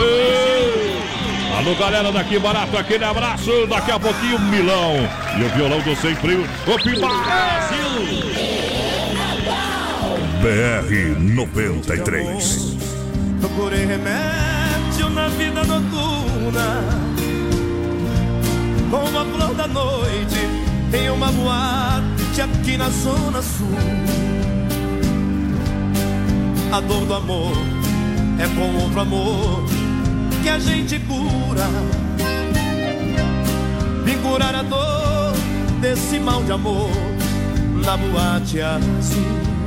Ei! 0.00 0.98
Alô, 1.58 1.74
galera 1.76 2.12
daqui 2.12 2.38
barato, 2.40 2.76
aquele 2.76 3.04
abraço. 3.04 3.66
Daqui 3.68 3.90
a 3.92 3.98
pouquinho, 4.00 4.38
Milão. 4.40 4.94
E 5.38 5.44
o 5.44 5.48
violão 5.50 5.80
do 5.80 5.94
Sem 5.96 6.14
Frio. 6.16 6.44
O 6.66 6.76
Brasil! 6.76 8.18
BR 10.40 11.18
93. 11.20 12.77
Procurei 13.40 13.86
remédio 13.86 15.10
na 15.10 15.28
vida 15.28 15.64
noturna. 15.64 17.08
Com 18.90 19.18
a 19.18 19.24
flor 19.24 19.54
da 19.54 19.66
noite 19.66 20.38
Em 20.92 21.10
uma 21.10 21.30
boate 21.30 22.40
aqui 22.40 22.76
na 22.76 22.88
zona 22.88 23.42
sul. 23.42 23.68
A 26.72 26.80
dor 26.80 27.04
do 27.06 27.14
amor 27.14 27.52
É 28.38 28.46
com 28.54 28.82
outro 28.82 29.00
amor 29.00 29.64
Que 30.42 30.48
a 30.48 30.58
gente 30.58 30.98
cura. 31.00 31.66
Vim 34.04 34.18
curar 34.18 34.54
a 34.54 34.62
dor 34.62 35.32
Desse 35.80 36.18
mal 36.18 36.42
de 36.42 36.52
amor 36.52 36.90
Na 37.84 37.96
boate 37.96 38.60
azul. 38.60 39.58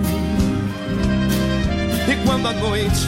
E 2.07 2.25
quando 2.25 2.47
a 2.47 2.53
noite 2.53 3.07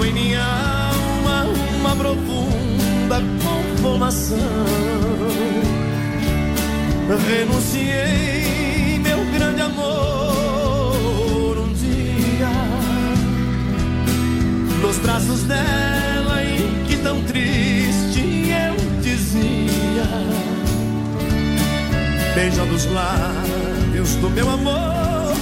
Trago 0.00 0.04
em 0.04 0.12
minha 0.14 0.42
alma 0.42 1.44
uma 1.78 1.94
profunda 1.94 3.20
conformação. 3.44 4.38
Renunciei 7.28 8.98
meu 8.98 9.22
grande 9.32 9.60
amor 9.60 11.58
um 11.58 11.72
dia 11.74 12.48
nos 14.80 14.96
braços 14.98 15.42
dela 15.42 16.44
em 16.44 16.84
que 16.86 16.96
tão 16.98 17.22
triste 17.24 18.48
eu 18.48 18.76
dizia 19.02 20.06
beijando 22.34 22.74
os 22.74 22.86
lábios 22.86 24.14
do 24.16 24.30
meu 24.30 24.48
amor 24.48 25.34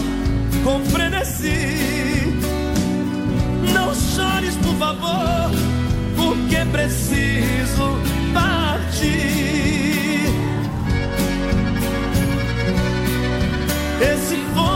com 0.64 0.85
frenesi. 0.86 1.97
Favor, 4.78 5.50
porque 6.16 6.64
preciso 6.70 7.98
partir. 8.32 9.09
Esse 14.00 14.36
foi 14.55 14.68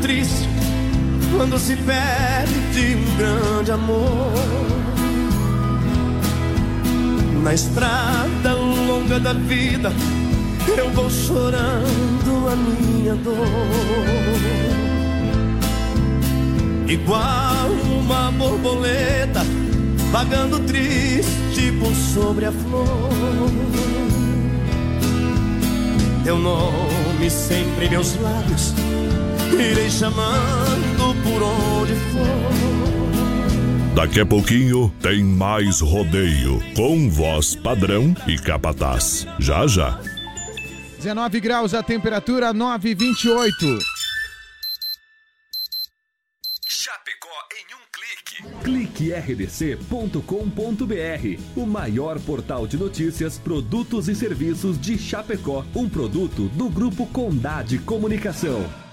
triste, 0.00 0.48
quando 1.36 1.58
se 1.58 1.76
perde 1.76 2.96
um 2.96 3.16
grande 3.16 3.72
amor. 3.72 4.32
Na 7.42 7.54
estrada 7.54 8.54
longa 8.54 9.18
da 9.20 9.32
vida, 9.32 9.92
eu 10.76 10.90
vou 10.90 11.08
chorando 11.10 12.48
a 12.48 12.56
minha 12.56 13.14
dor. 13.14 13.36
Igual 16.86 17.70
uma 18.00 18.32
borboleta, 18.32 19.44
vagando 20.10 20.58
triste 20.60 21.72
por 21.78 21.94
sobre 21.94 22.46
a 22.46 22.52
flor. 22.52 22.86
Teu 26.24 26.38
nome 26.38 27.30
sempre 27.30 27.86
em 27.86 27.90
meus 27.90 28.14
lábios, 28.20 28.74
irei 29.60 29.90
chamando 29.90 31.14
por 31.22 31.42
onde 31.42 31.94
for. 32.12 32.58
Daqui 33.94 34.20
a 34.20 34.26
pouquinho 34.26 34.94
tem 35.02 35.24
mais 35.24 35.80
rodeio 35.80 36.62
com 36.76 37.10
voz 37.10 37.56
padrão 37.56 38.14
e 38.28 38.38
capataz. 38.38 39.26
Já 39.40 39.66
já. 39.66 40.00
19 40.98 41.40
graus 41.40 41.74
a 41.74 41.82
temperatura, 41.82 42.54
9,28. 42.54 43.78
Clique 48.62 49.12
rdc.com.br, 49.12 50.20
o 51.56 51.66
maior 51.66 52.20
portal 52.20 52.66
de 52.66 52.76
notícias, 52.76 53.38
produtos 53.38 54.08
e 54.08 54.14
serviços 54.14 54.80
de 54.80 54.96
Chapecó, 54.98 55.64
um 55.74 55.88
produto 55.88 56.48
do 56.50 56.68
grupo 56.68 57.06
Condade 57.06 57.78
Comunicação. 57.78 58.87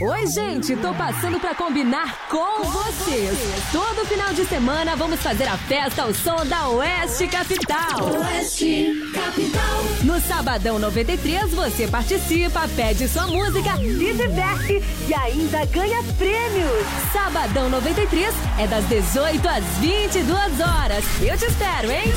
Oi, 0.00 0.26
gente, 0.26 0.74
tô 0.76 0.92
passando 0.92 1.38
pra 1.38 1.54
combinar 1.54 2.26
com 2.28 2.64
vocês. 2.64 3.38
Todo 3.70 4.04
final 4.06 4.34
de 4.34 4.44
semana 4.44 4.96
vamos 4.96 5.20
fazer 5.20 5.44
a 5.44 5.56
festa 5.56 6.02
ao 6.02 6.12
som 6.12 6.44
da 6.46 6.68
Oeste 6.68 7.28
Capital. 7.28 8.10
Oeste 8.12 8.92
Capital. 9.14 9.84
No 10.02 10.20
Sabadão 10.20 10.80
93, 10.80 11.54
você 11.54 11.86
participa, 11.86 12.68
pede 12.74 13.06
sua 13.06 13.28
música, 13.28 13.76
se 13.76 14.12
diverte 14.14 14.82
e 15.08 15.14
ainda 15.14 15.64
ganha 15.66 16.02
prêmios. 16.18 16.86
Sabadão 17.12 17.70
93 17.70 18.34
é 18.58 18.66
das 18.66 18.84
18 18.88 19.48
às 19.48 19.64
22 19.78 20.60
horas. 20.60 21.04
Eu 21.22 21.38
te 21.38 21.44
espero, 21.44 21.90
hein? 21.92 22.12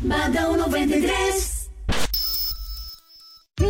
Sabadão 0.00 0.56
93. 0.56 1.51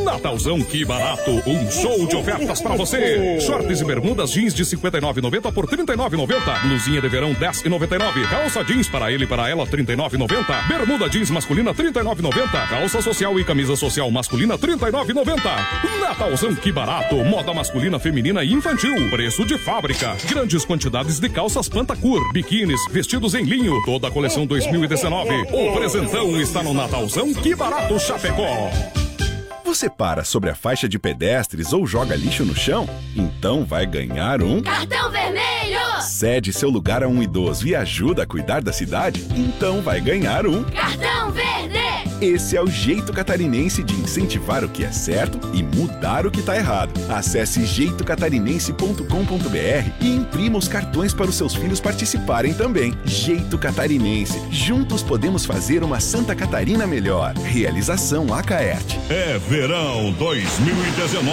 Natalzão, 0.05 0.61
que 0.63 0.85
barato! 0.85 1.31
Um 1.47 1.71
show 1.71 2.07
de 2.07 2.17
ofertas 2.17 2.61
pra 2.61 2.75
você! 2.75 3.39
Shorts 3.41 3.81
e 3.81 3.85
bermudas 3.85 4.31
jeans 4.31 4.55
de 4.55 4.65
59,90 4.65 5.53
por 5.53 5.67
39,90. 5.67 6.63
Blusinha 6.63 7.01
de 7.01 7.09
verão 7.09 7.35
10,99. 7.35 8.29
Calça 8.29 8.65
jeans 8.65 8.89
para 8.89 9.13
ele 9.13 9.25
e 9.25 9.27
para 9.27 9.49
ela 9.51 9.67
39,90. 9.67 10.69
Bermuda 10.69 11.09
jeans 11.09 11.31
masculina 11.31 11.75
39,90. 11.75 12.69
Calça 12.69 13.03
social 13.03 13.39
e 13.39 13.45
camisa 13.45 13.77
social 13.77 14.11
masculina 14.11 14.59
39,90. 14.59 16.01
Natalzão, 16.01 16.55
que 16.55 16.73
barato! 16.73 17.17
Moda 17.17 17.53
masculina, 17.53 17.99
feminina 17.99 18.43
e 18.43 18.53
infantil. 18.53 19.11
Preço 19.11 19.45
de 19.45 19.59
fábrica. 19.59 20.17
Grandes 20.29 20.65
quantidades 20.65 21.21
de 21.21 21.29
calças 21.29 21.69
Pantacur, 21.69 22.21
biquínis, 22.33 22.81
vestidos 22.91 23.35
em 23.35 23.45
linho. 23.45 23.75
Toda 23.85 24.09
a 24.09 24.11
coleção 24.11 24.47
2019. 24.47 25.31
O 25.53 25.73
presentão 25.75 26.41
está 26.41 26.63
no 26.63 26.73
Natalzão, 26.73 27.33
que 27.35 27.55
barato 27.55 27.99
Chapecó. 27.99 28.71
Você 29.73 29.89
para 29.89 30.23
sobre 30.23 30.51
a 30.51 30.55
faixa 30.55 30.87
de 30.87 30.99
pedestres 30.99 31.73
ou 31.73 31.87
joga 31.87 32.15
lixo 32.15 32.45
no 32.45 32.55
chão? 32.55 32.87
Então 33.17 33.65
vai 33.65 33.87
ganhar 33.87 34.43
um. 34.43 34.61
Cartão 34.61 35.11
Vermelho! 35.11 36.03
Cede 36.03 36.53
seu 36.53 36.69
lugar 36.69 37.03
a 37.03 37.09
um 37.09 37.23
idoso 37.23 37.67
e 37.67 37.75
ajuda 37.75 38.25
a 38.25 38.27
cuidar 38.27 38.61
da 38.61 38.71
cidade? 38.71 39.27
Então 39.35 39.81
vai 39.81 39.99
ganhar 39.99 40.47
um. 40.47 40.63
Cartão! 40.65 41.12
Esse 42.23 42.57
é 42.57 42.63
o 42.63 42.69
jeito 42.69 43.13
catarinense 43.13 43.83
de 43.83 43.95
incentivar 43.95 44.63
o 44.63 44.69
que 44.69 44.85
é 44.85 44.93
certo 44.93 45.41
e 45.53 45.61
mudar 45.61 46.25
o 46.25 46.31
que 46.31 46.39
está 46.39 46.57
errado. 46.57 46.93
Acesse 47.11 47.67
jeitocatarinense.com.br 47.67 49.91
e 50.01 50.15
imprima 50.15 50.57
os 50.57 50.69
cartões 50.69 51.13
para 51.13 51.29
os 51.29 51.35
seus 51.35 51.53
filhos 51.53 51.81
participarem 51.81 52.55
também. 52.55 52.95
Jeito 53.05 53.59
Catarinense. 53.59 54.41
Juntos 54.53 55.03
podemos 55.03 55.45
fazer 55.45 55.83
uma 55.83 55.99
Santa 55.99 56.33
Catarina 56.33 56.87
melhor. 56.87 57.35
Realização 57.35 58.33
Acaerte. 58.33 59.01
É 59.11 59.37
verão 59.39 60.13
2019 60.13 61.27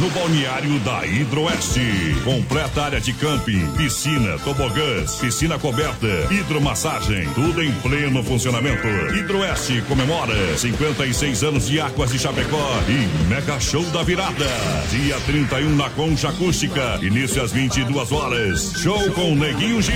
no 0.00 0.10
balneário 0.10 0.78
da 0.80 1.06
Hidroeste. 1.06 1.80
Completa 2.24 2.82
área 2.82 3.00
de 3.00 3.14
camping, 3.14 3.66
piscina, 3.78 4.38
tobogãs, 4.40 5.14
piscina 5.14 5.58
coberta, 5.58 6.06
hidromassagem, 6.30 7.26
tudo 7.34 7.62
em 7.62 7.72
pleno 7.76 8.22
funcionamento. 8.22 8.86
Hidroeste 9.14 9.80
comemora 9.88 10.25
56 10.56 11.42
anos 11.44 11.66
de 11.66 11.80
Águas 11.80 12.10
de 12.10 12.18
Chapecó 12.18 12.80
e 12.88 13.28
Mega 13.28 13.58
Show 13.60 13.84
da 13.90 14.02
Virada. 14.02 14.46
Dia 14.90 15.16
31 15.20 15.76
na 15.76 15.90
Concha 15.90 16.28
Acústica, 16.28 16.98
início 17.02 17.42
às 17.42 17.52
22 17.52 18.12
horas. 18.12 18.72
Show 18.78 19.10
com 19.12 19.34
Neguinho 19.34 19.80
Gil. 19.82 19.94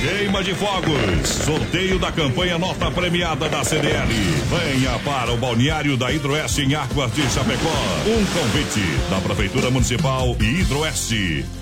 Queima 0.00 0.42
de 0.42 0.54
fogos. 0.54 1.28
Sorteio 1.44 1.98
da 1.98 2.10
campanha 2.12 2.58
Nota 2.58 2.90
Premiada 2.90 3.48
da 3.48 3.64
CDL. 3.64 4.08
Venha 4.08 4.98
para 5.00 5.32
o 5.32 5.36
balneário 5.36 5.96
da 5.96 6.12
Hidroeste 6.12 6.62
em 6.62 6.74
Águas 6.74 7.12
de 7.12 7.22
Chapecó. 7.30 7.68
Um 8.06 8.24
convite 8.24 8.80
da 9.10 9.20
Prefeitura 9.20 9.70
Municipal 9.70 10.36
e 10.40 10.60
Hidroeste. 10.60 11.61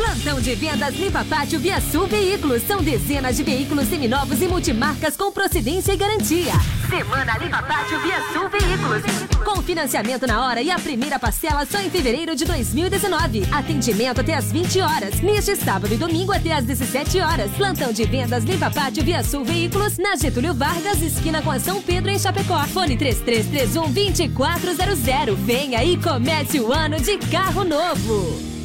Plantão 0.00 0.40
de 0.40 0.54
vendas 0.54 0.94
Limpa 0.94 1.22
Pátio 1.26 1.60
Via 1.60 1.78
Sul 1.78 2.06
Veículos. 2.06 2.62
São 2.62 2.82
dezenas 2.82 3.36
de 3.36 3.42
veículos 3.42 3.86
seminovos 3.86 4.40
e 4.40 4.48
multimarcas 4.48 5.14
com 5.14 5.30
procedência 5.30 5.92
e 5.92 5.96
garantia. 5.96 6.54
Semana 6.88 7.36
Limpa 7.36 7.62
Pátio 7.62 8.00
Via 8.00 8.18
Sul 8.32 8.48
Veículos. 8.48 9.02
Com 9.44 9.62
financiamento 9.62 10.26
na 10.26 10.46
hora 10.46 10.62
e 10.62 10.70
a 10.70 10.78
primeira 10.78 11.18
parcela 11.18 11.66
só 11.66 11.78
em 11.80 11.90
fevereiro 11.90 12.34
de 12.34 12.46
2019. 12.46 13.46
Atendimento 13.52 14.22
até 14.22 14.34
às 14.34 14.50
20 14.50 14.80
horas. 14.80 15.20
Neste 15.20 15.54
sábado 15.54 15.92
e 15.92 15.98
domingo 15.98 16.32
até 16.32 16.54
às 16.54 16.64
17 16.64 17.20
horas. 17.20 17.50
Plantão 17.50 17.92
de 17.92 18.06
vendas 18.06 18.42
Limpa 18.44 18.70
Pátio 18.70 19.04
Via 19.04 19.22
Sul 19.22 19.44
Veículos 19.44 19.98
na 19.98 20.16
Getúlio 20.16 20.54
Vargas, 20.54 21.02
esquina 21.02 21.42
com 21.42 21.50
a 21.50 21.60
São 21.60 21.82
Pedro 21.82 22.10
em 22.10 22.18
Chapecó. 22.18 22.58
Fone 22.68 22.96
3331 22.96 23.92
2400. 23.92 25.38
Venha 25.40 25.84
e 25.84 25.98
comece 25.98 26.58
o 26.58 26.72
ano 26.72 26.98
de 26.98 27.18
carro 27.18 27.64
novo. 27.64 28.59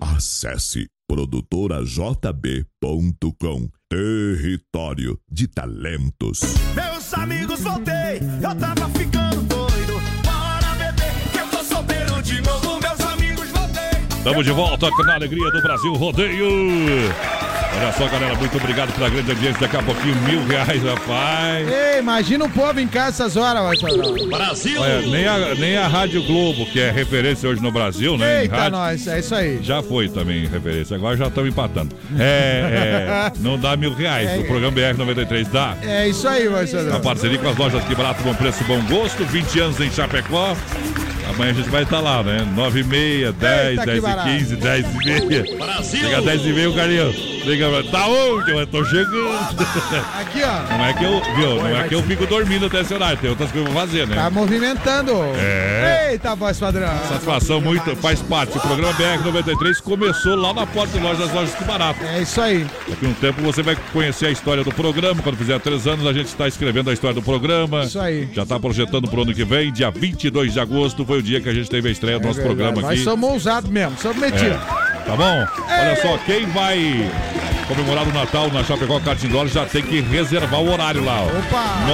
Acesse 0.00 0.88
produtorajb.com 1.08 3.68
Território 3.88 5.16
de 5.30 5.46
talentos. 5.46 6.40
Meus 6.74 7.14
amigos, 7.14 7.60
voltei, 7.60 8.20
eu 8.42 8.52
tava 8.56 8.88
ficando 8.90 9.40
doido. 9.42 9.92
Bora 10.24 10.74
beber, 10.76 11.12
que 11.32 11.38
eu 11.38 11.46
tô 11.48 11.62
solteiro 11.64 12.20
de 12.22 12.40
novo. 12.42 12.80
Meus 12.80 13.00
amigos, 13.00 13.48
voltei. 13.50 14.00
Estamos 14.18 14.44
de 14.44 14.50
volta 14.52 14.90
na 15.04 15.14
alegria 15.14 15.48
do 15.50 15.62
Brasil 15.62 15.94
Rodeio. 15.94 16.46
Olha 17.78 17.92
só, 17.92 18.08
galera, 18.08 18.34
muito 18.36 18.56
obrigado 18.56 18.92
pela 18.94 19.10
grande 19.10 19.30
audiência. 19.30 19.60
Daqui 19.60 19.76
a 19.76 19.82
pouquinho, 19.82 20.16
mil 20.22 20.44
reais, 20.46 20.82
rapaz. 20.82 21.68
Ei, 21.68 21.98
imagina 21.98 22.44
o 22.46 22.50
povo 22.50 22.80
em 22.80 22.86
casa 22.86 23.24
essas 23.24 23.36
horas, 23.36 23.62
vai 23.62 24.28
Brasil! 24.28 24.80
Olha, 24.80 25.02
nem 25.02 25.26
a, 25.26 25.54
nem 25.54 25.76
a 25.76 25.86
Rádio 25.86 26.22
Globo, 26.22 26.64
que 26.66 26.80
é 26.80 26.90
referência 26.90 27.48
hoje 27.48 27.62
no 27.62 27.70
Brasil, 27.70 28.16
né? 28.16 28.42
Eita, 28.42 28.56
rádio, 28.56 28.78
nós, 28.78 29.06
é 29.06 29.18
isso 29.18 29.34
aí. 29.34 29.62
Já 29.62 29.82
foi 29.82 30.08
também 30.08 30.46
referência, 30.46 30.96
agora 30.96 31.16
já 31.16 31.26
estamos 31.26 31.50
empatando. 31.50 31.94
É, 32.18 33.30
é, 33.30 33.32
não 33.40 33.58
dá 33.58 33.76
mil 33.76 33.92
reais. 33.94 34.28
É. 34.28 34.38
O 34.38 34.44
programa 34.46 34.76
BR-93 34.76 35.48
dá. 35.50 35.76
É 35.82 36.08
isso 36.08 36.26
aí, 36.26 36.48
Marcelo. 36.48 36.94
A 36.94 37.00
parceria 37.00 37.38
com 37.38 37.48
as 37.48 37.56
lojas 37.56 37.84
que 37.84 37.94
barato, 37.94 38.22
bom 38.22 38.34
preço, 38.34 38.64
bom 38.64 38.80
gosto. 38.84 39.24
20 39.24 39.60
anos 39.60 39.80
em 39.80 39.90
Chapecó. 39.90 40.56
Amanhã 41.28 41.50
a 41.50 41.54
gente 41.54 41.68
vai 41.68 41.82
estar 41.82 42.00
lá, 42.00 42.22
né? 42.22 42.46
9 42.54 42.80
e 42.80 42.84
meia, 42.84 43.32
10, 43.32 43.68
Eita, 43.68 43.80
que 43.80 43.86
10 43.86 43.98
e 43.98 44.00
barato. 44.00 44.28
15, 44.28 44.56
10 44.56 44.86
e 44.86 45.26
meia. 45.26 45.56
Brasil! 45.58 46.00
Chega 46.00 46.22
10 46.22 46.46
e 46.46 46.52
meia, 46.52 46.70
o 46.70 46.74
carinho. 46.74 47.35
Liga 47.46 47.68
pra 47.70 47.82
tá 47.84 48.08
onde? 48.08 48.50
Eu 48.50 48.66
tô 48.66 48.84
chegando. 48.84 49.38
Aqui, 50.18 50.42
ó. 50.42 50.76
Não 50.76 50.84
é 50.84 50.92
que 50.92 51.04
eu, 51.04 51.22
viu? 51.36 51.54
Não 51.62 51.80
é 51.80 51.88
que 51.88 51.94
eu 51.94 52.02
fico 52.02 52.26
dormindo 52.26 52.66
até 52.66 52.80
esse 52.80 52.92
horário. 52.92 53.16
Tem 53.18 53.30
outras 53.30 53.52
coisas 53.52 53.70
pra 53.70 53.80
fazer, 53.82 54.06
né? 54.06 54.16
Tá 54.16 54.28
movimentando. 54.30 55.12
É. 55.36 56.08
Eita, 56.12 56.34
voz 56.34 56.58
padrão. 56.58 56.88
Satisfação 57.08 57.60
muito, 57.60 57.94
faz 57.96 58.20
parte. 58.22 58.58
O 58.58 58.60
programa 58.60 58.92
BR-93 58.94 59.80
começou 59.82 60.34
lá 60.34 60.52
na 60.52 60.66
porta 60.66 60.98
de 60.98 61.04
loja 61.04 61.24
das 61.24 61.32
lojas 61.32 61.54
que 61.54 61.64
barato. 61.64 62.00
É 62.04 62.22
isso 62.22 62.40
aí. 62.40 62.66
Daqui 62.88 63.06
um 63.06 63.14
tempo 63.14 63.40
você 63.42 63.62
vai 63.62 63.76
conhecer 63.92 64.26
a 64.26 64.30
história 64.30 64.64
do 64.64 64.72
programa. 64.72 65.22
Quando 65.22 65.36
fizer 65.36 65.60
três 65.60 65.86
anos, 65.86 66.04
a 66.06 66.12
gente 66.12 66.26
está 66.26 66.48
escrevendo 66.48 66.90
a 66.90 66.92
história 66.92 67.14
do 67.14 67.22
programa. 67.22 67.84
Isso 67.84 68.00
aí. 68.00 68.28
Já 68.32 68.42
está 68.42 68.58
projetando 68.58 69.08
pro 69.08 69.22
ano 69.22 69.32
que 69.32 69.44
vem. 69.44 69.72
Dia 69.72 69.90
22 69.90 70.52
de 70.52 70.58
agosto 70.60 71.04
foi 71.04 71.18
o 71.18 71.22
dia 71.22 71.40
que 71.40 71.48
a 71.48 71.54
gente 71.54 71.70
teve 71.70 71.88
a 71.88 71.92
estreia 71.92 72.18
do 72.18 72.26
nosso 72.26 72.40
É 72.40 72.42
verdade. 72.42 72.56
programa 72.72 72.82
Nós 72.82 72.94
aqui. 72.98 73.04
somos 73.04 73.30
ousados 73.30 73.70
mesmo, 73.70 73.96
somos 73.98 74.16
metidos. 74.18 74.56
É. 74.56 74.86
Tá 75.06 75.14
bom? 75.14 75.46
Olha 75.68 76.02
só, 76.02 76.18
quem 76.26 76.46
vai 76.46 77.08
comemorar 77.66 78.06
o 78.06 78.12
Natal 78.12 78.50
na 78.50 78.62
Chapecó 78.64 79.00
Karting 79.00 79.28
Dollar 79.28 79.48
já 79.48 79.66
tem 79.66 79.82
que 79.82 80.00
reservar 80.00 80.60
o 80.60 80.72
horário 80.72 81.04
lá. 81.04 81.22
Ó. 81.22 81.26
Opa! 81.26 81.86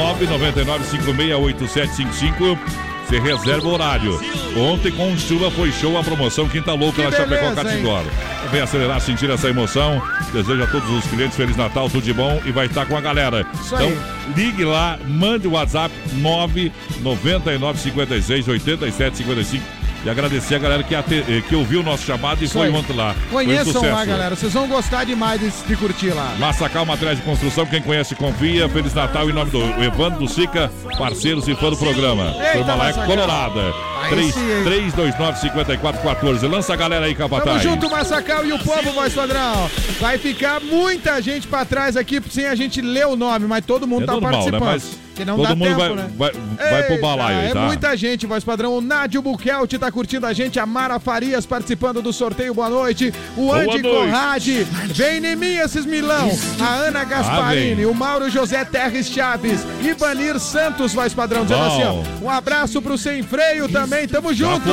999-568755. 1.53 2.59
Você 3.07 3.19
reserva 3.19 3.66
o 3.69 3.73
horário. 3.73 4.20
Ontem 4.57 4.93
com 4.93 5.16
chuva 5.19 5.51
foi 5.51 5.73
show 5.73 5.99
a 5.99 6.05
promoção 6.05 6.49
Quinta 6.49 6.73
Louca 6.73 7.03
Que 7.03 7.03
na 7.03 7.11
Chapecó 7.11 7.51
beleza? 7.51 7.62
Catigora. 7.62 8.07
Vem 8.51 8.61
acelerar, 8.61 9.01
sentir 9.01 9.28
essa 9.31 9.49
emoção. 9.49 10.01
Desejo 10.32 10.62
a 10.62 10.66
todos 10.66 10.89
os 10.90 11.05
clientes 11.07 11.36
Feliz 11.36 11.57
Natal, 11.57 11.90
tudo 11.90 12.05
de 12.05 12.15
bom 12.15 12.40
e 12.44 12.53
vai 12.53 12.66
estar 12.66 12.86
com 12.86 12.97
a 12.97 13.01
galera. 13.01 13.47
Isso 13.55 13.74
então, 13.74 13.89
aí. 13.89 13.99
ligue 14.35 14.65
lá, 14.65 14.99
mande 15.07 15.47
o 15.47 15.53
WhatsApp 15.53 15.94
99956 16.15 18.49
8755 18.49 19.81
e 20.04 20.10
agradecer 20.10 20.56
a 20.56 20.58
galera 20.58 20.82
que, 20.82 20.94
ate- 20.94 21.24
eh, 21.28 21.42
que 21.48 21.54
ouviu 21.54 21.80
o 21.80 21.82
nosso 21.82 22.04
chamado 22.04 22.40
e 22.42 22.44
Isso 22.44 22.54
foi 22.54 22.66
aí. 22.68 22.72
ontem 22.74 22.92
lá. 22.96 23.14
Foi 23.30 23.44
um 23.44 23.46
Conheçam 23.46 23.82
lá, 23.82 24.04
galera. 24.04 24.34
Vocês 24.36 24.52
vão 24.52 24.66
gostar 24.68 25.04
demais 25.04 25.40
de, 25.40 25.50
de 25.66 25.76
curtir 25.76 26.10
lá. 26.10 26.34
Massacal 26.38 26.84
Materiais 26.84 27.18
de 27.18 27.24
Construção, 27.24 27.64
quem 27.66 27.80
conhece, 27.80 28.14
confia. 28.14 28.68
Feliz 28.68 28.92
Natal 28.94 29.30
em 29.30 29.32
nome 29.32 29.50
do 29.50 29.62
Evandro 29.82 30.18
do 30.20 30.28
Sica, 30.28 30.70
parceiros 30.98 31.46
e 31.48 31.54
fã 31.54 31.70
do 31.70 31.76
programa. 31.76 32.34
Eita, 32.38 32.58
Turma 32.58 32.74
lá 32.74 32.88
é 32.90 32.92
colorada. 32.92 33.60
Aí 34.02 34.32
sim, 34.32 34.40
hein? 34.40 34.92
329-5414. 34.96 36.48
Lança 36.48 36.72
a 36.72 36.76
galera 36.76 37.06
aí, 37.06 37.14
Tamo 37.14 37.28
Capataz. 37.28 37.62
junto, 37.62 37.88
Massacal 37.90 38.44
e 38.44 38.52
o 38.52 38.58
povo, 38.58 38.92
voz 38.92 39.14
padrão. 39.14 39.70
Vai 40.00 40.18
ficar 40.18 40.60
muita 40.60 41.20
gente 41.22 41.46
pra 41.46 41.64
trás 41.64 41.96
aqui 41.96 42.20
sem 42.30 42.46
a 42.46 42.54
gente 42.54 42.80
ler 42.80 43.06
o 43.06 43.16
nome, 43.16 43.46
mas 43.46 43.64
todo 43.64 43.86
mundo 43.86 44.02
É 44.02 44.06
tá 44.06 44.12
normal, 44.12 44.30
né? 44.50 44.58
participando. 44.58 44.64
Mas 44.64 45.01
que 45.14 45.24
não 45.24 45.36
todo 45.36 45.48
dá 45.48 45.55
mundo 45.55 45.68
tempo, 45.68 45.78
vai, 45.78 45.94
né? 45.94 46.10
vai, 46.16 46.32
vai 46.70 46.82
pro 46.84 47.01
balaio 47.01 47.39
É 47.40 47.52
tá? 47.52 47.60
muita 47.62 47.97
gente, 47.97 48.26
voz 48.26 48.43
padrão. 48.43 48.76
O 48.76 48.80
Nádio 48.80 49.20
Buquelt 49.22 49.72
tá 49.78 49.90
curtindo 49.90 50.26
a 50.26 50.32
gente. 50.32 50.59
A 50.59 50.66
Mara 50.66 50.98
Farias 50.98 51.44
participando 51.47 52.01
do 52.01 52.12
sorteio. 52.12 52.55
Boa 52.55 52.68
noite. 52.68 53.12
O 53.36 53.52
Andy. 53.52 53.82
Conrad. 53.82 54.47
Vem 54.94 55.24
em 55.24 55.36
mim 55.36 55.55
esses 55.56 55.84
milão. 55.84 56.30
A 56.60 56.68
Ana 56.74 57.05
Gasparini. 57.05 57.74
vem. 57.76 57.86
o 57.86 57.94
Mauro 57.94 58.30
José 58.30 58.64
Terres 58.64 59.09
Chaves. 59.09 59.60
Ivanir 59.82 60.39
Santos, 60.39 60.94
voz 60.94 61.12
padrão. 61.12 61.43
Dizendo 61.43 61.64
assim, 61.64 61.82
ó. 61.82 62.24
Um 62.24 62.30
abraço 62.30 62.80
pro 62.80 62.97
Sem 62.97 63.22
Freio 63.22 63.68
também. 63.68 64.09
Tamo 64.09 64.32
junto. 64.32 64.70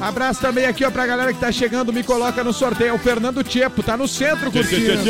Abraço 0.00 0.40
também 0.40 0.66
aqui, 0.66 0.84
ó, 0.84 0.90
pra 0.90 1.06
galera 1.06 1.32
que 1.32 1.40
tá 1.40 1.50
chegando. 1.50 1.92
Me 1.92 2.02
coloca 2.02 2.42
no 2.44 2.52
sorteio. 2.52 2.90
É 2.90 2.92
o 2.92 2.98
Fernando 2.98 3.42
Tiepo. 3.42 3.82
Tá 3.82 3.96
no 3.96 4.06
centro 4.08 4.50
curtindo. 4.50 5.02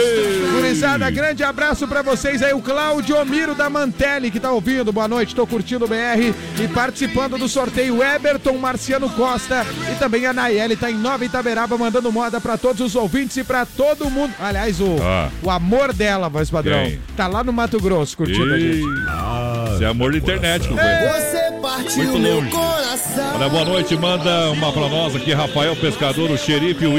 Gurizada, 0.54 1.10
grande 1.10 1.42
abraço 1.42 1.86
pra 1.88 2.02
vocês 2.02 2.42
aí. 2.42 2.52
O 2.52 2.60
Cláudio 2.60 3.20
Omiro 3.20 3.54
da 3.54 3.68
Mantelli, 3.68 4.30
que 4.30 4.38
tá 4.38 4.51
ouvindo. 4.52 4.92
Boa 4.92 5.08
noite, 5.08 5.34
tô 5.34 5.46
curtindo 5.46 5.84
o 5.84 5.88
BR 5.88 6.32
e 6.62 6.68
participando 6.68 7.38
do 7.38 7.48
sorteio. 7.48 8.02
Everton 8.02 8.56
Marciano 8.58 9.08
Costa 9.10 9.66
e 9.90 9.94
também 9.96 10.26
a 10.26 10.32
Nayeli 10.32 10.76
tá 10.76 10.90
em 10.90 10.94
Nova 10.96 11.24
Itaberaba, 11.24 11.76
mandando 11.78 12.12
moda 12.12 12.40
pra 12.40 12.56
todos 12.56 12.80
os 12.80 12.94
ouvintes 12.94 13.36
e 13.36 13.44
pra 13.44 13.64
todo 13.66 14.08
mundo. 14.10 14.32
Aliás, 14.40 14.80
o, 14.80 14.96
Ah. 15.02 15.28
o 15.42 15.50
amor 15.50 15.92
dela, 15.92 16.28
voz 16.28 16.50
padrão, 16.50 16.84
Quem? 16.84 16.98
tá 17.16 17.26
lá 17.26 17.42
no 17.44 17.52
Mato 17.52 17.80
Grosso 17.80 18.16
curtindo 18.16 18.52
a 18.52 18.58
Ih, 18.58 18.72
gente. 18.80 19.72
Isso 19.74 19.84
é 19.84 19.86
amor 19.86 20.12
de 20.12 20.18
internet, 20.18 20.68
companheiro. 20.68 21.12
Você 21.14 21.52
partiu 21.62 22.04
Muito 22.04 22.18
meu 22.18 22.34
longe. 22.36 22.50
coração. 22.50 23.34
Olha, 23.36 23.48
boa 23.48 23.64
noite, 23.64 23.96
manda 23.96 24.50
uma 24.50 24.72
pra 24.72 24.88
nós 24.88 25.16
aqui, 25.16 25.32
Rafael 25.32 25.74
Pescador, 25.76 26.30
o 26.30 26.36
xerife, 26.38 26.86
o 26.86 26.92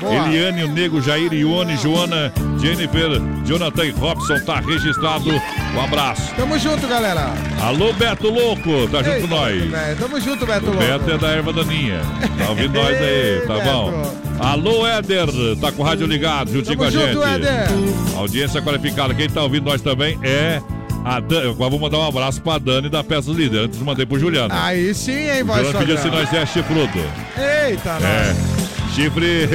Boa. 0.00 0.14
Eliane, 0.28 0.64
o 0.64 0.68
Nego, 0.68 1.00
Jair, 1.00 1.32
Ione, 1.32 1.76
Joana, 1.76 2.32
Jennifer, 2.60 3.08
Jonathan 3.44 3.84
e 3.86 3.90
Robson, 3.90 4.38
tá 4.40 4.60
registrado. 4.60 5.30
Um 5.74 5.80
abraço. 5.80 6.34
Tamo 6.34 6.58
junto, 6.58 6.65
galera. 6.74 7.32
Alô, 7.62 7.92
Beto 7.92 8.28
Louco, 8.28 8.88
tá 8.90 9.02
junto 9.02 9.20
com 9.22 9.26
nós. 9.28 9.62
velho, 9.70 9.96
Tamo 9.98 10.20
junto, 10.20 10.46
Beto 10.46 10.66
O 10.66 10.70
Louco. 10.70 10.84
Beto 10.84 11.10
é 11.12 11.18
da 11.18 11.28
erva 11.28 11.52
daninha. 11.52 12.00
Tá 12.38 12.48
ouvindo 12.50 12.72
nós 12.78 12.96
aí, 13.00 13.42
tá 13.46 13.54
Beto. 13.54 13.64
bom? 13.64 14.16
Alô, 14.40 14.86
Éder, 14.86 15.26
tá 15.60 15.72
com 15.72 15.82
o 15.82 15.84
rádio 15.84 16.06
ligado, 16.06 16.52
juntinho 16.52 16.76
Tamo 16.76 16.78
com 16.78 16.84
a 16.84 16.90
junto, 16.90 17.24
gente. 17.26 17.34
Éder. 17.46 17.68
Audiência 18.16 18.60
qualificada. 18.62 19.14
Quem 19.14 19.28
tá 19.30 19.42
ouvindo 19.42 19.64
nós 19.64 19.80
também 19.80 20.18
é 20.22 20.60
a 21.04 21.20
Dani. 21.20 21.50
Agora 21.50 21.70
vou 21.70 21.78
mandar 21.78 21.98
um 21.98 22.06
abraço 22.08 22.40
pra 22.42 22.58
Dani 22.58 22.88
da 22.88 23.02
Peças 23.04 23.34
Líder. 23.34 23.60
Antes 23.64 23.78
mandei 23.80 24.04
pro 24.04 24.18
Juliano. 24.18 24.52
Aí 24.52 24.92
sim, 24.94 25.12
hein, 25.30 25.42
voz 25.44 25.58
Juliano 25.66 25.78
pediu 25.78 25.98
se 25.98 26.08
nós 26.08 26.32
é 26.32 26.44
chifrudo. 26.46 26.98
Eita, 27.38 27.90
É. 28.00 28.34
nós. 28.34 28.94
Chifre. 28.94 29.48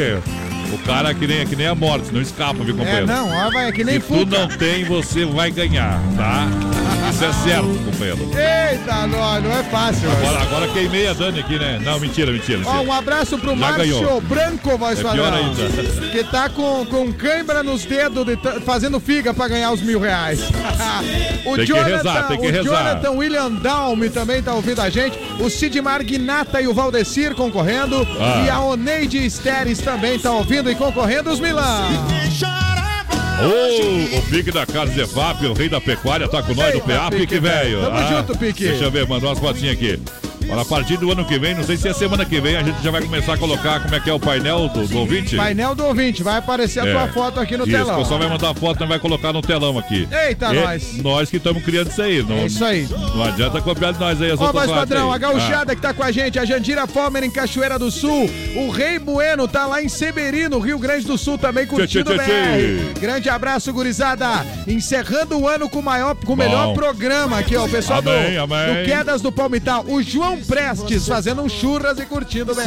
O 0.73 0.77
cara 0.85 1.13
que 1.13 1.27
nem, 1.27 1.45
que 1.45 1.53
nem 1.55 1.67
a 1.67 1.75
morte, 1.75 2.13
não 2.13 2.21
escapa, 2.21 2.63
viu, 2.63 2.73
É, 2.73 2.77
companheiro? 2.77 3.05
não, 3.05 3.27
ó, 3.29 3.51
vai, 3.51 3.67
é 3.67 3.71
que 3.73 3.83
nem 3.83 3.95
Se 3.99 4.07
tu 4.07 4.19
fuca. 4.19 4.39
não 4.39 4.47
tem, 4.47 4.85
você 4.85 5.25
vai 5.25 5.51
ganhar, 5.51 5.99
tá? 6.15 6.47
Isso 7.21 7.29
é 7.29 7.51
certo, 7.51 7.67
companheiro. 7.85 8.17
Eita, 8.71 9.05
nós, 9.05 9.43
não 9.43 9.51
é 9.51 9.63
fácil. 9.65 10.09
Agora, 10.11 10.41
agora 10.41 10.67
queimei 10.69 11.05
a 11.05 11.13
Dani 11.13 11.39
aqui, 11.41 11.59
né? 11.59 11.79
Não, 11.83 11.99
mentira, 11.99 12.31
mentira. 12.31 12.57
mentira. 12.57 12.79
Ó, 12.79 12.81
um 12.81 12.91
abraço 12.91 13.37
pro 13.37 13.51
Já 13.51 13.55
Márcio 13.57 13.99
ganhou. 13.99 14.21
Branco, 14.21 14.75
voz 14.75 14.99
É 14.99 15.03
padrão. 15.03 15.31
ainda. 15.31 15.61
Que 16.11 16.23
tá 16.23 16.49
com, 16.49 16.83
com 16.87 17.13
cãibra 17.13 17.61
nos 17.61 17.85
dedos, 17.85 18.25
de 18.25 18.35
fazendo 18.65 18.99
figa 18.99 19.35
pra 19.35 19.47
ganhar 19.47 19.71
os 19.71 19.81
mil 19.81 19.99
reais. 19.99 20.41
o 21.45 21.55
Tem 21.55 21.65
que 21.67 21.73
rezar, 21.73 22.27
tem 22.27 22.39
que 22.39 22.47
o 22.47 22.51
rezar. 22.51 22.63
Jonathan 22.63 23.11
William 23.11 23.51
Dalme 23.51 24.09
também 24.09 24.41
tá 24.41 24.55
ouvindo 24.55 24.81
a 24.81 24.89
gente. 24.89 25.17
O 25.39 25.47
Sidmar 25.47 26.03
Gnata 26.03 26.59
e 26.59 26.67
o 26.67 26.73
Valdecir 26.73 27.35
concorrendo. 27.35 28.05
Ah. 28.19 28.43
E 28.45 28.49
a 28.49 28.59
Oneide 28.61 29.29
Steres 29.29 29.77
também 29.77 30.17
tá 30.17 30.31
ouvindo 30.31 30.71
e 30.71 30.75
concorrendo 30.75 31.29
os 31.29 31.39
milão. 31.39 31.85
Ô, 33.43 34.17
o 34.17 34.21
Pique 34.29 34.51
da 34.51 34.65
Casa 34.65 34.93
Zefap, 34.93 35.45
o 35.45 35.53
rei 35.53 35.67
da 35.67 35.81
pecuária, 35.81 36.27
tá 36.27 36.43
com 36.43 36.53
nós 36.53 36.73
Eita, 36.73 36.85
PA, 36.85 37.09
Pique, 37.09 37.39
velho. 37.39 37.81
Tamo 37.81 38.07
junto, 38.07 38.37
Pique. 38.37 38.63
Deixa 38.65 38.83
eu 38.83 38.91
ver, 38.91 39.07
mandou 39.07 39.29
umas 39.29 39.39
fotinhas 39.39 39.75
aqui. 39.75 39.99
Olha, 40.49 40.61
a 40.61 40.65
partir 40.65 40.97
do 40.97 41.11
ano 41.11 41.23
que 41.25 41.37
vem, 41.39 41.55
não 41.55 41.63
sei 41.63 41.77
se 41.77 41.87
é 41.87 41.93
semana 41.93 42.25
que 42.25 42.39
vem, 42.41 42.55
a 42.57 42.63
gente 42.63 42.81
já 42.83 42.91
vai 42.91 43.01
começar 43.01 43.33
a 43.33 43.37
colocar 43.37 43.79
como 43.81 43.95
é 43.95 43.99
que 43.99 44.09
é 44.09 44.13
o 44.13 44.19
painel 44.19 44.67
do, 44.69 44.85
do 44.87 44.97
ouvinte. 44.99 45.35
Painel 45.35 45.73
do 45.75 45.85
ouvinte, 45.85 46.21
vai 46.23 46.37
aparecer 46.37 46.81
a 46.81 46.87
É. 46.87 46.91
tua 46.91 47.07
foto 47.07 47.39
aqui 47.39 47.55
no 47.57 47.63
isso, 47.65 47.71
telão. 47.77 47.95
o 47.95 48.01
pessoal 48.01 48.19
vai 48.19 48.29
mandar 48.29 48.53
foto 48.55 48.83
e 48.83 48.87
vai 48.87 48.99
colocar 48.99 49.31
no 49.33 49.41
telão 49.41 49.77
aqui. 49.77 50.07
Eita, 50.27 50.51
nós. 50.53 50.97
Nós 50.97 51.29
que 51.29 51.37
estamos 51.37 51.63
criando 51.63 51.89
isso 51.89 52.01
aí. 52.01 52.21
Não, 52.23 52.37
É 52.37 52.45
isso 52.45 52.63
aí. 52.65 52.87
Não 53.15 53.23
adianta 53.23 53.61
copiar 53.61 53.93
de 53.93 53.99
nós 53.99 54.21
aí 54.21 54.31
as 54.31 54.39
Ó, 54.39 54.47
artes 54.47 54.71
padrão, 54.71 55.09
aí. 55.09 55.15
a 55.15 55.17
gauchada 55.17 55.75
que 55.75 55.81
tá 55.81 55.93
com 55.93 56.03
a 56.03 56.11
gente, 56.11 56.37
a 56.37 56.45
Jandira 56.45 56.85
Palmer 56.87 57.23
em 57.23 57.31
Cachoeira 57.31 57.77
do 57.79 57.89
Sul, 57.91 58.29
o 58.55 58.69
Rei 58.69 58.99
Bueno 58.99 59.47
tá 59.47 59.65
lá 59.65 59.81
em 59.81 59.87
Severino, 59.89 60.59
Rio 60.59 60.77
Grande 60.79 61.05
do 61.05 61.17
Sul 61.17 61.37
também 61.37 61.65
curtindo 61.65 62.11
tchê, 62.13 62.23
tchê, 62.23 62.77
BR. 62.93 62.99
Grande 62.99 63.29
abraço, 63.29 63.71
gurizada. 63.71 64.45
Encerrando 64.67 65.37
o 65.39 65.47
ano 65.47 65.69
com 65.69 65.79
o 65.79 65.83
maior, 65.83 66.15
com 66.15 66.33
o 66.33 66.37
melhor 66.37 66.73
programa 66.73 67.39
aqui, 67.39 67.55
ó, 67.55 67.65
o 67.65 67.69
pessoal 67.69 67.99
Amém, 67.99 68.33
do, 68.35 68.41
amém. 68.53 68.67
do 68.83 68.85
Quedas 68.85 69.21
do 69.21 69.31
Palmital, 69.31 69.85
o 69.87 70.01
João 70.01 70.30
Prestes 70.37 71.07
fazendo 71.07 71.41
um 71.41 71.49
churras 71.49 71.97
e 71.99 72.05
curtindo 72.05 72.53
BR. 72.55 72.61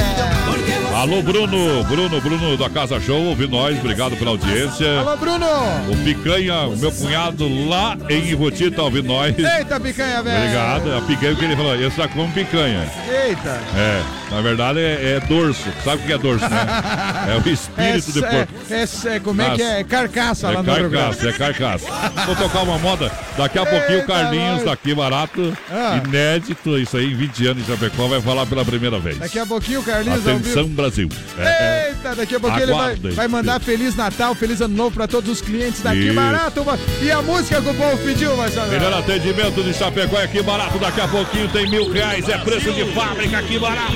Alô, 0.94 1.22
Bruno, 1.22 1.82
Bruno, 1.84 2.20
Bruno 2.20 2.56
da 2.56 2.70
Casa 2.70 3.00
Show, 3.00 3.20
ouvindo 3.24 3.50
nós, 3.56 3.78
obrigado 3.78 4.16
pela 4.16 4.30
audiência. 4.30 5.00
Alô, 5.00 5.16
Bruno. 5.16 5.46
O 5.90 5.96
Picanha, 6.04 6.62
o 6.68 6.76
meu 6.76 6.92
cunhado 6.92 7.48
lá 7.68 7.96
em 8.08 8.28
Ivoti, 8.28 8.70
tá 8.70 8.82
ouvindo 8.82 9.08
nós. 9.08 9.34
Eita, 9.38 9.80
picanha, 9.80 10.22
velho. 10.22 10.38
Obrigado. 10.38 10.94
A 10.96 11.00
picanha 11.02 11.34
que 11.34 11.44
ele 11.44 11.56
falou, 11.56 11.74
eu 11.76 11.90
só 11.90 12.06
como 12.08 12.30
picanha. 12.32 12.88
Eita. 13.26 13.60
É, 13.76 14.02
na 14.30 14.40
verdade 14.40 14.78
é, 14.80 15.16
é 15.16 15.20
dorso. 15.26 15.64
Sabe 15.84 16.02
o 16.02 16.06
que 16.06 16.12
é 16.12 16.18
dorso, 16.18 16.48
né? 16.48 16.64
É 17.24 17.36
o 17.36 17.48
espírito 17.52 18.12
de 18.12 18.20
porco. 18.20 18.54
É, 18.70 18.74
é, 18.82 19.16
é, 19.16 19.20
como 19.20 19.40
é 19.42 19.50
que 19.54 19.62
é? 19.62 19.80
É 19.80 19.84
Carcaça 19.84 20.48
lá 20.50 20.60
É 20.60 20.62
no 20.62 20.72
Rio 20.74 20.90
Grande. 20.90 21.16
carcaça, 21.16 21.28
é 21.28 21.32
carcaça. 21.32 21.86
Vou 22.26 22.36
tocar 22.36 22.62
uma 22.62 22.78
moda. 22.78 23.10
Daqui 23.36 23.58
a 23.58 23.64
pouquinho 23.66 24.00
o 24.00 24.06
Carlinhos, 24.06 24.62
daqui 24.64 24.94
barato, 24.94 25.56
Ah. 25.70 26.00
inédito, 26.06 26.78
isso 26.78 26.96
aí, 26.96 27.12
em 27.12 27.16
20 27.16 27.46
anos 27.46 27.53
em 27.60 27.64
Chapecó, 27.64 28.08
vai 28.08 28.20
falar 28.20 28.46
pela 28.46 28.64
primeira 28.64 28.98
vez. 28.98 29.18
Daqui 29.18 29.38
a 29.38 29.46
pouquinho 29.46 29.80
o 29.80 29.82
Carlinhos 29.82 30.26
Atenção. 30.26 30.66
Brasil. 30.68 31.08
É. 31.38 31.88
Eita, 31.88 32.14
daqui 32.14 32.34
a 32.34 32.40
pouquinho 32.40 32.62
ele 32.62 32.72
vai, 32.72 32.96
vai 32.96 33.28
mandar 33.28 33.60
Feliz 33.60 33.94
Natal, 33.94 34.34
Feliz 34.34 34.60
Ano 34.60 34.76
Novo 34.76 34.94
pra 34.94 35.06
todos 35.06 35.30
os 35.30 35.40
clientes 35.40 35.80
daqui 35.82 36.06
Isso. 36.06 36.14
barato. 36.14 36.64
E 37.02 37.10
a 37.10 37.22
música 37.22 37.60
que 37.60 37.68
o 37.68 37.74
povo 37.74 37.98
pediu, 37.98 38.36
saber. 38.50 38.80
Melhor 38.80 38.92
atendimento 38.94 39.62
de 39.62 39.72
Chapecó 39.72 40.18
é 40.18 40.24
aqui 40.24 40.42
barato. 40.42 40.78
Daqui 40.78 41.00
a 41.00 41.08
pouquinho 41.08 41.48
tem 41.48 41.68
mil 41.68 41.90
reais. 41.90 42.28
É 42.28 42.38
preço 42.38 42.72
de 42.72 42.84
fábrica 42.92 43.38
aqui 43.38 43.58
barato. 43.58 43.94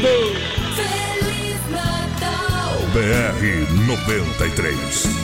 BR 2.93 3.86
93. 3.86 5.18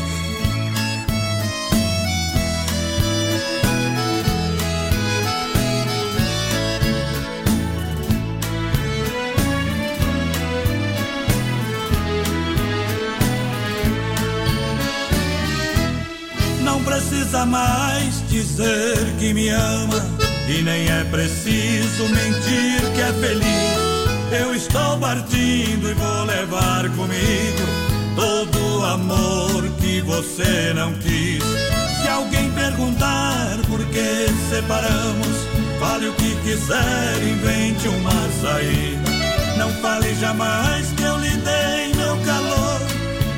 Precisa 17.24 17.46
mais 17.46 18.28
dizer 18.28 18.98
que 19.18 19.32
me 19.32 19.48
ama 19.48 20.04
e 20.46 20.60
nem 20.62 20.88
é 20.90 21.04
preciso 21.04 22.04
mentir 22.08 22.92
que 22.94 23.00
é 23.00 23.12
feliz. 23.14 24.38
Eu 24.38 24.54
estou 24.54 24.98
partindo 24.98 25.90
e 25.90 25.94
vou 25.94 26.24
levar 26.24 26.88
comigo 26.90 27.64
todo 28.14 28.78
o 28.78 28.84
amor 28.84 29.68
que 29.80 30.02
você 30.02 30.72
não 30.74 30.92
quis. 30.94 31.42
Se 32.02 32.08
alguém 32.08 32.50
perguntar 32.50 33.56
por 33.68 33.80
que 33.86 34.28
separamos, 34.50 35.36
fale 35.80 36.08
o 36.08 36.12
que 36.14 36.36
quiser, 36.42 37.22
invente 37.22 37.88
uma 37.88 38.30
saída. 38.42 39.10
Não 39.56 39.70
fale 39.80 40.14
jamais 40.16 40.86
que 40.92 41.02
eu 41.02 41.16
lhe 41.18 41.36
dei 41.38 41.94
meu 41.94 42.16
calor, 42.24 42.80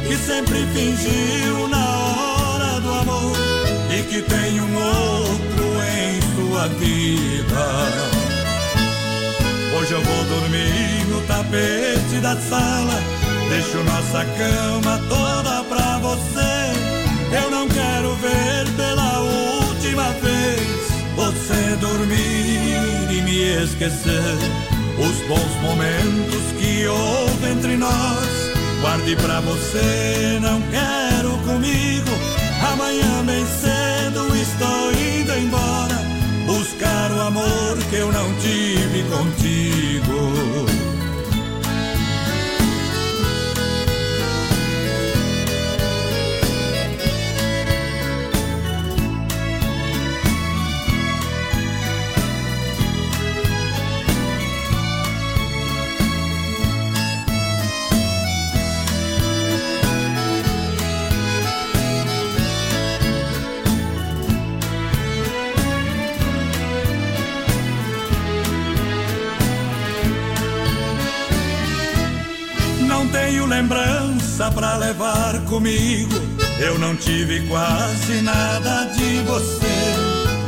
que 0.09 0.17
sempre 0.17 0.67
fingiu 0.75 1.69
na 1.69 1.87
hora 1.87 2.81
do 2.81 2.93
amor 2.93 3.45
e 3.98 4.02
que 4.02 4.20
tem 4.20 4.60
um 4.60 4.74
outro 4.77 5.64
em 5.82 6.20
sua 6.35 6.68
vida. 6.68 7.66
Hoje 9.74 9.93
eu 9.93 10.02
vou 10.02 10.24
dormir 10.24 11.06
no 11.09 11.20
tapete 11.23 12.20
da 12.20 12.36
sala. 12.36 13.01
Deixo 13.48 13.78
nossa 13.85 14.24
cama 14.36 15.01
toda 15.09 15.64
pra 15.64 15.98
você. 15.98 17.43
Eu 17.43 17.51
não 17.51 17.66
quero 17.68 18.14
ver 18.16 18.70
pela 18.77 19.20
última 19.20 20.10
vez 20.20 20.77
você 21.14 21.77
dormir 21.77 23.10
e 23.10 23.23
me 23.23 23.64
esquecer. 23.64 24.36
Os 24.98 25.27
bons 25.27 25.55
momentos 25.62 26.52
que 26.59 26.86
houve 26.86 27.48
entre 27.51 27.77
nós. 27.77 28.47
Guarde 28.82 29.16
pra 29.16 29.40
você, 29.40 30.39
não 30.43 30.60
quero 30.70 31.31
comigo. 31.39 32.10
Amanhã 32.73 33.24
bem 33.24 33.47
estou 34.47 34.93
indo 34.93 35.32
embora. 35.35 35.98
Buscar 36.47 37.10
o 37.12 37.20
amor 37.20 37.78
que 37.90 37.97
eu 37.97 38.12
não 38.12 38.32
tive 38.39 39.02
contigo. 39.10 40.76
Lembrança 73.47 74.51
pra 74.51 74.77
levar 74.77 75.40
comigo. 75.44 76.14
Eu 76.59 76.78
não 76.78 76.97
tive 76.97 77.47
quase 77.48 78.20
nada 78.23 78.85
de 78.94 79.20
você. 79.20 79.66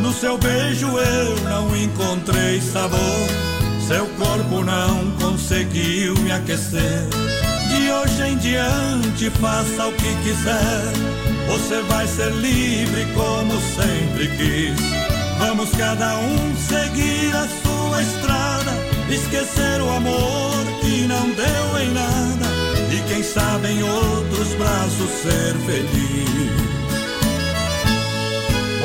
No 0.00 0.12
seu 0.12 0.38
beijo 0.38 0.86
eu 0.98 1.36
não 1.44 1.76
encontrei 1.76 2.60
sabor. 2.60 3.28
Seu 3.86 4.06
corpo 4.06 4.64
não 4.64 5.10
conseguiu 5.20 6.14
me 6.16 6.32
aquecer. 6.32 7.08
De 7.68 7.90
hoje 7.90 8.22
em 8.22 8.36
diante, 8.36 9.30
faça 9.38 9.86
o 9.86 9.92
que 9.92 10.14
quiser. 10.22 10.92
Você 11.46 11.82
vai 11.82 12.06
ser 12.06 12.30
livre 12.32 13.06
como 13.14 13.52
sempre 13.60 14.28
quis. 14.36 14.78
Vamos 15.38 15.70
cada 15.70 16.16
um 16.18 16.56
seguir 16.56 17.34
a 17.34 17.46
sua 17.62 18.02
estrada. 18.02 18.72
Esquecer 19.10 19.80
o 19.80 19.90
amor 19.90 20.66
que 20.80 21.06
não 21.06 21.30
deu 21.30 21.80
em 21.80 21.92
nada. 21.92 22.47
Quem 23.09 23.22
sabe 23.22 23.68
em 23.68 23.82
outros 23.82 24.55
braços 24.55 25.10
ser 25.22 25.55
feliz. 25.64 26.28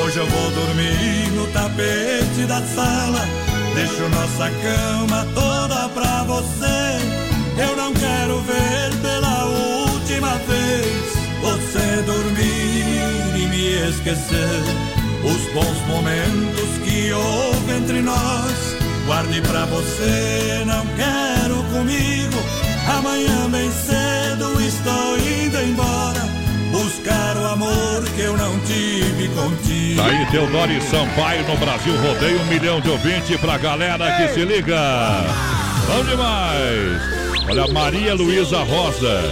Hoje 0.02 0.18
eu 0.18 0.26
vou 0.26 0.50
dormir 0.50 1.30
no 1.34 1.46
tapete 1.48 2.46
da 2.48 2.62
sala. 2.62 3.28
Deixo 3.74 4.08
nossa 4.08 4.50
cama 4.62 5.26
toda 5.34 5.88
pra 5.90 6.24
você. 6.24 6.98
Eu 7.58 7.76
não 7.76 7.92
quero 7.92 8.40
ver 8.40 8.96
pela 9.02 9.44
última 9.44 10.30
vez 10.38 11.04
você 11.42 12.02
dormir 12.06 13.42
e 13.42 13.46
me 13.46 13.88
esquecer. 13.90 14.62
Os 15.22 15.52
bons 15.52 15.86
momentos 15.86 16.78
que 16.82 17.12
houve 17.12 17.72
entre 17.72 18.00
nós. 18.00 18.74
Guarde 19.06 19.42
pra 19.42 19.66
você, 19.66 20.64
não 20.64 20.86
quero 20.96 21.62
comigo. 21.64 22.42
Amanhã 22.88 23.50
bem 23.50 23.70
cedo 23.70 24.03
estou 24.42 25.18
indo 25.18 25.60
embora. 25.60 26.20
Buscar 26.70 27.36
o 27.36 27.46
amor 27.46 28.04
que 28.16 28.20
eu 28.22 28.36
não 28.36 28.58
tive 28.60 29.28
contigo. 29.28 30.02
Tá 30.02 30.06
aí, 30.06 30.26
Teodoro 30.26 30.82
Sampaio 30.82 31.46
no 31.46 31.56
Brasil 31.56 31.96
Rodeio, 31.96 32.40
um 32.40 32.46
milhão 32.46 32.80
de 32.80 32.90
ouvintes 32.90 33.38
pra 33.40 33.56
galera 33.58 34.16
que 34.16 34.34
se 34.34 34.44
liga. 34.44 34.76
Bom 35.86 36.04
demais. 36.04 37.48
Olha, 37.48 37.72
Maria 37.72 38.14
Luísa 38.14 38.58
Rosa. 38.64 39.22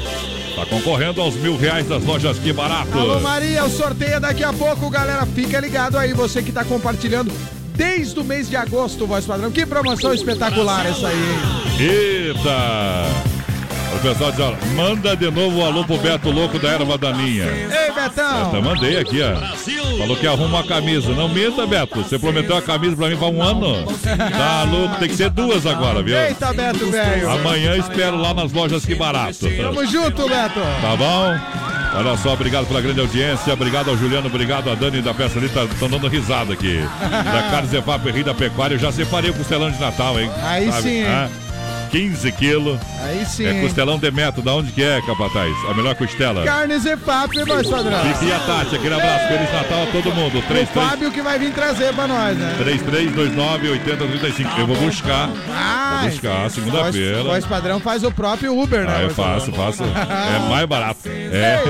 Tá 0.54 0.66
concorrendo 0.66 1.20
aos 1.20 1.34
mil 1.34 1.56
reais 1.56 1.88
das 1.88 2.04
lojas 2.04 2.38
Que 2.38 2.52
Barato. 2.52 2.96
Alô 2.96 3.20
Maria, 3.20 3.64
o 3.64 3.70
sorteio 3.70 4.14
é 4.14 4.20
daqui 4.20 4.44
a 4.44 4.52
pouco, 4.52 4.88
galera. 4.90 5.26
Fica 5.26 5.58
ligado 5.58 5.98
aí, 5.98 6.12
você 6.12 6.42
que 6.42 6.52
tá 6.52 6.64
compartilhando 6.64 7.32
desde 7.74 8.20
o 8.20 8.24
mês 8.24 8.48
de 8.48 8.54
agosto, 8.54 9.06
voz 9.06 9.24
padrão. 9.24 9.50
Que 9.50 9.66
promoção 9.66 10.14
espetacular 10.14 10.86
essa 10.86 11.08
aí. 11.08 11.38
Eita! 11.80 13.31
O 13.94 13.98
pessoal 14.02 14.30
diz, 14.32 14.40
ó, 14.40 14.54
manda 14.74 15.16
de 15.16 15.30
novo 15.30 15.58
o 15.60 15.64
alô 15.64 15.84
pro 15.84 15.96
Beto 15.98 16.30
Louco 16.30 16.58
da 16.58 16.70
Erva 16.70 16.98
Daninha. 16.98 17.44
Ei, 17.44 17.92
Betão! 17.92 18.48
Até 18.48 18.60
mandei 18.60 18.98
aqui, 18.98 19.20
ó. 19.22 19.98
Falou 19.98 20.16
que 20.16 20.26
arruma 20.26 20.58
uma 20.58 20.64
camisa. 20.64 21.10
Não 21.12 21.28
minta, 21.28 21.66
Beto. 21.66 22.02
Você 22.02 22.18
prometeu 22.18 22.56
a 22.56 22.62
camisa 22.62 22.96
pra 22.96 23.08
mim 23.08 23.16
pra 23.16 23.28
um 23.28 23.42
ano. 23.42 23.86
Tá 24.02 24.64
louco, 24.64 24.96
tem 24.96 25.08
que 25.08 25.16
ser 25.16 25.30
duas 25.30 25.66
agora, 25.66 26.02
viu? 26.02 26.16
Eita, 26.18 26.52
Beto, 26.52 26.90
velho. 26.90 27.30
Amanhã 27.30 27.76
espero 27.76 28.16
lá 28.16 28.34
nas 28.34 28.52
lojas 28.52 28.84
Que 28.84 28.94
Barato. 28.94 29.48
Tamo 29.56 29.86
junto, 29.86 30.28
Beto. 30.28 30.60
Tá 30.80 30.96
bom? 30.96 31.38
Olha 31.94 32.16
só, 32.16 32.32
obrigado 32.32 32.66
pela 32.66 32.80
grande 32.80 33.00
audiência, 33.00 33.52
obrigado 33.52 33.90
ao 33.90 33.96
Juliano, 33.98 34.26
obrigado 34.26 34.70
a 34.70 34.74
Dani 34.74 35.02
da 35.02 35.12
Peça 35.12 35.38
ali, 35.38 35.46
estão 35.46 35.90
dando 35.90 36.08
risada 36.08 36.54
aqui. 36.54 36.80
da 37.00 37.42
Carnes 37.52 37.74
Evap 37.74 38.10
Rio 38.10 38.24
da 38.24 38.32
Pecuária, 38.32 38.76
eu 38.76 38.78
já 38.78 38.90
separei 38.90 39.28
o 39.28 39.34
costelão 39.34 39.70
de 39.70 39.78
Natal, 39.78 40.18
hein? 40.18 40.30
Aí 40.42 40.72
sim, 40.72 41.00
hein? 41.00 41.06
Ah, 41.06 41.28
15 41.92 42.32
quilos. 42.32 42.80
Aí 43.02 43.24
sim. 43.26 43.44
É 43.44 43.60
costelão 43.60 43.98
Demeto, 43.98 44.40
da 44.40 44.54
onde 44.54 44.72
que 44.72 44.82
é, 44.82 45.00
capataz? 45.02 45.52
A 45.68 45.74
melhor 45.74 45.94
costela. 45.94 46.42
Carnes 46.42 46.86
e 46.86 46.96
papo, 46.96 47.34
voz 47.44 47.68
padrão. 47.68 48.00
E 48.22 48.32
a 48.32 48.38
Tati, 48.38 48.76
aquele 48.76 48.94
abraço, 48.94 49.28
Feliz 49.28 49.52
Natal 49.52 49.82
a 49.82 49.86
todo 49.86 50.14
mundo. 50.14 50.38
O 50.38 50.42
33 50.42 50.68
Fábio 50.70 51.12
que 51.12 51.20
vai 51.20 51.38
vir 51.38 51.52
trazer 51.52 51.92
pra 51.92 52.08
nós, 52.08 52.36
né? 52.38 52.54
3329 52.58 53.68
8035. 53.70 54.50
Eu 54.58 54.66
vou 54.66 54.76
buscar. 54.76 55.28
Ah, 55.50 55.98
Vou 56.00 56.10
buscar 56.10 56.50
segunda-feira. 56.50 57.22
Voz 57.24 57.44
padrão 57.44 57.78
faz 57.78 58.02
o 58.02 58.10
próprio 58.10 58.58
Uber, 58.58 58.86
né? 58.86 58.94
Ah, 58.96 59.02
eu 59.02 59.10
faço, 59.10 59.52
faço. 59.52 59.82
É 59.84 60.38
mais 60.48 60.66
barato. 60.66 61.00
É. 61.06 61.60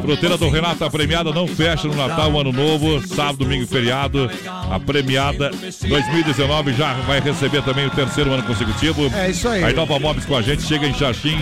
Fruteira 0.00 0.38
do 0.38 0.48
Renato, 0.48 0.84
a 0.84 0.90
premiada 0.90 1.32
não 1.32 1.48
fecha 1.48 1.88
no 1.88 1.96
Natal, 1.96 2.38
Ano 2.38 2.52
Novo, 2.52 3.04
sábado, 3.06 3.38
domingo 3.38 3.64
e 3.64 3.66
feriado. 3.66 4.30
A 4.70 4.78
premiada 4.78 5.50
2019 5.50 6.72
já 6.74 6.92
vai 7.06 7.20
receber 7.20 7.62
também 7.62 7.86
o 7.86 7.90
terceiro 7.90 8.32
ano 8.32 8.44
consecutivo. 8.44 9.10
É 9.14 9.30
isso 9.30 9.39
aí. 9.48 9.64
A 9.64 9.70
Inova 9.70 9.98
Móveis 9.98 10.24
com 10.26 10.36
a 10.36 10.42
gente, 10.42 10.62
chega 10.62 10.86
em 10.86 10.94
Xaxim. 10.94 11.38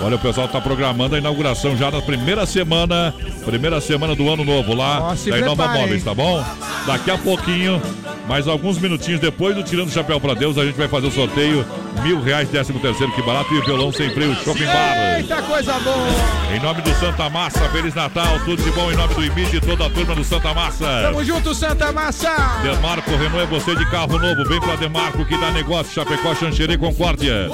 Olha, 0.00 0.16
o 0.16 0.18
pessoal 0.18 0.48
tá 0.48 0.60
programando 0.60 1.14
a 1.14 1.18
inauguração 1.18 1.76
já 1.76 1.90
na 1.90 2.02
primeira 2.02 2.44
semana, 2.44 3.14
primeira 3.44 3.80
semana 3.80 4.16
do 4.16 4.28
ano 4.28 4.44
novo 4.44 4.74
lá 4.74 5.14
da 5.28 5.38
Inova 5.38 5.68
Móveis, 5.68 6.02
tá 6.02 6.14
bom? 6.14 6.44
Daqui 6.86 7.10
a 7.10 7.18
pouquinho, 7.18 7.80
mais 8.26 8.48
alguns 8.48 8.78
minutinhos 8.78 9.20
depois 9.20 9.54
do 9.54 9.62
Tirando 9.62 9.88
o 9.88 9.92
Chapéu 9.92 10.20
pra 10.20 10.34
Deus, 10.34 10.58
a 10.58 10.64
gente 10.64 10.76
vai 10.76 10.88
fazer 10.88 11.06
o 11.06 11.12
sorteio. 11.12 11.64
Mil 12.02 12.20
reais, 12.22 12.48
décimo 12.48 12.80
terceiro, 12.80 13.12
que 13.12 13.22
barato, 13.22 13.54
e 13.54 13.60
violão 13.60 13.92
sem 13.92 14.10
freio, 14.10 14.34
Shopping 14.36 14.64
Bar. 14.64 15.18
Eita, 15.18 15.42
coisa 15.42 15.74
boa. 15.80 16.08
Em 16.52 16.58
nome 16.58 16.80
do 16.80 16.90
Santa 16.94 17.28
Massa, 17.28 17.60
Feliz 17.68 17.94
Natal, 17.94 18.40
tudo 18.46 18.62
de 18.62 18.70
bom 18.70 18.90
em 18.90 18.96
nome 18.96 19.14
do 19.14 19.22
IMID 19.22 19.56
e 19.56 19.60
toda 19.60 19.86
a 19.86 19.90
turma 19.90 20.14
do 20.14 20.24
Santa 20.24 20.54
Massa. 20.54 20.86
Tamo 21.02 21.22
junto, 21.22 21.54
Santa 21.54 21.92
Massa. 21.92 22.34
Demarco 22.62 23.10
Renault 23.10 23.42
é 23.42 23.46
você 23.46 23.76
de 23.76 23.88
carro 23.90 24.18
novo. 24.18 24.42
Vem 24.48 24.58
pra 24.60 24.74
Demarco 24.76 25.24
que 25.26 25.36
dá 25.36 25.50
negócio. 25.50 25.92
Chapecó, 25.92 26.34
Xanxerê, 26.34 26.78
Concórdia. 26.78 27.50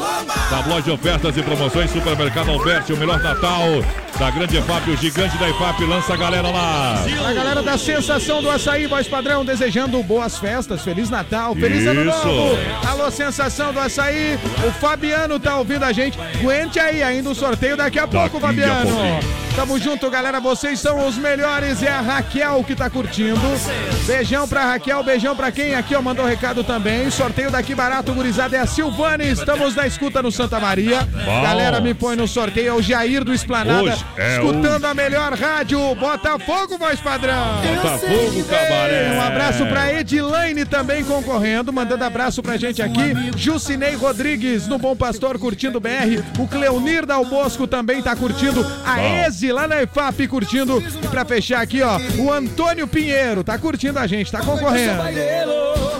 Tabloide 0.48 0.85
de 0.85 0.93
ofertas 0.93 1.36
e 1.36 1.43
promoções. 1.43 1.90
Supermercado 1.90 2.38
Alberti, 2.47 2.93
o 2.93 2.97
melhor 2.97 3.20
Natal 3.23 3.62
da 4.19 4.31
grande 4.31 4.56
EFAP. 4.56 4.90
O 4.90 4.97
gigante 4.97 5.36
da 5.39 5.48
EFAP 5.48 5.85
lança 5.85 6.15
a 6.15 6.16
galera 6.16 6.48
lá. 6.51 7.05
A 7.27 7.32
galera 7.32 7.62
da 7.62 7.78
sensação 7.78 8.43
do 8.43 8.51
açaí, 8.51 8.86
voz 8.86 9.06
padrão, 9.06 9.44
desejando 9.44 10.02
boas 10.02 10.39
festas, 10.39 10.82
Feliz 10.82 11.09
Natal, 11.10 11.55
Feliz 11.55 11.86
Ano 11.86 12.09
Isso. 12.09 12.27
Novo. 12.27 12.59
Alô, 12.86 13.10
sensação 13.10 13.73
do 13.73 13.81
açaí. 13.81 14.39
O 14.66 14.73
Fabiano 14.73 15.39
tá 15.39 15.56
ouvindo 15.56 15.85
a 15.85 15.93
gente. 15.93 16.19
Aguente 16.20 16.78
aí, 16.78 17.02
ainda 17.02 17.31
o 17.31 17.35
sorteio 17.35 17.77
daqui 17.77 17.98
a 17.98 18.06
pouco, 18.06 18.39
Daqui 18.40 18.62
a 18.62 18.69
Fabiano. 18.69 18.90
pouquinho. 18.90 19.48
Tamo 19.59 19.77
junto, 19.77 20.09
galera. 20.09 20.39
Vocês 20.39 20.79
são 20.79 21.05
os 21.09 21.19
melhores. 21.19 21.83
É 21.83 21.89
a 21.89 22.01
Raquel 22.01 22.63
que 22.63 22.77
tá 22.77 22.89
curtindo. 22.89 23.41
Beijão 24.07 24.47
pra 24.47 24.65
Raquel, 24.67 25.03
beijão 25.03 25.35
pra 25.35 25.51
quem 25.51 25.75
aqui, 25.75 25.97
ó, 25.97 26.01
mandou 26.01 26.25
recado 26.25 26.63
também. 26.63 27.11
Sorteio 27.11 27.51
daqui 27.51 27.75
barato, 27.75 28.15
gurizada, 28.15 28.57
é 28.57 28.61
a 28.61 28.67
Silvane. 28.67 29.29
Estamos 29.29 29.75
na 29.75 29.85
escuta 29.85 30.23
no 30.23 30.31
Santa 30.31 30.61
Maria. 30.61 31.01
Bom. 31.25 31.43
Galera, 31.43 31.81
me 31.81 31.93
põe 31.93 32.15
no 32.15 32.29
sorteio. 32.29 32.69
É 32.69 32.73
o 32.73 32.81
Jair 32.81 33.25
do 33.25 33.35
Esplanada. 33.35 33.83
Hoje 33.83 34.05
é 34.17 34.37
escutando 34.37 34.85
a 34.85 34.95
melhor 34.95 35.33
rádio. 35.33 35.93
Botafogo, 35.97 36.79
voz 36.79 37.01
padrão. 37.01 37.61
Botafogo, 37.61 38.45
cabaré. 38.45 39.13
Um 39.17 39.21
abraço 39.21 39.67
pra 39.67 39.93
Edilaine 39.93 40.65
também 40.67 41.03
concorrendo, 41.03 41.73
mandando 41.73 42.05
abraço 42.05 42.41
pra 42.45 42.57
gente 42.57 42.81
aqui. 42.81 43.13
Jucinei 43.37 43.97
Rodrigues 43.97 44.69
no 44.69 44.79
Bom 44.79 44.95
Pastor 44.95 45.37
curtindo 45.37 45.81
BR. 45.81 46.23
O 46.39 46.47
Cleonir 46.47 47.05
Dal 47.05 47.25
Bosco 47.25 47.67
também 47.67 48.01
tá 48.01 48.15
curtindo. 48.15 48.65
A 48.87 48.95
Bom. 48.95 49.03
Lá 49.53 49.66
na 49.69 49.83
EFAP 49.83 50.27
curtindo. 50.29 50.83
E 51.03 51.09
pra 51.09 51.25
fechar 51.25 51.61
aqui, 51.61 51.83
ó, 51.83 51.99
o 52.19 52.33
Antônio 52.33 52.87
Pinheiro 52.87 53.43
tá 53.45 53.59
curtindo 53.59 53.99
a 53.99 54.07
gente, 54.07 54.31
tá 54.31 54.41
concorrendo. 54.41 55.03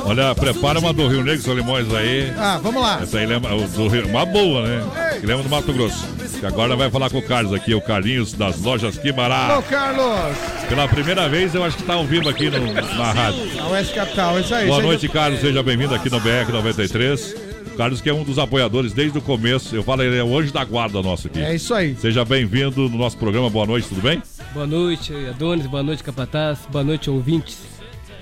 Olha, 0.05 0.35
prepara 0.35 0.79
uma 0.79 0.93
do 0.93 1.07
Rio 1.09 1.23
Negro, 1.23 1.43
Solimões 1.43 1.93
aí. 1.93 2.33
Ah, 2.39 2.59
vamos 2.63 2.81
lá. 2.83 3.01
Essa 3.03 3.19
aí 3.19 3.27
lembra, 3.27 3.51
do 3.57 3.89
Rio, 3.89 4.07
uma 4.07 4.25
boa, 4.25 4.67
né? 4.67 4.83
Que 5.21 5.27
lembra 5.27 5.43
do 5.43 5.49
Mato 5.51 5.73
Grosso. 5.73 6.07
Que 6.41 6.47
agora 6.47 6.77
vai 6.77 6.89
falar 6.91 7.11
com 7.11 7.19
o 7.19 7.23
Carlos 7.23 7.53
aqui, 7.53 7.75
o 7.75 7.81
Carlinhos 7.81 8.33
das 8.33 8.61
lojas 8.61 8.99
Alô, 8.99 9.13
Barato. 9.13 9.63
Carlos. 9.69 10.37
Pela 10.69 10.87
primeira 10.89 11.29
vez, 11.29 11.55
eu 11.55 11.65
acho 11.65 11.77
que 11.77 11.83
tá 11.83 11.95
ao 11.95 12.05
vivo 12.05 12.29
aqui 12.29 12.49
no- 12.49 12.73
na 12.73 13.13
rádio. 13.13 13.41
A 13.61 13.67
Oeste 13.69 13.95
Capital, 13.95 14.39
isso 14.41 14.55
aí. 14.55 14.67
Boa 14.69 14.81
noite, 14.83 15.09
Carlos. 15.09 15.41
Seja 15.41 15.63
bem-vindo 15.63 15.95
aqui 15.95 16.09
no 16.09 16.21
BR 16.21 16.51
93. 16.53 17.35
Carlos, 17.79 18.01
que 18.01 18.11
é 18.11 18.13
um 18.13 18.25
dos 18.25 18.41
apoiadores 18.41 18.93
desde 18.93 19.17
o 19.19 19.23
começo. 19.23 19.77
Eu 19.77 19.85
falo, 19.85 20.03
ele 20.03 20.17
é 20.17 20.25
o 20.25 20.37
anjo 20.37 20.53
da 20.53 20.65
guarda 20.65 21.01
nosso 21.01 21.29
aqui. 21.29 21.39
É 21.41 21.55
isso 21.55 21.73
aí. 21.73 21.95
Seja 21.95 22.25
bem-vindo 22.25 22.89
no 22.89 22.99
nosso 22.99 23.17
programa. 23.17 23.49
Boa 23.49 23.65
noite, 23.67 23.87
tudo 23.89 24.03
bem? 24.03 24.21
Boa 24.53 24.67
noite, 24.67 25.15
Adonis. 25.31 25.65
Boa 25.69 25.83
noite, 25.85 26.03
Capataz. 26.03 26.59
Boa 26.73 26.83
noite, 26.83 27.09
ouvintes 27.09 27.63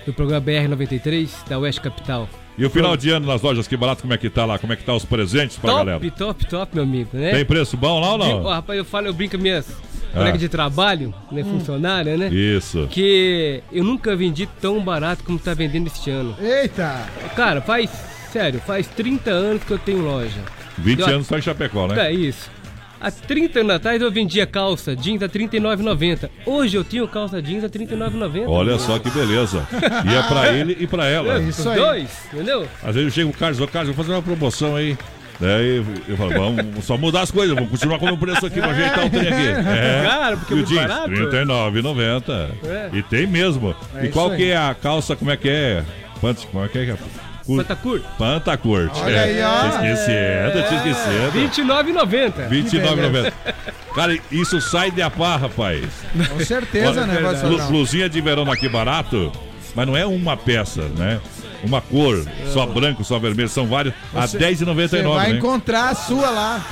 do 0.05 0.13
programa 0.13 0.45
BR-93 0.45 1.31
da 1.49 1.59
Oeste 1.59 1.81
Capital. 1.81 2.29
E 2.59 2.67
o 2.67 2.71
final 2.71 2.99
de 2.99 3.09
ano 3.09 3.27
nas 3.27 3.41
lojas 3.41 3.67
Que 3.67 3.79
Barato, 3.79 4.03
como 4.03 4.13
é 4.13 4.19
que 4.19 4.29
tá 4.29 4.45
lá? 4.45 4.59
Como 4.59 4.75
é 4.75 4.77
que 4.77 4.85
tá 4.85 4.93
os 4.95 5.07
presentes 5.07 5.57
pra 5.57 5.71
top, 5.73 5.85
galera? 5.87 6.11
top, 6.11 6.47
top, 6.47 6.75
meu 6.75 6.85
amigo, 6.85 7.09
né? 7.15 7.31
Tem 7.31 7.45
preço 7.47 7.79
bom 7.79 7.99
lá 7.99 8.13
ou 8.13 8.19
não? 8.19 8.45
Ó, 8.45 8.53
rapaz, 8.53 8.79
eu 8.79 8.85
falo, 8.85 9.07
eu 9.07 9.15
brinco 9.15 9.37
com 9.39 9.43
minhas 9.43 9.71
Ah. 10.15 10.19
colegas 10.19 10.41
de 10.41 10.51
trabalho, 10.51 11.15
né, 11.33 11.43
funcionária, 11.43 12.15
né? 12.19 12.29
Isso. 12.29 12.87
Que 12.91 13.63
eu 13.73 13.83
nunca 13.83 14.15
vendi 14.15 14.47
tão 14.61 14.83
barato 14.83 15.25
como 15.25 15.39
tá 15.39 15.55
vendendo 15.55 15.87
este 15.87 16.11
ano. 16.11 16.37
Eita! 16.41 17.07
Cara, 17.35 17.61
faz, 17.63 17.91
sério, 18.37 18.61
faz 18.67 18.87
30 18.89 19.31
anos 19.31 19.63
que 19.65 19.71
eu 19.71 19.79
tenho 19.79 20.01
loja. 20.03 20.41
20 20.79 21.01
Eu- 21.01 21.07
anos 21.09 21.27
só 21.27 21.39
em 21.39 21.43
Chapecó, 21.43 21.87
né? 21.89 22.09
É 22.09 22.13
isso. 22.13 22.51
Há 23.01 23.11
30 23.11 23.61
anos 23.61 23.77
atrás 23.77 24.01
eu 24.01 24.11
vendia 24.11 24.47
calça 24.47 24.95
jeans 24.97 25.23
a 25.23 25.27
R$ 25.27 25.33
39,90. 25.33 26.31
Hoje 26.47 26.77
eu 26.77 26.85
tenho 26.85 27.07
calça 27.09 27.41
jeans 27.43 27.63
a 27.63 27.67
R$ 27.67 27.73
39,90. 27.73 28.49
Olha 28.49 28.79
só 28.79 28.99
que 28.99 29.11
beleza. 29.11 29.67
E 30.05 30.15
é 30.15 30.23
pra 30.23 30.53
ele 30.53 30.77
e 30.81 30.87
pra 30.87 31.07
ela. 31.07 31.35
É, 31.35 31.39
Os 31.39 31.57
dois, 31.57 32.11
entendeu? 32.33 32.67
Às 32.83 32.95
vezes 32.95 33.05
eu 33.05 33.11
chego, 33.11 33.33
Carlos, 33.39 33.61
ô 33.61 33.67
Carlos, 33.67 33.95
vou 33.95 34.05
fazer 34.05 34.15
uma 34.17 34.23
promoção 34.23 34.77
aí. 34.77 34.97
Daí 35.39 35.85
eu 36.09 36.17
falo, 36.17 36.31
vamos 36.31 36.65
só 36.85 36.97
mudar 36.97 37.21
as 37.23 37.31
coisas, 37.31 37.55
vamos 37.55 37.71
continuar 37.71 37.99
com 37.99 38.07
o 38.11 38.17
preço 38.19 38.47
aqui, 38.47 38.61
vamos 38.61 38.77
ajeitar 38.77 39.07
o 39.07 39.11
trem 39.11 39.29
aqui. 39.29 39.69
É. 39.69 40.03
Cara, 40.07 40.37
porque 40.39 40.55
é 40.55 40.57
e 40.57 40.61
o 40.61 40.63
muito 40.63 40.69
jeans, 40.75 40.87
barato. 40.89 41.11
R$39,90. 41.11 42.51
É. 42.67 42.91
E 42.95 43.03
tem 43.03 43.27
mesmo. 43.27 43.75
É 43.95 44.01
e 44.01 44.05
isso 44.05 44.13
qual 44.13 44.31
aí. 44.31 44.37
que 44.39 44.51
é 44.51 44.57
a 44.57 44.75
calça, 44.75 45.15
como 45.17 45.31
é 45.31 45.37
que 45.37 45.49
é? 45.49 45.85
Quantos, 46.21 46.45
como 46.47 46.65
é 46.65 46.69
que 46.69 46.79
é? 46.79 46.97
Cur... 47.47 47.57
Pantacur. 47.59 48.01
Pantacurt. 48.19 48.91
Olha 48.97 49.15
é. 49.15 49.25
aí, 49.25 49.43
ó. 49.43 49.79
Tinha 49.79 49.93
esquecido, 49.93 50.69
tinha 50.69 50.79
esquecido. 50.79 51.31
R$29,90. 51.33 52.49
29,90. 52.49 53.33
Cara, 53.95 54.19
isso 54.31 54.61
sai 54.61 54.91
de 54.91 55.01
a 55.01 55.09
pá, 55.09 55.37
rapaz. 55.37 55.85
Com 56.29 56.45
certeza, 56.45 57.07
né? 57.07 57.19
Blusinha 57.69 58.09
de 58.09 58.21
verão 58.21 58.51
aqui 58.51 58.69
barato, 58.69 59.33
mas 59.75 59.87
não 59.87 59.97
é 59.97 60.05
uma 60.05 60.37
peça, 60.37 60.83
né? 60.97 61.21
Uma 61.63 61.81
cor, 61.81 62.23
só 62.53 62.67
branco, 62.67 63.03
só 63.05 63.19
vermelho, 63.19 63.49
são 63.49 63.67
vários. 63.67 63.95
A 64.15 64.27
Você- 64.27 64.39
R$10,99, 64.39 64.89
Você 64.89 65.03
vai 65.03 65.33
né? 65.33 65.39
encontrar 65.39 65.91
a 65.91 65.95
sua 65.95 66.31
lá. 66.31 66.65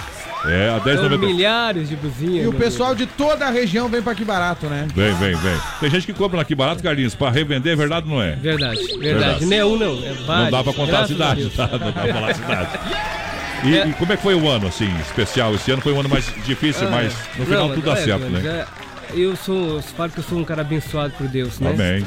É, 0.46 0.68
a 0.68 0.80
São 0.96 1.08
10,99. 1.08 1.18
milhares 1.18 1.88
de 1.88 1.96
blusinhas. 1.96 2.44
E 2.44 2.48
o 2.48 2.52
pessoal 2.52 2.94
de 2.94 3.06
toda 3.06 3.46
a 3.46 3.50
região 3.50 3.88
vem 3.88 4.02
pra 4.02 4.12
aqui 4.12 4.24
barato, 4.24 4.66
né? 4.66 4.86
Vem, 4.94 5.14
vem, 5.14 5.34
vem. 5.34 5.56
Tem 5.80 5.90
gente 5.90 6.06
que 6.06 6.12
compra 6.12 6.40
aqui 6.40 6.54
barato, 6.54 6.82
Carlinhos, 6.82 7.14
pra 7.14 7.30
revender, 7.30 7.72
é 7.72 7.76
verdade 7.76 8.06
ou 8.08 8.14
não 8.14 8.22
é? 8.22 8.32
Verdade, 8.36 8.98
verdade. 8.98 9.46
Não 9.46 9.56
é 9.56 9.64
um, 9.64 9.76
não. 9.76 9.92
É 10.04 10.12
vários. 10.12 10.26
Não 10.26 10.50
dá 10.50 10.64
pra 10.64 10.72
contar 10.72 11.00
a 11.00 11.06
cidade, 11.06 11.50
tá? 11.50 11.66
Não 11.68 11.78
dá 11.78 11.92
pra 11.92 12.12
falar 12.14 12.30
a 12.30 12.34
cidade. 12.34 12.78
E, 13.64 13.88
e 13.88 13.92
como 13.94 14.12
é 14.12 14.16
que 14.16 14.22
foi 14.22 14.34
o 14.34 14.48
ano, 14.48 14.66
assim, 14.66 14.92
especial? 15.00 15.54
Esse 15.54 15.70
ano 15.70 15.80
foi 15.80 15.92
um 15.92 16.00
ano 16.00 16.08
mais 16.08 16.26
difícil, 16.44 16.86
Ah, 16.86 16.90
mas 16.90 17.14
no 17.38 17.46
final 17.46 17.68
não, 17.68 17.74
tudo 17.74 17.86
dá 17.86 17.92
é, 17.92 18.04
certo, 18.04 18.26
mas 18.30 18.42
né? 18.42 18.66
é, 19.14 19.18
eu 19.18 19.34
sou, 19.36 19.76
eu 19.76 19.82
falo 19.82 20.10
que 20.10 20.18
eu 20.18 20.24
sou 20.24 20.38
um 20.38 20.44
cara 20.44 20.60
abençoado 20.60 21.14
por 21.14 21.26
Deus, 21.26 21.58
né? 21.60 21.70
Amém. 21.70 22.04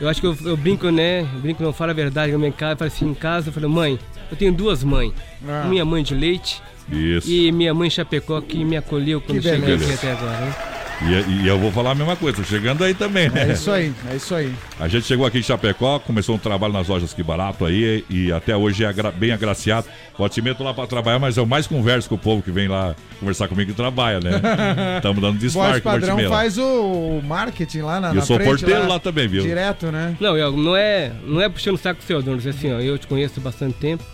Eu 0.00 0.08
acho 0.08 0.20
que 0.20 0.26
eu, 0.26 0.36
eu 0.44 0.56
brinco, 0.56 0.90
né? 0.90 1.20
Eu 1.20 1.40
brinco, 1.40 1.62
não 1.62 1.72
falo 1.72 1.90
a 1.90 1.94
verdade. 1.94 2.32
Eu 2.32 2.44
em 2.44 2.50
casa, 2.50 2.72
eu 2.72 2.76
falo 2.78 2.88
assim, 2.88 3.08
em 3.08 3.14
casa, 3.14 3.50
eu 3.50 3.52
falo, 3.52 3.68
mãe, 3.68 3.98
eu 4.30 4.36
tenho 4.36 4.52
duas 4.52 4.82
mães. 4.82 5.12
Ah. 5.46 5.66
Minha 5.68 5.84
mãe 5.84 6.02
de 6.02 6.14
leite 6.14 6.60
Isso. 6.90 7.30
e 7.30 7.52
minha 7.52 7.72
mãe 7.74 7.88
Chapecó, 7.90 8.40
que 8.40 8.64
me 8.64 8.76
acolheu 8.76 9.20
quando 9.20 9.40
Que 9.40 9.48
cheguei 9.48 9.74
aqui 9.74 9.92
até 9.92 10.12
agora, 10.12 10.38
né? 10.38 10.54
E, 11.02 11.44
e 11.44 11.48
eu 11.48 11.58
vou 11.58 11.72
falar 11.72 11.92
a 11.92 11.94
mesma 11.94 12.14
coisa, 12.14 12.36
tô 12.36 12.44
chegando 12.44 12.84
aí 12.84 12.92
também, 12.92 13.30
né? 13.30 13.48
É 13.48 13.52
isso 13.54 13.70
aí, 13.70 13.90
é 14.10 14.16
isso 14.16 14.34
aí. 14.34 14.52
A 14.78 14.86
gente 14.86 15.06
chegou 15.06 15.24
aqui 15.24 15.38
em 15.38 15.42
Chapecó, 15.42 15.98
começou 15.98 16.34
um 16.34 16.38
trabalho 16.38 16.74
nas 16.74 16.88
lojas 16.88 17.14
Que 17.14 17.22
Barato 17.22 17.64
aí 17.64 18.04
e 18.10 18.30
até 18.30 18.54
hoje 18.54 18.84
é 18.84 18.88
agra- 18.88 19.10
bem 19.10 19.32
agraciado. 19.32 19.86
Pode 20.14 20.34
meto 20.42 20.62
lá 20.62 20.74
pra 20.74 20.86
trabalhar, 20.86 21.18
mas 21.18 21.38
eu 21.38 21.46
mais 21.46 21.66
converso 21.66 22.06
com 22.06 22.16
o 22.16 22.18
povo 22.18 22.42
que 22.42 22.50
vem 22.50 22.68
lá 22.68 22.94
conversar 23.18 23.48
comigo 23.48 23.70
e 23.70 23.74
trabalha, 23.74 24.20
né? 24.20 24.42
Estamos 24.98 25.22
dando 25.22 25.38
com 25.80 25.88
o 25.88 25.92
padrão 25.92 26.18
faz 26.28 26.58
o 26.58 27.22
marketing 27.24 27.80
lá 27.80 27.98
na, 27.98 28.08
Eu 28.08 28.14
na 28.16 28.20
sou 28.22 28.36
frente, 28.36 28.48
porteiro 28.48 28.86
lá 28.86 28.98
também, 28.98 29.26
viu? 29.26 29.42
Direto, 29.42 29.90
né? 29.90 30.14
Não, 30.20 30.36
eu, 30.36 30.52
não 30.52 30.76
é, 30.76 31.12
não 31.24 31.40
é 31.40 31.48
puxando 31.48 31.76
o 31.76 31.78
saco 31.78 32.02
seu 32.02 32.20
dono, 32.20 32.36
assim, 32.46 32.74
ó, 32.74 32.78
eu 32.78 32.98
te 32.98 33.06
conheço 33.06 33.40
há 33.40 33.42
bastante 33.42 33.74
tempo 33.74 34.04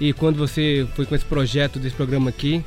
e 0.00 0.12
quando 0.12 0.36
você 0.36 0.86
foi 0.96 1.04
com 1.06 1.14
esse 1.14 1.24
projeto 1.24 1.78
desse 1.78 1.94
programa 1.94 2.30
aqui, 2.30 2.64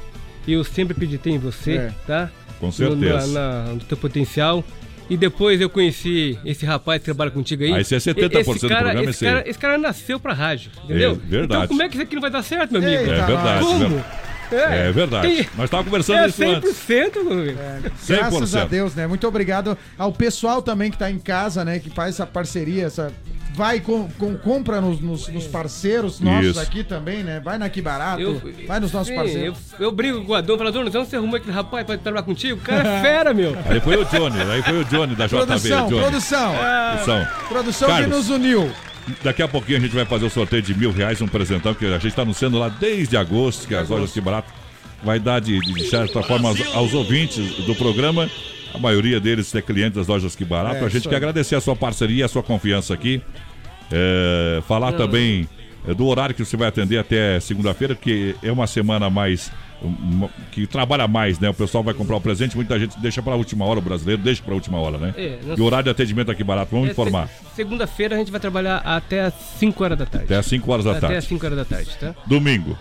eu 0.48 0.64
sempre 0.64 0.94
acreditei 0.94 1.34
em 1.34 1.40
você, 1.40 1.74
É. 1.78 1.92
tá? 2.06 2.30
Com 2.60 2.68
No- 2.68 2.72
certeza. 2.72 3.28
na- 3.28 3.64
na- 3.64 3.74
no 3.74 3.80
teu 3.80 3.98
potencial. 3.98 4.64
E 5.10 5.18
depois 5.18 5.60
eu 5.60 5.70
conheci 5.70 6.40
esse 6.46 6.66
rapaz 6.66 7.00
que 7.00 7.06
trabalha 7.06 7.30
contigo 7.30 7.62
aí. 7.64 7.74
Aí 7.74 7.82
esse 7.82 7.94
é 7.94 8.00
70% 8.00 8.56
esse 8.56 8.62
do 8.62 8.70
cara, 8.70 8.84
programa, 8.86 9.10
esse 9.10 9.26
cara, 9.26 9.44
esse 9.50 9.60
cara 9.60 9.78
nasceu 9.78 10.18
pra 10.20 10.34
rádio, 10.34 10.72
entendeu? 10.86 11.12
É, 11.12 11.16
verdade. 11.30 11.64
Então 11.64 11.68
como 11.68 11.82
é 11.84 11.90
que 11.90 11.96
isso 11.96 12.04
aqui 12.04 12.16
não 12.16 12.22
vai 12.22 12.32
dar 12.32 12.42
certo, 12.42 12.72
meu 12.72 12.82
amigo? 12.82 13.04
É 13.04 13.26
verdade. 13.26 13.66
Como? 13.66 13.80
verdade. 13.90 14.06
É, 14.52 14.92
verdade. 14.92 15.28
Tem- 15.28 15.48
Nós 15.58 15.66
estávamos 15.66 15.86
conversando 15.92 16.20
É 16.20 16.28
isso 16.28 16.44
antes. 16.44 16.70
100%, 16.78 17.24
meu 17.24 17.34
amigo. 17.34 17.58
Graças 18.08 18.56
a 18.56 18.60
100%. 18.66 18.70
Deus, 18.70 18.96
né? 18.96 19.08
Muito 19.08 19.28
obrigado 19.28 19.78
ao 19.98 20.12
pessoal 20.14 20.62
também 20.62 20.90
que 20.90 20.98
tá 20.98 21.10
em 21.12 21.20
casa, 21.20 21.66
né? 21.66 21.80
Que 21.80 21.90
faz 21.90 22.16
essa 22.16 22.26
parceria, 22.26 22.86
essa. 22.86 23.12
Vai 23.56 23.80
com, 23.80 24.08
com- 24.18 24.36
compra 24.36 24.82
nos, 24.82 25.00
nos- 25.00 25.28
nos 25.28 25.46
parceiros 25.46 26.20
nossos 26.20 26.52
Isso. 26.52 26.60
aqui 26.60 26.84
também, 26.84 27.24
né? 27.24 27.40
Vai 27.40 27.58
na 27.60 27.70
Que 27.70 27.82
Barato, 27.82 28.20
Eu- 28.22 28.42
vai 28.68 28.80
nos 28.80 28.92
nossos 28.92 29.10
Sim, 29.10 29.16
parceiros. 29.16 29.58
Eu, 29.80 29.86
eu 29.86 29.92
brigo 29.92 30.26
com 30.26 30.32
o 30.32 30.36
Adão, 30.36 30.58
falo, 30.58 30.70
Adão, 30.70 30.82
onde 30.82 30.92
você 30.92 31.16
arrumou 31.16 31.36
aquele 31.36 31.52
rapaz 31.52 31.86
pra 31.86 31.96
trabalhar 31.98 32.24
contigo? 32.24 32.60
O 32.60 32.64
cara 32.64 32.88
é 32.98 33.02
fera, 33.02 33.34
meu. 33.34 33.56
Aí 33.70 33.80
foi 33.80 33.96
o 33.98 34.06
Johnny, 34.06 34.42
aí 34.42 34.62
foi 34.64 34.80
o 34.82 34.86
Johnny 34.86 35.16
da 35.16 35.28
JB. 35.28 35.38
Produção, 35.46 35.88
Johnny. 35.88 36.02
produção. 36.02 36.54
Produção. 36.56 37.28
Produção 37.48 37.88
que 37.90 37.94
Carlos, 37.96 38.18
nos 38.18 38.30
uniu. 38.30 38.72
Daqui 39.24 39.44
a 39.44 39.48
pouquinho 39.48 39.78
a 39.78 39.82
gente 39.82 39.94
vai 39.94 40.06
fazer 40.06 40.26
o 40.26 40.30
sorteio 40.30 40.62
de 40.62 40.74
mil 40.74 40.92
reais, 40.92 41.22
um 41.22 41.28
presentão, 41.28 41.74
que 41.76 41.86
a 41.86 41.92
gente 41.94 42.08
está 42.08 42.22
anunciando 42.24 42.58
lá 42.58 42.70
desde 42.70 43.16
agosto, 43.18 43.68
que 43.68 43.76
as 43.76 43.88
lojas 43.90 44.12
que 44.12 44.22
barato 44.22 44.50
vai 45.04 45.20
dar 45.20 45.40
de, 45.42 45.60
de, 45.60 45.74
de 45.74 45.90
certa 45.90 46.24
forma 46.24 46.50
aos, 46.50 46.60
aos 46.74 46.94
ouvintes 46.94 47.66
do 47.66 47.76
programa. 47.76 48.28
A 48.74 48.78
maioria 48.80 49.20
deles 49.20 49.54
é 49.54 49.62
cliente 49.62 49.96
das 49.96 50.08
lojas 50.08 50.36
que 50.36 50.44
barato. 50.44 50.78
É, 50.78 50.86
a 50.86 50.90
gente 50.90 51.04
quer 51.04 51.16
aí. 51.16 51.18
agradecer 51.18 51.56
a 51.56 51.62
sua 51.62 51.76
parceria 51.76 52.26
a 52.26 52.28
sua 52.28 52.42
confiança 52.44 52.94
aqui. 52.94 53.22
É, 53.92 54.62
falar 54.68 54.92
Não. 54.92 54.98
também 54.98 55.48
é, 55.88 55.94
do 55.94 56.06
horário 56.08 56.34
que 56.34 56.44
você 56.44 56.58
vai 56.58 56.68
atender 56.68 56.98
até 56.98 57.40
segunda-feira, 57.40 57.94
porque 57.96 58.36
é 58.42 58.52
uma 58.52 58.66
semana 58.68 59.10
mais. 59.10 59.52
que 60.52 60.66
trabalha 60.66 61.08
mais, 61.10 61.38
né? 61.40 61.50
O 61.50 61.54
pessoal 61.54 61.84
vai 61.84 61.94
comprar 61.94 62.16
o 62.16 62.22
presente, 62.22 62.56
muita 62.56 62.80
gente 62.80 62.98
deixa 63.02 63.22
para 63.22 63.34
a 63.34 63.36
última 63.36 63.66
hora, 63.66 63.80
o 63.80 63.82
brasileiro 63.82 64.22
deixa 64.22 64.42
para 64.42 64.54
a 64.54 64.56
última 64.56 64.80
hora, 64.80 64.98
né? 64.98 65.14
É, 65.18 65.38
nós- 65.46 65.60
E 65.60 65.62
o 65.62 65.66
horário 65.66 65.84
de 65.84 65.90
atendimento 65.90 66.32
aqui 66.32 66.42
barato, 66.44 66.72
vamos 66.72 66.88
É, 66.88 66.92
informar. 66.94 67.28
se- 67.28 67.56
Segunda-feira 67.58 68.16
a 68.16 68.18
gente 68.18 68.32
vai 68.32 68.40
trabalhar 68.40 68.78
até 68.78 69.26
as 69.26 69.34
5 69.60 69.84
horas 69.84 69.98
da 69.98 70.06
tarde. 70.06 70.26
Até 70.26 70.38
às 70.38 70.46
5 70.46 70.72
horas 70.72 70.86
da 70.86 70.92
Até 70.92 71.00
tarde. 71.02 71.16
às 71.18 71.26
5 71.26 71.46
horas 71.46 71.58
da 71.58 71.66
tarde, 71.66 71.90
tá? 72.00 72.16
Domingo, 72.26 72.78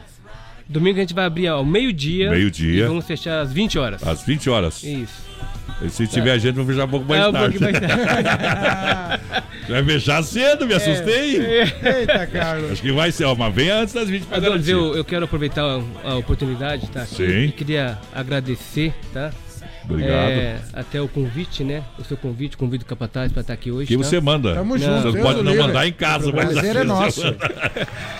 Domingo 0.68 0.96
a 0.96 1.00
gente 1.00 1.12
vai 1.12 1.24
abrir 1.26 1.48
ao 1.48 1.64
meio-dia. 1.64 2.30
Meio-dia. 2.30 2.84
E 2.84 2.86
vamos 2.86 3.04
fechar 3.04 3.40
às 3.40 3.52
20 3.52 3.78
horas. 3.78 4.06
às 4.06 4.22
20 4.24 4.48
horas. 4.48 4.82
Isso. 4.84 5.12
Se 5.90 6.06
tiver 6.06 6.38
gente, 6.38 6.54
vamos 6.54 6.70
fechar 6.72 6.86
um 6.86 6.90
pouco 6.90 7.06
mais 7.08 7.22
É, 7.22 7.28
um 7.28 7.32
tarde. 7.32 7.58
mais 7.60 7.74
vai 9.68 9.84
fechar 9.84 10.22
cedo, 10.22 10.66
me 10.66 10.74
assustei. 10.74 11.38
É. 11.40 12.00
Eita, 12.00 12.26
Carlos. 12.26 12.72
Acho 12.72 12.82
que 12.82 12.92
vai 12.92 13.10
ser, 13.12 13.24
ó, 13.24 13.34
mas 13.34 13.54
vem 13.54 13.70
antes 13.70 13.94
das 13.94 14.08
20 14.08 14.24
para 14.26 14.40
garantir. 14.40 14.70
eu, 14.70 14.94
eu 14.96 15.04
quero 15.04 15.24
aproveitar 15.24 15.62
a, 15.64 15.80
a 16.10 16.16
oportunidade, 16.16 16.88
tá? 16.90 17.02
aqui. 17.02 17.14
Sim. 17.16 17.44
E 17.46 17.52
queria 17.52 17.98
agradecer, 18.14 18.92
tá? 19.12 19.30
Obrigado. 19.84 20.12
É, 20.30 20.60
até 20.74 21.00
o 21.02 21.08
convite, 21.08 21.64
né? 21.64 21.82
O 21.98 22.04
seu 22.04 22.16
convite, 22.16 22.56
convido 22.56 22.84
o 22.84 22.86
Capataz 22.86 23.32
para 23.32 23.40
estar 23.40 23.52
aqui 23.52 23.70
hoje. 23.72 23.88
Que 23.88 23.96
tá? 23.96 24.04
você 24.04 24.20
manda. 24.20 24.54
Tamo 24.54 24.78
Você 24.78 24.84
junto, 24.84 25.04
não 25.06 25.12
Deus 25.12 25.24
pode 25.26 25.40
o 25.40 25.42
não 25.42 25.52
livre. 25.52 25.66
mandar 25.66 25.86
em 25.88 25.92
casa, 25.92 26.30
O 26.30 26.36
mas 26.36 26.52
prazer 26.52 26.76
é 26.76 26.84
nosso. 26.84 27.20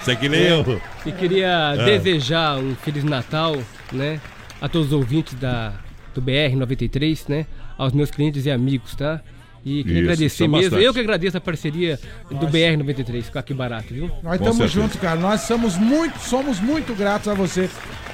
Isso 0.01 0.10
é 0.10 0.16
que 0.16 0.28
nem 0.28 0.40
É, 0.43 0.52
eu. 0.52 0.82
E 1.06 1.12
queria 1.12 1.68
Ah. 1.70 1.76
desejar 1.76 2.56
um 2.59 2.74
Feliz 2.74 3.05
Natal, 3.05 3.56
né? 3.93 4.20
A 4.60 4.68
todos 4.68 4.89
os 4.89 4.93
ouvintes 4.93 5.34
da, 5.34 5.72
do 6.14 6.22
BR-93, 6.22 7.28
né? 7.28 7.47
Aos 7.76 7.93
meus 7.93 8.10
clientes 8.10 8.47
e 8.47 8.51
amigos, 8.51 8.94
tá? 8.94 9.20
E 9.64 9.84
queria 9.84 10.01
Isso, 10.01 10.10
agradecer 10.10 10.36
são 10.36 10.48
mesmo. 10.48 10.62
bastante. 10.62 10.84
Eu 10.84 10.93
que 10.93 11.01
agradeço 11.01 11.36
a 11.36 11.40
parceria 11.40 11.98
do 12.30 12.48
BR-93 12.48 13.30
com 13.30 13.39
aqui 13.39 13.55
barato, 13.55 13.94
viu? 13.94 14.10
Nós 14.22 14.34
estamos 14.34 14.70
juntos, 14.70 15.01
cara. 15.01 15.18
Nós 15.18 15.43
somos 15.43 15.76
muito, 15.76 16.18
somos 16.18 16.59
muito 16.59 16.94
gratos 16.94 17.28
a 17.28 17.34
você 17.34 17.70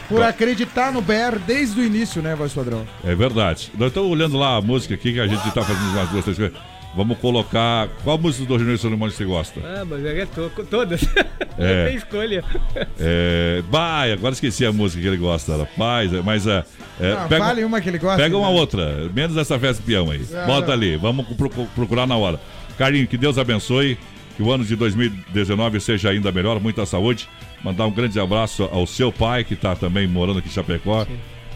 por 0.08 0.22
acreditar 0.22 0.92
no 0.92 1.00
BR 1.00 1.38
desde 1.46 1.80
o 1.80 1.84
início, 1.84 2.20
né, 2.22 2.34
voz 2.34 2.52
padrão? 2.52 2.86
É 3.04 3.14
verdade. 3.14 3.70
Nós 3.78 3.88
estamos 3.88 4.10
olhando 4.10 4.36
lá 4.36 4.56
a 4.56 4.60
música 4.60 4.94
aqui 4.94 5.12
que 5.12 5.20
a 5.20 5.26
gente 5.26 5.46
está 5.46 5.62
fazendo 5.62 5.90
umas 5.90 6.08
duas, 6.10 6.24
três 6.24 6.38
coisas. 6.38 6.58
Vamos 6.98 7.16
colocar. 7.18 7.88
Qual 8.02 8.18
música 8.18 8.44
do 8.44 8.56
René 8.56 8.76
Solimões 8.76 9.14
você 9.14 9.24
gosta? 9.24 9.60
Ah, 9.64 9.84
mas 9.84 10.04
é 10.04 10.26
to 10.26 10.50
todas. 10.68 11.00
É. 11.60 11.82
Não 11.82 11.86
tem 11.88 11.96
escolha. 11.96 12.44
É. 13.00 13.62
Vai, 13.68 14.12
agora 14.12 14.32
esqueci 14.32 14.64
a 14.64 14.72
música 14.72 15.02
que 15.02 15.08
ele 15.08 15.16
gosta, 15.16 15.56
rapaz. 15.56 16.12
é, 16.14 16.20
Mas 16.22 16.46
é. 16.46 16.64
é, 17.00 17.12
Ah, 17.12 17.26
fale 17.28 17.64
uma 17.64 17.80
que 17.80 17.88
ele 17.88 17.98
gosta, 17.98 18.22
Pega 18.22 18.36
uma 18.36 18.48
né? 18.48 18.54
outra, 18.54 19.10
menos 19.12 19.36
essa 19.36 19.58
festa 19.58 19.80
de 19.82 19.86
peão 19.86 20.08
aí. 20.10 20.24
Ah, 20.34 20.46
Bota 20.46 20.68
não. 20.68 20.74
ali, 20.74 20.96
vamos 20.96 21.26
pro- 21.36 21.50
procurar 21.50 22.06
na 22.06 22.16
hora. 22.16 22.38
Carlinho, 22.76 23.08
que 23.08 23.16
Deus 23.16 23.38
abençoe. 23.38 23.98
Que 24.36 24.42
o 24.44 24.52
ano 24.52 24.64
de 24.64 24.76
2019 24.76 25.80
seja 25.80 26.10
ainda 26.10 26.30
melhor, 26.30 26.60
muita 26.60 26.86
saúde. 26.86 27.28
Mandar 27.64 27.86
um 27.86 27.90
grande 27.92 28.20
abraço 28.20 28.68
ao 28.72 28.86
seu 28.86 29.10
pai, 29.10 29.42
que 29.42 29.54
está 29.54 29.74
também 29.74 30.06
morando 30.06 30.38
aqui 30.38 30.48
em 30.48 30.52
Chapecó, 30.52 31.04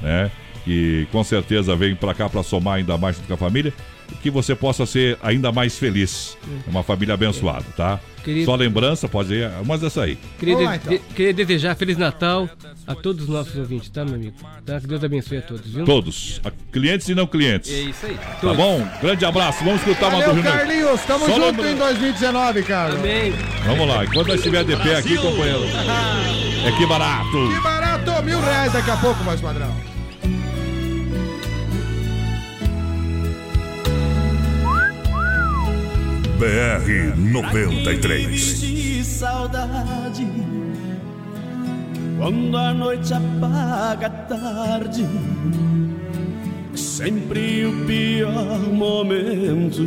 né? 0.01 0.33
Que 0.65 1.07
com 1.13 1.23
certeza 1.23 1.77
vem 1.77 1.95
para 1.95 2.13
cá 2.13 2.29
para 2.29 2.43
somar 2.43 2.75
ainda 2.79 2.99
mais 2.99 3.15
junto 3.17 3.29
com 3.29 3.35
a 3.35 3.37
família. 3.37 3.73
Que 4.23 4.31
você 4.31 4.55
possa 4.55 4.85
ser 4.87 5.19
ainda 5.23 5.51
mais 5.53 5.79
feliz. 5.79 6.37
É 6.67 6.71
uma 6.71 6.83
família 6.83 7.15
abençoada, 7.15 7.65
tá? 7.77 8.01
Querido- 8.23 8.45
Só 8.47 8.55
lembrança, 8.55 9.09
pode 9.09 9.35
ir, 9.35 9.51
umas 9.63 9.81
dessa 9.81 10.03
aí. 10.05 10.17
Queria, 10.39 10.57
lá, 10.57 10.77
de- 10.77 10.77
então. 10.77 10.93
de- 10.93 10.99
queria 11.15 11.33
desejar 11.35 11.75
Feliz 11.75 11.97
Natal 11.99 12.49
a 12.87 12.95
todos 12.95 13.25
os 13.25 13.29
nossos 13.29 13.57
ouvintes, 13.57 13.89
tá, 13.91 14.05
meu 14.05 14.15
amigo? 14.15 14.37
Tá? 14.65 14.81
Que 14.81 14.87
Deus 14.87 15.03
abençoe 15.03 15.39
a 15.39 15.43
todos, 15.43 15.69
viu? 15.73 15.85
Todos, 15.85 16.41
a- 16.45 16.53
clientes 16.71 17.09
e 17.09 17.17
não 17.17 17.27
clientes. 17.27 17.73
É 17.73 17.81
isso 17.81 18.07
aí. 18.07 18.15
Tá 18.15 18.37
Todos. 18.41 18.57
bom? 18.57 18.89
Grande 19.01 19.25
abraço. 19.25 19.65
Vamos 19.65 19.81
escutar 19.81 20.07
uma 20.09 20.19
do 20.19 20.27
Valeu, 20.27 20.35
Rio 20.35 20.43
Negro. 20.45 20.59
Carlinhos. 20.59 21.01
Tamo 21.03 21.27
Só 21.27 21.33
junto 21.35 21.47
lembra- 21.63 21.71
em 21.73 21.77
2019, 21.77 22.63
cara. 22.63 22.95
Amém. 22.95 23.33
Vamos 23.67 23.89
lá, 23.89 24.05
enquanto 24.05 24.29
nós 24.29 24.37
estiver 24.37 24.65
de 24.65 24.77
pé 24.77 24.97
aqui, 24.97 25.17
companheiro. 25.17 25.65
É 26.65 26.71
que 26.79 26.87
barato. 26.87 27.49
Que 27.53 27.61
barato, 27.61 28.23
mil 28.25 28.41
reais 28.41 28.73
daqui 28.73 28.91
a 28.91 28.97
pouco, 28.99 29.25
mais 29.25 29.41
padrão. 29.41 29.75
BR 36.43 37.15
93. 37.17 38.61
de 38.61 39.05
saudade 39.05 40.27
quando 42.19 42.57
a 42.57 42.75
noite 42.75 43.15
apaga 43.15 44.11
tarde. 44.11 45.07
Sempre 46.75 47.65
o 47.67 47.87
pior 47.87 48.59
momento. 48.59 49.87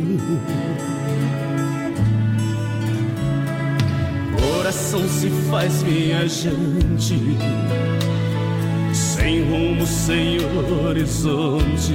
Coração 4.40 5.06
se 5.06 5.28
faz 5.50 5.82
viajante, 5.82 7.20
sem 8.94 9.44
rumo, 9.44 9.86
sem 9.86 10.38
horizonte 10.86 11.92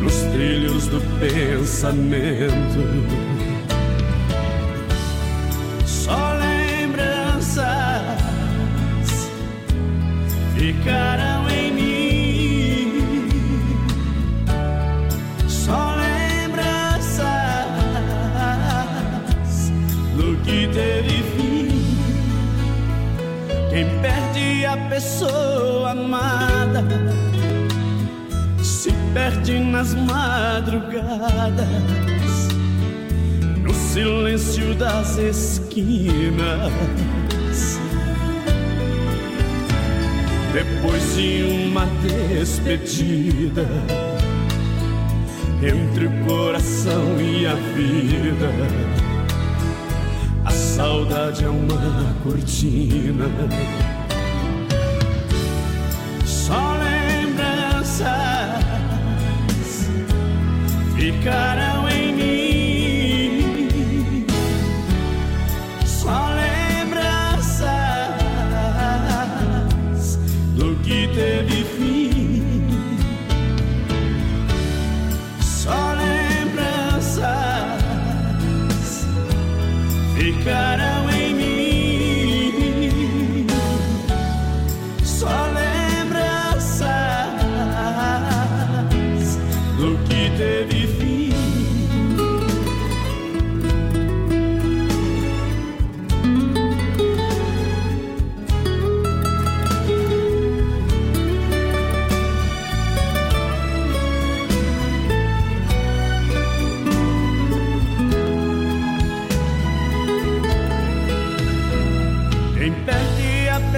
nos 0.00 0.14
trilhos 0.32 0.86
do 0.88 1.00
pensamento. 1.18 2.80
Só 5.84 6.34
lembranças 6.34 7.66
ficarão 10.56 11.48
em 11.50 11.72
mim. 11.72 13.28
Só 15.48 15.96
lembranças 15.96 17.26
do 20.16 20.36
que 20.44 20.68
teve 20.68 21.22
fim. 21.34 21.68
Quem 23.70 23.86
perde 24.00 24.66
a 24.66 24.76
pessoa 24.88 25.90
amada 25.90 26.84
perde 29.16 29.58
nas 29.60 29.94
madrugadas, 29.94 31.66
no 33.62 33.72
silêncio 33.72 34.74
das 34.74 35.16
esquinas. 35.16 36.70
Depois 40.52 41.16
de 41.16 41.44
uma 41.64 41.86
despedida, 42.02 43.66
entre 45.62 46.08
o 46.08 46.26
coração 46.26 47.18
e 47.18 47.46
a 47.46 47.54
vida, 47.54 48.50
a 50.44 50.50
saudade 50.50 51.42
é 51.42 51.48
uma 51.48 52.14
cortina. 52.22 53.30
Ficarão 60.96 61.88
em 61.88 62.12
mim. 62.12 62.45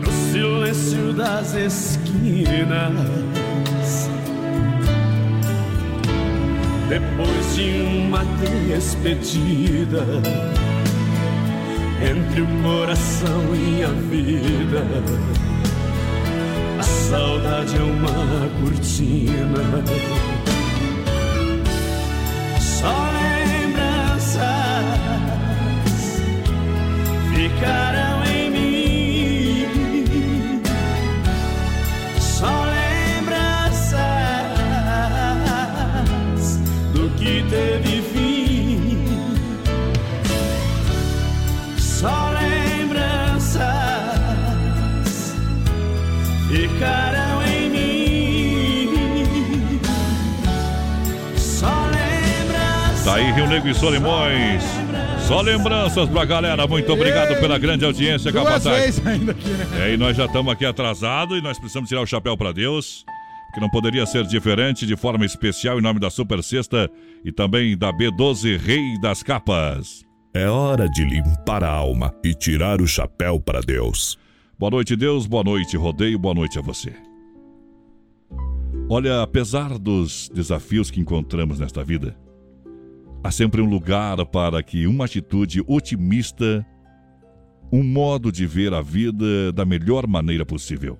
no 0.05 0.11
silêncio 0.31 1.13
das 1.13 1.55
esquinas. 1.55 2.91
Depois 6.87 7.55
de 7.55 7.81
uma 8.05 8.23
despedida, 8.69 10.05
entre 12.07 12.41
o 12.41 12.47
coração 12.61 13.55
e 13.55 13.83
a 13.83 13.87
vida. 13.87 14.85
A 16.79 16.83
saudade 16.83 17.75
é 17.77 17.81
uma 17.81 18.49
cortina. 18.61 20.10
Ficarão 27.61 28.23
em 28.25 28.49
mim. 28.49 29.67
Só 32.19 32.65
lembranças 32.65 33.99
do 36.91 37.09
que 37.11 37.45
teve 37.51 38.01
fim. 38.01 39.05
Só 41.77 42.31
lembranças 42.31 43.61
ficarão 46.49 47.43
em 47.43 47.69
mim. 47.69 48.89
Só 51.37 51.85
lembranças. 51.85 53.05
Tá 53.05 53.15
aí 53.17 53.31
Rio 53.33 53.47
Negro 53.47 53.69
e 53.69 53.75
Solimões. 53.75 54.80
Só 55.31 55.39
lembranças 55.39 56.09
pra 56.09 56.25
galera. 56.25 56.67
Muito 56.67 56.91
obrigado 56.91 57.39
pela 57.39 57.57
grande 57.57 57.85
audiência, 57.85 58.29
Duas 58.33 58.43
Capataz. 58.43 58.83
vezes 58.83 59.07
ainda 59.07 59.31
aqui, 59.31 59.47
né? 59.47 59.65
É, 59.79 59.93
e 59.93 59.97
nós 59.97 60.17
já 60.17 60.25
estamos 60.25 60.51
aqui 60.51 60.65
atrasados 60.65 61.39
e 61.39 61.41
nós 61.41 61.57
precisamos 61.57 61.87
tirar 61.87 62.01
o 62.01 62.05
chapéu 62.05 62.35
para 62.35 62.51
Deus, 62.51 63.05
que 63.53 63.61
não 63.61 63.69
poderia 63.69 64.05
ser 64.05 64.25
diferente, 64.25 64.85
de 64.85 64.97
forma 64.97 65.25
especial, 65.25 65.79
em 65.79 65.81
nome 65.81 66.01
da 66.01 66.09
Super 66.09 66.43
Sexta 66.43 66.91
e 67.23 67.31
também 67.31 67.77
da 67.77 67.93
B12 67.93 68.59
Rei 68.59 68.99
das 68.99 69.23
Capas. 69.23 70.03
É 70.33 70.49
hora 70.49 70.89
de 70.89 71.05
limpar 71.05 71.63
a 71.63 71.69
alma 71.71 72.13
e 72.25 72.33
tirar 72.33 72.81
o 72.81 72.87
chapéu 72.87 73.39
para 73.39 73.61
Deus. 73.61 74.17
Boa 74.59 74.71
noite, 74.71 74.97
Deus. 74.97 75.27
Boa 75.27 75.45
noite, 75.45 75.77
rodeio. 75.77 76.19
Boa 76.19 76.35
noite 76.35 76.59
a 76.59 76.61
você. 76.61 76.93
Olha, 78.89 79.21
apesar 79.21 79.77
dos 79.77 80.29
desafios 80.33 80.91
que 80.91 80.99
encontramos 80.99 81.57
nesta 81.57 81.85
vida, 81.85 82.17
há 83.23 83.31
sempre 83.31 83.61
um 83.61 83.69
lugar 83.69 84.25
para 84.25 84.61
que 84.63 84.87
uma 84.87 85.05
atitude 85.05 85.61
otimista, 85.67 86.65
um 87.71 87.83
modo 87.83 88.31
de 88.31 88.45
ver 88.45 88.73
a 88.73 88.81
vida 88.81 89.51
da 89.53 89.65
melhor 89.65 90.07
maneira 90.07 90.45
possível. 90.45 90.97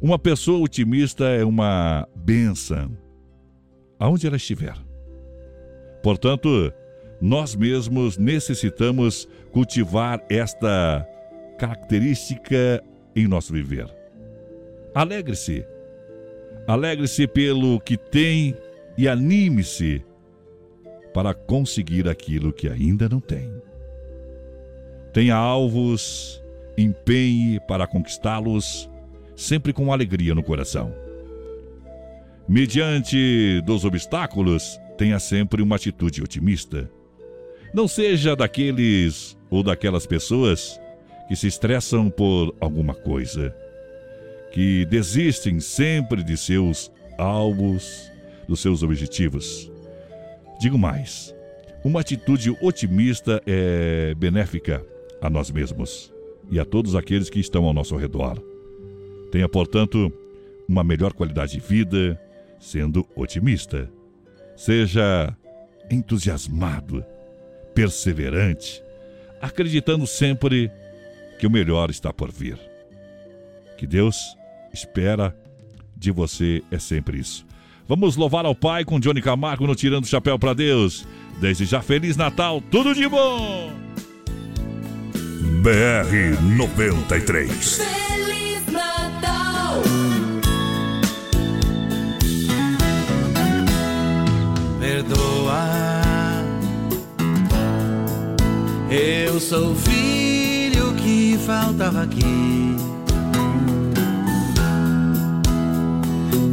Uma 0.00 0.18
pessoa 0.18 0.64
otimista 0.64 1.24
é 1.24 1.44
uma 1.44 2.08
benção, 2.16 2.96
aonde 3.98 4.26
ela 4.26 4.36
estiver. 4.36 4.74
Portanto, 6.02 6.72
nós 7.20 7.54
mesmos 7.54 8.16
necessitamos 8.16 9.28
cultivar 9.52 10.24
esta 10.30 11.06
característica 11.58 12.82
em 13.14 13.28
nosso 13.28 13.52
viver. 13.52 13.86
Alegre-se. 14.94 15.64
Alegre-se 16.66 17.26
pelo 17.26 17.78
que 17.80 17.98
tem 17.98 18.56
e 18.96 19.06
anime-se 19.06 20.02
para 21.12 21.34
conseguir 21.34 22.08
aquilo 22.08 22.52
que 22.52 22.68
ainda 22.68 23.08
não 23.08 23.20
tem. 23.20 23.52
Tenha 25.12 25.34
alvos, 25.34 26.42
empenhe 26.76 27.58
para 27.60 27.86
conquistá-los, 27.86 28.88
sempre 29.34 29.72
com 29.72 29.92
alegria 29.92 30.34
no 30.34 30.42
coração. 30.42 30.94
Mediante 32.48 33.60
dos 33.62 33.84
obstáculos, 33.84 34.78
tenha 34.98 35.18
sempre 35.18 35.62
uma 35.62 35.76
atitude 35.76 36.22
otimista. 36.22 36.90
Não 37.72 37.86
seja 37.86 38.34
daqueles 38.34 39.38
ou 39.48 39.62
daquelas 39.62 40.06
pessoas 40.06 40.80
que 41.28 41.36
se 41.36 41.46
estressam 41.46 42.10
por 42.10 42.54
alguma 42.60 42.92
coisa, 42.92 43.54
que 44.52 44.84
desistem 44.86 45.60
sempre 45.60 46.24
de 46.24 46.36
seus 46.36 46.90
alvos, 47.16 48.10
dos 48.48 48.60
seus 48.60 48.82
objetivos. 48.82 49.69
Digo 50.60 50.76
mais: 50.76 51.34
uma 51.82 52.00
atitude 52.00 52.50
otimista 52.60 53.42
é 53.46 54.14
benéfica 54.14 54.84
a 55.22 55.30
nós 55.30 55.50
mesmos 55.50 56.12
e 56.50 56.60
a 56.60 56.64
todos 56.66 56.94
aqueles 56.94 57.30
que 57.30 57.40
estão 57.40 57.64
ao 57.64 57.72
nosso 57.72 57.96
redor. 57.96 58.38
Tenha, 59.32 59.48
portanto, 59.48 60.12
uma 60.68 60.84
melhor 60.84 61.14
qualidade 61.14 61.52
de 61.52 61.60
vida 61.60 62.20
sendo 62.58 63.06
otimista. 63.16 63.90
Seja 64.54 65.34
entusiasmado, 65.90 67.02
perseverante, 67.74 68.82
acreditando 69.40 70.06
sempre 70.06 70.70
que 71.38 71.46
o 71.46 71.50
melhor 71.50 71.88
está 71.88 72.12
por 72.12 72.30
vir. 72.30 72.58
Que 73.78 73.86
Deus 73.86 74.36
espera 74.74 75.34
de 75.96 76.10
você 76.10 76.62
é 76.70 76.78
sempre 76.78 77.18
isso. 77.18 77.46
Vamos 77.90 78.14
louvar 78.14 78.46
ao 78.46 78.54
Pai 78.54 78.84
com 78.84 79.00
Johnny 79.00 79.20
Camargo 79.20 79.66
no 79.66 79.74
Tirando 79.74 80.04
o 80.04 80.06
Chapéu 80.06 80.38
para 80.38 80.54
Deus. 80.54 81.04
Desde 81.40 81.64
já 81.64 81.82
Feliz 81.82 82.16
Natal, 82.16 82.62
tudo 82.70 82.94
de 82.94 83.08
bom! 83.08 83.72
BR 85.60 86.40
93. 86.56 87.50
Feliz 87.82 88.64
Natal. 88.72 89.82
Perdoa. 94.78 95.64
Eu 98.88 99.40
sou 99.40 99.72
o 99.72 99.74
filho 99.74 100.94
que 100.94 101.36
faltava 101.44 102.04
aqui. 102.04 102.76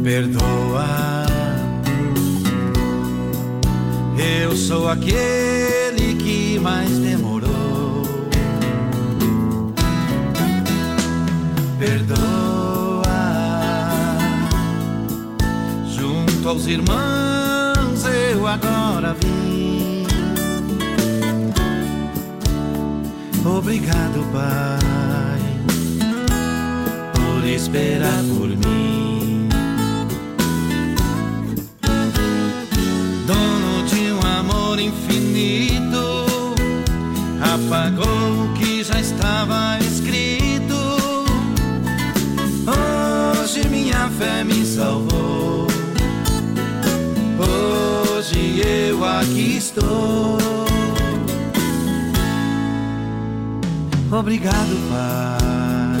Perdoa. 0.02 1.27
Eu 4.18 4.56
sou 4.56 4.88
aquele 4.88 6.14
que 6.18 6.58
mais 6.58 6.90
demorou. 6.98 8.02
Perdoa. 11.78 13.08
Junto 15.86 16.48
aos 16.48 16.66
irmãos 16.66 18.04
eu 18.04 18.44
agora 18.44 19.14
vim. 19.20 20.04
Obrigado, 23.44 24.24
Pai, 24.32 25.40
por 27.14 27.48
esperar 27.48 28.22
por 28.36 28.48
mim. 28.48 28.97
Infinito, 34.88 36.24
apagou 37.40 38.44
o 38.44 38.54
que 38.54 38.82
já 38.82 38.98
estava 39.00 39.78
escrito. 39.80 40.76
Hoje 42.66 43.68
minha 43.68 44.08
fé 44.10 44.44
me 44.44 44.64
salvou. 44.64 45.66
Hoje 47.38 48.62
eu 48.66 49.04
aqui 49.04 49.56
estou. 49.58 50.38
Obrigado, 54.10 54.74
Pai, 54.88 55.98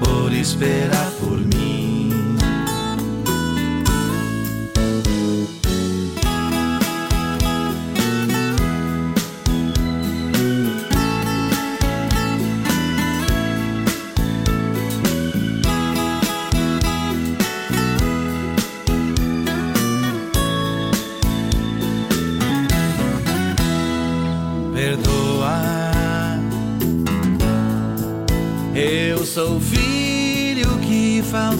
por 0.00 0.32
esperar 0.32 1.07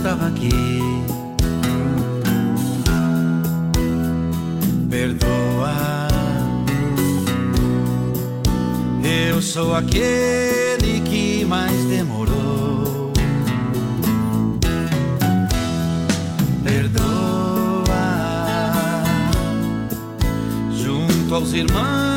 que 0.09 0.15
faltava 0.15 0.27
aqui. 0.29 0.51
Perdoa. 4.89 6.09
Eu 9.05 9.43
sou 9.43 9.75
aquele 9.75 11.01
que 11.05 11.45
mais 11.45 11.85
demorou. 11.85 13.13
Perdoa. 16.65 17.85
Junto 20.73 21.35
aos 21.35 21.53
irmãos 21.53 22.08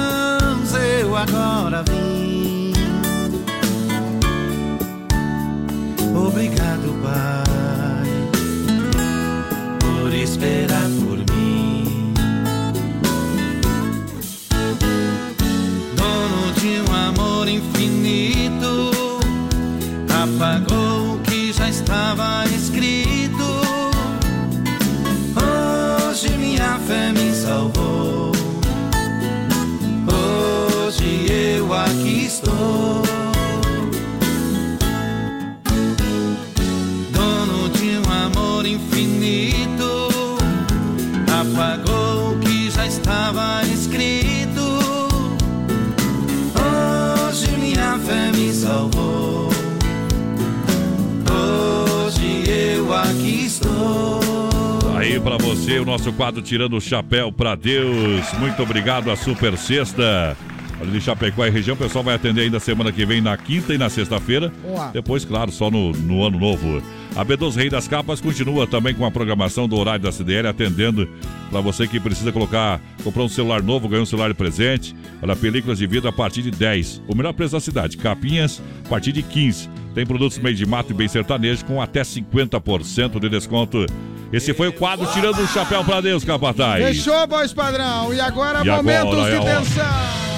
o 55.79 55.85
nosso 55.85 56.11
quadro 56.13 56.41
Tirando 56.41 56.75
o 56.75 56.81
Chapéu 56.81 57.31
pra 57.31 57.55
Deus. 57.55 58.33
Muito 58.39 58.61
obrigado 58.61 59.09
a 59.09 59.15
Super 59.15 59.57
Sexta. 59.57 60.35
Ali 60.81 60.91
de 60.91 61.01
Chapecó 61.01 61.45
e 61.45 61.49
região, 61.49 61.75
o 61.75 61.77
pessoal 61.77 62.03
vai 62.03 62.15
atender 62.15 62.41
ainda 62.41 62.59
semana 62.59 62.91
que 62.91 63.05
vem 63.05 63.21
na 63.21 63.37
quinta 63.37 63.73
e 63.73 63.77
na 63.77 63.89
sexta-feira. 63.89 64.51
Depois, 64.91 65.23
claro, 65.23 65.51
só 65.51 65.69
no, 65.69 65.91
no 65.91 66.25
ano 66.25 66.39
novo. 66.39 66.81
A 67.15 67.23
B2 67.23 67.55
Rei 67.55 67.69
das 67.69 67.87
Capas 67.87 68.19
continua 68.19 68.65
também 68.65 68.95
com 68.95 69.05
a 69.05 69.11
programação 69.11 69.67
do 69.67 69.77
horário 69.77 70.03
da 70.03 70.11
CDL, 70.11 70.47
atendendo 70.47 71.07
para 71.51 71.61
você 71.61 71.87
que 71.87 71.99
precisa 71.99 72.31
colocar, 72.31 72.81
comprar 73.03 73.23
um 73.23 73.29
celular 73.29 73.61
novo, 73.61 73.87
ganhar 73.87 74.01
um 74.01 74.05
celular 74.05 74.29
de 74.29 74.33
presente. 74.33 74.95
Olha, 75.21 75.35
películas 75.35 75.77
de 75.77 75.85
vidro 75.85 76.09
a 76.09 76.13
partir 76.13 76.41
de 76.41 76.51
10. 76.51 77.03
O 77.07 77.15
melhor 77.15 77.33
preço 77.33 77.53
da 77.53 77.59
cidade. 77.59 77.97
Capinhas 77.97 78.61
a 78.85 78.89
partir 78.89 79.11
de 79.11 79.21
15. 79.21 79.69
Tem 79.93 80.05
produtos 80.05 80.39
meio 80.39 80.55
de 80.55 80.65
mato 80.65 80.91
e 80.91 80.95
bem 80.95 81.07
sertanejo 81.07 81.65
com 81.65 81.81
até 81.81 82.01
50% 82.01 83.19
de 83.19 83.29
desconto. 83.29 83.85
Esse 84.31 84.53
foi 84.53 84.67
o 84.67 84.73
quadro 84.73 85.05
Tirando 85.07 85.39
o 85.41 85.47
Chapéu 85.47 85.83
pra 85.83 86.01
Deus, 86.01 86.23
Capataz. 86.23 86.83
Fechou, 86.83 87.27
voz 87.27 87.53
padrão. 87.53 88.13
E 88.13 88.19
agora, 88.19 88.61
E 88.63 88.69
momentos 88.69 89.13
agora 89.13 89.35
é 89.35 89.39
de 89.39 89.47
a 89.47 89.59
tensão. 89.59 90.31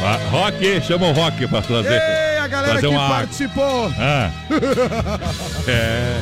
Ah, 0.00 0.18
rock, 0.30 0.80
chama 0.82 1.08
o 1.08 1.12
Rock 1.12 1.46
pra 1.48 1.60
trazer. 1.60 2.00
Ei, 2.00 2.38
galera 2.48 2.72
Trazer 2.72 2.88
que 2.88 2.94
uma 2.94 3.08
participou 3.08 3.92
Ah. 3.98 4.30
É, 5.68 6.20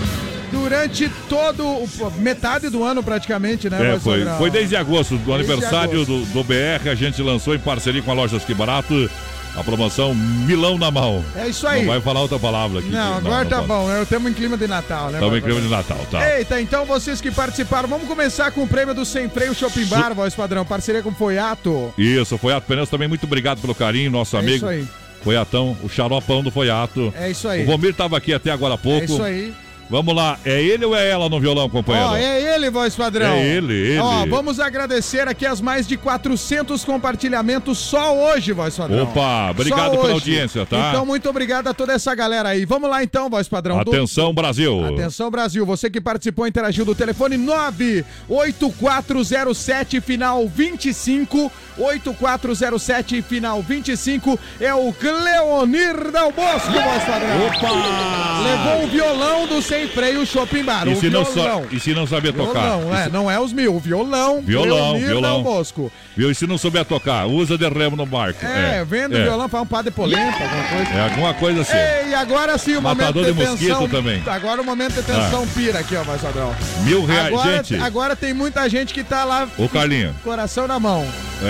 durante 0.50 1.08
todo 1.28 1.64
o 1.64 1.88
metade 2.18 2.68
do 2.68 2.82
ano 2.82 3.02
praticamente, 3.02 3.70
né? 3.70 3.94
é 3.94 3.98
foi, 3.98 4.24
foi 4.38 4.50
desde 4.50 4.76
agosto, 4.76 5.16
do 5.16 5.32
Desde 5.32 5.52
aniversário 5.52 6.04
do, 6.04 6.24
do 6.26 6.44
BR, 6.44 6.88
a 6.90 6.94
gente 6.94 7.20
lançou 7.22 7.54
em 7.54 7.58
parceria 7.58 8.02
com 8.02 8.10
a 8.10 8.14
Lojas 8.14 8.44
Que 8.44 8.54
Barato 8.54 9.08
a 9.56 9.64
promoção 9.64 10.14
Milão 10.14 10.76
na 10.78 10.90
mão. 10.90 11.24
É 11.34 11.48
isso 11.48 11.66
aí. 11.66 11.80
Não 11.80 11.92
vai 11.92 12.00
falar 12.00 12.20
outra 12.20 12.38
palavra 12.38 12.80
aqui. 12.80 12.88
Não, 12.90 13.16
agora 13.16 13.44
tá 13.46 13.56
não 13.58 13.66
bom, 13.66 13.88
né? 13.88 14.02
Estamos 14.02 14.30
em 14.30 14.34
clima 14.34 14.56
de 14.56 14.66
Natal, 14.66 15.06
né? 15.10 15.14
Estamos 15.18 15.38
em 15.38 15.42
clima 15.42 15.60
de? 15.60 15.68
Natal, 15.68 15.98
tá. 16.10 16.36
Eita, 16.38 16.60
então 16.60 16.84
vocês 16.84 17.20
que 17.20 17.30
participaram, 17.30 17.88
vamos 17.88 18.06
começar 18.06 18.50
com 18.50 18.62
o 18.62 18.66
prêmio 18.68 18.94
do 18.94 19.04
Sem 19.04 19.28
Freio 19.28 19.54
Shopping 19.54 19.86
Bar, 19.86 20.14
voz 20.14 20.34
padrão, 20.34 20.64
parceria 20.64 21.02
com 21.02 21.08
o 21.10 21.14
Foiato. 21.14 21.92
Isso, 21.96 22.36
Foiato 22.38 22.66
Pneus 22.66 22.88
também, 22.88 23.08
muito 23.08 23.24
obrigado 23.24 23.60
pelo 23.60 23.74
carinho, 23.74 24.10
nosso 24.10 24.36
É 24.36 24.40
amigo. 24.40 24.56
isso 24.56 24.66
aí. 24.66 24.86
Foiatão, 25.22 25.76
o 25.82 25.88
xaropão 25.88 26.42
do 26.42 26.50
Foiato. 26.52 27.12
É 27.18 27.30
isso 27.30 27.48
aí. 27.48 27.62
O 27.64 27.66
Vomir 27.66 27.94
tava 27.94 28.16
aqui 28.16 28.32
até 28.32 28.50
agora 28.52 28.74
há 28.74 28.78
pouco. 28.78 29.00
É 29.00 29.04
isso 29.04 29.22
aí. 29.22 29.54
Vamos 29.88 30.16
lá, 30.16 30.36
é 30.44 30.60
ele 30.60 30.84
ou 30.84 30.96
é 30.96 31.08
ela 31.08 31.28
no 31.28 31.38
violão, 31.38 31.70
companheiro? 31.70 32.08
Ó, 32.10 32.16
é 32.16 32.56
ele, 32.56 32.68
voz 32.70 32.96
padrão. 32.96 33.34
É 33.34 33.46
ele, 33.46 33.72
ele. 33.72 34.00
Ó, 34.00 34.26
vamos 34.26 34.58
agradecer 34.58 35.28
aqui 35.28 35.46
as 35.46 35.60
mais 35.60 35.86
de 35.86 35.96
400 35.96 36.84
compartilhamentos 36.84 37.78
só 37.78 38.12
hoje, 38.16 38.52
voz 38.52 38.76
padrão. 38.76 39.04
Opa, 39.04 39.52
obrigado 39.52 39.92
pela 39.92 40.10
audiência, 40.14 40.66
tá? 40.66 40.88
Então, 40.90 41.06
muito 41.06 41.30
obrigado 41.30 41.68
a 41.68 41.74
toda 41.74 41.92
essa 41.92 42.12
galera 42.16 42.48
aí. 42.48 42.64
Vamos 42.64 42.90
lá 42.90 43.04
então, 43.04 43.30
voz 43.30 43.46
padrão. 43.48 43.76
Do- 43.84 43.92
Atenção, 43.92 44.34
Brasil. 44.34 44.84
Atenção, 44.86 45.30
Brasil. 45.30 45.64
Você 45.64 45.88
que 45.88 46.00
participou, 46.00 46.48
interagiu 46.48 46.84
do 46.84 46.92
telefone 46.94 47.36
98407 47.36 50.00
final 50.00 50.48
25. 50.48 51.52
8407 51.78 53.22
final 53.22 53.62
25 53.62 54.36
é 54.60 54.74
o 54.74 54.92
Cleonir 54.94 56.10
Del 56.10 56.32
Bosco, 56.32 56.72
voz 56.72 57.04
padrão. 57.04 57.46
Opa! 57.46 58.40
Levou 58.42 58.82
o 58.84 58.86
violão 58.88 59.46
do 59.46 59.60
Sem 59.76 59.88
Freio 59.88 60.24
Shopping 60.24 60.64
Bar. 60.64 60.88
E 60.88 60.92
o 60.94 60.96
se, 60.96 61.10
não 61.10 61.22
violão. 61.24 61.62
sa- 61.62 61.68
e 61.70 61.78
se 61.80 61.92
não 61.92 62.06
saber 62.06 62.32
tocar? 62.32 62.60
Violão, 62.78 62.94
é, 62.96 63.08
não 63.10 63.30
é 63.30 63.38
os 63.38 63.52
mil, 63.52 63.78
violão. 63.78 64.40
Violão, 64.40 64.98
violão. 64.98 65.42
Bosco. 65.42 65.92
E 66.16 66.34
se 66.34 66.46
não 66.46 66.56
souber 66.56 66.84
tocar, 66.86 67.26
usa 67.26 67.58
de 67.58 67.68
remo 67.68 67.94
no 67.94 68.06
barco. 68.06 68.44
É, 68.44 68.82
vendo 68.84 69.14
é. 69.16 69.22
violão, 69.24 69.48
faz 69.50 69.62
um 69.64 69.66
pá 69.66 69.82
de 69.82 69.90
polenta, 69.90 70.42
alguma 70.42 70.64
coisa. 70.64 70.90
É 70.94 71.00
alguma 71.04 71.34
coisa 71.34 71.60
assim. 71.60 71.76
Ei, 72.08 72.14
agora 72.14 72.56
sim 72.56 72.76
o 72.76 72.80
Matador 72.82 73.22
momento 73.22 73.34
de 73.34 73.44
de 73.44 73.50
mosquito 73.50 73.68
tensão. 73.68 73.88
também. 73.88 74.22
Agora 74.26 74.62
o 74.62 74.64
momento 74.64 74.94
de 74.94 75.02
tensão 75.02 75.46
pira 75.48 75.80
aqui, 75.80 75.94
ó, 75.94 76.04
mais 76.04 76.22
padrão. 76.22 76.54
Mil 76.84 77.04
reais, 77.04 77.26
Agora, 77.26 77.56
gente. 77.62 77.74
agora 77.82 78.16
tem 78.16 78.32
muita 78.32 78.66
gente 78.70 78.94
que 78.94 79.04
tá 79.04 79.24
lá. 79.24 79.46
Ô, 79.58 79.68
Carlinho. 79.68 80.14
Coração 80.24 80.66
na 80.66 80.80
mão. 80.80 81.06
É, 81.42 81.46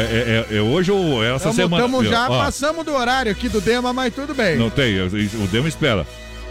é- 0.50 0.54
é- 0.54 0.56
é 0.58 0.60
hoje 0.60 0.90
ou 0.90 1.22
essa 1.24 1.44
Tamo, 1.44 1.54
semana? 1.54 1.82
tamo 1.84 2.04
já, 2.04 2.28
Ó, 2.28 2.38
passamos 2.44 2.84
do 2.84 2.92
horário 2.92 3.30
aqui 3.30 3.48
do 3.48 3.60
Dema, 3.60 3.92
mas 3.92 4.12
tudo 4.12 4.34
bem. 4.34 4.56
Não 4.56 4.68
tem, 4.68 5.00
o 5.00 5.46
Demo 5.46 5.68
espera. 5.68 6.04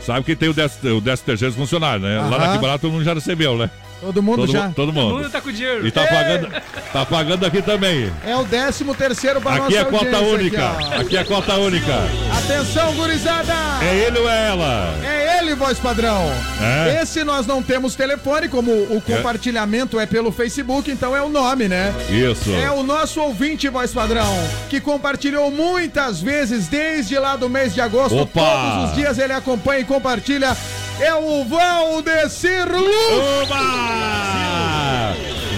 Sabe 0.06 0.24
que 0.24 0.36
tem 0.36 0.50
o 0.50 0.54
13 0.54 0.88
o 0.92 1.02
décimo 1.02 1.26
terceiro 1.26 1.54
funcionário, 1.56 2.02
né? 2.04 2.18
Lá 2.20 2.28
Aham. 2.28 2.38
na 2.38 2.54
Quebrada 2.54 2.80
todo 2.80 2.92
mundo 2.92 3.04
já 3.04 3.14
recebeu, 3.14 3.58
né? 3.58 3.72
Todo 4.06 4.22
mundo 4.22 4.42
todo, 4.42 4.52
já? 4.52 4.70
Todo 4.70 4.94
mundo. 4.94 5.10
Todo 5.10 5.18
mundo 5.24 5.32
tá 5.32 5.42
com 5.42 5.52
dinheiro. 5.52 5.88
E 5.88 5.92
tá 5.92 6.04
Ei! 6.04 6.08
pagando, 6.08 6.62
tá 6.94 7.06
pagando 7.08 7.46
aqui 7.46 7.60
também. 7.60 8.14
É 8.24 8.36
o 8.36 8.46
13 8.46 8.84
terceiro 8.94 9.42
para 9.42 9.64
Aqui 9.64 9.74
nossa 9.74 9.78
é 9.78 9.86
cota 9.86 10.20
única. 10.20 10.70
aqui. 10.70 10.94
Aqui 10.94 11.18
é 11.18 11.24
cota 11.24 11.56
única. 11.56 11.94
Atenção, 12.38 12.94
gurizada! 12.94 13.54
É 13.82 13.96
ele 14.06 14.20
ou 14.20 14.30
é 14.30 14.48
ela? 14.50 14.94
É 15.04 15.40
ele, 15.40 15.56
voz 15.56 15.80
padrão. 15.80 16.22
É? 16.62 17.02
Esse 17.02 17.24
nós 17.24 17.48
não 17.48 17.64
temos 17.64 17.96
telefone, 17.96 18.48
como 18.48 18.72
o 18.72 19.02
compartilhamento 19.02 20.00
é 20.00 20.06
pelo 20.06 20.32
Facebook, 20.32 20.92
então 20.92 21.16
é 21.16 21.24
o 21.24 21.30
nome, 21.30 21.68
né? 21.68 21.92
Isso. 22.08 22.52
É 22.54 22.70
o 22.70 22.84
nosso 22.84 23.20
ouvinte, 23.20 23.68
voz 23.70 23.92
padrão, 23.92 24.32
que 24.70 24.80
compartilhou 24.80 25.50
muitas 25.50 26.22
vezes 26.22 26.68
desde 26.68 27.18
lá 27.18 27.36
do 27.36 27.50
mês 27.50 27.74
de 27.74 27.82
agosto. 27.82 28.20
Opa! 28.20 28.40
Todos 28.40 28.92
os 28.92 28.96
dias 28.96 29.18
ele 29.18 29.34
acompanha 29.34 29.80
e 29.80 29.84
compartilha. 29.86 30.56
É 31.00 31.14
o 31.14 31.44
Valdecir 31.46 32.66
Luz! 32.72 33.44
Oba! 33.44 35.16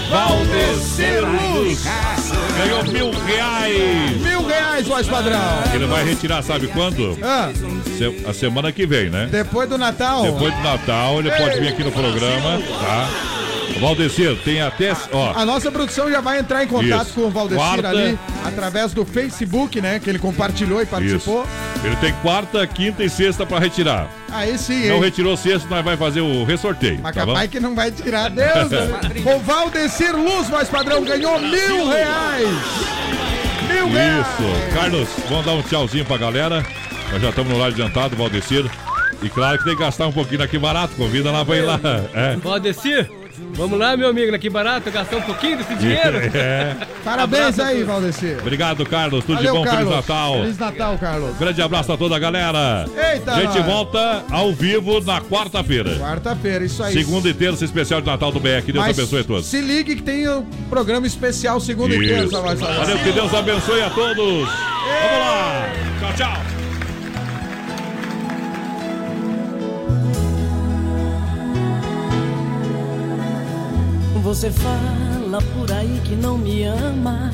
Valdecir 0.10 1.22
Luz 1.26 1.84
ganhou 2.58 2.84
mil 2.86 3.12
reais. 3.26 4.18
Mil 4.22 4.46
reais, 4.46 4.88
voz 4.88 5.06
padrão. 5.08 5.40
Ele 5.74 5.86
vai 5.86 6.04
retirar, 6.04 6.42
sabe 6.42 6.68
quando? 6.68 7.18
Ah, 7.22 7.52
Se- 7.98 8.24
A 8.28 8.34
semana 8.34 8.72
que 8.72 8.86
vem, 8.88 9.10
né? 9.10 9.28
depois 9.32 9.68
do 9.70 9.78
Natal. 9.78 10.24
Depois 10.24 10.54
do 10.56 10.62
Natal, 10.62 11.20
ele 11.20 11.32
pode 11.32 11.60
vir 11.60 11.68
aqui 11.70 11.84
no 11.84 11.92
programa, 11.92 12.60
tá? 12.80 13.10
Valdecir, 13.80 14.36
tem 14.44 14.62
até. 14.62 14.96
Ó, 15.12 15.34
A 15.36 15.46
nossa 15.46 15.70
produção 15.72 16.10
já 16.10 16.20
vai 16.22 16.40
entrar 16.40 16.64
em 16.64 16.68
contato 16.68 17.06
Isso. 17.08 17.14
com 17.14 17.22
o 17.22 17.30
Valdecir 17.30 17.64
Quarta. 17.64 17.90
ali, 17.90 18.18
através 18.46 18.92
do 18.94 19.06
Facebook, 19.06 19.80
né? 19.82 20.00
Que 20.00 20.10
ele 20.10 20.18
compartilhou 20.20 20.82
e 20.82 20.86
participou. 20.86 21.44
Isso. 21.44 21.86
Ele 21.86 21.96
tem 21.98 22.12
quarta, 22.24 22.66
quinta 22.66 23.04
e 23.04 23.10
sexta 23.10 23.46
pra 23.46 23.60
retirar. 23.60 24.10
Aí 24.32 24.58
sim, 24.58 24.88
Não 24.88 24.96
hein? 24.96 25.02
retirou 25.02 25.38
sexta, 25.38 25.68
nós 25.70 25.84
vai 25.84 25.96
fazer 25.96 26.22
o 26.22 26.44
ressorteio. 26.44 27.00
Mas 27.02 27.16
tá 27.16 27.26
bom? 27.26 27.34
capaz 27.34 27.50
que 27.50 27.60
não 27.60 27.74
vai 27.74 27.92
tirar. 27.92 28.30
Deus! 28.30 28.70
o 29.26 29.40
Valdecir 29.40 30.16
Luz, 30.16 30.50
voz 30.50 30.68
padrão, 30.70 31.04
ganhou 31.04 31.40
mil 31.40 31.88
reais! 31.88 32.48
Mil 33.72 33.90
reais! 33.90 34.26
Isso. 34.28 34.74
Carlos, 34.76 35.10
vamos 35.30 35.46
dar 35.46 35.54
um 35.54 35.62
tchauzinho 35.62 36.06
pra 36.06 36.18
galera. 36.18 36.66
Nós 37.12 37.22
já 37.22 37.30
estamos 37.30 37.50
no 37.52 37.58
horário 37.58 37.74
adiantado, 37.74 38.16
Valdecir. 38.16 38.70
E 39.24 39.30
claro 39.30 39.58
que 39.58 39.64
tem 39.64 39.76
que 39.76 39.82
gastar 39.82 40.08
um 40.08 40.12
pouquinho 40.12 40.44
aqui 40.44 40.60
barato. 40.60 40.94
Convida 40.96 41.32
lá 41.32 41.44
pra 41.44 41.56
ir 41.56 41.62
lá. 41.62 41.80
É. 42.14 42.36
Valdecir, 42.36 43.10
vamos 43.54 43.78
lá, 43.80 43.96
meu 43.98 44.10
amigo, 44.10 44.34
aqui 44.36 44.50
barato, 44.50 44.90
gastar 44.92 45.18
um 45.18 45.22
pouquinho 45.22 45.58
desse 45.58 45.74
dinheiro. 45.76 46.18
É. 46.36 46.76
Parabéns 47.04 47.60
aí, 47.60 47.76
todos. 47.76 47.88
Valdecir. 47.88 48.38
Obrigado, 48.40 48.86
Carlos. 48.86 49.24
Tudo 49.26 49.36
Valeu, 49.36 49.52
de 49.54 49.58
bom. 49.60 49.64
Carlos. 49.66 49.94
Feliz 49.94 50.08
Natal. 50.08 50.34
Feliz 50.34 50.58
Natal, 50.58 50.98
Carlos. 50.98 51.38
Grande 51.38 51.62
abraço 51.62 51.92
a 51.92 51.98
toda 51.98 52.16
a 52.16 52.20
galera. 52.20 52.86
Eita, 53.14 53.32
A 53.34 53.42
gente 53.42 53.60
volta 53.62 54.24
ao 54.30 54.54
vivo 54.54 55.00
na 55.02 55.22
quarta-feira. 55.22 55.96
Quarta-feira, 55.98 56.66
isso 56.66 56.84
aí. 56.84 56.94
Segunda 56.94 57.30
e 57.30 57.34
terça, 57.34 57.64
especial 57.66 58.02
de 58.02 58.08
Natal 58.08 58.32
do 58.32 58.40
BR. 58.40 58.62
Que 58.66 58.72
Deus 58.72 58.86
Mas 58.86 58.98
abençoe 58.98 59.22
a 59.22 59.24
todos. 59.24 59.46
Se 59.46 59.62
ligue 59.62 59.96
que 59.96 60.02
tem 60.02 60.28
um 60.30 60.44
programa 60.70 61.06
especial 61.08 61.60
segunda 61.60 61.96
e 61.96 62.00
Isso. 62.00 62.08
terça, 62.14 62.42
voz 62.42 62.60
padrão. 62.60 62.78
Valeu, 62.80 62.98
que 63.00 63.12
Deus 63.12 63.34
abençoe 63.34 63.82
a 63.82 63.90
todos. 63.90 64.18
Vamos 64.18 64.48
lá. 64.48 65.70
Tchau, 66.00 66.14
tchau. 66.16 66.67
Você 74.28 74.52
fala 74.52 75.42
por 75.56 75.72
aí 75.72 76.02
que 76.04 76.14
não 76.14 76.38
me 76.38 76.66
ama. 76.66 77.32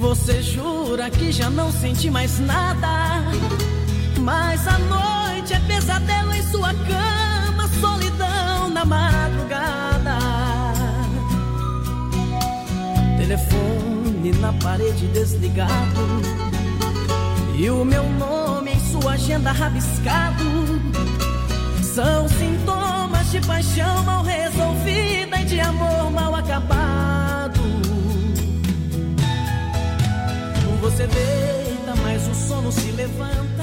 Você 0.00 0.40
jura 0.40 1.10
que 1.10 1.30
já 1.30 1.50
não 1.50 1.70
sente 1.70 2.08
mais 2.08 2.40
nada. 2.40 3.22
Mas 4.18 4.66
a 4.66 4.78
noite 4.78 5.52
é 5.52 5.60
pesadelo 5.60 6.34
em 6.34 6.42
sua 6.44 6.72
cama, 6.72 7.68
solidão 7.78 8.70
na 8.70 8.86
madrugada. 8.86 10.18
Telefone 13.18 14.32
na 14.40 14.54
parede 14.54 15.08
desligado. 15.08 16.00
E 17.54 17.68
o 17.68 17.84
meu 17.84 18.08
nome 18.14 18.72
em 18.72 18.80
sua 18.80 19.12
agenda 19.12 19.52
rabiscado. 19.52 20.42
São 21.82 22.26
sintomas 22.30 23.09
de 23.30 23.40
paixão 23.46 24.02
mal 24.02 24.24
resolvida 24.24 25.40
e 25.40 25.44
de 25.44 25.60
amor 25.60 26.10
mal 26.10 26.34
acabado. 26.34 27.60
Você 30.80 31.06
deita, 31.06 31.94
mas 32.02 32.26
o 32.26 32.34
sono 32.34 32.72
se 32.72 32.90
levanta. 32.90 33.59